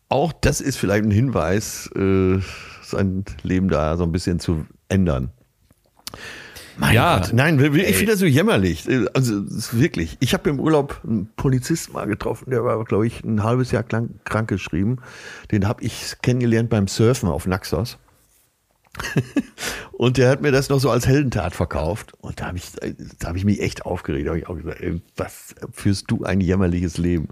auch 0.08 0.32
das 0.32 0.60
ist 0.60 0.76
vielleicht 0.76 1.04
ein 1.04 1.10
Hinweis, 1.10 1.90
äh, 1.96 2.38
sein 2.82 3.24
Leben 3.42 3.68
da 3.68 3.96
so 3.96 4.04
ein 4.04 4.12
bisschen 4.12 4.38
zu 4.38 4.66
ändern. 4.88 5.30
Mein 6.76 6.94
ja, 6.94 7.18
Gott. 7.18 7.32
nein, 7.32 7.58
ich 7.60 7.96
finde 7.96 8.12
das 8.12 8.20
so 8.20 8.26
jämmerlich. 8.26 8.88
Also 9.14 9.44
wirklich. 9.72 10.16
Ich 10.20 10.34
habe 10.34 10.50
im 10.50 10.58
Urlaub 10.58 11.00
einen 11.04 11.28
Polizisten 11.36 11.92
mal 11.92 12.06
getroffen, 12.06 12.50
der 12.50 12.64
war, 12.64 12.82
glaube 12.84 13.06
ich, 13.06 13.22
ein 13.22 13.42
halbes 13.42 13.70
Jahr 13.70 13.82
krank, 13.82 14.10
krank 14.24 14.48
geschrieben. 14.48 14.98
Den 15.52 15.68
habe 15.68 15.82
ich 15.84 16.16
kennengelernt 16.22 16.70
beim 16.70 16.88
Surfen 16.88 17.28
auf 17.28 17.46
Naxos. 17.46 17.98
und 19.92 20.18
der 20.18 20.30
hat 20.30 20.40
mir 20.40 20.52
das 20.52 20.68
noch 20.68 20.78
so 20.78 20.90
als 20.90 21.06
Heldentat 21.06 21.54
verkauft. 21.54 22.12
Und 22.20 22.40
da 22.40 22.46
habe 22.46 22.58
ich, 22.58 22.72
da 23.18 23.28
hab 23.28 23.36
ich 23.36 23.44
mich 23.44 23.60
echt 23.60 23.86
aufgeregt. 23.86 24.26
Da 24.26 24.30
habe 24.30 24.38
ich 24.38 24.48
auch 24.48 24.56
gesagt, 24.56 24.80
ey, 24.80 25.00
was 25.16 25.54
führst 25.72 26.10
du 26.10 26.24
ein 26.24 26.40
jämmerliches 26.40 26.98
Leben? 26.98 27.28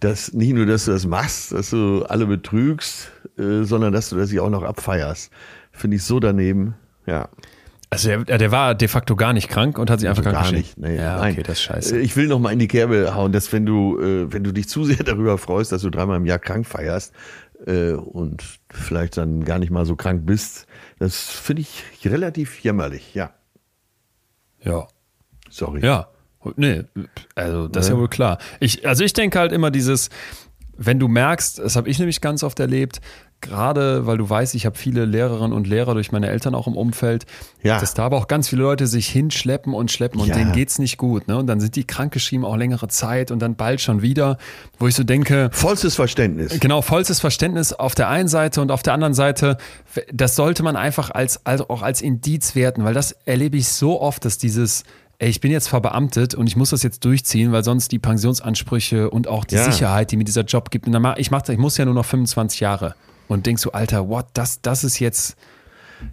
Dass 0.00 0.32
nicht 0.32 0.52
nur, 0.52 0.66
dass 0.66 0.84
du 0.84 0.92
das 0.92 1.06
machst, 1.06 1.52
dass 1.52 1.70
du 1.70 2.04
alle 2.04 2.26
betrügst, 2.26 3.10
äh, 3.36 3.64
sondern 3.64 3.92
dass 3.92 4.10
du 4.10 4.16
das 4.16 4.36
auch 4.38 4.50
noch 4.50 4.62
abfeierst. 4.62 5.30
Finde 5.72 5.96
ich 5.96 6.04
so 6.04 6.20
daneben. 6.20 6.74
Ja. 7.06 7.28
Also 7.90 8.08
der, 8.08 8.38
der, 8.38 8.50
war 8.50 8.74
de 8.74 8.86
facto 8.86 9.16
gar 9.16 9.32
nicht 9.32 9.48
krank 9.48 9.78
und 9.78 9.90
hat 9.90 10.00
sich 10.00 10.08
einfach 10.08 10.24
also 10.24 10.36
krank 10.36 10.50
gar 10.50 10.52
nicht. 10.52 10.76
Nee, 10.76 10.96
ja, 10.96 11.18
nein. 11.18 11.32
okay, 11.32 11.42
das 11.42 11.58
ist 11.58 11.62
scheiße. 11.62 11.98
Ich 11.98 12.16
will 12.16 12.26
noch 12.26 12.38
mal 12.38 12.52
in 12.52 12.58
die 12.58 12.68
Kerbe 12.68 13.14
hauen, 13.14 13.32
dass 13.32 13.50
wenn 13.52 13.64
du, 13.64 13.98
äh, 13.98 14.30
wenn 14.30 14.44
du 14.44 14.52
dich 14.52 14.68
zu 14.68 14.84
sehr 14.84 14.96
darüber 15.04 15.38
freust, 15.38 15.72
dass 15.72 15.82
du 15.82 15.90
dreimal 15.90 16.18
im 16.18 16.26
Jahr 16.26 16.38
krank 16.38 16.66
feierst 16.66 17.14
äh, 17.66 17.92
und 17.92 18.44
vielleicht 18.70 19.16
dann 19.16 19.44
gar 19.44 19.58
nicht 19.58 19.70
mal 19.70 19.86
so 19.86 19.96
krank 19.96 20.26
bist, 20.26 20.66
das 20.98 21.30
finde 21.30 21.62
ich 21.62 21.84
relativ 22.04 22.60
jämmerlich, 22.60 23.14
ja. 23.14 23.30
Ja. 24.62 24.86
Sorry. 25.48 25.84
Ja. 25.84 26.08
Nee, 26.56 26.84
also 27.34 27.68
das 27.68 27.86
ja. 27.86 27.92
ist 27.92 27.96
ja 27.96 28.00
wohl 28.00 28.08
klar. 28.08 28.38
Ich, 28.60 28.86
also 28.86 29.02
ich 29.02 29.12
denke 29.12 29.38
halt 29.38 29.52
immer 29.52 29.70
dieses, 29.70 30.08
wenn 30.76 30.98
du 30.98 31.08
merkst, 31.08 31.58
das 31.58 31.76
habe 31.76 31.88
ich 31.88 31.98
nämlich 31.98 32.20
ganz 32.20 32.42
oft 32.42 32.60
erlebt, 32.60 33.00
gerade 33.40 34.06
weil 34.06 34.18
du 34.18 34.28
weißt, 34.28 34.54
ich 34.54 34.66
habe 34.66 34.76
viele 34.76 35.04
Lehrerinnen 35.04 35.52
und 35.52 35.66
Lehrer 35.66 35.94
durch 35.94 36.12
meine 36.12 36.28
Eltern 36.28 36.54
auch 36.54 36.66
im 36.66 36.76
Umfeld, 36.76 37.26
ja. 37.62 37.80
dass 37.80 37.94
da 37.94 38.04
aber 38.04 38.16
auch 38.16 38.28
ganz 38.28 38.48
viele 38.48 38.62
Leute 38.62 38.86
sich 38.86 39.08
hinschleppen 39.08 39.74
und 39.74 39.90
schleppen 39.90 40.20
und 40.20 40.28
ja. 40.28 40.34
denen 40.34 40.52
geht's 40.52 40.78
nicht 40.78 40.98
gut. 40.98 41.28
Ne? 41.28 41.36
Und 41.36 41.46
dann 41.46 41.60
sind 41.60 41.76
die 41.76 41.84
krankgeschrieben 41.84 42.44
auch 42.44 42.56
längere 42.56 42.88
Zeit 42.88 43.30
und 43.30 43.40
dann 43.40 43.56
bald 43.56 43.80
schon 43.80 44.02
wieder, 44.02 44.38
wo 44.78 44.88
ich 44.88 44.94
so 44.94 45.04
denke. 45.04 45.50
Vollstes 45.52 45.94
Verständnis. 45.94 46.58
Genau, 46.60 46.82
vollstes 46.82 47.20
Verständnis 47.20 47.72
auf 47.72 47.94
der 47.94 48.08
einen 48.08 48.28
Seite 48.28 48.60
und 48.60 48.70
auf 48.70 48.82
der 48.82 48.94
anderen 48.94 49.14
Seite, 49.14 49.56
das 50.12 50.36
sollte 50.36 50.62
man 50.62 50.76
einfach 50.76 51.10
als, 51.10 51.44
also 51.46 51.68
auch 51.68 51.82
als 51.82 52.02
Indiz 52.02 52.54
werten, 52.54 52.84
weil 52.84 52.94
das 52.94 53.12
erlebe 53.24 53.56
ich 53.56 53.68
so 53.68 54.00
oft, 54.00 54.24
dass 54.24 54.38
dieses 54.38 54.84
ey, 55.18 55.28
ich 55.28 55.40
bin 55.40 55.50
jetzt 55.50 55.68
verbeamtet 55.68 56.34
und 56.34 56.46
ich 56.46 56.56
muss 56.56 56.70
das 56.70 56.82
jetzt 56.82 57.04
durchziehen, 57.04 57.52
weil 57.52 57.64
sonst 57.64 57.90
die 57.90 57.98
Pensionsansprüche 57.98 59.10
und 59.10 59.26
auch 59.26 59.44
die 59.44 59.56
ja. 59.56 59.64
Sicherheit, 59.64 60.12
die 60.12 60.16
mir 60.16 60.24
dieser 60.24 60.44
Job 60.44 60.70
gibt, 60.70 60.86
ich, 60.86 61.30
mach, 61.30 61.48
ich 61.48 61.58
muss 61.58 61.76
ja 61.76 61.84
nur 61.84 61.94
noch 61.94 62.04
25 62.04 62.60
Jahre. 62.60 62.94
Und 63.28 63.46
denkst 63.46 63.62
du, 63.62 63.70
Alter, 63.70 64.08
what, 64.08 64.26
das, 64.34 64.62
das 64.62 64.84
ist 64.84 64.98
jetzt, 64.98 65.36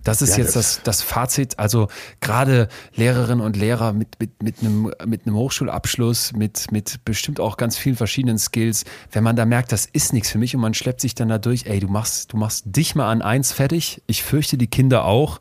das 0.03 0.21
ist 0.21 0.37
ja, 0.37 0.43
jetzt 0.43 0.55
das, 0.55 0.81
das 0.83 1.01
Fazit. 1.01 1.57
Also 1.57 1.87
gerade 2.19 2.67
Lehrerinnen 2.95 3.43
und 3.43 3.55
Lehrer 3.55 3.93
mit, 3.93 4.19
mit, 4.19 4.43
mit, 4.43 4.59
einem, 4.59 4.91
mit 5.05 5.25
einem 5.25 5.35
Hochschulabschluss, 5.35 6.33
mit, 6.33 6.71
mit 6.71 7.05
bestimmt 7.05 7.39
auch 7.39 7.57
ganz 7.57 7.77
vielen 7.77 7.95
verschiedenen 7.95 8.37
Skills, 8.37 8.83
wenn 9.11 9.23
man 9.23 9.35
da 9.35 9.45
merkt, 9.45 9.71
das 9.71 9.85
ist 9.85 10.13
nichts 10.13 10.29
für 10.29 10.37
mich 10.37 10.55
und 10.55 10.61
man 10.61 10.73
schleppt 10.73 11.01
sich 11.01 11.15
dann 11.15 11.29
da 11.29 11.37
durch, 11.37 11.65
ey, 11.65 11.79
du 11.79 11.87
machst, 11.87 12.33
du 12.33 12.37
machst 12.37 12.65
dich 12.65 12.95
mal 12.95 13.09
an 13.09 13.21
eins 13.21 13.51
fertig. 13.51 14.01
Ich 14.07 14.23
fürchte 14.23 14.57
die 14.57 14.67
Kinder 14.67 15.05
auch. 15.05 15.39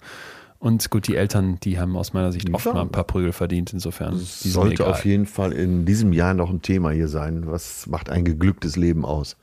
Und 0.65 0.91
gut, 0.91 1.09
die 1.09 1.17
Eltern, 1.17 1.59
die 1.63 1.79
haben 1.79 1.95
aus 1.95 2.15
meiner 2.15 2.33
Sicht 2.33 2.49
oft 2.55 2.65
mal 2.65 2.81
ein 2.81 2.89
paar 2.89 3.05
Prügel 3.05 3.35
verdient. 3.35 3.75
Insofern. 3.75 4.19
Das 4.19 4.41
sollte 4.41 4.87
auf 4.87 5.05
jeden 5.05 5.27
Fall 5.27 5.53
in 5.53 5.85
diesem 5.85 6.15
Jahr 6.15 6.33
noch 6.33 6.49
ein 6.49 6.63
Thema 6.63 6.91
hier 6.91 7.09
sein. 7.09 7.43
Was 7.47 7.87
macht 7.87 8.09
ein 8.09 8.25
geglücktes 8.25 8.77
Leben 8.77 9.05
aus? 9.05 9.37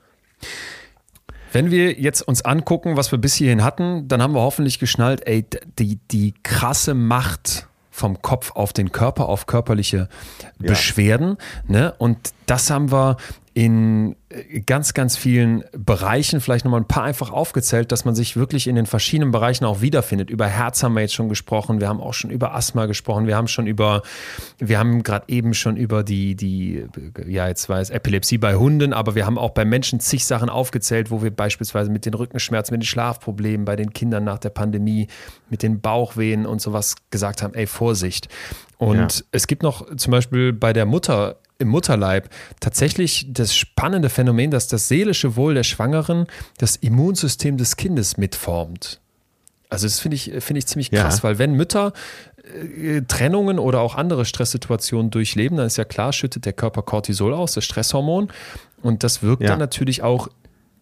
Wenn 1.52 1.72
wir 1.72 2.00
jetzt 2.00 2.22
uns 2.22 2.44
angucken, 2.44 2.98
was 2.98 3.12
wir 3.12 3.20
bis 3.20 3.36
hierhin 3.36 3.64
hatten, 3.64 4.08
dann 4.08 4.22
haben 4.22 4.34
wir 4.34 4.42
hoffentlich 4.42 4.80
geschnallt, 4.80 5.28
ey, 5.28 5.46
die, 5.78 5.98
die 6.12 6.34
krasse 6.44 6.94
Macht 6.94 7.68
vom 7.90 8.22
Kopf 8.22 8.52
auf 8.56 8.74
den 8.74 8.92
Körper, 8.92 9.28
auf 9.28 9.46
körperliche 9.46 10.08
Beschwerden. 10.58 11.38
Ja. 11.68 11.74
Ne? 11.74 11.94
Und 11.98 12.18
das 12.46 12.70
haben 12.70 12.92
wir 12.92 13.18
in 13.54 14.16
äh, 14.30 14.62
ganz, 14.62 14.94
ganz 14.94 15.18
vielen 15.18 15.66
Bereichen, 15.74 16.40
vielleicht 16.40 16.64
nochmal 16.64 16.82
ein 16.82 16.88
paar 16.88 17.04
einfach 17.04 17.32
aufgezählt, 17.32 17.92
dass 17.92 18.06
man 18.06 18.16
sich 18.16 18.38
wirklich 18.38 18.68
in 18.68 18.76
den 18.76 18.86
verschiedenen 18.86 19.32
Bereichen 19.32 19.66
auch 19.66 19.82
wiederfindet. 19.82 20.30
Über 20.30 20.48
Herz 20.48 20.84
haben 20.84 20.94
wir 20.94 21.02
jetzt 21.02 21.14
schon 21.14 21.28
gesprochen, 21.28 21.82
wir 21.82 21.90
haben 21.90 22.00
auch 22.00 22.14
schon 22.14 22.32
über 22.32 22.56
Asthma 22.56 22.86
gesprochen, 22.86 23.28
wir 23.28 23.36
haben 23.36 23.50
schon 23.50 23.68
über, 23.68 24.04
wir 24.58 24.80
haben 24.80 25.04
gerade 25.04 25.26
eben 25.28 25.54
schon 25.54 25.76
über 25.76 26.04
die, 26.04 26.36
die, 26.36 26.86
ja, 27.28 27.48
jetzt 27.48 27.68
war 27.68 27.80
es 27.82 27.90
Epilepsie 27.90 28.38
bei 28.38 28.56
Hunden, 28.56 28.94
aber 28.94 29.16
wir 29.16 29.26
haben 29.26 29.38
auch 29.38 29.52
bei 29.52 29.66
Menschen 29.66 30.00
zig 30.00 30.26
Sachen 30.26 30.50
aufgezählt, 30.50 31.12
wo 31.12 31.22
wir 31.22 31.32
beispielsweise 31.32 31.92
mit 31.92 32.06
den 32.06 32.14
Rückenschmerzen, 32.14 32.74
mit 32.74 32.84
den 32.84 32.88
Schlafproblemen, 32.88 33.66
bei 33.66 33.76
den 33.76 33.92
Kindern 33.92 34.24
nach 34.24 34.40
der 34.40 34.50
Pandemie, 34.50 35.08
mit 35.50 35.62
den 35.62 35.82
Bauchwehen 35.82 36.46
und 36.46 36.62
sowas 36.62 36.96
gesagt 37.10 37.44
haben, 37.44 37.54
ey, 37.54 37.68
Vorsicht. 37.68 38.30
Und 38.82 39.20
ja. 39.20 39.26
es 39.32 39.46
gibt 39.46 39.62
noch 39.62 39.96
zum 39.96 40.10
Beispiel 40.10 40.54
bei 40.54 40.74
der 40.74 40.88
Mutter 40.88 41.36
im 41.60 41.68
Mutterleib 41.68 42.30
tatsächlich 42.60 43.28
das 43.30 43.56
spannende 43.56 44.10
Phänomen, 44.10 44.50
dass 44.50 44.68
das 44.68 44.88
seelische 44.88 45.36
Wohl 45.36 45.54
der 45.54 45.62
Schwangeren 45.62 46.26
das 46.58 46.78
Immunsystem 46.78 47.58
des 47.58 47.78
Kindes 47.78 48.18
mitformt. 48.18 49.00
Also 49.70 49.86
das 49.86 50.00
finde 50.00 50.16
ich, 50.16 50.32
find 50.40 50.58
ich 50.58 50.66
ziemlich 50.66 50.90
krass, 50.90 51.18
ja. 51.18 51.24
weil 51.24 51.38
wenn 51.38 51.54
Mütter 51.54 51.94
äh, 52.76 53.04
Trennungen 53.04 53.60
oder 53.60 53.82
auch 53.82 53.94
andere 53.94 54.26
Stresssituationen 54.26 55.12
durchleben, 55.12 55.58
dann 55.58 55.68
ist 55.68 55.78
ja 55.78 55.86
klar, 55.86 56.12
schüttet 56.12 56.46
der 56.46 56.54
Körper 56.54 56.82
Cortisol 56.82 57.36
aus, 57.36 57.54
das 57.54 57.64
Stresshormon. 57.64 58.32
Und 58.82 59.04
das 59.04 59.22
wirkt 59.22 59.44
ja. 59.44 59.50
dann 59.50 59.60
natürlich 59.60 60.02
auch 60.02 60.28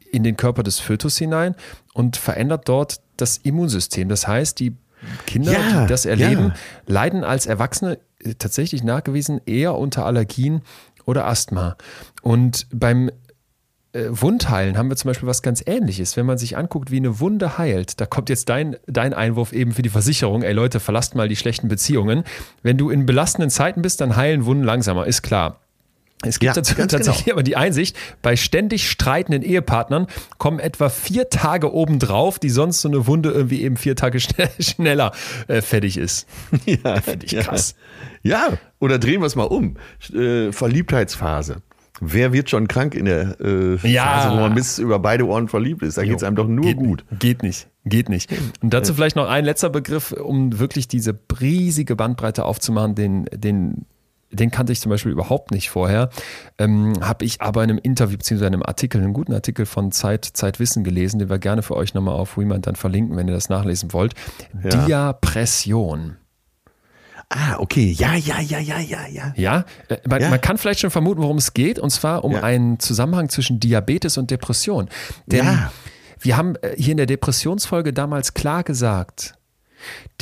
in 0.10 0.24
den 0.24 0.38
Körper 0.38 0.64
des 0.64 0.80
Fötus 0.80 1.18
hinein 1.18 1.54
und 1.94 2.16
verändert 2.16 2.70
dort 2.70 3.02
das 3.18 3.40
Immunsystem. 3.40 4.08
Das 4.08 4.26
heißt, 4.26 4.58
die 4.62 4.78
Kinder, 5.26 5.54
ja, 5.54 5.82
die 5.82 5.88
das 5.88 6.06
erleben, 6.06 6.54
leiden 6.86 7.24
als 7.24 7.46
Erwachsene 7.46 8.00
tatsächlich 8.38 8.84
nachgewiesen 8.84 9.42
eher 9.46 9.76
unter 9.76 10.06
Allergien 10.06 10.62
oder 11.06 11.26
Asthma. 11.26 11.78
Und 12.22 12.68
beim 12.72 13.10
äh, 13.94 14.06
Wundheilen 14.10 14.78
haben 14.78 14.90
wir 14.90 14.96
zum 14.96 15.10
Beispiel 15.10 15.28
was 15.28 15.42
ganz 15.42 15.64
ähnliches. 15.66 16.16
Wenn 16.16 16.26
man 16.26 16.38
sich 16.38 16.58
anguckt, 16.58 16.92
wie 16.92 16.98
eine 16.98 17.20
Wunde 17.20 17.58
heilt, 17.58 18.00
da 18.00 18.06
kommt 18.06 18.30
jetzt 18.30 18.50
dein, 18.50 18.76
dein 18.88 19.14
Einwurf 19.14 19.52
eben 19.52 19.72
für 19.72 19.82
die 19.82 19.90
Versicherung, 19.90 20.44
ey 20.44 20.54
Leute, 20.54 20.80
verlasst 20.80 21.16
mal 21.16 21.28
die 21.28 21.36
schlechten 21.36 21.68
Beziehungen. 21.68 22.24
Wenn 22.62 22.78
du 22.78 22.90
in 22.90 23.06
belastenden 23.06 23.50
Zeiten 23.50 23.82
bist, 23.82 24.02
dann 24.02 24.16
heilen 24.16 24.46
Wunden 24.46 24.64
langsamer, 24.64 25.08
ist 25.08 25.24
klar. 25.24 25.62
Es 26.22 26.40
gibt 26.40 26.48
ja, 26.48 26.54
dazu 26.54 26.76
tatsächlich 26.76 27.26
genau. 27.26 27.36
aber 27.36 27.44
die 27.44 27.56
Einsicht, 27.56 27.96
bei 28.22 28.36
ständig 28.36 28.90
streitenden 28.90 29.42
Ehepartnern 29.42 30.08
kommen 30.38 30.60
etwa 30.60 30.90
vier 30.90 31.30
Tage 31.30 31.74
obendrauf, 31.74 32.40
die 32.40 32.50
sonst 32.50 32.82
so 32.82 32.90
eine 32.90 33.08
Wunde 33.08 33.32
irgendwie 33.32 33.62
eben 33.62 33.78
vier 33.78 33.96
Tage 33.96 34.20
schneller 34.60 35.14
äh, 35.48 35.62
fertig 35.62 35.98
ist. 35.98 36.28
Ja, 36.66 37.02
finde 37.02 37.26
ich 37.26 37.32
ja. 37.32 37.42
krass. 37.42 37.76
Ja, 38.22 38.50
oder 38.80 39.00
drehen 39.00 39.22
wir 39.22 39.26
es 39.26 39.36
mal 39.36 39.46
um. 39.46 39.78
Äh, 40.14 40.52
Verliebtheitsphase. 40.52 41.62
Wer 42.02 42.32
wird 42.32 42.50
schon 42.50 42.68
krank 42.68 42.96
in 42.96 43.06
der 43.06 43.38
äh, 43.42 43.76
ja. 43.88 44.04
Phase, 44.04 44.36
wo 44.36 44.40
man 44.42 44.56
bis 44.56 44.78
über 44.78 45.00
beide 45.00 45.26
Ohren 45.26 45.48
verliebt 45.48 45.84
ist? 45.84 45.98
Da 45.98 46.04
geht 46.04 46.18
es 46.18 46.24
einem 46.24 46.36
doch 46.36 46.48
nur 46.48 46.66
geht, 46.66 46.78
gut. 46.78 47.06
Geht 47.18 47.44
nicht. 47.44 47.68
Geht 47.86 48.10
nicht. 48.10 48.32
Und 48.62 48.74
dazu 48.74 48.94
vielleicht 48.94 49.16
noch 49.16 49.28
ein 49.28 49.46
letzter 49.46 49.70
Begriff, 49.70 50.12
um 50.12 50.60
wirklich 50.60 50.88
diese 50.88 51.18
riesige 51.40 51.96
Bandbreite 51.96 52.46
aufzumachen, 52.46 52.96
den, 52.96 53.26
den 53.34 53.86
den 54.32 54.52
kannte 54.52 54.72
ich 54.72 54.82
zum 54.82 54.90
Beispiel 54.90 55.12
überhaupt 55.12 55.52
nicht 55.52 55.70
vorher, 55.70 56.10
ähm, 56.58 56.94
habe 57.02 57.26
ich 57.26 57.42
aber 57.42 57.64
in 57.64 57.72
einem 57.72 57.80
Interview 57.80 58.18
bzw. 58.18 58.46
einem 58.46 58.64
Artikel, 58.64 59.02
einem 59.02 59.14
guten 59.14 59.34
Artikel 59.34 59.66
von 59.66 59.92
Zeit, 59.92 60.26
Zeitwissen 60.26 60.84
gelesen, 60.84 61.20
den 61.20 61.30
wir 61.30 61.40
gerne 61.40 61.64
für 61.64 61.76
euch 61.76 61.94
nochmal 61.94 62.16
auf 62.16 62.38
Remand 62.38 62.68
dann 62.68 62.76
verlinken, 62.76 63.18
wenn 63.18 63.28
ihr 63.28 63.34
das 63.34 63.50
nachlesen 63.50 63.94
wollt. 63.94 64.14
Ja. 64.64 64.86
Diapression. 64.86 66.18
Ah, 67.30 67.58
okay. 67.60 67.92
Ja, 67.92 68.16
ja, 68.16 68.40
ja, 68.40 68.60
ja, 68.60 68.80
ja, 68.80 69.06
ja. 69.08 69.34
Ja, 69.36 69.66
äh, 69.88 69.98
man, 70.08 70.22
ja. 70.22 70.30
man, 70.30 70.42
kann 70.42 70.58
vielleicht 70.58 70.80
schon 70.80 70.90
vermuten, 70.90 71.22
worum 71.22 71.38
es 71.38 71.54
geht, 71.54 71.78
und 71.78 71.92
zwar 71.92 72.24
um 72.24 72.34
ja. 72.34 72.42
einen 72.42 72.80
Zusammenhang 72.80 73.30
zwischen 73.30 73.60
Diabetes 73.60 74.18
und 74.18 74.32
Depression. 74.32 74.90
Denn 75.28 75.46
ja. 75.46 75.72
wir 76.20 76.38
haben 76.38 76.56
äh, 76.56 76.76
hier 76.76 76.92
in 76.92 76.98
der 76.98 77.06
Depressionsfolge 77.06 77.94
damals 77.94 78.34
klar 78.34 78.64
gesagt, 78.64 79.36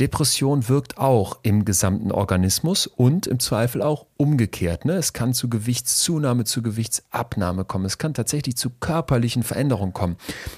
Depression 0.00 0.68
wirkt 0.68 0.98
auch 0.98 1.38
im 1.42 1.64
gesamten 1.64 2.12
Organismus 2.12 2.86
und 2.86 3.26
im 3.26 3.40
Zweifel 3.40 3.82
auch 3.82 4.06
umgekehrt. 4.16 4.84
Ne? 4.84 4.94
Es 4.94 5.12
kann 5.12 5.34
zu 5.34 5.48
Gewichtszunahme, 5.48 6.44
zu 6.44 6.62
Gewichtsabnahme 6.62 7.64
kommen. 7.64 7.84
Es 7.84 7.98
kann 7.98 8.14
tatsächlich 8.14 8.56
zu 8.56 8.70
körperlichen 8.70 9.42
Veränderungen 9.42 9.92
kommen. 9.92 10.16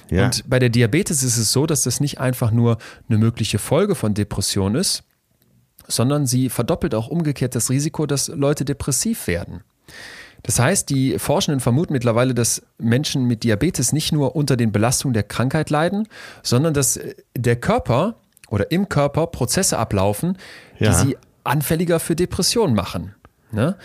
Ja. 0.09 0.25
Und 0.25 0.49
bei 0.49 0.59
der 0.59 0.69
Diabetes 0.69 1.23
ist 1.23 1.37
es 1.37 1.51
so, 1.51 1.65
dass 1.65 1.83
das 1.83 1.99
nicht 1.99 2.19
einfach 2.19 2.51
nur 2.51 2.77
eine 3.09 3.17
mögliche 3.17 3.59
Folge 3.59 3.95
von 3.95 4.13
Depression 4.13 4.75
ist, 4.75 5.03
sondern 5.87 6.25
sie 6.25 6.49
verdoppelt 6.49 6.95
auch 6.95 7.07
umgekehrt 7.07 7.55
das 7.55 7.69
Risiko, 7.69 8.05
dass 8.05 8.27
Leute 8.27 8.65
depressiv 8.65 9.27
werden. 9.27 9.63
Das 10.43 10.59
heißt, 10.59 10.89
die 10.89 11.19
Forschenden 11.19 11.59
vermuten 11.59 11.93
mittlerweile, 11.93 12.33
dass 12.33 12.63
Menschen 12.77 13.25
mit 13.25 13.43
Diabetes 13.43 13.93
nicht 13.93 14.11
nur 14.11 14.35
unter 14.35 14.57
den 14.57 14.71
Belastungen 14.71 15.13
der 15.13 15.23
Krankheit 15.23 15.69
leiden, 15.69 16.07
sondern 16.41 16.73
dass 16.73 16.99
der 17.35 17.55
Körper 17.57 18.15
oder 18.51 18.69
im 18.69 18.87
Körper 18.89 19.25
Prozesse 19.27 19.79
ablaufen, 19.79 20.37
die 20.79 20.83
ja. 20.83 20.93
sie 20.93 21.17
anfälliger 21.43 21.99
für 21.99 22.15
Depressionen 22.15 22.75
machen. 22.75 23.15
Ne? 23.51 23.75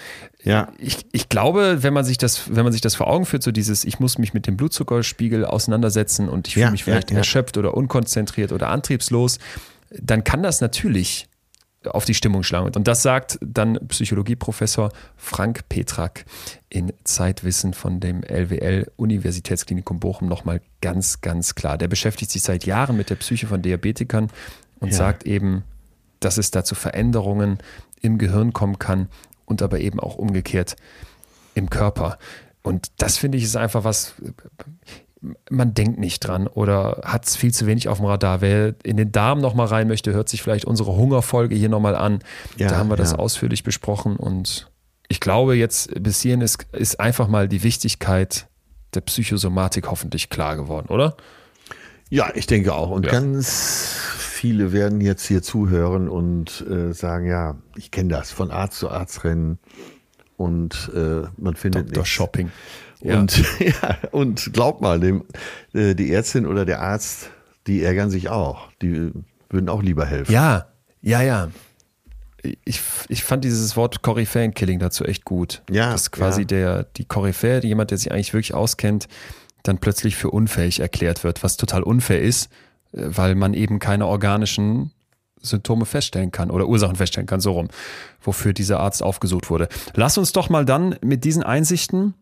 Ja. 0.44 0.68
Ich, 0.78 1.06
ich 1.12 1.28
glaube, 1.28 1.82
wenn 1.82 1.94
man 1.94 2.04
sich 2.04 2.18
das, 2.18 2.54
wenn 2.54 2.64
man 2.64 2.72
sich 2.72 2.82
das 2.82 2.94
vor 2.94 3.06
Augen 3.08 3.24
führt, 3.24 3.42
so 3.42 3.50
dieses, 3.50 3.84
ich 3.84 3.98
muss 3.98 4.18
mich 4.18 4.34
mit 4.34 4.46
dem 4.46 4.56
Blutzuckerspiegel 4.56 5.44
auseinandersetzen 5.44 6.28
und 6.28 6.46
ich 6.46 6.54
fühle 6.54 6.66
ja, 6.66 6.70
mich 6.70 6.84
vielleicht 6.84 7.10
ja, 7.10 7.16
erschöpft 7.16 7.56
oder 7.56 7.74
unkonzentriert 7.74 8.52
oder 8.52 8.68
antriebslos, 8.68 9.38
dann 9.90 10.22
kann 10.24 10.42
das 10.42 10.60
natürlich 10.60 11.26
auf 11.84 12.04
die 12.04 12.14
Stimmung 12.14 12.42
schlagen. 12.42 12.74
Und 12.74 12.88
das 12.88 13.02
sagt 13.02 13.38
dann 13.40 13.78
Psychologieprofessor 13.88 14.90
Frank 15.16 15.68
Petrak 15.68 16.24
in 16.68 16.92
Zeitwissen 17.04 17.74
von 17.74 18.00
dem 18.00 18.22
LWL 18.22 18.90
Universitätsklinikum 18.96 20.00
Bochum 20.00 20.28
nochmal 20.28 20.60
ganz, 20.80 21.20
ganz 21.20 21.54
klar. 21.54 21.78
Der 21.78 21.88
beschäftigt 21.88 22.30
sich 22.30 22.42
seit 22.42 22.66
Jahren 22.66 22.96
mit 22.96 23.10
der 23.10 23.16
Psyche 23.16 23.46
von 23.46 23.62
Diabetikern 23.62 24.30
und 24.80 24.90
ja. 24.90 24.96
sagt 24.96 25.24
eben, 25.26 25.64
dass 26.20 26.38
es 26.38 26.50
da 26.50 26.64
zu 26.64 26.74
Veränderungen 26.74 27.58
im 28.00 28.18
Gehirn 28.18 28.52
kommen 28.52 28.78
kann 28.78 29.08
und 29.44 29.62
aber 29.62 29.80
eben 29.80 30.00
auch 30.00 30.16
umgekehrt 30.16 30.76
im 31.54 31.70
Körper. 31.70 32.18
Und 32.62 32.90
das 32.98 33.16
finde 33.16 33.38
ich 33.38 33.44
ist 33.44 33.56
einfach 33.56 33.84
was, 33.84 34.14
man 35.50 35.74
denkt 35.74 35.98
nicht 35.98 36.20
dran 36.20 36.46
oder 36.46 37.00
hat 37.04 37.26
es 37.26 37.36
viel 37.36 37.52
zu 37.52 37.66
wenig 37.66 37.88
auf 37.88 37.98
dem 37.98 38.06
Radar. 38.06 38.40
Wer 38.40 38.74
in 38.82 38.96
den 38.96 39.12
Darm 39.12 39.40
nochmal 39.40 39.66
rein 39.66 39.88
möchte, 39.88 40.12
hört 40.12 40.28
sich 40.28 40.42
vielleicht 40.42 40.64
unsere 40.64 40.94
Hungerfolge 40.96 41.54
hier 41.54 41.68
nochmal 41.68 41.96
an. 41.96 42.20
Ja, 42.56 42.68
da 42.68 42.76
haben 42.76 42.90
wir 42.90 42.96
das 42.96 43.14
ausführlich 43.14 43.64
besprochen 43.64 44.16
und 44.16 44.70
ich 45.08 45.20
glaube 45.20 45.56
jetzt 45.56 46.02
bis 46.02 46.20
hierhin 46.20 46.40
ist, 46.40 46.66
ist 46.72 47.00
einfach 47.00 47.28
mal 47.28 47.48
die 47.48 47.62
Wichtigkeit 47.62 48.48
der 48.94 49.00
Psychosomatik 49.02 49.90
hoffentlich 49.90 50.30
klar 50.30 50.56
geworden, 50.56 50.88
oder? 50.88 51.16
Ja, 52.08 52.30
ich 52.34 52.46
denke 52.46 52.74
auch. 52.74 52.90
Und 52.90 53.06
ja. 53.06 53.12
ganz 53.12 53.96
viele 54.18 54.72
werden 54.72 55.00
jetzt 55.00 55.26
hier 55.26 55.42
zuhören 55.42 56.08
und 56.08 56.64
äh, 56.68 56.92
sagen, 56.92 57.26
ja, 57.26 57.56
ich 57.76 57.90
kenne 57.90 58.10
das, 58.10 58.30
von 58.30 58.50
Arzt 58.50 58.78
zu 58.78 58.90
Arzt 58.90 59.24
rennen 59.24 59.58
und 60.36 60.90
äh, 60.94 61.22
man 61.36 61.56
findet 61.56 61.90
Dr. 61.90 62.04
Shopping. 62.04 62.50
Und, 63.00 63.44
ja. 63.60 63.98
und 64.10 64.50
glaub 64.52 64.80
mal, 64.80 65.00
dem, 65.00 65.24
äh, 65.74 65.94
die 65.94 66.12
Ärztin 66.12 66.46
oder 66.46 66.64
der 66.64 66.80
Arzt, 66.80 67.30
die 67.66 67.82
ärgern 67.82 68.10
sich 68.10 68.28
auch. 68.28 68.68
Die 68.82 69.12
würden 69.48 69.68
auch 69.68 69.82
lieber 69.82 70.06
helfen. 70.06 70.32
Ja, 70.32 70.66
ja, 71.02 71.22
ja. 71.22 71.48
Ich, 72.64 72.80
ich 73.08 73.24
fand 73.24 73.44
dieses 73.44 73.76
Wort 73.76 74.02
Koryphäen-Killing 74.02 74.78
dazu 74.78 75.04
echt 75.04 75.24
gut. 75.24 75.62
Ja. 75.70 75.90
Dass 75.90 76.10
quasi 76.10 76.42
ja. 76.42 76.46
der, 76.46 76.84
die 76.84 77.04
Koryphäe, 77.04 77.60
jemand, 77.64 77.90
der 77.90 77.98
sich 77.98 78.12
eigentlich 78.12 78.32
wirklich 78.32 78.54
auskennt, 78.54 79.08
dann 79.64 79.78
plötzlich 79.78 80.16
für 80.16 80.30
unfähig 80.30 80.80
erklärt 80.80 81.24
wird, 81.24 81.42
was 81.42 81.56
total 81.56 81.82
unfair 81.82 82.20
ist, 82.20 82.50
äh, 82.92 83.02
weil 83.02 83.34
man 83.34 83.54
eben 83.54 83.78
keine 83.78 84.06
organischen 84.06 84.92
Symptome 85.42 85.86
feststellen 85.86 86.30
kann 86.32 86.50
oder 86.50 86.66
Ursachen 86.66 86.96
feststellen 86.96 87.26
kann, 87.26 87.40
so 87.40 87.52
rum, 87.52 87.68
wofür 88.20 88.52
dieser 88.52 88.80
Arzt 88.80 89.02
aufgesucht 89.02 89.50
wurde. 89.50 89.68
Lass 89.94 90.18
uns 90.18 90.32
doch 90.32 90.48
mal 90.48 90.64
dann 90.64 90.96
mit 91.02 91.24
diesen 91.24 91.42
Einsichten 91.42 92.14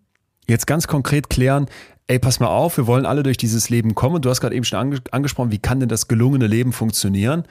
jetzt 0.48 0.66
ganz 0.66 0.86
konkret 0.86 1.30
klären, 1.30 1.66
ey, 2.06 2.18
pass 2.18 2.40
mal 2.40 2.48
auf, 2.48 2.76
wir 2.76 2.86
wollen 2.86 3.06
alle 3.06 3.22
durch 3.22 3.36
dieses 3.36 3.70
Leben 3.70 3.94
kommen. 3.94 4.20
Du 4.22 4.30
hast 4.30 4.40
gerade 4.40 4.54
eben 4.54 4.64
schon 4.64 4.78
ange 4.78 4.98
angesprochen, 5.10 5.50
wie 5.50 5.58
kann 5.58 5.80
denn 5.80 5.88
das 5.88 6.08
gelungene 6.08 6.46
Leben 6.46 6.72
funktionieren? 6.72 7.44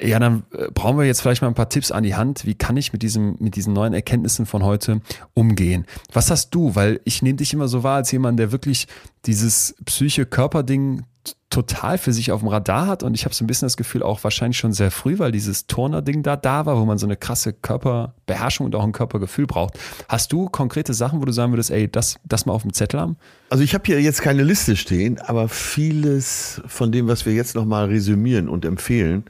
Ja, 0.00 0.18
dann 0.18 0.44
äh, 0.52 0.68
brauchen 0.72 0.98
wir 0.98 1.04
jetzt 1.04 1.20
vielleicht 1.20 1.42
mal 1.42 1.48
ein 1.48 1.54
paar 1.54 1.68
Tipps 1.68 1.90
an 1.90 2.02
die 2.02 2.14
Hand. 2.14 2.46
Wie 2.46 2.54
kann 2.54 2.76
ich 2.76 2.92
mit, 2.92 3.02
diesem, 3.02 3.36
mit 3.38 3.56
diesen 3.56 3.72
neuen 3.72 3.94
Erkenntnissen 3.94 4.46
von 4.46 4.64
heute 4.64 5.00
umgehen? 5.34 5.86
Was 6.12 6.30
hast 6.30 6.50
du? 6.54 6.74
Weil 6.74 7.00
ich 7.04 7.22
nehme 7.22 7.36
dich 7.36 7.52
immer 7.52 7.68
so 7.68 7.82
wahr 7.82 7.96
als 7.96 8.10
jemand, 8.10 8.38
der 8.38 8.52
wirklich 8.52 8.86
dieses 9.24 9.74
Psyche-Körper-Ding 9.84 11.04
total 11.48 11.98
für 11.98 12.12
sich 12.12 12.32
auf 12.32 12.40
dem 12.40 12.48
Radar 12.48 12.88
hat 12.88 13.02
und 13.04 13.14
ich 13.14 13.24
habe 13.24 13.34
so 13.34 13.44
ein 13.44 13.46
bisschen 13.46 13.66
das 13.66 13.76
Gefühl, 13.76 14.02
auch 14.02 14.24
wahrscheinlich 14.24 14.58
schon 14.58 14.72
sehr 14.72 14.90
früh, 14.90 15.20
weil 15.20 15.30
dieses 15.30 15.68
Turner-Ding 15.68 16.24
da 16.24 16.36
da 16.36 16.66
war, 16.66 16.78
wo 16.80 16.84
man 16.84 16.98
so 16.98 17.06
eine 17.06 17.16
krasse 17.16 17.52
Körperbeherrschung 17.52 18.66
und 18.66 18.74
auch 18.74 18.82
ein 18.82 18.92
Körpergefühl 18.92 19.46
braucht. 19.46 19.78
Hast 20.08 20.32
du 20.32 20.48
konkrete 20.48 20.94
Sachen, 20.94 21.20
wo 21.20 21.24
du 21.24 21.32
sagen 21.32 21.52
würdest, 21.52 21.70
ey, 21.70 21.90
das, 21.90 22.18
das 22.24 22.44
mal 22.44 22.52
auf 22.52 22.62
dem 22.62 22.72
Zettel 22.72 23.00
haben? 23.00 23.16
Also 23.50 23.62
ich 23.62 23.72
habe 23.72 23.84
hier 23.86 24.02
jetzt 24.02 24.20
keine 24.20 24.42
Liste 24.42 24.74
stehen, 24.74 25.20
aber 25.20 25.48
vieles 25.48 26.60
von 26.66 26.90
dem, 26.90 27.06
was 27.06 27.24
wir 27.24 27.34
jetzt 27.34 27.54
nochmal 27.54 27.86
resümieren 27.86 28.48
und 28.48 28.64
empfehlen, 28.64 29.24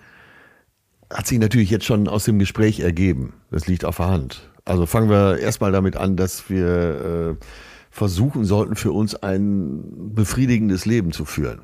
hat 1.15 1.27
sich 1.27 1.39
natürlich 1.39 1.71
jetzt 1.71 1.85
schon 1.85 2.09
aus 2.09 2.25
dem 2.25 2.39
Gespräch 2.39 2.81
ergeben. 2.81 3.35
Das 3.51 3.67
liegt 3.67 3.85
auf 3.85 3.97
der 3.97 4.09
Hand. 4.09 4.51
Also 4.65 4.85
fangen 4.87 5.09
wir 5.09 5.39
erstmal 5.39 5.73
damit 5.73 5.97
an, 5.97 6.17
dass 6.17 6.51
wir 6.51 7.39
äh, 7.39 7.45
versuchen 7.91 8.45
sollten, 8.45 8.77
für 8.77 8.93
uns 8.93 9.15
ein 9.15 10.13
befriedigendes 10.15 10.85
Leben 10.85 11.13
zu 11.13 11.25
führen 11.25 11.61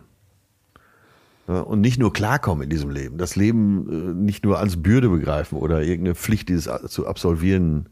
und 1.47 1.81
nicht 1.81 1.99
nur 1.99 2.13
klarkommen 2.13 2.65
in 2.65 2.71
diesem 2.71 2.91
Leben, 2.91 3.19
das 3.19 3.35
Leben 3.35 3.89
äh, 3.91 4.15
nicht 4.15 4.45
nur 4.45 4.59
als 4.59 4.81
Bürde 4.81 5.09
begreifen 5.09 5.59
oder 5.59 5.83
irgendeine 5.83 6.15
Pflicht, 6.15 6.49
die 6.49 6.55
es 6.55 6.69
zu 6.87 7.07
absolvieren 7.07 7.89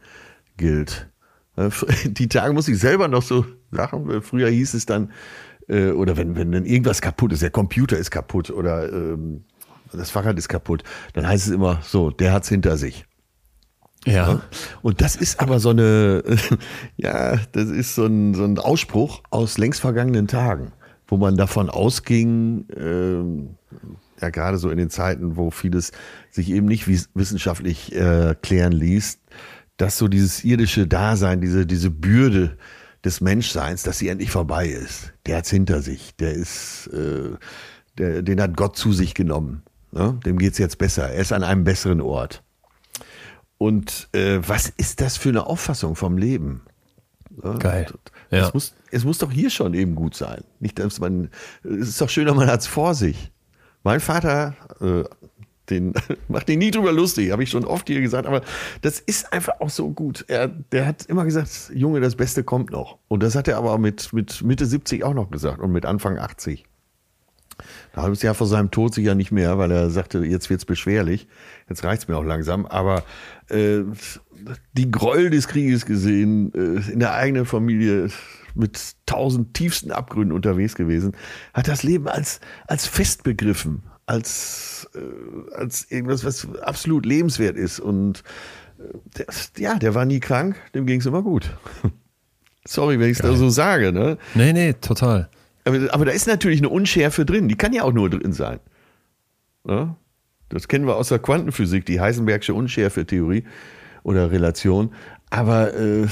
gilt. 0.56 1.10
Die 2.04 2.28
Tage 2.28 2.52
muss 2.52 2.68
ich 2.68 2.78
selber 2.78 3.08
noch 3.08 3.22
so 3.22 3.44
sagen. 3.72 4.22
Früher 4.22 4.48
hieß 4.48 4.74
es 4.74 4.86
dann, 4.86 5.10
äh, 5.68 5.90
oder 5.90 6.16
wenn, 6.16 6.36
wenn 6.36 6.52
dann 6.52 6.64
irgendwas 6.64 7.00
kaputt 7.00 7.32
ist, 7.32 7.42
der 7.42 7.50
Computer 7.50 7.98
ist 7.98 8.12
kaputt 8.12 8.50
oder 8.50 8.92
ähm, 8.92 9.44
das 9.92 10.10
Fahrrad 10.10 10.38
ist 10.38 10.48
kaputt, 10.48 10.82
dann 11.14 11.26
heißt 11.26 11.46
es 11.46 11.52
immer 11.52 11.80
so, 11.82 12.10
der 12.10 12.32
hat's 12.32 12.48
hinter 12.48 12.76
sich. 12.76 13.04
Ja. 14.06 14.42
Und 14.80 15.00
das 15.00 15.16
ist 15.16 15.40
aber 15.40 15.60
so 15.60 15.70
eine, 15.70 16.22
ja, 16.96 17.36
das 17.52 17.68
ist 17.68 17.94
so 17.94 18.06
ein, 18.06 18.34
so 18.34 18.44
ein 18.44 18.58
Ausspruch 18.58 19.22
aus 19.30 19.58
längst 19.58 19.80
vergangenen 19.80 20.28
Tagen 20.28 20.72
wo 21.08 21.16
man 21.16 21.36
davon 21.36 21.70
ausging, 21.70 22.68
äh, 22.68 24.20
ja 24.20 24.30
gerade 24.30 24.58
so 24.58 24.70
in 24.70 24.78
den 24.78 24.90
Zeiten, 24.90 25.36
wo 25.36 25.50
vieles 25.50 25.92
sich 26.30 26.50
eben 26.50 26.66
nicht 26.66 26.86
wissenschaftlich 26.86 27.94
äh, 27.94 28.36
klären 28.40 28.72
ließ, 28.72 29.18
dass 29.78 29.96
so 29.96 30.06
dieses 30.06 30.44
irdische 30.44 30.86
Dasein, 30.86 31.40
diese, 31.40 31.66
diese 31.66 31.90
Bürde 31.90 32.58
des 33.04 33.20
Menschseins, 33.20 33.82
dass 33.84 33.98
sie 33.98 34.08
endlich 34.08 34.30
vorbei 34.30 34.66
ist. 34.66 35.12
Der 35.26 35.38
hat's 35.38 35.50
hinter 35.50 35.80
sich, 35.80 36.14
der 36.16 36.34
ist, 36.34 36.88
äh, 36.88 37.36
der, 37.96 38.22
den 38.22 38.40
hat 38.40 38.56
Gott 38.56 38.76
zu 38.76 38.92
sich 38.92 39.14
genommen. 39.14 39.62
Ne? 39.92 40.18
Dem 40.24 40.38
geht's 40.38 40.58
jetzt 40.58 40.78
besser. 40.78 41.08
Er 41.08 41.20
ist 41.20 41.32
an 41.32 41.44
einem 41.44 41.64
besseren 41.64 42.00
Ort. 42.00 42.42
Und 43.58 44.08
äh, 44.12 44.38
was 44.46 44.68
ist 44.76 45.00
das 45.00 45.16
für 45.16 45.30
eine 45.30 45.46
Auffassung 45.46 45.96
vom 45.96 46.16
Leben? 46.16 46.62
Geil. 47.58 47.86
Ja. 48.30 48.46
Es, 48.46 48.54
muss, 48.54 48.74
es 48.90 49.04
muss 49.04 49.18
doch 49.18 49.30
hier 49.30 49.50
schon 49.50 49.74
eben 49.74 49.94
gut 49.94 50.14
sein. 50.14 50.42
Nicht, 50.60 50.78
dass 50.78 51.00
man, 51.00 51.30
es 51.62 51.88
ist 51.88 52.00
doch 52.00 52.08
schöner, 52.08 52.34
man 52.34 52.48
hat 52.48 52.60
es 52.60 52.66
vor 52.66 52.94
sich. 52.94 53.32
Mein 53.84 54.00
Vater, 54.00 54.56
äh, 54.80 55.04
den 55.70 55.94
macht 56.28 56.48
den 56.48 56.58
nie 56.58 56.70
drüber 56.70 56.92
lustig, 56.92 57.30
habe 57.30 57.42
ich 57.42 57.50
schon 57.50 57.64
oft 57.64 57.86
hier 57.88 58.00
gesagt, 58.00 58.26
aber 58.26 58.42
das 58.82 59.00
ist 59.00 59.32
einfach 59.32 59.60
auch 59.60 59.70
so 59.70 59.90
gut. 59.90 60.24
Er, 60.28 60.48
der 60.48 60.86
hat 60.86 61.06
immer 61.06 61.24
gesagt, 61.24 61.70
Junge, 61.74 62.00
das 62.00 62.16
Beste 62.16 62.44
kommt 62.44 62.70
noch. 62.70 62.98
Und 63.08 63.22
das 63.22 63.34
hat 63.34 63.48
er 63.48 63.58
aber 63.58 63.78
mit, 63.78 64.12
mit 64.12 64.42
Mitte 64.42 64.66
70 64.66 65.04
auch 65.04 65.14
noch 65.14 65.30
gesagt 65.30 65.60
und 65.60 65.72
mit 65.72 65.86
Anfang 65.86 66.18
80. 66.18 66.64
Ein 67.98 68.02
halbes 68.02 68.22
Jahr 68.22 68.34
vor 68.34 68.46
seinem 68.46 68.70
Tod 68.70 68.94
sicher 68.94 69.16
nicht 69.16 69.32
mehr, 69.32 69.58
weil 69.58 69.72
er 69.72 69.90
sagte, 69.90 70.20
jetzt 70.20 70.50
wird's 70.50 70.64
beschwerlich. 70.64 71.26
Jetzt 71.68 71.82
reicht's 71.82 72.06
mir 72.06 72.16
auch 72.16 72.24
langsam. 72.24 72.64
Aber 72.64 73.02
äh, 73.48 73.80
die 74.72 74.90
Gräuel 74.90 75.30
des 75.30 75.48
Krieges 75.48 75.84
gesehen, 75.84 76.54
äh, 76.54 76.92
in 76.92 77.00
der 77.00 77.14
eigenen 77.14 77.44
Familie 77.44 78.08
mit 78.54 78.94
tausend 79.06 79.54
tiefsten 79.54 79.90
Abgründen 79.90 80.32
unterwegs 80.32 80.76
gewesen, 80.76 81.16
hat 81.54 81.66
das 81.66 81.82
Leben 81.82 82.06
als, 82.06 82.38
als 82.68 82.86
fest 82.86 83.24
begriffen, 83.24 83.82
als, 84.06 84.88
äh, 84.94 85.56
als 85.56 85.90
irgendwas, 85.90 86.24
was 86.24 86.46
absolut 86.60 87.04
lebenswert 87.04 87.56
ist. 87.56 87.80
Und 87.80 88.22
äh, 88.78 88.96
der, 89.16 89.26
ja, 89.56 89.76
der 89.76 89.96
war 89.96 90.04
nie 90.04 90.20
krank, 90.20 90.54
dem 90.72 90.86
ging's 90.86 91.06
immer 91.06 91.22
gut. 91.22 91.50
Sorry, 92.64 93.00
wenn 93.00 93.10
ich 93.10 93.18
es 93.18 93.22
da 93.22 93.34
so 93.34 93.48
sage. 93.48 93.90
Ne? 93.90 94.18
Nee, 94.36 94.52
nee, 94.52 94.74
total. 94.74 95.28
Aber, 95.68 96.04
da 96.04 96.12
ist 96.12 96.26
natürlich 96.26 96.60
eine 96.60 96.68
Unschärfe 96.68 97.24
drin, 97.24 97.48
die 97.48 97.56
kann 97.56 97.72
ja 97.72 97.82
auch 97.82 97.92
nur 97.92 98.10
drin 98.10 98.32
sein. 98.32 98.60
Ne? 99.64 99.94
Das 100.48 100.68
kennen 100.68 100.86
wir 100.86 100.96
aus 100.96 101.08
der 101.08 101.18
Quantenphysik, 101.18 101.84
die 101.84 102.00
Heisenbergsche 102.00 102.54
Unschärfe-Theorie 102.54 103.44
oder 104.02 104.30
Relation. 104.30 104.94
Aber 105.30 105.74
äh, 105.74 106.06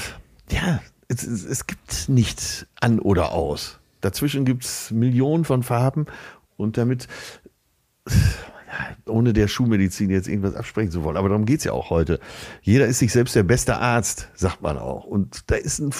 ja, 0.50 0.80
es, 1.08 1.24
es 1.24 1.66
gibt 1.66 2.08
nicht 2.08 2.66
an 2.80 2.98
oder 2.98 3.32
aus. 3.32 3.80
Dazwischen 4.00 4.44
gibt 4.44 4.64
es 4.64 4.90
Millionen 4.90 5.44
von 5.44 5.62
Farben 5.62 6.06
und 6.56 6.76
damit, 6.76 7.08
ohne 9.06 9.32
der 9.32 9.48
Schulmedizin 9.48 10.10
jetzt 10.10 10.28
irgendwas 10.28 10.54
absprechen 10.54 10.90
zu 10.90 11.02
wollen, 11.02 11.16
aber 11.16 11.28
darum 11.28 11.46
geht 11.46 11.58
es 11.58 11.64
ja 11.64 11.72
auch 11.72 11.90
heute. 11.90 12.20
Jeder 12.62 12.86
ist 12.86 12.98
sich 12.98 13.12
selbst 13.12 13.34
der 13.34 13.42
beste 13.42 13.78
Arzt, 13.78 14.28
sagt 14.34 14.62
man 14.62 14.78
auch. 14.78 15.04
Und 15.04 15.50
da 15.50 15.56
ist 15.56 15.78
ein, 15.78 15.92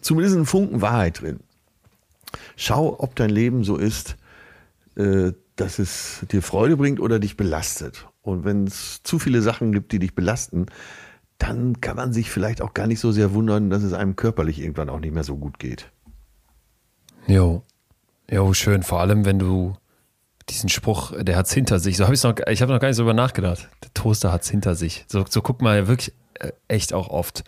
zumindest 0.00 0.36
ein 0.36 0.46
Funken 0.46 0.80
Wahrheit 0.80 1.20
drin. 1.20 1.40
Schau, 2.62 2.94
ob 2.98 3.16
dein 3.16 3.30
Leben 3.30 3.64
so 3.64 3.78
ist, 3.78 4.18
äh, 4.94 5.32
dass 5.56 5.78
es 5.78 6.26
dir 6.30 6.42
Freude 6.42 6.76
bringt 6.76 7.00
oder 7.00 7.18
dich 7.18 7.38
belastet. 7.38 8.06
Und 8.20 8.44
wenn 8.44 8.66
es 8.66 9.02
zu 9.02 9.18
viele 9.18 9.40
Sachen 9.40 9.72
gibt, 9.72 9.92
die 9.92 9.98
dich 9.98 10.14
belasten, 10.14 10.66
dann 11.38 11.80
kann 11.80 11.96
man 11.96 12.12
sich 12.12 12.30
vielleicht 12.30 12.60
auch 12.60 12.74
gar 12.74 12.86
nicht 12.86 13.00
so 13.00 13.12
sehr 13.12 13.32
wundern, 13.32 13.70
dass 13.70 13.82
es 13.82 13.94
einem 13.94 14.14
körperlich 14.14 14.60
irgendwann 14.60 14.90
auch 14.90 15.00
nicht 15.00 15.14
mehr 15.14 15.24
so 15.24 15.38
gut 15.38 15.58
geht. 15.58 15.90
Jo. 17.26 17.62
Jo, 18.30 18.52
schön. 18.52 18.82
Vor 18.82 19.00
allem, 19.00 19.24
wenn 19.24 19.38
du 19.38 19.72
diesen 20.50 20.68
Spruch, 20.68 21.14
der 21.18 21.38
hat's 21.38 21.54
hinter 21.54 21.78
sich. 21.78 21.96
So 21.96 22.04
habe 22.04 22.14
ich 22.14 22.22
noch, 22.22 22.34
ich 22.46 22.60
habe 22.60 22.74
noch 22.74 22.80
gar 22.80 22.88
nicht 22.88 22.98
so 22.98 23.04
über 23.04 23.14
nachgedacht. 23.14 23.70
Der 23.82 23.94
Toaster 23.94 24.32
hat's 24.32 24.50
hinter 24.50 24.74
sich. 24.74 25.06
So, 25.08 25.24
so 25.26 25.40
guck 25.40 25.62
mal, 25.62 25.88
wirklich, 25.88 26.14
äh, 26.34 26.52
echt 26.68 26.92
auch 26.92 27.08
oft 27.08 27.42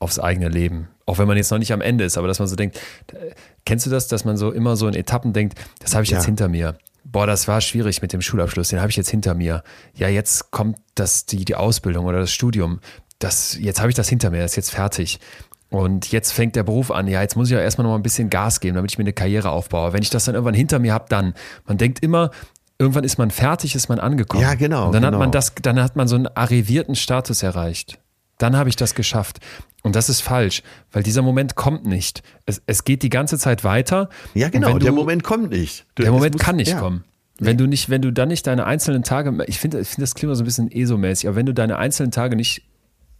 aufs 0.00 0.18
eigene 0.18 0.48
Leben. 0.48 0.88
Auch 1.06 1.18
wenn 1.18 1.28
man 1.28 1.36
jetzt 1.36 1.50
noch 1.50 1.58
nicht 1.58 1.72
am 1.72 1.80
Ende 1.80 2.04
ist, 2.04 2.18
aber 2.18 2.26
dass 2.26 2.38
man 2.38 2.48
so 2.48 2.56
denkt, 2.56 2.78
äh, 3.12 3.30
kennst 3.64 3.86
du 3.86 3.90
das, 3.90 4.08
dass 4.08 4.24
man 4.24 4.36
so 4.36 4.50
immer 4.50 4.76
so 4.76 4.88
in 4.88 4.94
Etappen 4.94 5.32
denkt, 5.32 5.58
das 5.78 5.94
habe 5.94 6.02
ich 6.02 6.10
ja. 6.10 6.16
jetzt 6.16 6.26
hinter 6.26 6.48
mir. 6.48 6.76
Boah, 7.04 7.26
das 7.26 7.48
war 7.48 7.60
schwierig 7.60 8.02
mit 8.02 8.12
dem 8.12 8.22
Schulabschluss, 8.22 8.68
den 8.68 8.80
habe 8.80 8.90
ich 8.90 8.96
jetzt 8.96 9.10
hinter 9.10 9.34
mir. 9.34 9.62
Ja, 9.94 10.08
jetzt 10.08 10.50
kommt 10.50 10.78
das, 10.94 11.26
die, 11.26 11.44
die 11.44 11.54
Ausbildung 11.54 12.06
oder 12.06 12.20
das 12.20 12.32
Studium. 12.32 12.80
Das, 13.18 13.56
jetzt 13.58 13.80
habe 13.80 13.90
ich 13.90 13.94
das 13.94 14.08
hinter 14.08 14.30
mir, 14.30 14.42
das 14.42 14.52
ist 14.52 14.56
jetzt 14.56 14.70
fertig. 14.70 15.20
Und 15.68 16.10
jetzt 16.10 16.32
fängt 16.32 16.56
der 16.56 16.64
Beruf 16.64 16.90
an. 16.90 17.06
Ja, 17.06 17.22
jetzt 17.22 17.36
muss 17.36 17.48
ich 17.48 17.54
ja 17.54 17.60
erstmal 17.60 17.84
noch 17.84 17.92
mal 17.92 17.98
ein 17.98 18.02
bisschen 18.02 18.28
Gas 18.28 18.58
geben, 18.58 18.74
damit 18.74 18.90
ich 18.90 18.98
mir 18.98 19.04
eine 19.04 19.12
Karriere 19.12 19.50
aufbaue. 19.50 19.92
Wenn 19.92 20.02
ich 20.02 20.10
das 20.10 20.24
dann 20.24 20.34
irgendwann 20.34 20.54
hinter 20.54 20.80
mir 20.80 20.92
habe, 20.92 21.06
dann. 21.08 21.34
Man 21.64 21.78
denkt 21.78 22.02
immer, 22.02 22.32
irgendwann 22.76 23.04
ist 23.04 23.18
man 23.18 23.30
fertig, 23.30 23.76
ist 23.76 23.88
man 23.88 24.00
angekommen. 24.00 24.42
Ja, 24.42 24.54
genau. 24.54 24.86
Und 24.86 24.94
dann 24.94 25.02
genau. 25.02 25.12
hat 25.12 25.20
man 25.20 25.30
das, 25.30 25.52
dann 25.62 25.80
hat 25.80 25.94
man 25.94 26.08
so 26.08 26.16
einen 26.16 26.26
arrivierten 26.26 26.96
Status 26.96 27.44
erreicht. 27.44 27.99
Dann 28.40 28.56
habe 28.56 28.70
ich 28.70 28.76
das 28.76 28.94
geschafft. 28.94 29.38
Und 29.82 29.96
das 29.96 30.08
ist 30.08 30.22
falsch, 30.22 30.62
weil 30.92 31.02
dieser 31.02 31.22
Moment 31.22 31.56
kommt 31.56 31.84
nicht. 31.84 32.22
Es, 32.46 32.62
es 32.66 32.84
geht 32.84 33.02
die 33.02 33.10
ganze 33.10 33.38
Zeit 33.38 33.64
weiter. 33.64 34.08
Ja, 34.34 34.48
genau, 34.48 34.72
du, 34.72 34.78
der 34.78 34.92
Moment 34.92 35.22
kommt 35.22 35.50
nicht. 35.50 35.86
Du, 35.94 36.02
der 36.02 36.12
Moment 36.12 36.34
muss, 36.34 36.42
kann 36.42 36.56
nicht 36.56 36.72
ja. 36.72 36.80
kommen. 36.80 37.04
Wenn 37.38 37.56
du 37.56 37.66
nicht, 37.66 37.88
wenn 37.88 38.02
du 38.02 38.12
dann 38.12 38.28
nicht 38.28 38.46
deine 38.46 38.66
einzelnen 38.66 39.02
Tage, 39.02 39.44
ich 39.46 39.58
finde, 39.58 39.80
ich 39.80 39.88
finde 39.88 40.02
das 40.02 40.14
Klima 40.14 40.34
so 40.34 40.42
ein 40.42 40.46
bisschen 40.46 40.70
ESO-mäßig, 40.70 41.28
aber 41.28 41.36
wenn 41.36 41.46
du 41.46 41.54
deine 41.54 41.76
einzelnen 41.76 42.12
Tage 42.12 42.36
nicht 42.36 42.62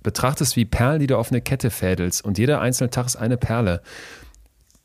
betrachtest 0.02 0.56
wie 0.56 0.64
Perlen, 0.64 1.00
die 1.00 1.06
du 1.06 1.16
auf 1.16 1.30
eine 1.30 1.40
Kette 1.40 1.70
fädelst 1.70 2.24
und 2.24 2.38
jeder 2.38 2.60
einzelne 2.60 2.90
Tag 2.90 3.06
ist 3.06 3.16
eine 3.16 3.36
Perle, 3.36 3.82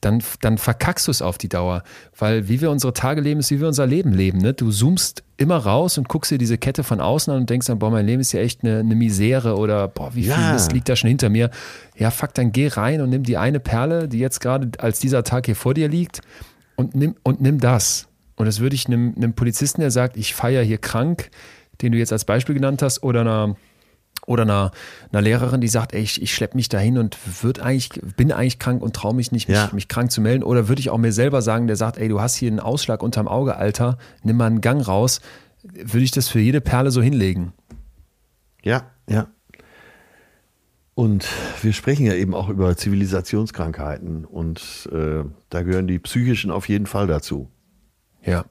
dann, 0.05 0.21
dann 0.41 0.59
verkackst 0.59 1.07
du 1.07 1.11
es 1.11 1.21
auf 1.23 1.39
die 1.39 1.49
Dauer. 1.49 1.83
Weil 2.17 2.47
wie 2.47 2.61
wir 2.61 2.69
unsere 2.69 2.93
Tage 2.93 3.21
leben, 3.21 3.39
ist 3.39 3.49
wie 3.49 3.59
wir 3.59 3.67
unser 3.67 3.87
Leben 3.87 4.13
leben. 4.13 4.37
Ne? 4.37 4.53
Du 4.53 4.69
zoomst 4.69 5.23
immer 5.37 5.57
raus 5.57 5.97
und 5.97 6.07
guckst 6.07 6.31
dir 6.31 6.37
diese 6.37 6.59
Kette 6.59 6.83
von 6.83 7.01
außen 7.01 7.33
an 7.33 7.41
und 7.41 7.49
denkst 7.49 7.65
dann, 7.67 7.79
boah, 7.79 7.89
mein 7.89 8.05
Leben 8.05 8.21
ist 8.21 8.31
ja 8.31 8.39
echt 8.39 8.63
eine, 8.63 8.79
eine 8.79 8.95
Misere 8.95 9.57
oder 9.57 9.87
boah, 9.87 10.13
wie 10.13 10.23
viel 10.23 10.31
ja. 10.31 10.53
Mist 10.53 10.71
liegt 10.73 10.87
da 10.89 10.95
schon 10.95 11.07
hinter 11.07 11.29
mir. 11.29 11.49
Ja, 11.97 12.11
fuck, 12.11 12.35
dann 12.35 12.51
geh 12.51 12.67
rein 12.67 13.01
und 13.01 13.09
nimm 13.09 13.23
die 13.23 13.37
eine 13.37 13.59
Perle, 13.59 14.07
die 14.07 14.19
jetzt 14.19 14.41
gerade 14.41 14.69
als 14.77 14.99
dieser 14.99 15.23
Tag 15.23 15.47
hier 15.47 15.55
vor 15.55 15.73
dir 15.73 15.89
liegt 15.89 16.21
und 16.75 16.93
nimm, 16.93 17.15
und 17.23 17.41
nimm 17.41 17.59
das. 17.59 18.07
Und 18.35 18.45
das 18.45 18.59
würde 18.59 18.75
ich 18.75 18.85
einem, 18.85 19.13
einem 19.15 19.33
Polizisten, 19.33 19.81
der 19.81 19.91
sagt, 19.91 20.17
ich 20.17 20.35
feiere 20.35 20.63
hier 20.63 20.77
krank, 20.77 21.31
den 21.81 21.91
du 21.91 21.97
jetzt 21.97 22.13
als 22.13 22.25
Beispiel 22.25 22.53
genannt 22.53 22.81
hast, 22.81 23.01
oder 23.01 23.21
einer 23.21 23.55
oder 24.25 24.43
einer, 24.43 24.71
einer 25.11 25.21
Lehrerin, 25.21 25.61
die 25.61 25.67
sagt, 25.67 25.93
ey, 25.93 26.01
ich, 26.01 26.21
ich 26.21 26.33
schleppe 26.33 26.55
mich 26.55 26.69
dahin 26.69 26.97
und 26.97 27.17
wird 27.43 27.59
eigentlich, 27.59 27.89
bin 28.17 28.31
eigentlich 28.31 28.59
krank 28.59 28.81
und 28.81 28.95
traue 28.95 29.13
mich 29.13 29.31
nicht, 29.31 29.47
mich, 29.47 29.57
ja. 29.57 29.69
mich, 29.71 29.87
krank 29.87 30.11
zu 30.11 30.21
melden. 30.21 30.43
Oder 30.43 30.67
würde 30.67 30.79
ich 30.79 30.89
auch 30.89 30.97
mir 30.97 31.11
selber 31.11 31.41
sagen, 31.41 31.67
der 31.67 31.75
sagt, 31.75 31.97
ey, 31.97 32.07
du 32.07 32.21
hast 32.21 32.35
hier 32.35 32.49
einen 32.49 32.59
Ausschlag 32.59 33.03
unterm 33.03 33.27
Auge, 33.27 33.55
Alter, 33.55 33.97
nimm 34.23 34.37
mal 34.37 34.47
einen 34.47 34.61
Gang 34.61 34.85
raus. 34.87 35.21
Würde 35.63 36.03
ich 36.03 36.11
das 36.11 36.27
für 36.27 36.39
jede 36.39 36.61
Perle 36.61 36.91
so 36.91 37.01
hinlegen? 37.01 37.53
Ja, 38.63 38.83
ja. 39.09 39.27
Und 40.95 41.27
wir 41.61 41.73
sprechen 41.73 42.05
ja 42.05 42.13
eben 42.13 42.33
auch 42.33 42.47
über 42.47 42.77
Zivilisationskrankheiten 42.77 44.23
und 44.23 44.89
äh, 44.93 45.25
da 45.49 45.61
gehören 45.61 45.87
die 45.87 45.99
psychischen 45.99 46.51
auf 46.51 46.69
jeden 46.69 46.85
Fall 46.85 47.05
dazu. 47.05 47.49
Ja. 48.23 48.45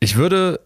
Ich 0.00 0.16
würde 0.16 0.60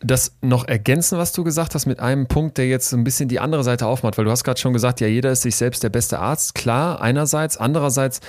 das 0.00 0.36
noch 0.42 0.66
ergänzen, 0.66 1.18
was 1.18 1.32
du 1.32 1.42
gesagt 1.42 1.74
hast, 1.74 1.86
mit 1.86 1.98
einem 1.98 2.28
Punkt, 2.28 2.58
der 2.58 2.68
jetzt 2.68 2.92
ein 2.92 3.04
bisschen 3.04 3.28
die 3.28 3.40
andere 3.40 3.64
Seite 3.64 3.86
aufmacht, 3.86 4.16
weil 4.16 4.24
du 4.24 4.30
hast 4.30 4.44
gerade 4.44 4.60
schon 4.60 4.72
gesagt, 4.72 5.00
ja, 5.00 5.08
jeder 5.08 5.32
ist 5.32 5.42
sich 5.42 5.56
selbst 5.56 5.82
der 5.82 5.88
beste 5.88 6.20
Arzt. 6.20 6.54
Klar, 6.54 7.00
einerseits, 7.00 7.56
andererseits, 7.56 8.20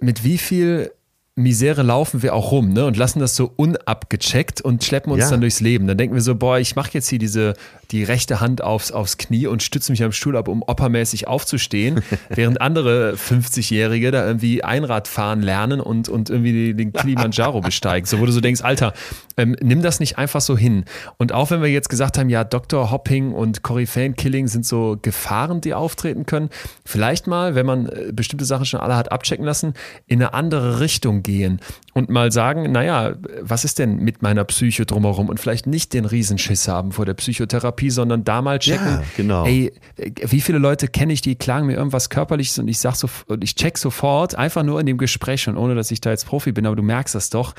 mit 0.00 0.24
wie 0.24 0.38
viel 0.38 0.92
Misere 1.34 1.82
laufen 1.82 2.22
wir 2.22 2.34
auch 2.34 2.52
rum 2.52 2.72
ne? 2.72 2.84
und 2.86 2.96
lassen 2.96 3.20
das 3.20 3.36
so 3.36 3.50
unabgecheckt 3.56 4.60
und 4.60 4.84
schleppen 4.84 5.12
uns 5.12 5.24
ja. 5.24 5.30
dann 5.30 5.40
durchs 5.40 5.60
Leben. 5.60 5.86
Dann 5.86 5.96
denken 5.96 6.14
wir 6.14 6.22
so, 6.22 6.34
boah, 6.34 6.58
ich 6.58 6.76
mache 6.76 6.90
jetzt 6.92 7.08
hier 7.08 7.18
diese, 7.18 7.54
die 7.92 8.04
rechte 8.04 8.40
Hand 8.40 8.62
aufs, 8.62 8.90
aufs 8.90 9.18
Knie 9.18 9.46
und 9.46 9.62
stütze 9.62 9.92
mich 9.92 10.02
am 10.02 10.12
Stuhl 10.12 10.36
ab, 10.36 10.48
um 10.48 10.62
oppermäßig 10.62 11.28
aufzustehen, 11.28 12.02
während 12.30 12.60
andere 12.60 13.14
50-Jährige 13.14 14.10
da 14.10 14.26
irgendwie 14.26 14.64
Einrad 14.64 15.08
fahren 15.08 15.42
lernen 15.42 15.80
und, 15.80 16.08
und 16.08 16.30
irgendwie 16.30 16.74
den 16.74 16.92
Kilimanjaro 16.92 17.60
besteigen. 17.62 18.06
So, 18.06 18.18
wo 18.18 18.26
du 18.26 18.32
so 18.32 18.40
denkst, 18.40 18.62
Alter, 18.62 18.94
ähm, 19.36 19.56
nimm 19.60 19.82
das 19.82 20.00
nicht 20.00 20.18
einfach 20.18 20.40
so 20.40 20.56
hin. 20.56 20.84
Und 21.18 21.32
auch 21.32 21.50
wenn 21.50 21.62
wir 21.62 21.68
jetzt 21.68 21.90
gesagt 21.90 22.18
haben, 22.18 22.30
ja, 22.30 22.44
Dr. 22.44 22.90
Hopping 22.90 23.32
und 23.32 23.62
Koryphäen-Killing 23.62 24.48
sind 24.48 24.64
so 24.64 24.96
Gefahren, 25.00 25.60
die 25.60 25.74
auftreten 25.74 26.24
können, 26.24 26.48
vielleicht 26.84 27.26
mal, 27.26 27.54
wenn 27.54 27.66
man 27.66 27.86
äh, 27.86 28.12
bestimmte 28.12 28.46
Sachen 28.46 28.64
schon 28.64 28.80
alle 28.80 28.96
hat 28.96 29.12
abchecken 29.12 29.44
lassen, 29.44 29.74
in 30.06 30.22
eine 30.22 30.32
andere 30.32 30.80
Richtung 30.80 31.22
gehen 31.22 31.60
und 31.92 32.08
mal 32.08 32.32
sagen, 32.32 32.72
naja, 32.72 33.14
was 33.40 33.64
ist 33.64 33.78
denn 33.78 33.96
mit 33.96 34.22
meiner 34.22 34.44
Psyche 34.44 34.86
drumherum 34.86 35.28
und 35.28 35.38
vielleicht 35.38 35.66
nicht 35.66 35.92
den 35.92 36.06
Riesenschiss 36.06 36.68
haben 36.68 36.92
vor 36.92 37.04
der 37.04 37.14
Psychotherapie, 37.14 37.81
sondern 37.90 38.24
da 38.24 38.42
mal 38.42 38.58
checken, 38.58 38.86
ja, 38.86 39.02
genau. 39.16 39.44
ey, 39.44 39.72
wie 39.96 40.40
viele 40.40 40.58
Leute 40.58 40.88
kenne 40.88 41.12
ich, 41.12 41.20
die 41.20 41.36
klagen 41.36 41.66
mir 41.66 41.74
irgendwas 41.74 42.10
körperliches 42.10 42.58
und 42.58 42.68
ich 42.68 42.78
sag 42.78 42.94
so, 42.94 43.08
und 43.26 43.42
ich 43.42 43.54
check 43.54 43.78
sofort, 43.78 44.34
einfach 44.34 44.62
nur 44.62 44.80
in 44.80 44.86
dem 44.86 44.98
Gespräch 44.98 45.48
und 45.48 45.56
ohne 45.56 45.74
dass 45.74 45.90
ich 45.90 46.00
da 46.00 46.10
jetzt 46.10 46.26
Profi 46.26 46.52
bin, 46.52 46.66
aber 46.66 46.76
du 46.76 46.82
merkst 46.82 47.14
das 47.14 47.30
doch, 47.30 47.54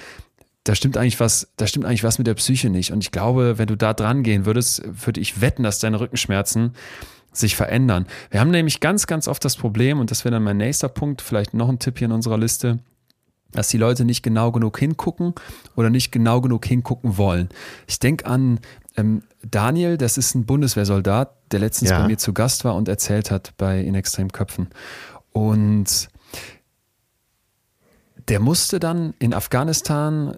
da 0.63 0.75
stimmt 0.75 0.97
eigentlich 0.97 1.19
was, 1.19 1.49
da 1.57 1.67
stimmt 1.67 1.85
eigentlich 1.85 2.03
was 2.03 2.17
mit 2.17 2.27
der 2.27 2.35
Psyche 2.35 2.69
nicht. 2.69 2.91
Und 2.91 3.03
ich 3.03 3.11
glaube, 3.11 3.57
wenn 3.57 3.67
du 3.67 3.75
da 3.75 3.93
dran 3.93 4.23
gehen 4.23 4.45
würdest, 4.45 4.81
würde 5.05 5.19
ich 5.19 5.41
wetten, 5.41 5.63
dass 5.63 5.79
deine 5.79 5.99
Rückenschmerzen 5.99 6.73
sich 7.33 7.55
verändern. 7.55 8.05
Wir 8.31 8.39
haben 8.39 8.51
nämlich 8.51 8.79
ganz, 8.79 9.07
ganz 9.07 9.27
oft 9.27 9.43
das 9.43 9.57
Problem, 9.57 9.99
und 9.99 10.11
das 10.11 10.23
wäre 10.23 10.33
dann 10.33 10.43
mein 10.43 10.57
nächster 10.57 10.87
Punkt, 10.87 11.21
vielleicht 11.21 11.53
noch 11.53 11.67
ein 11.67 11.79
Tipp 11.79 11.97
hier 11.97 12.05
in 12.05 12.11
unserer 12.11 12.37
Liste, 12.37 12.79
dass 13.51 13.69
die 13.69 13.77
Leute 13.77 14.05
nicht 14.05 14.23
genau 14.23 14.51
genug 14.51 14.79
hingucken 14.79 15.33
oder 15.75 15.89
nicht 15.89 16.11
genau 16.11 16.41
genug 16.41 16.65
hingucken 16.65 17.17
wollen. 17.17 17.49
Ich 17.87 17.99
denke 17.99 18.25
an 18.25 18.59
ähm, 18.95 19.23
Daniel, 19.41 19.97
das 19.97 20.17
ist 20.17 20.35
ein 20.35 20.45
Bundeswehrsoldat, 20.45 21.35
der 21.51 21.59
letztens 21.59 21.91
ja. 21.91 22.01
bei 22.01 22.07
mir 22.07 22.17
zu 22.17 22.33
Gast 22.33 22.65
war 22.65 22.75
und 22.75 22.87
erzählt 22.87 23.31
hat 23.31 23.53
bei 23.57 23.79
In 23.79 23.95
Extrem 23.95 24.31
Köpfen. 24.31 24.69
Und 25.31 26.09
der 28.27 28.39
musste 28.39 28.79
dann 28.79 29.13
in 29.19 29.33
Afghanistan 29.33 30.37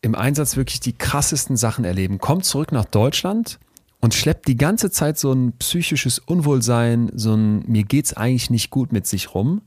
im 0.00 0.14
Einsatz 0.14 0.56
wirklich 0.56 0.80
die 0.80 0.94
krassesten 0.94 1.56
Sachen 1.56 1.84
erleben. 1.84 2.18
Kommt 2.18 2.44
zurück 2.44 2.72
nach 2.72 2.86
Deutschland 2.86 3.60
und 4.00 4.14
schleppt 4.14 4.48
die 4.48 4.56
ganze 4.56 4.90
Zeit 4.90 5.18
so 5.18 5.32
ein 5.32 5.52
psychisches 5.58 6.18
Unwohlsein, 6.18 7.12
so 7.14 7.34
ein 7.34 7.62
mir 7.68 7.84
geht's 7.84 8.14
eigentlich 8.14 8.50
nicht 8.50 8.70
gut 8.70 8.92
mit 8.92 9.06
sich 9.06 9.34
rum 9.34 9.62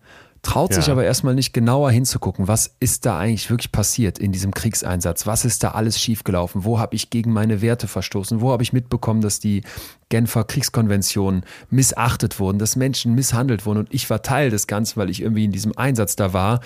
traut 0.45 0.69
ja. 0.71 0.75
sich 0.81 0.91
aber 0.91 1.03
erstmal 1.03 1.33
nicht 1.33 1.53
genauer 1.53 1.89
hinzugucken, 1.89 2.47
was 2.47 2.75
ist 2.79 3.07
da 3.07 3.17
eigentlich 3.17 3.49
wirklich 3.49 3.71
passiert 3.71 4.19
in 4.19 4.31
diesem 4.31 4.53
Kriegseinsatz? 4.53 5.25
Was 5.25 5.43
ist 5.43 5.63
da 5.63 5.71
alles 5.71 5.99
schiefgelaufen? 5.99 6.63
Wo 6.63 6.77
habe 6.77 6.95
ich 6.95 7.09
gegen 7.09 7.33
meine 7.33 7.61
Werte 7.61 7.87
verstoßen? 7.87 8.41
Wo 8.41 8.51
habe 8.51 8.61
ich 8.61 8.71
mitbekommen, 8.71 9.21
dass 9.21 9.39
die 9.39 9.63
Genfer 10.09 10.43
Kriegskonventionen 10.43 11.45
missachtet 11.71 12.39
wurden, 12.39 12.59
dass 12.59 12.75
Menschen 12.75 13.15
misshandelt 13.15 13.65
wurden 13.65 13.79
und 13.79 13.93
ich 13.93 14.07
war 14.11 14.21
Teil 14.21 14.51
des 14.51 14.67
Ganzen, 14.67 14.97
weil 14.97 15.09
ich 15.09 15.21
irgendwie 15.21 15.45
in 15.45 15.51
diesem 15.51 15.75
Einsatz 15.77 16.15
da 16.15 16.31
war, 16.31 16.59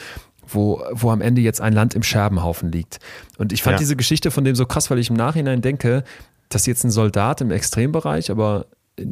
wo, 0.45 0.84
wo 0.91 1.10
am 1.10 1.22
Ende 1.22 1.39
jetzt 1.39 1.61
ein 1.61 1.72
Land 1.72 1.93
im 1.95 2.03
Scherbenhaufen 2.03 2.72
liegt. 2.72 2.99
Und 3.38 3.53
ich 3.53 3.64
fand 3.64 3.76
ja. 3.76 3.80
diese 3.80 3.95
Geschichte 3.95 4.30
von 4.30 4.43
dem 4.43 4.56
so 4.56 4.65
krass, 4.65 4.91
weil 4.91 4.99
ich 4.99 5.10
im 5.10 5.15
Nachhinein 5.15 5.61
denke, 5.61 6.03
dass 6.49 6.65
jetzt 6.65 6.84
ein 6.84 6.91
Soldat 6.91 7.39
im 7.39 7.51
Extrembereich, 7.51 8.30
aber 8.30 8.65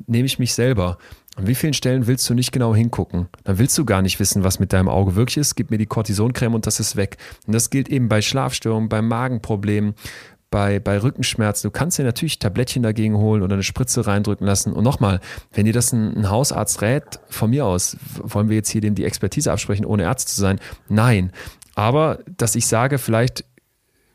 nehme 0.07 0.25
ich 0.25 0.39
mich 0.39 0.53
selber. 0.53 0.97
An 1.37 1.45
wie 1.45 1.53
vielen 1.53 1.73
Stellen 1.73 2.07
willst 2.07 2.27
du 2.27 2.33
nicht 2.33 2.51
genau 2.51 2.73
hingucken? 2.73 3.27
Dann 3.43 3.59
willst 3.59 3.77
du 3.77 3.85
gar 3.85 4.01
nicht 4.01 4.19
wissen, 4.19 4.43
was 4.43 4.59
mit 4.59 4.73
deinem 4.73 4.89
Auge 4.89 5.15
wirklich 5.15 5.37
ist. 5.37 5.53
Gib 5.53 5.69
mir 5.69 5.77
die 5.77 5.85
Cortisoncreme 5.85 6.55
und 6.55 6.65
das 6.65 6.79
ist 6.79 6.95
weg. 6.95 7.17
Und 7.45 7.53
das 7.53 7.69
gilt 7.69 7.89
eben 7.89 8.09
bei 8.09 8.23
Schlafstörungen, 8.23 8.89
bei 8.89 9.03
Magenproblemen, 9.03 9.93
bei, 10.49 10.79
bei 10.79 10.99
Rückenschmerzen. 10.99 11.67
Du 11.67 11.71
kannst 11.71 11.99
dir 11.99 12.03
natürlich 12.03 12.39
Tablettchen 12.39 12.81
dagegen 12.81 13.17
holen 13.17 13.43
oder 13.43 13.53
eine 13.53 13.61
Spritze 13.61 14.07
reindrücken 14.07 14.47
lassen. 14.47 14.73
Und 14.73 14.83
nochmal, 14.83 15.19
wenn 15.53 15.65
dir 15.65 15.73
das 15.73 15.93
ein, 15.93 16.17
ein 16.17 16.29
Hausarzt 16.31 16.81
rät, 16.81 17.19
von 17.29 17.51
mir 17.51 17.67
aus, 17.67 17.97
wollen 18.17 18.49
wir 18.49 18.55
jetzt 18.55 18.69
hier 18.69 18.81
dem 18.81 18.95
die 18.95 19.05
Expertise 19.05 19.51
absprechen, 19.51 19.85
ohne 19.85 20.09
Arzt 20.09 20.29
zu 20.29 20.41
sein? 20.41 20.59
Nein. 20.89 21.31
Aber 21.75 22.17
dass 22.35 22.55
ich 22.55 22.65
sage, 22.65 22.97
vielleicht 22.97 23.45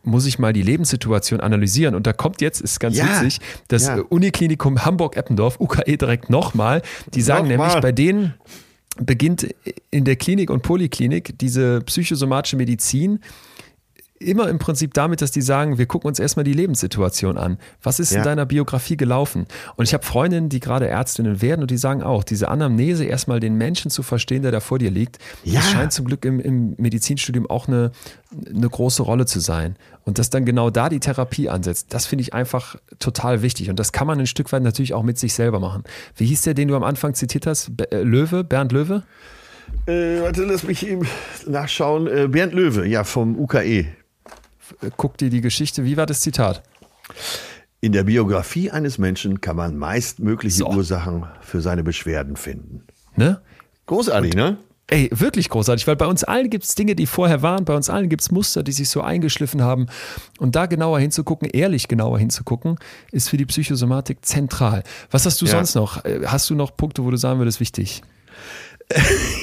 muss 0.02 0.26
ich 0.26 0.38
mal 0.38 0.52
die 0.52 0.62
Lebenssituation 0.62 1.40
analysieren. 1.40 1.94
Und 1.94 2.06
da 2.06 2.12
kommt 2.12 2.40
jetzt, 2.40 2.60
ist 2.60 2.80
ganz 2.80 2.96
ja, 2.96 3.06
witzig, 3.06 3.40
das 3.68 3.86
ja. 3.86 4.00
Uniklinikum 4.00 4.84
Hamburg-Eppendorf, 4.84 5.60
UKE 5.60 5.96
direkt 5.96 6.30
nochmal. 6.30 6.82
Die 7.14 7.22
sagen 7.22 7.48
nochmal. 7.48 7.68
nämlich, 7.68 7.82
bei 7.82 7.92
denen 7.92 8.34
beginnt 9.00 9.48
in 9.90 10.04
der 10.04 10.16
Klinik 10.16 10.50
und 10.50 10.62
Poliklinik 10.62 11.38
diese 11.38 11.80
psychosomatische 11.82 12.56
Medizin 12.56 13.20
immer 14.22 14.48
im 14.48 14.58
Prinzip 14.58 14.94
damit, 14.94 15.22
dass 15.22 15.30
die 15.30 15.42
sagen, 15.42 15.78
wir 15.78 15.86
gucken 15.86 16.08
uns 16.08 16.18
erstmal 16.18 16.44
die 16.44 16.52
Lebenssituation 16.52 17.36
an. 17.38 17.58
Was 17.82 18.00
ist 18.00 18.12
ja. 18.12 18.18
in 18.18 18.24
deiner 18.24 18.46
Biografie 18.46 18.96
gelaufen? 18.96 19.46
Und 19.76 19.84
ich 19.84 19.94
habe 19.94 20.04
Freundinnen, 20.04 20.48
die 20.48 20.60
gerade 20.60 20.88
Ärztinnen 20.88 21.42
werden 21.42 21.62
und 21.62 21.70
die 21.70 21.76
sagen 21.76 22.02
auch, 22.02 22.24
diese 22.24 22.48
Anamnese 22.48 23.04
erstmal 23.04 23.40
den 23.40 23.56
Menschen 23.56 23.90
zu 23.90 24.02
verstehen, 24.02 24.42
der 24.42 24.52
da 24.52 24.60
vor 24.60 24.78
dir 24.78 24.90
liegt, 24.90 25.18
ja. 25.44 25.60
das 25.60 25.70
scheint 25.70 25.92
zum 25.92 26.06
Glück 26.06 26.24
im, 26.24 26.40
im 26.40 26.74
Medizinstudium 26.78 27.48
auch 27.48 27.68
eine, 27.68 27.92
eine 28.48 28.68
große 28.68 29.02
Rolle 29.02 29.26
zu 29.26 29.40
sein. 29.40 29.76
Und 30.04 30.18
dass 30.18 30.30
dann 30.30 30.44
genau 30.44 30.70
da 30.70 30.88
die 30.88 31.00
Therapie 31.00 31.48
ansetzt, 31.48 31.94
das 31.94 32.06
finde 32.06 32.22
ich 32.22 32.34
einfach 32.34 32.76
total 32.98 33.42
wichtig. 33.42 33.70
Und 33.70 33.78
das 33.78 33.92
kann 33.92 34.06
man 34.06 34.18
ein 34.18 34.26
Stück 34.26 34.52
weit 34.52 34.62
natürlich 34.62 34.94
auch 34.94 35.02
mit 35.02 35.18
sich 35.18 35.34
selber 35.34 35.60
machen. 35.60 35.84
Wie 36.16 36.26
hieß 36.26 36.42
der, 36.42 36.54
den 36.54 36.68
du 36.68 36.76
am 36.76 36.82
Anfang 36.82 37.14
zitiert 37.14 37.46
hast? 37.46 37.76
Be 37.76 37.90
äh, 37.92 38.02
Löwe, 38.02 38.42
Bernd 38.44 38.72
Löwe? 38.72 39.04
Äh, 39.86 40.20
warte, 40.20 40.44
lass 40.44 40.64
mich 40.64 40.86
eben 40.86 41.06
nachschauen. 41.46 42.06
Äh, 42.06 42.28
Bernd 42.28 42.52
Löwe, 42.52 42.86
ja, 42.86 43.04
vom 43.04 43.38
UKE 43.38 43.86
guck 44.96 45.18
dir 45.18 45.30
die 45.30 45.40
Geschichte. 45.40 45.84
Wie 45.84 45.96
war 45.96 46.06
das 46.06 46.20
Zitat? 46.20 46.62
In 47.80 47.92
der 47.92 48.04
Biografie 48.04 48.70
eines 48.70 48.98
Menschen 48.98 49.40
kann 49.40 49.56
man 49.56 49.76
meist 49.76 50.20
mögliche 50.20 50.58
so. 50.58 50.68
Ursachen 50.68 51.26
für 51.40 51.60
seine 51.60 51.82
Beschwerden 51.82 52.36
finden. 52.36 52.84
Ne? 53.16 53.40
Großartig, 53.86 54.34
ne? 54.34 54.58
Ey, 54.88 55.08
wirklich 55.12 55.48
großartig, 55.48 55.86
weil 55.86 55.96
bei 55.96 56.06
uns 56.06 56.22
allen 56.22 56.50
gibt 56.50 56.64
es 56.64 56.74
Dinge, 56.74 56.94
die 56.94 57.06
vorher 57.06 57.40
waren, 57.40 57.64
bei 57.64 57.74
uns 57.74 57.88
allen 57.88 58.08
gibt 58.08 58.22
es 58.22 58.30
Muster, 58.30 58.62
die 58.62 58.72
sich 58.72 58.90
so 58.90 59.00
eingeschliffen 59.00 59.62
haben. 59.62 59.86
Und 60.38 60.54
da 60.54 60.66
genauer 60.66 61.00
hinzugucken, 61.00 61.48
ehrlich 61.48 61.88
genauer 61.88 62.18
hinzugucken, 62.18 62.78
ist 63.10 63.30
für 63.30 63.36
die 63.36 63.46
Psychosomatik 63.46 64.24
zentral. 64.24 64.82
Was 65.10 65.24
hast 65.24 65.40
du 65.40 65.46
ja. 65.46 65.52
sonst 65.52 65.74
noch? 65.74 66.04
Äh, 66.04 66.20
hast 66.26 66.50
du 66.50 66.54
noch 66.54 66.76
Punkte, 66.76 67.04
wo 67.04 67.10
du 67.10 67.16
sagen 67.16 67.38
würdest, 67.38 67.58
wichtig? 67.58 68.02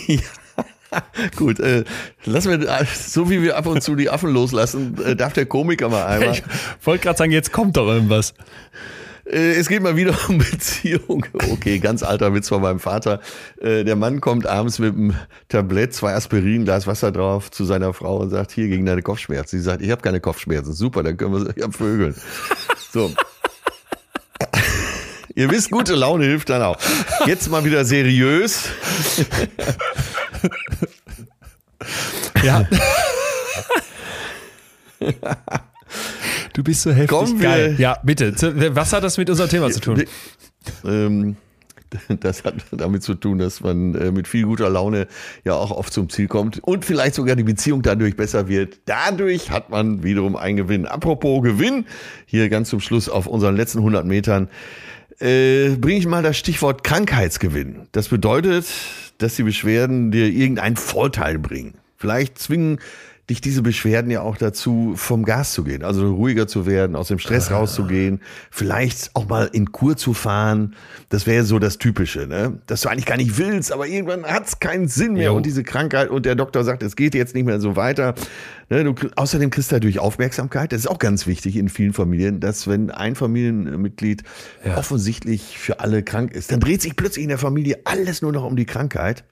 ja. 0.08 0.20
Gut, 1.36 1.60
äh, 1.60 1.84
lassen 2.26 2.60
wir, 2.60 2.86
so 2.96 3.30
wie 3.30 3.42
wir 3.42 3.58
ab 3.58 3.66
und 3.66 3.82
zu 3.82 3.96
die 3.96 4.10
Affen 4.10 4.32
loslassen, 4.32 4.98
äh, 5.04 5.16
darf 5.16 5.34
der 5.34 5.46
Komiker 5.46 5.90
mal 5.90 6.06
einmal. 6.08 6.34
Ich 6.34 6.44
wollte 6.86 7.04
gerade 7.04 7.18
sagen, 7.18 7.32
jetzt 7.32 7.52
kommt 7.52 7.78
doch 7.78 7.88
irgendwas. 7.88 8.34
Äh, 9.26 9.54
es 9.54 9.68
geht 9.68 9.84
mal 9.84 9.96
wieder 9.96 10.16
um 10.30 10.40
Beziehung. 10.40 11.26
Okay, 11.52 11.80
ganz 11.80 12.04
alter 12.04 12.34
Witz 12.34 12.50
von 12.50 12.62
meinem 12.62 12.80
Vater. 12.80 13.20
Äh, 13.62 13.84
der 13.84 13.96
Mann 13.96 14.22
kommt 14.22 14.48
abends 14.48 14.80
mit 14.80 14.96
einem 14.96 15.16
Tablett, 15.48 15.94
zwei 15.94 16.14
Aspirin, 16.14 16.66
Glas 16.66 16.88
Wasser 16.88 17.12
drauf 17.12 17.52
zu 17.52 17.66
seiner 17.66 17.94
Frau 17.94 18.18
und 18.18 18.30
sagt, 18.30 18.52
hier 18.52 18.68
gegen 18.68 18.86
deine 18.86 19.02
Kopfschmerzen. 19.02 19.58
Sie 19.58 19.64
sagt, 19.64 19.82
ich 19.82 19.92
habe 19.92 20.02
keine 20.02 20.20
Kopfschmerzen. 20.20 20.74
Super, 20.74 21.04
dann 21.04 21.18
können 21.18 21.34
wir, 21.34 21.54
ich 21.56 21.64
hab 21.64 21.76
Vögeln. 21.76 22.16
So. 22.92 23.12
Ihr 25.36 25.50
wisst, 25.52 25.70
gute 25.72 25.94
Laune 25.96 26.26
hilft 26.26 26.50
dann 26.50 26.62
auch. 26.62 26.78
Jetzt 27.26 27.50
mal 27.50 27.64
wieder 27.64 27.86
seriös. 27.86 28.70
Ja. 32.44 32.66
Du 36.54 36.64
bist 36.64 36.82
so 36.82 36.92
heftig 36.92 37.10
Kommen 37.10 37.40
geil. 37.40 37.76
Ja, 37.78 37.98
bitte. 38.04 38.34
Was 38.76 38.94
hat 38.94 39.04
das 39.04 39.18
mit 39.18 39.30
unserem 39.30 39.50
Thema 39.50 39.72
zu 39.72 39.80
tun? 39.80 40.04
Ähm, 40.86 41.38
das 42.20 42.44
hat 42.44 42.56
damit 42.72 43.04
zu 43.04 43.16
tun, 43.16 43.40
dass 43.40 43.62
man 43.62 43.96
äh, 43.96 44.12
mit 44.12 44.28
viel 44.28 44.46
guter 44.46 44.70
Laune 44.70 45.08
ja 45.44 45.54
auch 45.54 45.72
oft 45.72 45.92
zum 45.92 46.10
Ziel 46.10 46.28
kommt 46.28 46.60
und 46.64 46.86
vielleicht 46.86 47.16
sogar 47.16 47.36
die 47.36 47.44
Beziehung 47.44 47.82
dadurch 47.82 48.16
besser 48.16 48.48
wird. 48.48 48.80
Dadurch 48.86 49.52
hat 49.52 49.70
man 49.70 50.04
wiederum 50.04 50.36
einen 50.36 50.58
Gewinn. 50.58 50.86
Apropos 50.86 51.44
Gewinn, 51.44 51.86
hier 52.26 52.50
ganz 52.50 52.70
zum 52.70 52.80
Schluss 52.80 53.10
auf 53.10 53.28
unseren 53.28 53.56
letzten 53.56 53.80
100 53.80 54.06
Metern 54.06 54.50
äh, 55.20 55.76
bringe 55.76 56.00
ich 56.00 56.08
mal 56.08 56.24
das 56.24 56.38
Stichwort 56.38 56.84
Krankheitsgewinn. 56.84 57.88
Das 57.92 58.08
bedeutet, 58.10 58.66
dass 59.18 59.36
die 59.36 59.44
Beschwerden 59.44 60.12
dir 60.12 60.28
irgendeinen 60.28 60.78
Vorteil 60.78 61.40
bringen. 61.40 61.76
Vielleicht 61.98 62.40
zwingen 62.40 62.80
dich 63.30 63.42
diese 63.42 63.62
Beschwerden 63.62 64.10
ja 64.10 64.22
auch 64.22 64.38
dazu, 64.38 64.94
vom 64.96 65.24
Gas 65.24 65.54
zu 65.54 65.64
gehen, 65.64 65.84
also 65.84 66.14
ruhiger 66.14 66.48
zu 66.48 66.66
werden, 66.66 66.96
aus 66.96 67.10
dem 67.10 67.20
Stress 67.20 67.52
ah. 67.52 67.58
rauszugehen, 67.58 68.22
vielleicht 68.50 69.12
auch 69.14 69.28
mal 69.28 69.50
in 69.52 69.72
Kur 69.72 69.98
zu 69.98 70.14
fahren. 70.14 70.76
Das 71.10 71.28
wäre 71.28 71.44
so 71.44 71.60
das 71.60 71.78
Typische, 71.78 72.28
ne? 72.28 72.60
Dass 72.66 72.82
du 72.82 72.90
eigentlich 72.90 73.06
gar 73.06 73.18
nicht 73.18 73.38
willst, 73.38 73.72
aber 73.72 73.88
irgendwann 73.88 74.26
hat 74.26 74.48
es 74.48 74.60
keinen 74.60 74.88
Sinn 74.88 75.14
mehr 75.14 75.28
jo. 75.28 75.36
und 75.36 75.46
diese 75.46 75.64
Krankheit 75.64 76.10
und 76.10 76.26
der 76.26 76.36
Doktor 76.36 76.64
sagt, 76.64 76.82
es 76.84 76.96
geht 76.96 77.14
jetzt 77.14 77.36
nicht 77.36 77.46
mehr 77.46 77.60
so 77.60 77.76
weiter. 77.76 78.16
Ne? 78.70 78.84
Du, 78.84 78.96
außerdem 79.16 79.50
kriegst 79.50 79.72
du 79.72 79.76
dadurch 79.76 80.00
Aufmerksamkeit. 80.00 80.72
Das 80.72 80.82
ist 80.82 80.88
auch 80.88 81.00
ganz 81.00 81.28
wichtig 81.28 81.56
in 81.56 81.70
vielen 81.70 81.94
Familien, 81.94 82.40
dass 82.40 82.68
wenn 82.68 82.90
ein 82.90 83.16
Familienmitglied 83.16 84.24
ja. 84.66 84.78
offensichtlich 84.78 85.58
für 85.60 85.80
alle 85.80 86.04
krank 86.04 86.32
ist, 86.32 86.52
dann 86.52 86.60
dreht 86.60 86.82
sich 86.82 86.96
plötzlich 86.96 87.24
in 87.24 87.30
der 87.30 87.38
Familie 87.38 87.80
alles 87.86 88.22
nur 88.22 88.32
noch 88.32 88.44
um 88.44 88.56
die 88.56 88.66
Krankheit. 88.66 89.24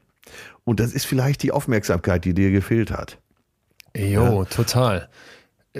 Und 0.64 0.80
das 0.80 0.92
ist 0.92 1.06
vielleicht 1.06 1.44
die 1.44 1.52
Aufmerksamkeit, 1.52 2.26
die 2.26 2.34
dir 2.34 2.52
gefehlt 2.52 2.92
hat. 2.92 3.20
Jo, 3.98 4.44
ja. 4.44 4.46
total. 4.46 5.10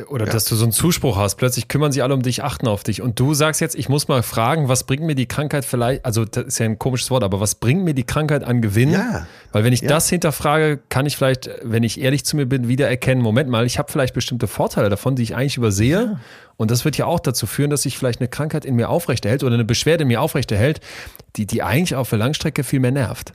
Oder 0.10 0.28
ja. 0.28 0.32
dass 0.32 0.46
du 0.46 0.56
so 0.56 0.64
einen 0.64 0.72
Zuspruch 0.72 1.18
hast, 1.18 1.36
plötzlich 1.36 1.68
kümmern 1.68 1.92
sich 1.92 2.04
alle 2.04 2.14
um 2.14 2.22
dich, 2.22 2.44
achten 2.44 2.68
auf 2.68 2.84
dich. 2.84 3.02
Und 3.02 3.20
du 3.20 3.34
sagst 3.34 3.62
jetzt, 3.62 3.76
ich 3.76 3.90
muss 3.90 4.08
mal 4.08 4.22
fragen, 4.22 4.68
was 4.68 4.84
bringt 4.84 5.04
mir 5.04 5.16
die 5.16 5.26
Krankheit 5.26 5.66
vielleicht, 5.66 6.06
also 6.06 6.26
das 6.26 6.46
ist 6.46 6.60
ja 6.60 6.66
ein 6.66 6.78
komisches 6.78 7.10
Wort, 7.10 7.24
aber 7.24 7.40
was 7.40 7.56
bringt 7.56 7.84
mir 7.84 7.94
die 7.94 8.04
Krankheit 8.04 8.44
an 8.44 8.62
Gewinn? 8.62 8.92
Ja. 8.92 9.26
Weil 9.52 9.64
wenn 9.64 9.74
ich 9.74 9.82
das 9.82 10.10
hinterfrage, 10.10 10.80
kann 10.90 11.06
ich 11.06 11.18
vielleicht, 11.18 11.50
wenn 11.64 11.84
ich 11.84 12.00
ehrlich 12.00 12.26
zu 12.26 12.36
mir 12.36 12.46
bin, 12.46 12.68
wieder 12.68 12.88
erkennen, 12.88 13.22
Moment 13.22 13.50
mal, 13.50 13.66
ich 13.66 13.80
habe 13.80 13.92
vielleicht 13.92 14.14
bestimmte 14.14 14.48
Vorteile 14.48 14.90
davon, 14.90 15.16
die 15.16 15.24
ich 15.24 15.36
eigentlich 15.36 15.58
übersehe. 15.58 16.06
Ja. 16.06 16.20
Und 16.58 16.70
das 16.70 16.86
wird 16.86 16.98
ja 16.98 17.06
auch 17.06 17.20
dazu 17.20 17.48
führen, 17.48 17.70
dass 17.70 17.84
sich 17.84 17.98
vielleicht 17.98 18.20
eine 18.20 18.28
Krankheit 18.28 18.66
in 18.66 18.76
mir 18.76 18.90
aufrechterhält 18.90 19.44
oder 19.44 19.56
eine 19.56 19.66
Beschwerde 19.66 20.04
in 20.04 20.10
mir 20.10 20.22
aufrechterhält, 20.22 20.82
die, 21.38 21.46
die 21.46 21.64
eigentlich 21.64 21.96
auf 21.96 22.10
der 22.10 22.20
Langstrecke 22.20 22.64
viel 22.64 22.80
mehr 22.80 22.92
nervt. 22.92 23.34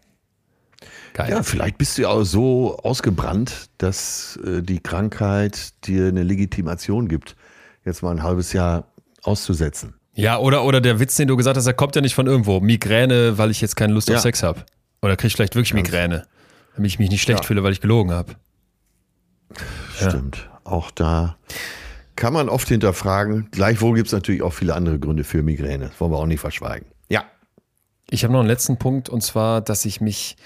Geil. 1.14 1.30
Ja, 1.30 1.42
vielleicht 1.42 1.76
bist 1.78 1.98
du 1.98 2.02
ja 2.02 2.08
auch 2.08 2.24
so 2.24 2.76
ausgebrannt, 2.78 3.68
dass 3.78 4.38
äh, 4.44 4.62
die 4.62 4.80
Krankheit 4.80 5.72
dir 5.86 6.08
eine 6.08 6.22
Legitimation 6.22 7.08
gibt, 7.08 7.36
jetzt 7.84 8.02
mal 8.02 8.12
ein 8.12 8.22
halbes 8.22 8.52
Jahr 8.52 8.86
auszusetzen. 9.22 9.94
Ja, 10.14 10.38
oder, 10.38 10.64
oder 10.64 10.80
der 10.80 11.00
Witz, 11.00 11.16
den 11.16 11.28
du 11.28 11.36
gesagt 11.36 11.56
hast, 11.56 11.64
der 11.64 11.74
kommt 11.74 11.96
ja 11.96 12.02
nicht 12.02 12.14
von 12.14 12.26
irgendwo. 12.26 12.60
Migräne, 12.60 13.38
weil 13.38 13.50
ich 13.50 13.60
jetzt 13.60 13.76
keine 13.76 13.92
Lust 13.92 14.08
ja. 14.08 14.16
auf 14.16 14.22
Sex 14.22 14.42
habe. 14.42 14.64
Oder 15.00 15.16
krieg 15.16 15.28
ich 15.28 15.36
vielleicht 15.36 15.54
wirklich 15.54 15.72
Ganz 15.72 15.88
Migräne, 15.88 16.26
damit 16.76 16.90
ich 16.90 16.98
mich 16.98 17.10
nicht 17.10 17.22
schlecht 17.22 17.40
ja. 17.40 17.46
fühle, 17.46 17.62
weil 17.62 17.72
ich 17.72 17.80
gelogen 17.80 18.12
habe. 18.12 18.34
Stimmt. 19.96 20.36
Ja. 20.36 20.60
Auch 20.64 20.90
da 20.90 21.36
kann 22.16 22.32
man 22.32 22.48
oft 22.48 22.68
hinterfragen. 22.68 23.48
Gleichwohl 23.50 23.96
gibt 23.96 24.08
es 24.08 24.12
natürlich 24.12 24.42
auch 24.42 24.52
viele 24.52 24.74
andere 24.74 24.98
Gründe 24.98 25.24
für 25.24 25.42
Migräne. 25.42 25.88
Das 25.88 26.00
wollen 26.00 26.12
wir 26.12 26.18
auch 26.18 26.26
nicht 26.26 26.40
verschweigen. 26.40 26.86
Ja. 27.08 27.24
Ich 28.10 28.22
habe 28.24 28.32
noch 28.32 28.40
einen 28.40 28.48
letzten 28.48 28.78
Punkt 28.78 29.08
und 29.08 29.22
zwar, 29.22 29.60
dass 29.60 29.84
ich 29.84 30.00
mich 30.00 30.36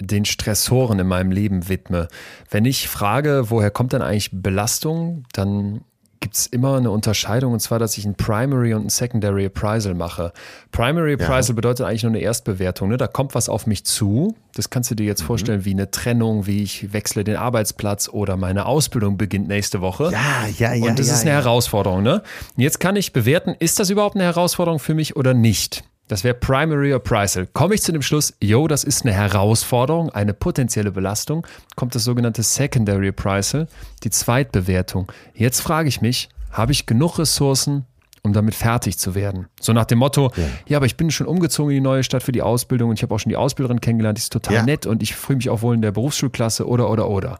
den 0.00 0.24
Stressoren 0.24 0.98
in 0.98 1.06
meinem 1.06 1.30
Leben 1.30 1.68
widme. 1.68 2.08
Wenn 2.50 2.64
ich 2.64 2.88
frage, 2.88 3.50
woher 3.50 3.70
kommt 3.70 3.92
denn 3.92 4.02
eigentlich 4.02 4.30
Belastung, 4.32 5.24
dann 5.32 5.80
gibt 6.20 6.34
es 6.34 6.46
immer 6.46 6.76
eine 6.76 6.90
Unterscheidung 6.90 7.52
und 7.52 7.60
zwar, 7.60 7.78
dass 7.78 7.96
ich 7.96 8.04
ein 8.04 8.14
Primary 8.14 8.74
und 8.74 8.86
ein 8.86 8.88
Secondary 8.88 9.46
Appraisal 9.46 9.94
mache. 9.94 10.32
Primary 10.72 11.14
Appraisal 11.14 11.50
ja. 11.50 11.54
bedeutet 11.54 11.86
eigentlich 11.86 12.02
nur 12.02 12.12
eine 12.12 12.20
Erstbewertung. 12.20 12.88
Ne? 12.88 12.96
Da 12.96 13.06
kommt 13.06 13.34
was 13.34 13.48
auf 13.48 13.66
mich 13.66 13.84
zu. 13.84 14.34
Das 14.54 14.70
kannst 14.70 14.90
du 14.90 14.94
dir 14.94 15.06
jetzt 15.06 15.22
mhm. 15.22 15.26
vorstellen 15.26 15.64
wie 15.64 15.72
eine 15.72 15.90
Trennung, 15.90 16.46
wie 16.46 16.62
ich 16.62 16.92
wechsle 16.92 17.24
den 17.24 17.36
Arbeitsplatz 17.36 18.08
oder 18.08 18.36
meine 18.36 18.66
Ausbildung 18.66 19.16
beginnt 19.16 19.48
nächste 19.48 19.80
Woche. 19.80 20.10
Ja, 20.12 20.46
ja, 20.58 20.74
ja. 20.74 20.88
Und 20.88 20.98
das 20.98 21.08
ja, 21.08 21.14
ist 21.14 21.22
eine 21.22 21.30
ja. 21.30 21.36
Herausforderung. 21.36 22.02
Ne? 22.02 22.22
Jetzt 22.56 22.80
kann 22.80 22.96
ich 22.96 23.12
bewerten, 23.12 23.54
ist 23.58 23.78
das 23.78 23.90
überhaupt 23.90 24.16
eine 24.16 24.24
Herausforderung 24.24 24.78
für 24.78 24.94
mich 24.94 25.16
oder 25.16 25.34
nicht? 25.34 25.84
Das 26.08 26.24
wäre 26.24 26.34
Primary 26.34 26.92
Appraisal. 26.94 27.46
Komme 27.46 27.74
ich 27.74 27.82
zu 27.82 27.92
dem 27.92 28.00
Schluss, 28.00 28.34
yo, 28.40 28.66
das 28.66 28.82
ist 28.82 29.04
eine 29.04 29.12
Herausforderung, 29.12 30.10
eine 30.10 30.32
potenzielle 30.32 30.90
Belastung, 30.90 31.46
kommt 31.76 31.94
das 31.94 32.04
sogenannte 32.04 32.42
Secondary 32.42 33.08
Appraisal, 33.08 33.68
die 34.04 34.10
Zweitbewertung. 34.10 35.12
Jetzt 35.34 35.60
frage 35.60 35.88
ich 35.88 36.00
mich, 36.00 36.30
habe 36.50 36.72
ich 36.72 36.86
genug 36.86 37.18
Ressourcen, 37.18 37.84
um 38.28 38.32
damit 38.32 38.54
fertig 38.54 38.98
zu 38.98 39.14
werden. 39.14 39.46
So 39.60 39.72
nach 39.72 39.84
dem 39.84 39.98
Motto, 39.98 40.30
ja, 40.36 40.44
ja 40.66 40.76
aber 40.78 40.86
ich 40.86 40.96
bin 40.96 41.10
schon 41.10 41.26
umgezogen 41.26 41.70
in 41.70 41.76
die 41.76 41.80
neue 41.80 42.04
Stadt 42.04 42.22
für 42.22 42.32
die 42.32 42.42
Ausbildung 42.42 42.90
und 42.90 42.98
ich 42.98 43.02
habe 43.02 43.14
auch 43.14 43.18
schon 43.18 43.30
die 43.30 43.36
Ausbilderin 43.36 43.80
kennengelernt, 43.80 44.18
die 44.18 44.22
ist 44.22 44.32
total 44.32 44.54
ja. 44.54 44.62
nett 44.62 44.86
und 44.86 45.02
ich 45.02 45.14
fühle 45.14 45.38
mich 45.38 45.50
auch 45.50 45.62
wohl 45.62 45.74
in 45.74 45.82
der 45.82 45.92
Berufsschulklasse 45.92 46.66
oder 46.66 46.90
oder 46.90 47.08
oder. 47.08 47.38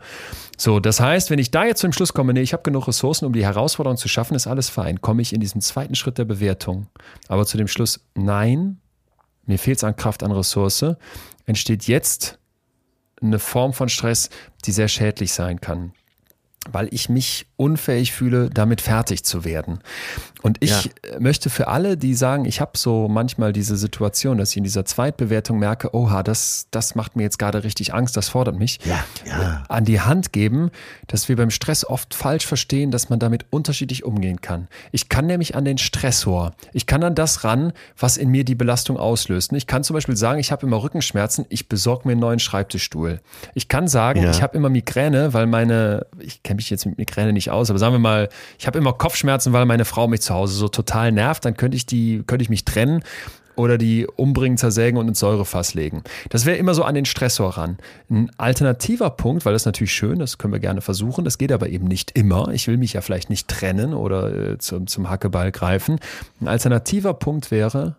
So, 0.56 0.80
das 0.80 1.00
heißt, 1.00 1.30
wenn 1.30 1.38
ich 1.38 1.50
da 1.50 1.64
jetzt 1.64 1.80
zum 1.80 1.92
Schluss 1.92 2.12
komme, 2.12 2.32
nee, 2.32 2.40
ich 2.40 2.52
habe 2.52 2.62
genug 2.62 2.88
Ressourcen, 2.88 3.26
um 3.26 3.32
die 3.32 3.44
Herausforderung 3.44 3.96
zu 3.96 4.08
schaffen, 4.08 4.34
ist 4.34 4.46
alles 4.46 4.68
fein. 4.68 5.00
Komme 5.00 5.22
ich 5.22 5.32
in 5.32 5.40
diesen 5.40 5.60
zweiten 5.60 5.94
Schritt 5.94 6.18
der 6.18 6.24
Bewertung. 6.24 6.88
Aber 7.28 7.46
zu 7.46 7.56
dem 7.56 7.68
Schluss, 7.68 8.00
nein, 8.14 8.78
mir 9.46 9.58
fehlt 9.58 9.78
es 9.78 9.84
an 9.84 9.94
Kraft, 9.94 10.22
an 10.22 10.32
Ressource, 10.32 10.84
entsteht 11.46 11.84
jetzt 11.84 12.38
eine 13.22 13.38
Form 13.38 13.72
von 13.72 13.88
Stress, 13.88 14.30
die 14.64 14.72
sehr 14.72 14.88
schädlich 14.88 15.32
sein 15.32 15.60
kann 15.60 15.92
weil 16.72 16.88
ich 16.92 17.08
mich 17.08 17.46
unfähig 17.58 18.12
fühle, 18.12 18.50
damit 18.50 18.80
fertig 18.80 19.24
zu 19.24 19.44
werden. 19.44 19.80
Und 20.42 20.58
ich 20.60 20.84
ja. 20.84 20.90
möchte 21.18 21.50
für 21.50 21.66
alle, 21.66 21.96
die 21.96 22.14
sagen, 22.14 22.44
ich 22.44 22.60
habe 22.60 22.78
so 22.78 23.08
manchmal 23.08 23.52
diese 23.52 23.76
Situation, 23.76 24.38
dass 24.38 24.52
ich 24.52 24.56
in 24.56 24.64
dieser 24.64 24.84
Zweitbewertung 24.84 25.58
merke, 25.58 25.92
oha, 25.92 26.22
das, 26.22 26.68
das 26.70 26.94
macht 26.94 27.16
mir 27.16 27.24
jetzt 27.24 27.38
gerade 27.38 27.64
richtig 27.64 27.92
Angst, 27.92 28.16
das 28.16 28.28
fordert 28.28 28.56
mich, 28.56 28.78
ja, 28.84 29.04
ja. 29.26 29.64
an 29.68 29.84
die 29.84 30.00
Hand 30.00 30.32
geben, 30.32 30.70
dass 31.08 31.28
wir 31.28 31.34
beim 31.34 31.50
Stress 31.50 31.84
oft 31.84 32.14
falsch 32.14 32.46
verstehen, 32.46 32.92
dass 32.92 33.10
man 33.10 33.18
damit 33.18 33.46
unterschiedlich 33.50 34.04
umgehen 34.04 34.40
kann. 34.40 34.68
Ich 34.92 35.08
kann 35.08 35.26
nämlich 35.26 35.56
an 35.56 35.64
den 35.64 35.78
Stressor, 35.78 36.52
ich 36.72 36.86
kann 36.86 37.02
an 37.02 37.16
das 37.16 37.42
ran, 37.42 37.72
was 37.98 38.16
in 38.16 38.30
mir 38.30 38.44
die 38.44 38.54
Belastung 38.54 38.96
auslöst. 38.98 39.52
Ich 39.52 39.66
kann 39.66 39.82
zum 39.82 39.94
Beispiel 39.94 40.16
sagen, 40.16 40.38
ich 40.38 40.52
habe 40.52 40.64
immer 40.64 40.80
Rückenschmerzen, 40.80 41.44
ich 41.48 41.68
besorge 41.68 42.06
mir 42.06 42.12
einen 42.12 42.20
neuen 42.20 42.38
Schreibtischstuhl. 42.38 43.20
Ich 43.54 43.66
kann 43.66 43.88
sagen, 43.88 44.30
ich 44.30 44.42
habe 44.42 44.56
immer 44.56 44.68
Migräne, 44.68 45.34
weil 45.34 45.46
meine, 45.46 46.06
ich 46.20 46.44
kenne 46.44 46.56
mich 46.56 46.70
jetzt 46.70 46.86
mit 46.86 46.98
Migräne 46.98 47.32
nicht 47.32 47.47
aus, 47.50 47.70
aber 47.70 47.78
sagen 47.78 47.94
wir 47.94 47.98
mal, 47.98 48.28
ich 48.58 48.66
habe 48.66 48.78
immer 48.78 48.92
Kopfschmerzen, 48.92 49.52
weil 49.52 49.66
meine 49.66 49.84
Frau 49.84 50.08
mich 50.08 50.20
zu 50.20 50.34
Hause 50.34 50.54
so 50.54 50.68
total 50.68 51.12
nervt, 51.12 51.44
dann 51.44 51.56
könnte 51.56 51.76
ich 51.76 51.86
die, 51.86 52.22
könnte 52.26 52.42
ich 52.42 52.48
mich 52.48 52.64
trennen 52.64 53.02
oder 53.58 53.76
die 53.76 54.06
umbringen, 54.06 54.56
zersägen 54.56 54.98
und 54.98 55.08
ins 55.08 55.18
Säurefass 55.18 55.74
legen. 55.74 56.04
Das 56.30 56.46
wäre 56.46 56.56
immer 56.56 56.74
so 56.74 56.84
an 56.84 56.94
den 56.94 57.04
Stressor 57.04 57.58
ran. 57.58 57.78
Ein 58.08 58.30
alternativer 58.38 59.10
Punkt, 59.10 59.44
weil 59.44 59.52
das 59.52 59.62
ist 59.62 59.66
natürlich 59.66 59.92
schön, 59.92 60.20
das 60.20 60.38
können 60.38 60.52
wir 60.52 60.60
gerne 60.60 60.80
versuchen, 60.80 61.24
das 61.24 61.38
geht 61.38 61.50
aber 61.50 61.68
eben 61.68 61.86
nicht 61.86 62.12
immer. 62.12 62.48
Ich 62.52 62.68
will 62.68 62.76
mich 62.76 62.92
ja 62.92 63.00
vielleicht 63.00 63.30
nicht 63.30 63.48
trennen 63.48 63.94
oder 63.94 64.52
äh, 64.52 64.58
zum, 64.58 64.86
zum 64.86 65.10
Hackeball 65.10 65.50
greifen. 65.50 65.98
Ein 66.40 66.48
alternativer 66.48 67.14
Punkt 67.14 67.50
wäre, 67.50 67.96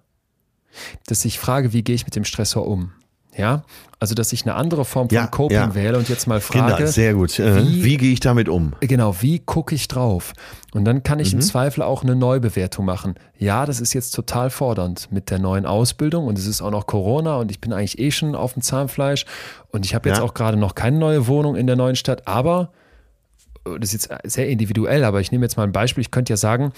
dass 1.08 1.26
ich 1.26 1.40
frage, 1.40 1.74
wie 1.74 1.84
gehe 1.84 1.96
ich 1.96 2.06
mit 2.06 2.16
dem 2.16 2.24
Stressor 2.24 2.66
um? 2.66 2.94
Ja, 3.40 3.64
also 4.00 4.16
dass 4.16 4.34
ich 4.34 4.44
eine 4.44 4.56
andere 4.56 4.86
Form 4.86 5.10
von 5.10 5.16
Ja, 5.16 5.28
Coping 5.28 5.56
ja. 5.58 5.74
wähle 5.74 5.98
und 5.98 6.10
jetzt 6.10 6.28
mal 6.28 6.42
frage, 6.42 6.76
Kinder, 6.76 6.88
sehr 6.92 7.14
gut. 7.14 7.40
Äh, 7.40 7.64
wie- 7.66 7.84
Wie, 7.84 7.98
gehe 7.98 8.12
ich 8.14 8.20
damit 8.20 8.50
um? 8.50 8.74
Genau, 8.82 9.16
wie 9.22 9.40
gucke 9.40 9.74
ich 9.74 9.88
drauf? 9.88 10.34
Und 10.74 10.86
dann 10.86 11.04
kann 11.04 11.20
ich 11.20 11.34
im 11.34 11.42
Zweifel 11.42 11.82
auch 11.82 12.04
eine 12.04 12.16
Neubewertung 12.16 12.86
machen. 12.86 13.16
Ja, 13.38 13.66
das 13.66 13.80
ist 13.82 13.94
jetzt 13.94 14.12
total 14.12 14.50
fordernd 14.50 15.12
mit 15.12 15.32
der 15.32 15.40
neuen 15.40 15.66
Ausbildung 15.66 16.28
und 16.28 16.38
es 16.38 16.46
ist 16.46 16.62
auch 16.62 16.70
noch 16.72 16.86
Corona 16.86 17.38
und 17.38 17.50
ich 17.50 17.60
bin 17.62 17.74
eigentlich 17.74 17.98
eh 17.98 18.12
schon 18.12 18.36
auf 18.36 18.54
dem 18.54 18.62
Zahnfleisch 18.62 19.26
und 19.70 19.86
ich 19.86 19.96
habe 19.96 20.10
jetzt 20.10 20.20
Ja. 20.20 20.24
auch 20.26 20.34
gerade 20.34 20.58
noch 20.58 20.76
keine 20.76 20.98
neue 21.00 21.26
Wohnung 21.28 21.56
in 21.56 21.66
der 21.66 21.76
neuen 21.78 21.96
Stadt, 21.96 22.28
aber 22.28 22.72
das 23.64 23.94
ist 23.94 24.10
jetzt 24.10 24.10
sehr 24.32 24.48
individuell, 24.50 25.04
aber 25.04 25.22
ich 25.22 25.32
nehme 25.32 25.46
jetzt 25.46 25.58
mal 25.58 25.64
ein 25.64 25.72
Beispiel. 25.72 26.02
Ich 26.02 26.12
könnte 26.12 26.34
ja 26.34 26.38
sagen, 26.38 26.72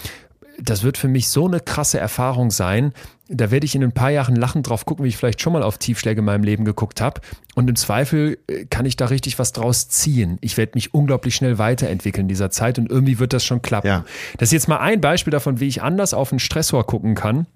das 0.63 0.83
wird 0.83 0.97
für 0.97 1.07
mich 1.07 1.29
so 1.29 1.47
eine 1.47 1.59
krasse 1.59 1.99
Erfahrung 1.99 2.51
sein. 2.51 2.93
Da 3.27 3.49
werde 3.49 3.65
ich 3.65 3.75
in 3.75 3.83
ein 3.83 3.93
paar 3.93 4.11
Jahren 4.11 4.35
lachend 4.35 4.69
drauf 4.69 4.85
gucken, 4.85 5.05
wie 5.05 5.09
ich 5.09 5.17
vielleicht 5.17 5.41
schon 5.41 5.53
mal 5.53 5.63
auf 5.63 5.77
Tiefschläge 5.77 6.19
in 6.19 6.25
meinem 6.25 6.43
Leben 6.43 6.65
geguckt 6.65 7.01
habe. 7.01 7.21
Und 7.55 7.69
im 7.69 7.75
Zweifel 7.75 8.37
äh, 8.47 8.65
kann 8.65 8.85
ich 8.85 8.97
da 8.97 9.05
richtig 9.05 9.39
was 9.39 9.53
draus 9.53 9.87
ziehen. 9.87 10.37
Ich 10.41 10.57
werde 10.57 10.73
mich 10.75 10.93
unglaublich 10.93 11.35
schnell 11.35 11.57
weiterentwickeln 11.57 12.25
in 12.25 12.29
dieser 12.29 12.51
Zeit 12.51 12.77
und 12.77 12.89
irgendwie 12.89 13.19
wird 13.19 13.33
das 13.33 13.45
schon 13.45 13.61
klappen. 13.61 13.87
Ja. 13.87 14.05
Das 14.37 14.49
ist 14.49 14.53
jetzt 14.53 14.67
mal 14.67 14.79
ein 14.79 15.01
Beispiel 15.01 15.31
davon, 15.31 15.59
wie 15.59 15.67
ich 15.67 15.81
anders 15.81 16.13
auf 16.13 16.31
einen 16.31 16.39
Stressor 16.39 16.85
gucken 16.85 17.15
kann 17.15 17.47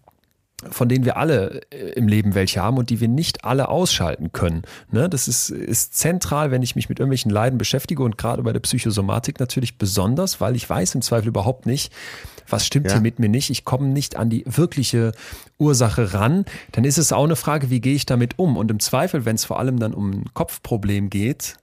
von 0.71 0.87
denen 0.89 1.05
wir 1.05 1.17
alle 1.17 1.61
äh, 1.71 1.91
im 1.91 2.07
Leben 2.07 2.33
welche 2.33 2.61
haben 2.61 2.77
und 2.77 2.89
die 2.89 2.99
wir 3.01 3.07
nicht 3.07 3.43
alle 3.43 3.67
ausschalten 3.67 4.31
können. 4.31 4.63
Ne? 4.89 5.09
Das 5.09 5.27
ist, 5.27 5.49
ist 5.49 5.95
zentral, 5.95 6.51
wenn 6.51 6.63
ich 6.63 6.75
mich 6.75 6.89
mit 6.89 6.99
irgendwelchen 6.99 7.29
Leiden 7.29 7.57
beschäftige 7.57 8.03
und 8.03 8.17
gerade 8.17 8.41
bei 8.41 8.53
der 8.53 8.61
Psychosomatik 8.61 9.39
natürlich 9.39 9.77
besonders, 9.77 10.39
weil 10.41 10.55
ich 10.55 10.69
weiß 10.69 10.95
im 10.95 11.01
Zweifel 11.01 11.27
überhaupt 11.27 11.65
nicht, 11.65 11.91
was 12.47 12.65
stimmt 12.65 12.87
Ja. 12.87 12.93
hier 12.93 13.01
mit 13.01 13.19
mir 13.19 13.29
nicht. 13.29 13.49
Ich 13.49 13.65
komme 13.65 13.87
nicht 13.87 14.15
an 14.15 14.29
die 14.29 14.43
wirkliche 14.45 15.11
Ursache 15.57 16.13
ran. 16.13 16.45
Dann 16.71 16.85
ist 16.85 16.97
es 16.97 17.11
auch 17.11 17.25
eine 17.25 17.35
Frage, 17.35 17.69
wie 17.69 17.81
gehe 17.81 17.95
ich 17.95 18.05
damit 18.05 18.39
um? 18.39 18.55
Und 18.55 18.71
im 18.71 18.79
Zweifel, 18.79 19.25
wenn 19.25 19.35
es 19.35 19.45
vor 19.45 19.59
allem 19.59 19.79
dann 19.79 19.93
um 19.93 20.11
ein 20.11 20.25
Kopfproblem 20.33 21.09
geht, 21.09 21.55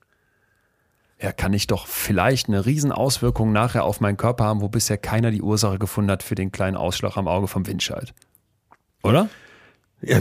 ja, 1.20 1.30
kann 1.32 1.52
ich 1.52 1.68
doch 1.68 1.86
vielleicht 1.86 2.48
eine 2.48 2.66
Riesenauswirkung 2.66 3.52
nachher 3.52 3.84
auf 3.84 4.00
meinen 4.00 4.16
Körper 4.16 4.44
haben, 4.44 4.60
wo 4.60 4.68
bisher 4.68 4.98
keiner 4.98 5.30
die 5.30 5.40
Ursache 5.40 5.78
gefunden 5.78 6.10
hat 6.10 6.24
für 6.24 6.34
den 6.34 6.50
kleinen 6.50 6.76
Ausschlag 6.76 7.16
am 7.16 7.28
Auge 7.28 7.46
vom 7.46 7.66
Windscheid. 7.66 8.12
Oder? 9.02 9.28
Ja, 10.00 10.20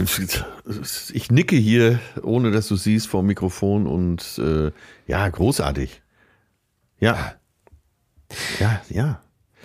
ich 1.12 1.30
nicke 1.30 1.56
hier, 1.56 1.98
ohne 2.22 2.52
dass 2.52 2.68
du 2.68 2.76
siehst, 2.76 3.08
vor 3.08 3.22
dem 3.22 3.26
Mikrofon 3.26 3.86
und 3.86 4.38
äh, 4.38 4.70
ja, 5.08 5.28
großartig. 5.28 6.02
Ja. 7.00 7.34
Ja, 8.60 8.80
ja. 8.88 9.20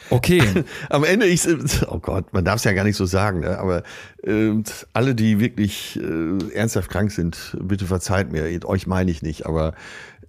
Okay. 0.09 0.41
Am 0.89 1.03
Ende, 1.03 1.27
ich, 1.27 1.47
oh 1.87 1.99
Gott, 1.99 2.33
man 2.33 2.45
darf 2.45 2.55
es 2.55 2.63
ja 2.63 2.73
gar 2.73 2.83
nicht 2.83 2.95
so 2.95 3.05
sagen, 3.05 3.41
ne? 3.41 3.59
aber 3.59 3.83
äh, 4.23 4.53
alle, 4.93 5.13
die 5.13 5.39
wirklich 5.39 5.99
äh, 5.99 6.53
ernsthaft 6.53 6.89
krank 6.89 7.11
sind, 7.11 7.55
bitte 7.61 7.85
verzeiht 7.85 8.31
mir, 8.31 8.65
euch 8.65 8.87
meine 8.87 9.11
ich 9.11 9.21
nicht, 9.21 9.45
aber 9.45 9.73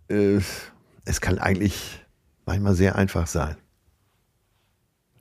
äh, 0.09 0.39
es 1.05 1.21
kann 1.21 1.39
eigentlich 1.39 2.05
manchmal 2.45 2.75
sehr 2.75 2.97
einfach 2.97 3.27
sein, 3.27 3.57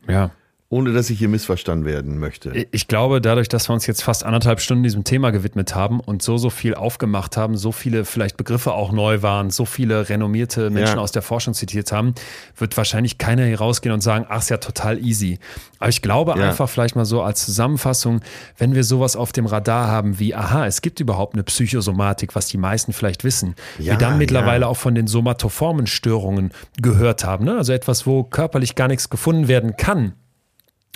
ja. 0.07 0.31
Ohne 0.69 0.91
dass 0.91 1.10
ich 1.10 1.18
hier 1.19 1.30
missverstanden 1.30 1.85
werden 1.85 2.18
möchte. 2.19 2.52
Ich 2.72 2.89
glaube, 2.89 3.22
dadurch, 3.22 3.48
dass 3.48 3.69
wir 3.69 3.73
uns 3.73 3.88
jetzt 3.88 4.03
fast 4.03 4.26
anderthalb 4.26 4.60
Stunden 4.60 4.84
diesem 4.84 5.06
Thema 5.06 5.31
gewidmet 5.31 5.76
haben 5.76 6.02
und 6.02 6.22
so, 6.22 6.38
so 6.38 6.49
viel 6.49 6.76
aufgemacht 6.76 7.38
haben, 7.38 7.56
so 7.56 7.72
viele 7.72 8.03
vielleicht 8.03 8.35
Begriffe 8.35 8.73
auch 8.73 8.91
neu 8.91 9.22
waren, 9.22 9.49
so 9.49 9.64
viele 9.64 10.10
renommierte 10.10 10.69
Menschen 10.69 10.98
Ja. 10.98 11.02
aus 11.02 11.14
der 11.14 11.22
Forschung 11.22 11.53
zitiert 11.53 11.94
haben, 11.94 12.15
wird 12.57 12.76
wahrscheinlich 12.76 13.18
keiner 13.18 13.45
hier 13.45 13.60
rausgehen 13.60 13.94
und 13.94 14.02
sagen, 14.02 14.26
ach, 14.27 14.39
ist 14.39 14.49
ja 14.49 14.57
total 14.57 14.99
easy. 14.99 15.39
Aber 15.80 15.89
ich 15.89 16.02
glaube 16.02 16.34
Ja. 16.38 16.49
einfach 16.49 16.68
vielleicht 16.68 16.98
mal 16.98 17.06
so 17.06 17.22
als 17.22 17.45
Zusammenfassung, 17.45 18.19
wenn 18.57 18.76
wir 18.76 18.84
sowas 18.84 19.15
auf 19.15 19.31
dem 19.31 19.45
Radar 19.45 19.88
haben 19.88 20.19
wie, 20.19 20.35
aha, 20.35 20.65
es 20.68 20.81
gibt 20.81 20.99
überhaupt 20.99 21.35
eine 21.35 21.44
Psychosomatik, 21.44 22.35
was 22.35 22.48
die 22.48 22.57
meisten 22.57 22.91
vielleicht 22.91 23.23
wissen, 23.23 23.56
Ja, 23.80 23.94
wir 23.94 23.98
dann 23.98 24.18
mittlerweile 24.18 24.68
auch 24.68 24.76
von 24.77 24.95
den 24.95 25.07
somatoformen 25.07 25.88
Störungen 25.88 26.52
gehört 26.81 27.23
haben, 27.23 27.45
ne? 27.45 27.56
also 27.56 27.72
etwas, 27.72 28.06
wo 28.06 28.26
körperlich 28.26 28.76
gar 28.76 28.89
nichts 28.89 29.10
gefunden 29.10 29.48
werden 29.48 29.77
kann 29.77 30.11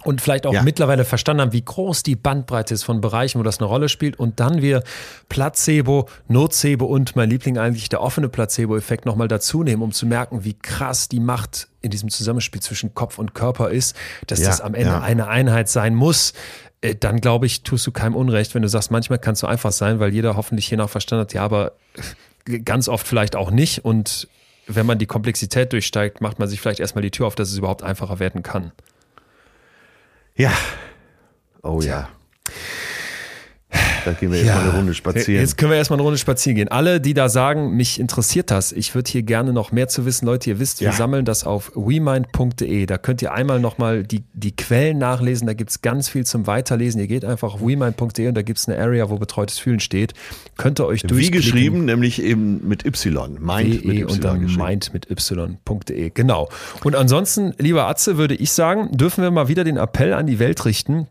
und 0.03 0.21
vielleicht 0.21 0.45
auch 0.47 0.53
Ja. 0.53 0.63
mittlerweile 0.63 1.05
verstanden 1.05 1.41
haben, 1.41 1.53
wie 1.53 1.63
groß 1.63 2.03
die 2.03 2.15
Bandbreite 2.15 2.73
ist 2.73 2.83
von 2.83 3.01
Bereichen, 3.01 3.39
wo 3.39 3.43
das 3.43 3.59
eine 3.59 3.67
Rolle 3.67 3.87
spielt. 3.89 4.17
Und 4.19 4.39
dann 4.39 4.61
wir 4.61 4.83
Placebo, 5.29 6.07
Nocebo 6.27 6.85
und 6.85 7.15
mein 7.15 7.29
Liebling 7.29 7.57
eigentlich 7.57 7.89
der 7.89 8.01
offene 8.01 8.29
Placebo-Effekt 8.29 9.05
nochmal 9.05 9.27
dazu 9.27 9.63
nehmen, 9.63 9.81
um 9.81 9.91
zu 9.91 10.05
merken, 10.05 10.43
wie 10.43 10.53
krass 10.53 11.07
die 11.09 11.19
Macht 11.19 11.67
in 11.81 11.91
diesem 11.91 12.09
Zusammenspiel 12.09 12.61
zwischen 12.61 12.93
Kopf 12.93 13.17
und 13.17 13.33
Körper 13.33 13.69
ist, 13.69 13.95
dass 14.27 14.39
Ja, 14.39 14.47
das 14.47 14.61
am 14.61 14.73
Ende 14.73 14.91
ja. 14.91 15.01
eine 15.01 15.27
Einheit 15.27 15.69
sein 15.69 15.95
muss. 15.95 16.33
Äh, 16.81 16.95
Dann 16.95 17.21
glaube 17.21 17.45
ich, 17.45 17.63
tust 17.63 17.85
du 17.87 17.91
keinem 17.91 18.15
Unrecht, 18.15 18.53
wenn 18.55 18.61
du 18.61 18.67
sagst, 18.69 18.91
manchmal 18.91 19.19
kann 19.19 19.33
es 19.33 19.39
so 19.39 19.47
einfach 19.47 19.71
sein, 19.71 19.99
weil 19.99 20.13
jeder 20.13 20.35
hoffentlich 20.35 20.67
hier 20.67 20.77
noch 20.77 20.89
verstanden 20.89 21.21
hat, 21.21 21.33
ja, 21.33 21.43
aber 21.43 21.73
ganz 22.65 22.87
oft 22.89 23.07
vielleicht 23.07 23.35
auch 23.35 23.51
nicht. 23.51 23.85
Und 23.85 24.27
wenn 24.67 24.85
man 24.85 24.97
die 24.99 25.05
Komplexität 25.05 25.73
durchsteigt, 25.73 26.21
macht 26.21 26.39
man 26.39 26.47
sich 26.47 26.59
vielleicht 26.61 26.79
erstmal 26.79 27.01
die 27.01 27.11
Tür 27.11 27.27
auf, 27.27 27.35
dass 27.35 27.49
es 27.51 27.57
überhaupt 27.57 27.83
einfacher 27.83 28.19
werden 28.19 28.41
kann. 28.43 28.71
Ja. 30.41 30.51
Oh 31.61 31.83
ja. 31.83 32.09
Da 34.05 34.13
gehen 34.13 34.31
wir 34.31 34.39
jetzt 34.39 34.47
mal 34.53 34.61
eine 34.61 34.73
Runde 34.77 34.93
spazieren. 34.93 35.41
Jetzt 35.41 35.57
können 35.57 35.71
wir 35.71 35.77
erstmal 35.77 35.97
eine 35.97 36.03
Runde 36.03 36.17
spazieren 36.17 36.55
gehen. 36.55 36.67
Alle, 36.69 36.99
die 37.01 37.13
da 37.13 37.29
sagen, 37.29 37.75
mich 37.75 37.99
interessiert 37.99 38.49
das, 38.51 38.71
ich 38.71 38.95
würde 38.95 39.11
hier 39.11 39.23
gerne 39.23 39.53
noch 39.53 39.71
mehr 39.71 39.87
zu 39.87 40.05
wissen. 40.05 40.25
Leute, 40.25 40.49
ihr 40.49 40.59
wisst, 40.59 40.79
wir 40.81 40.87
Ja. 40.87 40.93
sammeln 40.93 41.25
das 41.25 41.43
auf 41.45 41.71
wemind.de. 41.75 42.85
Da 42.85 42.97
könnt 42.97 43.21
ihr 43.21 43.33
einmal 43.33 43.59
nochmal 43.59 44.03
die, 44.03 44.23
die 44.33 44.55
Quellen 44.55 44.97
nachlesen. 44.97 45.47
Da 45.47 45.53
gibt's 45.53 45.81
ganz 45.81 46.09
viel 46.09 46.25
zum 46.25 46.47
Weiterlesen. 46.47 46.99
Ihr 46.99 47.07
geht 47.07 47.25
einfach 47.25 47.53
auf 47.55 47.61
wemind.de 47.61 48.27
und 48.27 48.33
da 48.35 48.41
gibt's 48.41 48.67
eine 48.67 48.77
Area, 48.79 49.09
wo 49.09 49.17
betreutes 49.17 49.59
Fühlen 49.59 49.79
steht. 49.79 50.13
Könnt 50.57 50.79
ihr 50.79 50.85
euch 50.85 51.03
Wie 51.03 51.07
durchklicken. 51.07 51.41
geschrieben, 51.41 51.85
nämlich 51.85 52.21
eben 52.21 52.67
mit 52.67 52.85
Y. 52.85 53.37
Mind 53.39 53.69
mit 53.69 53.83
de 53.85 54.01
Y 54.01 54.11
und 54.11 54.23
dann 54.23 54.45
mind 54.55 54.93
mit 54.93 55.09
y.de. 55.09 56.09
Genau. 56.13 56.49
Und 56.83 56.95
ansonsten, 56.95 57.53
lieber 57.57 57.87
Atze, 57.87 58.17
würde 58.17 58.35
ich 58.35 58.51
sagen, 58.51 58.89
dürfen 58.97 59.23
wir 59.23 59.31
mal 59.31 59.47
wieder 59.47 59.63
den 59.63 59.77
Appell 59.77 60.13
an 60.13 60.27
die 60.27 60.39
Welt 60.39 60.65
richten. 60.65 61.07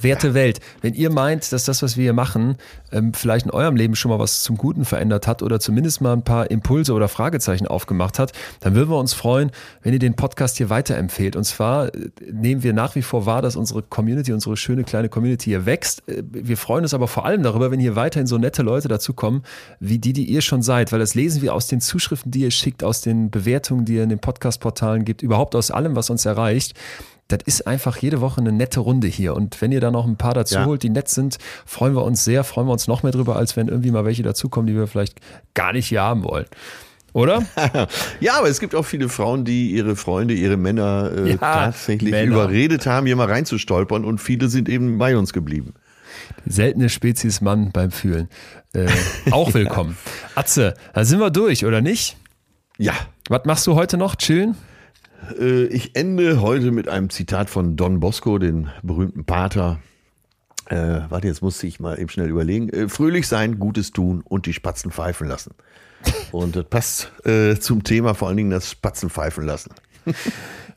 Werte 0.00 0.34
Welt, 0.34 0.60
wenn 0.80 0.94
ihr 0.94 1.10
meint, 1.10 1.52
dass 1.52 1.64
das, 1.64 1.82
was 1.82 1.96
wir 1.96 2.02
hier 2.02 2.12
machen, 2.12 2.56
ähm, 2.90 3.14
vielleicht 3.14 3.46
in 3.46 3.50
eurem 3.50 3.76
Leben 3.76 3.94
schon 3.94 4.10
mal 4.10 4.18
was 4.18 4.42
zum 4.42 4.56
Guten 4.56 4.84
verändert 4.84 5.26
hat 5.26 5.42
oder 5.42 5.60
zumindest 5.60 6.00
mal 6.00 6.12
ein 6.12 6.22
paar 6.24 6.50
Impulse 6.50 6.92
oder 6.92 7.08
Fragezeichen 7.08 7.66
aufgemacht 7.66 8.18
hat, 8.18 8.32
dann 8.60 8.74
würden 8.74 8.90
wir 8.90 8.98
uns 8.98 9.14
freuen, 9.14 9.50
wenn 9.82 9.92
ihr 9.92 9.98
den 9.98 10.14
Podcast 10.14 10.56
hier 10.56 10.70
weiterempfehlt. 10.70 11.36
Und 11.36 11.44
zwar 11.44 11.94
äh, 11.94 12.10
nehmen 12.30 12.62
wir 12.62 12.72
nach 12.72 12.94
wie 12.94 13.02
vor 13.02 13.26
wahr, 13.26 13.42
dass 13.42 13.56
unsere 13.56 13.82
Community, 13.82 14.32
unsere 14.32 14.56
schöne 14.56 14.84
kleine 14.84 15.08
Community 15.08 15.50
hier 15.50 15.66
wächst. 15.66 16.08
Äh, 16.08 16.22
Wir 16.30 16.56
freuen 16.56 16.84
uns 16.84 16.94
aber 16.94 17.08
vor 17.08 17.26
allem 17.26 17.42
darüber, 17.42 17.70
wenn 17.70 17.80
hier 17.80 17.96
weiterhin 17.96 18.26
so 18.26 18.38
nette 18.38 18.62
Leute 18.62 18.88
dazukommen, 18.88 19.42
wie 19.80 19.98
die, 19.98 20.12
die 20.12 20.24
ihr 20.24 20.40
schon 20.40 20.62
seid, 20.62 20.92
weil 20.92 20.98
das 20.98 21.14
lesen 21.14 21.42
wir 21.42 21.54
aus 21.54 21.66
den 21.66 21.80
Zuschriften, 21.80 22.30
die 22.30 22.40
ihr 22.40 22.50
schickt, 22.50 22.84
aus 22.84 23.00
den 23.00 23.30
Bewertungen, 23.30 23.84
die 23.84 23.94
ihr 23.94 24.02
in 24.02 24.08
den 24.08 24.18
Podcast-Portalen 24.18 25.04
gibt, 25.04 25.22
überhaupt 25.22 25.54
aus 25.54 25.70
allem, 25.70 25.96
was 25.96 26.10
uns 26.10 26.24
erreicht. 26.24 26.74
Das 27.28 27.38
ist 27.46 27.66
einfach 27.66 27.96
jede 27.96 28.20
Woche 28.20 28.40
eine 28.40 28.52
nette 28.52 28.80
Runde 28.80 29.06
hier. 29.08 29.34
Und 29.34 29.60
wenn 29.62 29.72
ihr 29.72 29.80
da 29.80 29.90
noch 29.90 30.06
ein 30.06 30.16
paar 30.16 30.34
dazu 30.34 30.56
Ja. 30.56 30.64
holt, 30.66 30.82
die 30.82 30.90
nett 30.90 31.08
sind, 31.08 31.38
freuen 31.64 31.94
wir 31.94 32.04
uns 32.04 32.24
sehr, 32.24 32.44
freuen 32.44 32.66
wir 32.66 32.72
uns 32.72 32.88
noch 32.88 33.02
mehr 33.02 33.12
drüber, 33.12 33.36
als 33.36 33.56
wenn 33.56 33.68
irgendwie 33.68 33.90
mal 33.90 34.04
welche 34.04 34.22
dazukommen, 34.22 34.66
die 34.66 34.74
wir 34.74 34.86
vielleicht 34.86 35.20
gar 35.54 35.72
nicht 35.72 35.86
hier 35.86 36.02
haben 36.02 36.24
wollen. 36.24 36.46
Oder? 37.14 37.42
Ja, 38.20 38.38
aber 38.38 38.48
es 38.48 38.58
gibt 38.60 38.74
auch 38.74 38.84
viele 38.84 39.08
Frauen, 39.08 39.44
die 39.44 39.70
ihre 39.70 39.96
Freunde, 39.96 40.34
ihre 40.34 40.56
Männer 40.56 41.10
äh, 41.14 41.30
Ja, 41.32 41.36
tatsächlich 41.38 42.10
Männer. 42.10 42.32
überredet 42.32 42.86
haben, 42.86 43.06
hier 43.06 43.16
mal 43.16 43.26
reinzustolpern 43.28 44.04
und 44.04 44.18
viele 44.18 44.48
sind 44.48 44.68
eben 44.68 44.98
bei 44.98 45.16
uns 45.16 45.32
geblieben. 45.32 45.74
Seltene 46.46 46.88
Spezies 46.88 47.40
Mann 47.40 47.70
beim 47.72 47.90
Fühlen. 47.90 48.28
Äh, 48.74 48.88
auch 49.30 49.52
willkommen. 49.54 49.96
Atze, 50.34 50.74
da 50.94 51.04
sind 51.04 51.18
wir 51.20 51.30
durch, 51.30 51.64
oder 51.64 51.80
nicht? 51.80 52.16
Ja, 52.78 52.92
Was 53.28 53.44
machst 53.44 53.66
du 53.66 53.74
heute 53.74 53.96
noch? 53.96 54.16
Chillen? 54.16 54.54
Äh, 55.38 55.64
ich 55.64 55.96
ende 55.96 56.40
heute 56.40 56.70
mit 56.70 56.88
einem 56.88 57.10
Zitat 57.10 57.50
von 57.50 57.76
Don 57.76 58.00
Bosco, 58.00 58.38
den 58.38 58.70
berühmten 58.82 59.24
Pater. 59.24 59.80
Äh, 60.66 61.00
warte, 61.08 61.26
jetzt 61.26 61.42
musste 61.42 61.66
ich 61.66 61.80
mal 61.80 61.98
eben 61.98 62.08
schnell 62.08 62.28
überlegen. 62.28 62.68
Äh, 62.68 62.88
fröhlich 62.88 63.28
sein, 63.28 63.58
Gutes 63.58 63.90
tun 63.92 64.22
und 64.24 64.46
die 64.46 64.52
Spatzen 64.52 64.90
pfeifen 64.90 65.28
lassen. 65.28 65.54
Und 66.32 66.56
das 66.56 66.64
passt 66.64 67.12
äh, 67.24 67.56
zum 67.56 67.84
Thema 67.84 68.14
vor 68.14 68.28
allen 68.28 68.36
Dingen 68.36 68.50
das 68.50 68.70
Spatzen 68.70 69.10
pfeifen 69.10 69.44
lassen. 69.44 69.72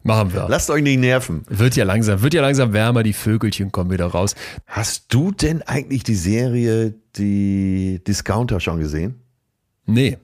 Machen 0.03 0.33
wir. 0.33 0.47
Lasst 0.47 0.69
euch 0.69 0.83
nicht 0.83 0.99
nerven. 0.99 1.43
Wird 1.49 1.75
ja 1.75 1.83
langsam, 1.83 2.21
wird 2.21 2.35
ja 2.35 2.41
langsam 2.41 2.73
wärmer, 2.73 3.01
die 3.01 3.13
Vögelchen 3.13 3.71
kommen 3.71 3.89
wieder 3.89 4.05
raus. 4.05 4.35
Hast 4.67 5.11
du 5.13 5.31
denn 5.31 5.63
eigentlich 5.63 6.03
die 6.03 6.15
Serie 6.15 6.93
Die 7.15 8.03
Discounter 8.05 8.59
schon 8.59 8.79
gesehen? 8.79 9.15
Nee. 9.87 10.17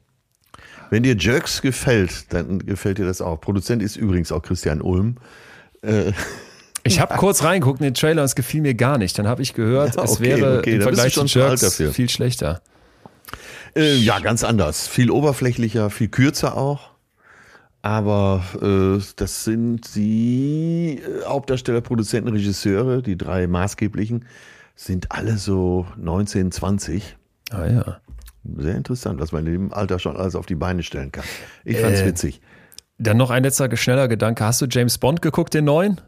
Wenn 0.91 1.01
dir 1.01 1.15
Jerks 1.17 1.63
gefällt, 1.63 2.31
dann 2.31 2.59
gefällt 2.59 2.99
dir 2.99 3.05
das 3.05 3.21
auch. 3.21 3.41
Produzent 3.41 3.81
ist 3.81 3.95
übrigens 3.95 4.31
auch 4.31 4.43
Christian 4.43 4.81
Ulm. 4.81 5.15
Ich 6.83 6.99
habe 6.99 7.15
kurz 7.15 7.43
reingeguckt 7.43 7.79
in 7.79 7.85
den 7.85 7.93
Trailer 7.93 8.21
und 8.21 8.25
es 8.25 8.35
gefiel 8.35 8.61
mir 8.61 8.73
gar 8.73 8.97
nicht. 8.97 9.17
Dann 9.17 9.27
habe 9.27 9.41
ich 9.41 9.53
gehört, 9.53 9.95
Ja, 9.97 10.03
es 10.03 10.11
okay, 10.11 10.23
wäre 10.23 10.59
okay, 10.59 10.75
im 10.75 10.81
Vergleich 10.81 11.13
zu 11.13 11.25
Jerks 11.25 11.81
viel 11.91 12.09
schlechter. 12.09 12.61
Äh, 13.75 13.95
ja, 13.95 14.19
ganz 14.19 14.43
anders. 14.43 14.87
Viel 14.87 15.11
oberflächlicher, 15.11 15.89
viel 15.89 16.09
kürzer 16.09 16.57
auch. 16.57 16.91
Aber 17.83 18.43
äh, 18.61 19.01
das 19.15 19.43
sind 19.43 19.95
die 19.95 20.99
äh, 20.99 21.25
Hauptdarsteller, 21.25 21.81
Produzenten, 21.81 22.29
Regisseure, 22.29 23.01
die 23.01 23.17
drei 23.17 23.47
maßgeblichen, 23.47 24.25
sind 24.75 25.11
alle 25.11 25.37
so 25.37 25.87
19, 25.97 26.51
20. 26.51 27.17
Ah 27.49 27.65
ja. 27.65 28.01
Sehr 28.57 28.75
interessant, 28.75 29.19
was 29.19 29.31
man 29.31 29.45
in 29.45 29.53
dem 29.53 29.73
Alter 29.73 29.99
schon 29.99 30.17
alles 30.17 30.35
auf 30.35 30.45
die 30.47 30.55
Beine 30.55 30.81
stellen 30.83 31.11
kann. 31.11 31.23
Ich 31.63 31.77
fand's 31.77 32.01
Äh, 32.01 32.05
witzig. 32.07 32.41
Dann 32.97 33.17
noch 33.17 33.29
ein 33.29 33.43
letzter 33.43 33.75
schneller 33.77 34.07
Gedanke. 34.07 34.43
Hast 34.45 34.61
du 34.61 34.65
James 34.69 34.97
Bond 34.97 35.21
geguckt, 35.21 35.53
den 35.53 35.65
neuen? 35.65 36.01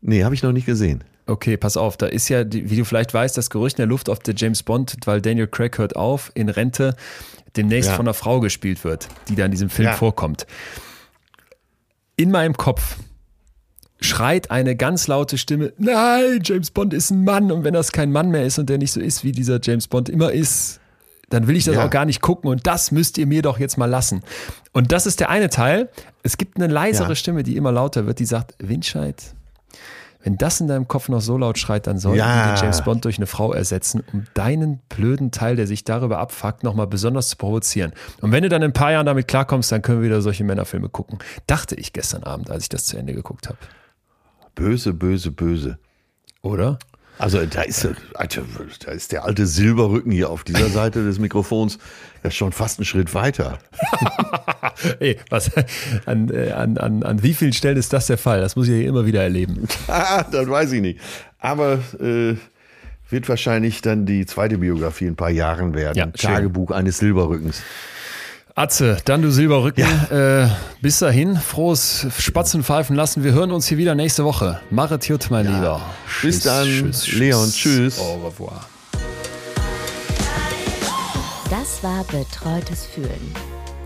Nee, 0.00 0.24
habe 0.24 0.34
ich 0.34 0.42
noch 0.42 0.52
nicht 0.52 0.66
gesehen. 0.66 1.04
Okay, 1.26 1.56
pass 1.56 1.76
auf, 1.76 1.96
da 1.96 2.06
ist 2.06 2.28
ja, 2.28 2.44
wie 2.50 2.76
du 2.76 2.84
vielleicht 2.84 3.14
weißt, 3.14 3.36
das 3.36 3.50
Gerücht 3.50 3.78
in 3.78 3.82
der 3.82 3.86
Luft, 3.86 4.08
ob 4.08 4.24
der 4.24 4.34
James 4.34 4.62
Bond, 4.64 4.96
weil 5.04 5.20
Daniel 5.20 5.46
Craig 5.46 5.78
hört 5.78 5.94
auf, 5.94 6.32
in 6.34 6.48
Rente 6.48 6.96
demnächst 7.56 7.90
Ja. 7.90 7.96
von 7.96 8.06
einer 8.06 8.14
Frau 8.14 8.40
gespielt 8.40 8.82
wird, 8.84 9.06
die 9.28 9.36
da 9.36 9.44
in 9.44 9.50
diesem 9.52 9.70
Film 9.70 9.88
Ja. 9.88 9.94
vorkommt. 9.94 10.46
In 12.16 12.30
meinem 12.30 12.56
Kopf 12.56 12.96
schreit 14.00 14.50
eine 14.50 14.74
ganz 14.76 15.06
laute 15.06 15.36
Stimme, 15.38 15.72
nein, 15.78 16.40
James 16.42 16.70
Bond 16.70 16.94
ist 16.94 17.10
ein 17.10 17.22
Mann 17.24 17.52
und 17.52 17.64
wenn 17.64 17.74
das 17.74 17.92
kein 17.92 18.10
Mann 18.10 18.30
mehr 18.30 18.44
ist 18.46 18.58
und 18.58 18.68
der 18.70 18.78
nicht 18.78 18.92
so 18.92 19.00
ist, 19.00 19.22
wie 19.24 19.32
dieser 19.32 19.60
James 19.62 19.86
Bond 19.88 20.08
immer 20.08 20.32
ist, 20.32 20.79
dann 21.30 21.46
will 21.48 21.56
ich 21.56 21.64
das 21.64 21.76
Ja. 21.76 21.86
auch 21.86 21.90
gar 21.90 22.04
nicht 22.04 22.20
gucken 22.20 22.50
und 22.50 22.66
das 22.66 22.90
müsst 22.92 23.16
ihr 23.18 23.26
mir 23.26 23.42
doch 23.42 23.58
jetzt 23.58 23.78
mal 23.78 23.86
lassen. 23.86 24.22
Und 24.72 24.92
das 24.92 25.06
ist 25.06 25.20
der 25.20 25.30
eine 25.30 25.48
Teil. 25.48 25.88
Es 26.22 26.36
gibt 26.36 26.56
eine 26.58 26.66
leisere 26.72 27.08
Ja. 27.10 27.14
Stimme, 27.14 27.42
die 27.42 27.56
immer 27.56 27.72
lauter 27.72 28.06
wird, 28.06 28.18
die 28.18 28.24
sagt, 28.26 28.54
Windscheid, 28.58 29.34
wenn 30.22 30.36
das 30.36 30.60
in 30.60 30.66
deinem 30.68 30.86
Kopf 30.86 31.08
noch 31.08 31.22
so 31.22 31.38
laut 31.38 31.56
schreit, 31.56 31.86
dann 31.86 31.98
sollten 31.98 32.18
Ja. 32.18 32.54
wir 32.54 32.60
James 32.62 32.82
Bond 32.82 33.06
durch 33.06 33.16
eine 33.16 33.26
Frau 33.26 33.54
ersetzen, 33.54 34.02
um 34.12 34.26
deinen 34.34 34.78
blöden 34.90 35.30
Teil, 35.30 35.56
der 35.56 35.66
sich 35.66 35.82
darüber 35.84 36.18
abfuckt, 36.18 36.62
nochmal 36.62 36.86
besonders 36.86 37.28
zu 37.30 37.36
provozieren. 37.36 37.92
Und 38.20 38.30
wenn 38.30 38.42
du 38.42 38.50
dann 38.50 38.60
in 38.60 38.68
ein 38.70 38.74
paar 38.74 38.92
Jahren 38.92 39.06
damit 39.06 39.28
klarkommst, 39.28 39.72
dann 39.72 39.80
können 39.80 40.00
wir 40.02 40.06
wieder 40.10 40.20
solche 40.20 40.44
Männerfilme 40.44 40.90
gucken. 40.90 41.20
Dachte 41.46 41.74
ich 41.74 41.94
gestern 41.94 42.22
Abend, 42.24 42.50
als 42.50 42.64
ich 42.64 42.68
das 42.68 42.84
zu 42.84 42.98
Ende 42.98 43.14
geguckt 43.14 43.48
habe. 43.48 43.56
Böse, 44.54 44.92
böse, 44.92 45.30
böse. 45.30 45.78
Oder? 46.42 46.78
Also 47.20 47.44
da 47.44 47.62
ist, 47.62 47.86
da 48.16 48.92
ist 48.92 49.12
der 49.12 49.24
alte 49.24 49.46
Silberrücken 49.46 50.10
hier 50.10 50.30
auf 50.30 50.42
dieser 50.42 50.70
Seite 50.70 51.04
des 51.04 51.18
Mikrofons 51.18 51.78
ja 52.24 52.30
schon 52.30 52.52
fast 52.52 52.78
einen 52.78 52.86
Schritt 52.86 53.12
weiter. 53.12 53.58
Ey, 55.00 55.18
was, 55.28 55.50
an, 56.06 56.30
äh, 56.30 56.52
an, 56.52 56.78
an, 56.78 57.02
an 57.02 57.22
wie 57.22 57.34
vielen 57.34 57.52
Stellen 57.52 57.76
ist 57.76 57.92
das 57.92 58.06
der 58.06 58.16
Fall? 58.16 58.40
Das 58.40 58.56
muss 58.56 58.68
ich 58.68 58.74
hier 58.74 58.88
immer 58.88 59.04
wieder 59.04 59.22
erleben. 59.22 59.68
Ah, 59.88 60.22
das 60.22 60.48
weiß 60.48 60.72
ich 60.72 60.80
nicht. 60.80 61.00
Aber 61.38 61.80
äh, 62.00 62.36
wird 63.10 63.28
wahrscheinlich 63.28 63.82
dann 63.82 64.06
die 64.06 64.24
zweite 64.24 64.58
Biografie 64.58 65.06
in 65.06 65.12
ein 65.12 65.16
paar 65.16 65.30
Jahren 65.30 65.74
werden. 65.74 65.98
Ja. 65.98 66.06
Tagebuch 66.06 66.70
eines 66.70 66.98
Silberrückens. 66.98 67.62
Atze, 68.60 68.98
dann 69.06 69.22
du 69.22 69.30
Silberrücken. 69.30 69.84
Äh, 70.10 70.48
bis 70.82 70.98
dahin, 70.98 71.36
frohes 71.36 72.06
Spatzenpfeifen 72.18 72.94
lassen. 72.94 73.24
Wir 73.24 73.32
hören 73.32 73.52
uns 73.52 73.66
hier 73.66 73.78
wieder 73.78 73.94
nächste 73.94 74.24
Woche. 74.26 74.60
Maret 74.68 75.08
Jut, 75.08 75.30
mein 75.30 75.46
Lieber. 75.46 75.80
Bis 76.20 76.40
dann, 76.40 76.92
Leon. 77.12 77.50
Tschüss. 77.50 77.98
Au 77.98 78.26
revoir. 78.26 78.66
Das 81.48 81.82
war 81.82 82.04
Betreutes 82.04 82.84
Fühlen. 82.84 83.34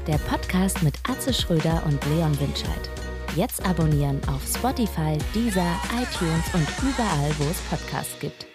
Der 0.08 0.18
Podcast 0.18 0.82
mit 0.82 0.94
Atze 1.08 1.32
Schröder 1.32 1.80
und 1.86 2.04
Leon 2.06 2.36
Winscheid. 2.40 2.90
Jetzt 3.36 3.64
abonnieren 3.64 4.20
auf 4.26 4.42
Spotify, 4.44 5.18
Deezer, 5.34 5.76
iTunes 5.94 6.44
und 6.52 6.66
überall, 6.82 7.30
wo 7.38 7.44
es 7.44 7.58
Podcasts 7.70 8.18
gibt. 8.18 8.53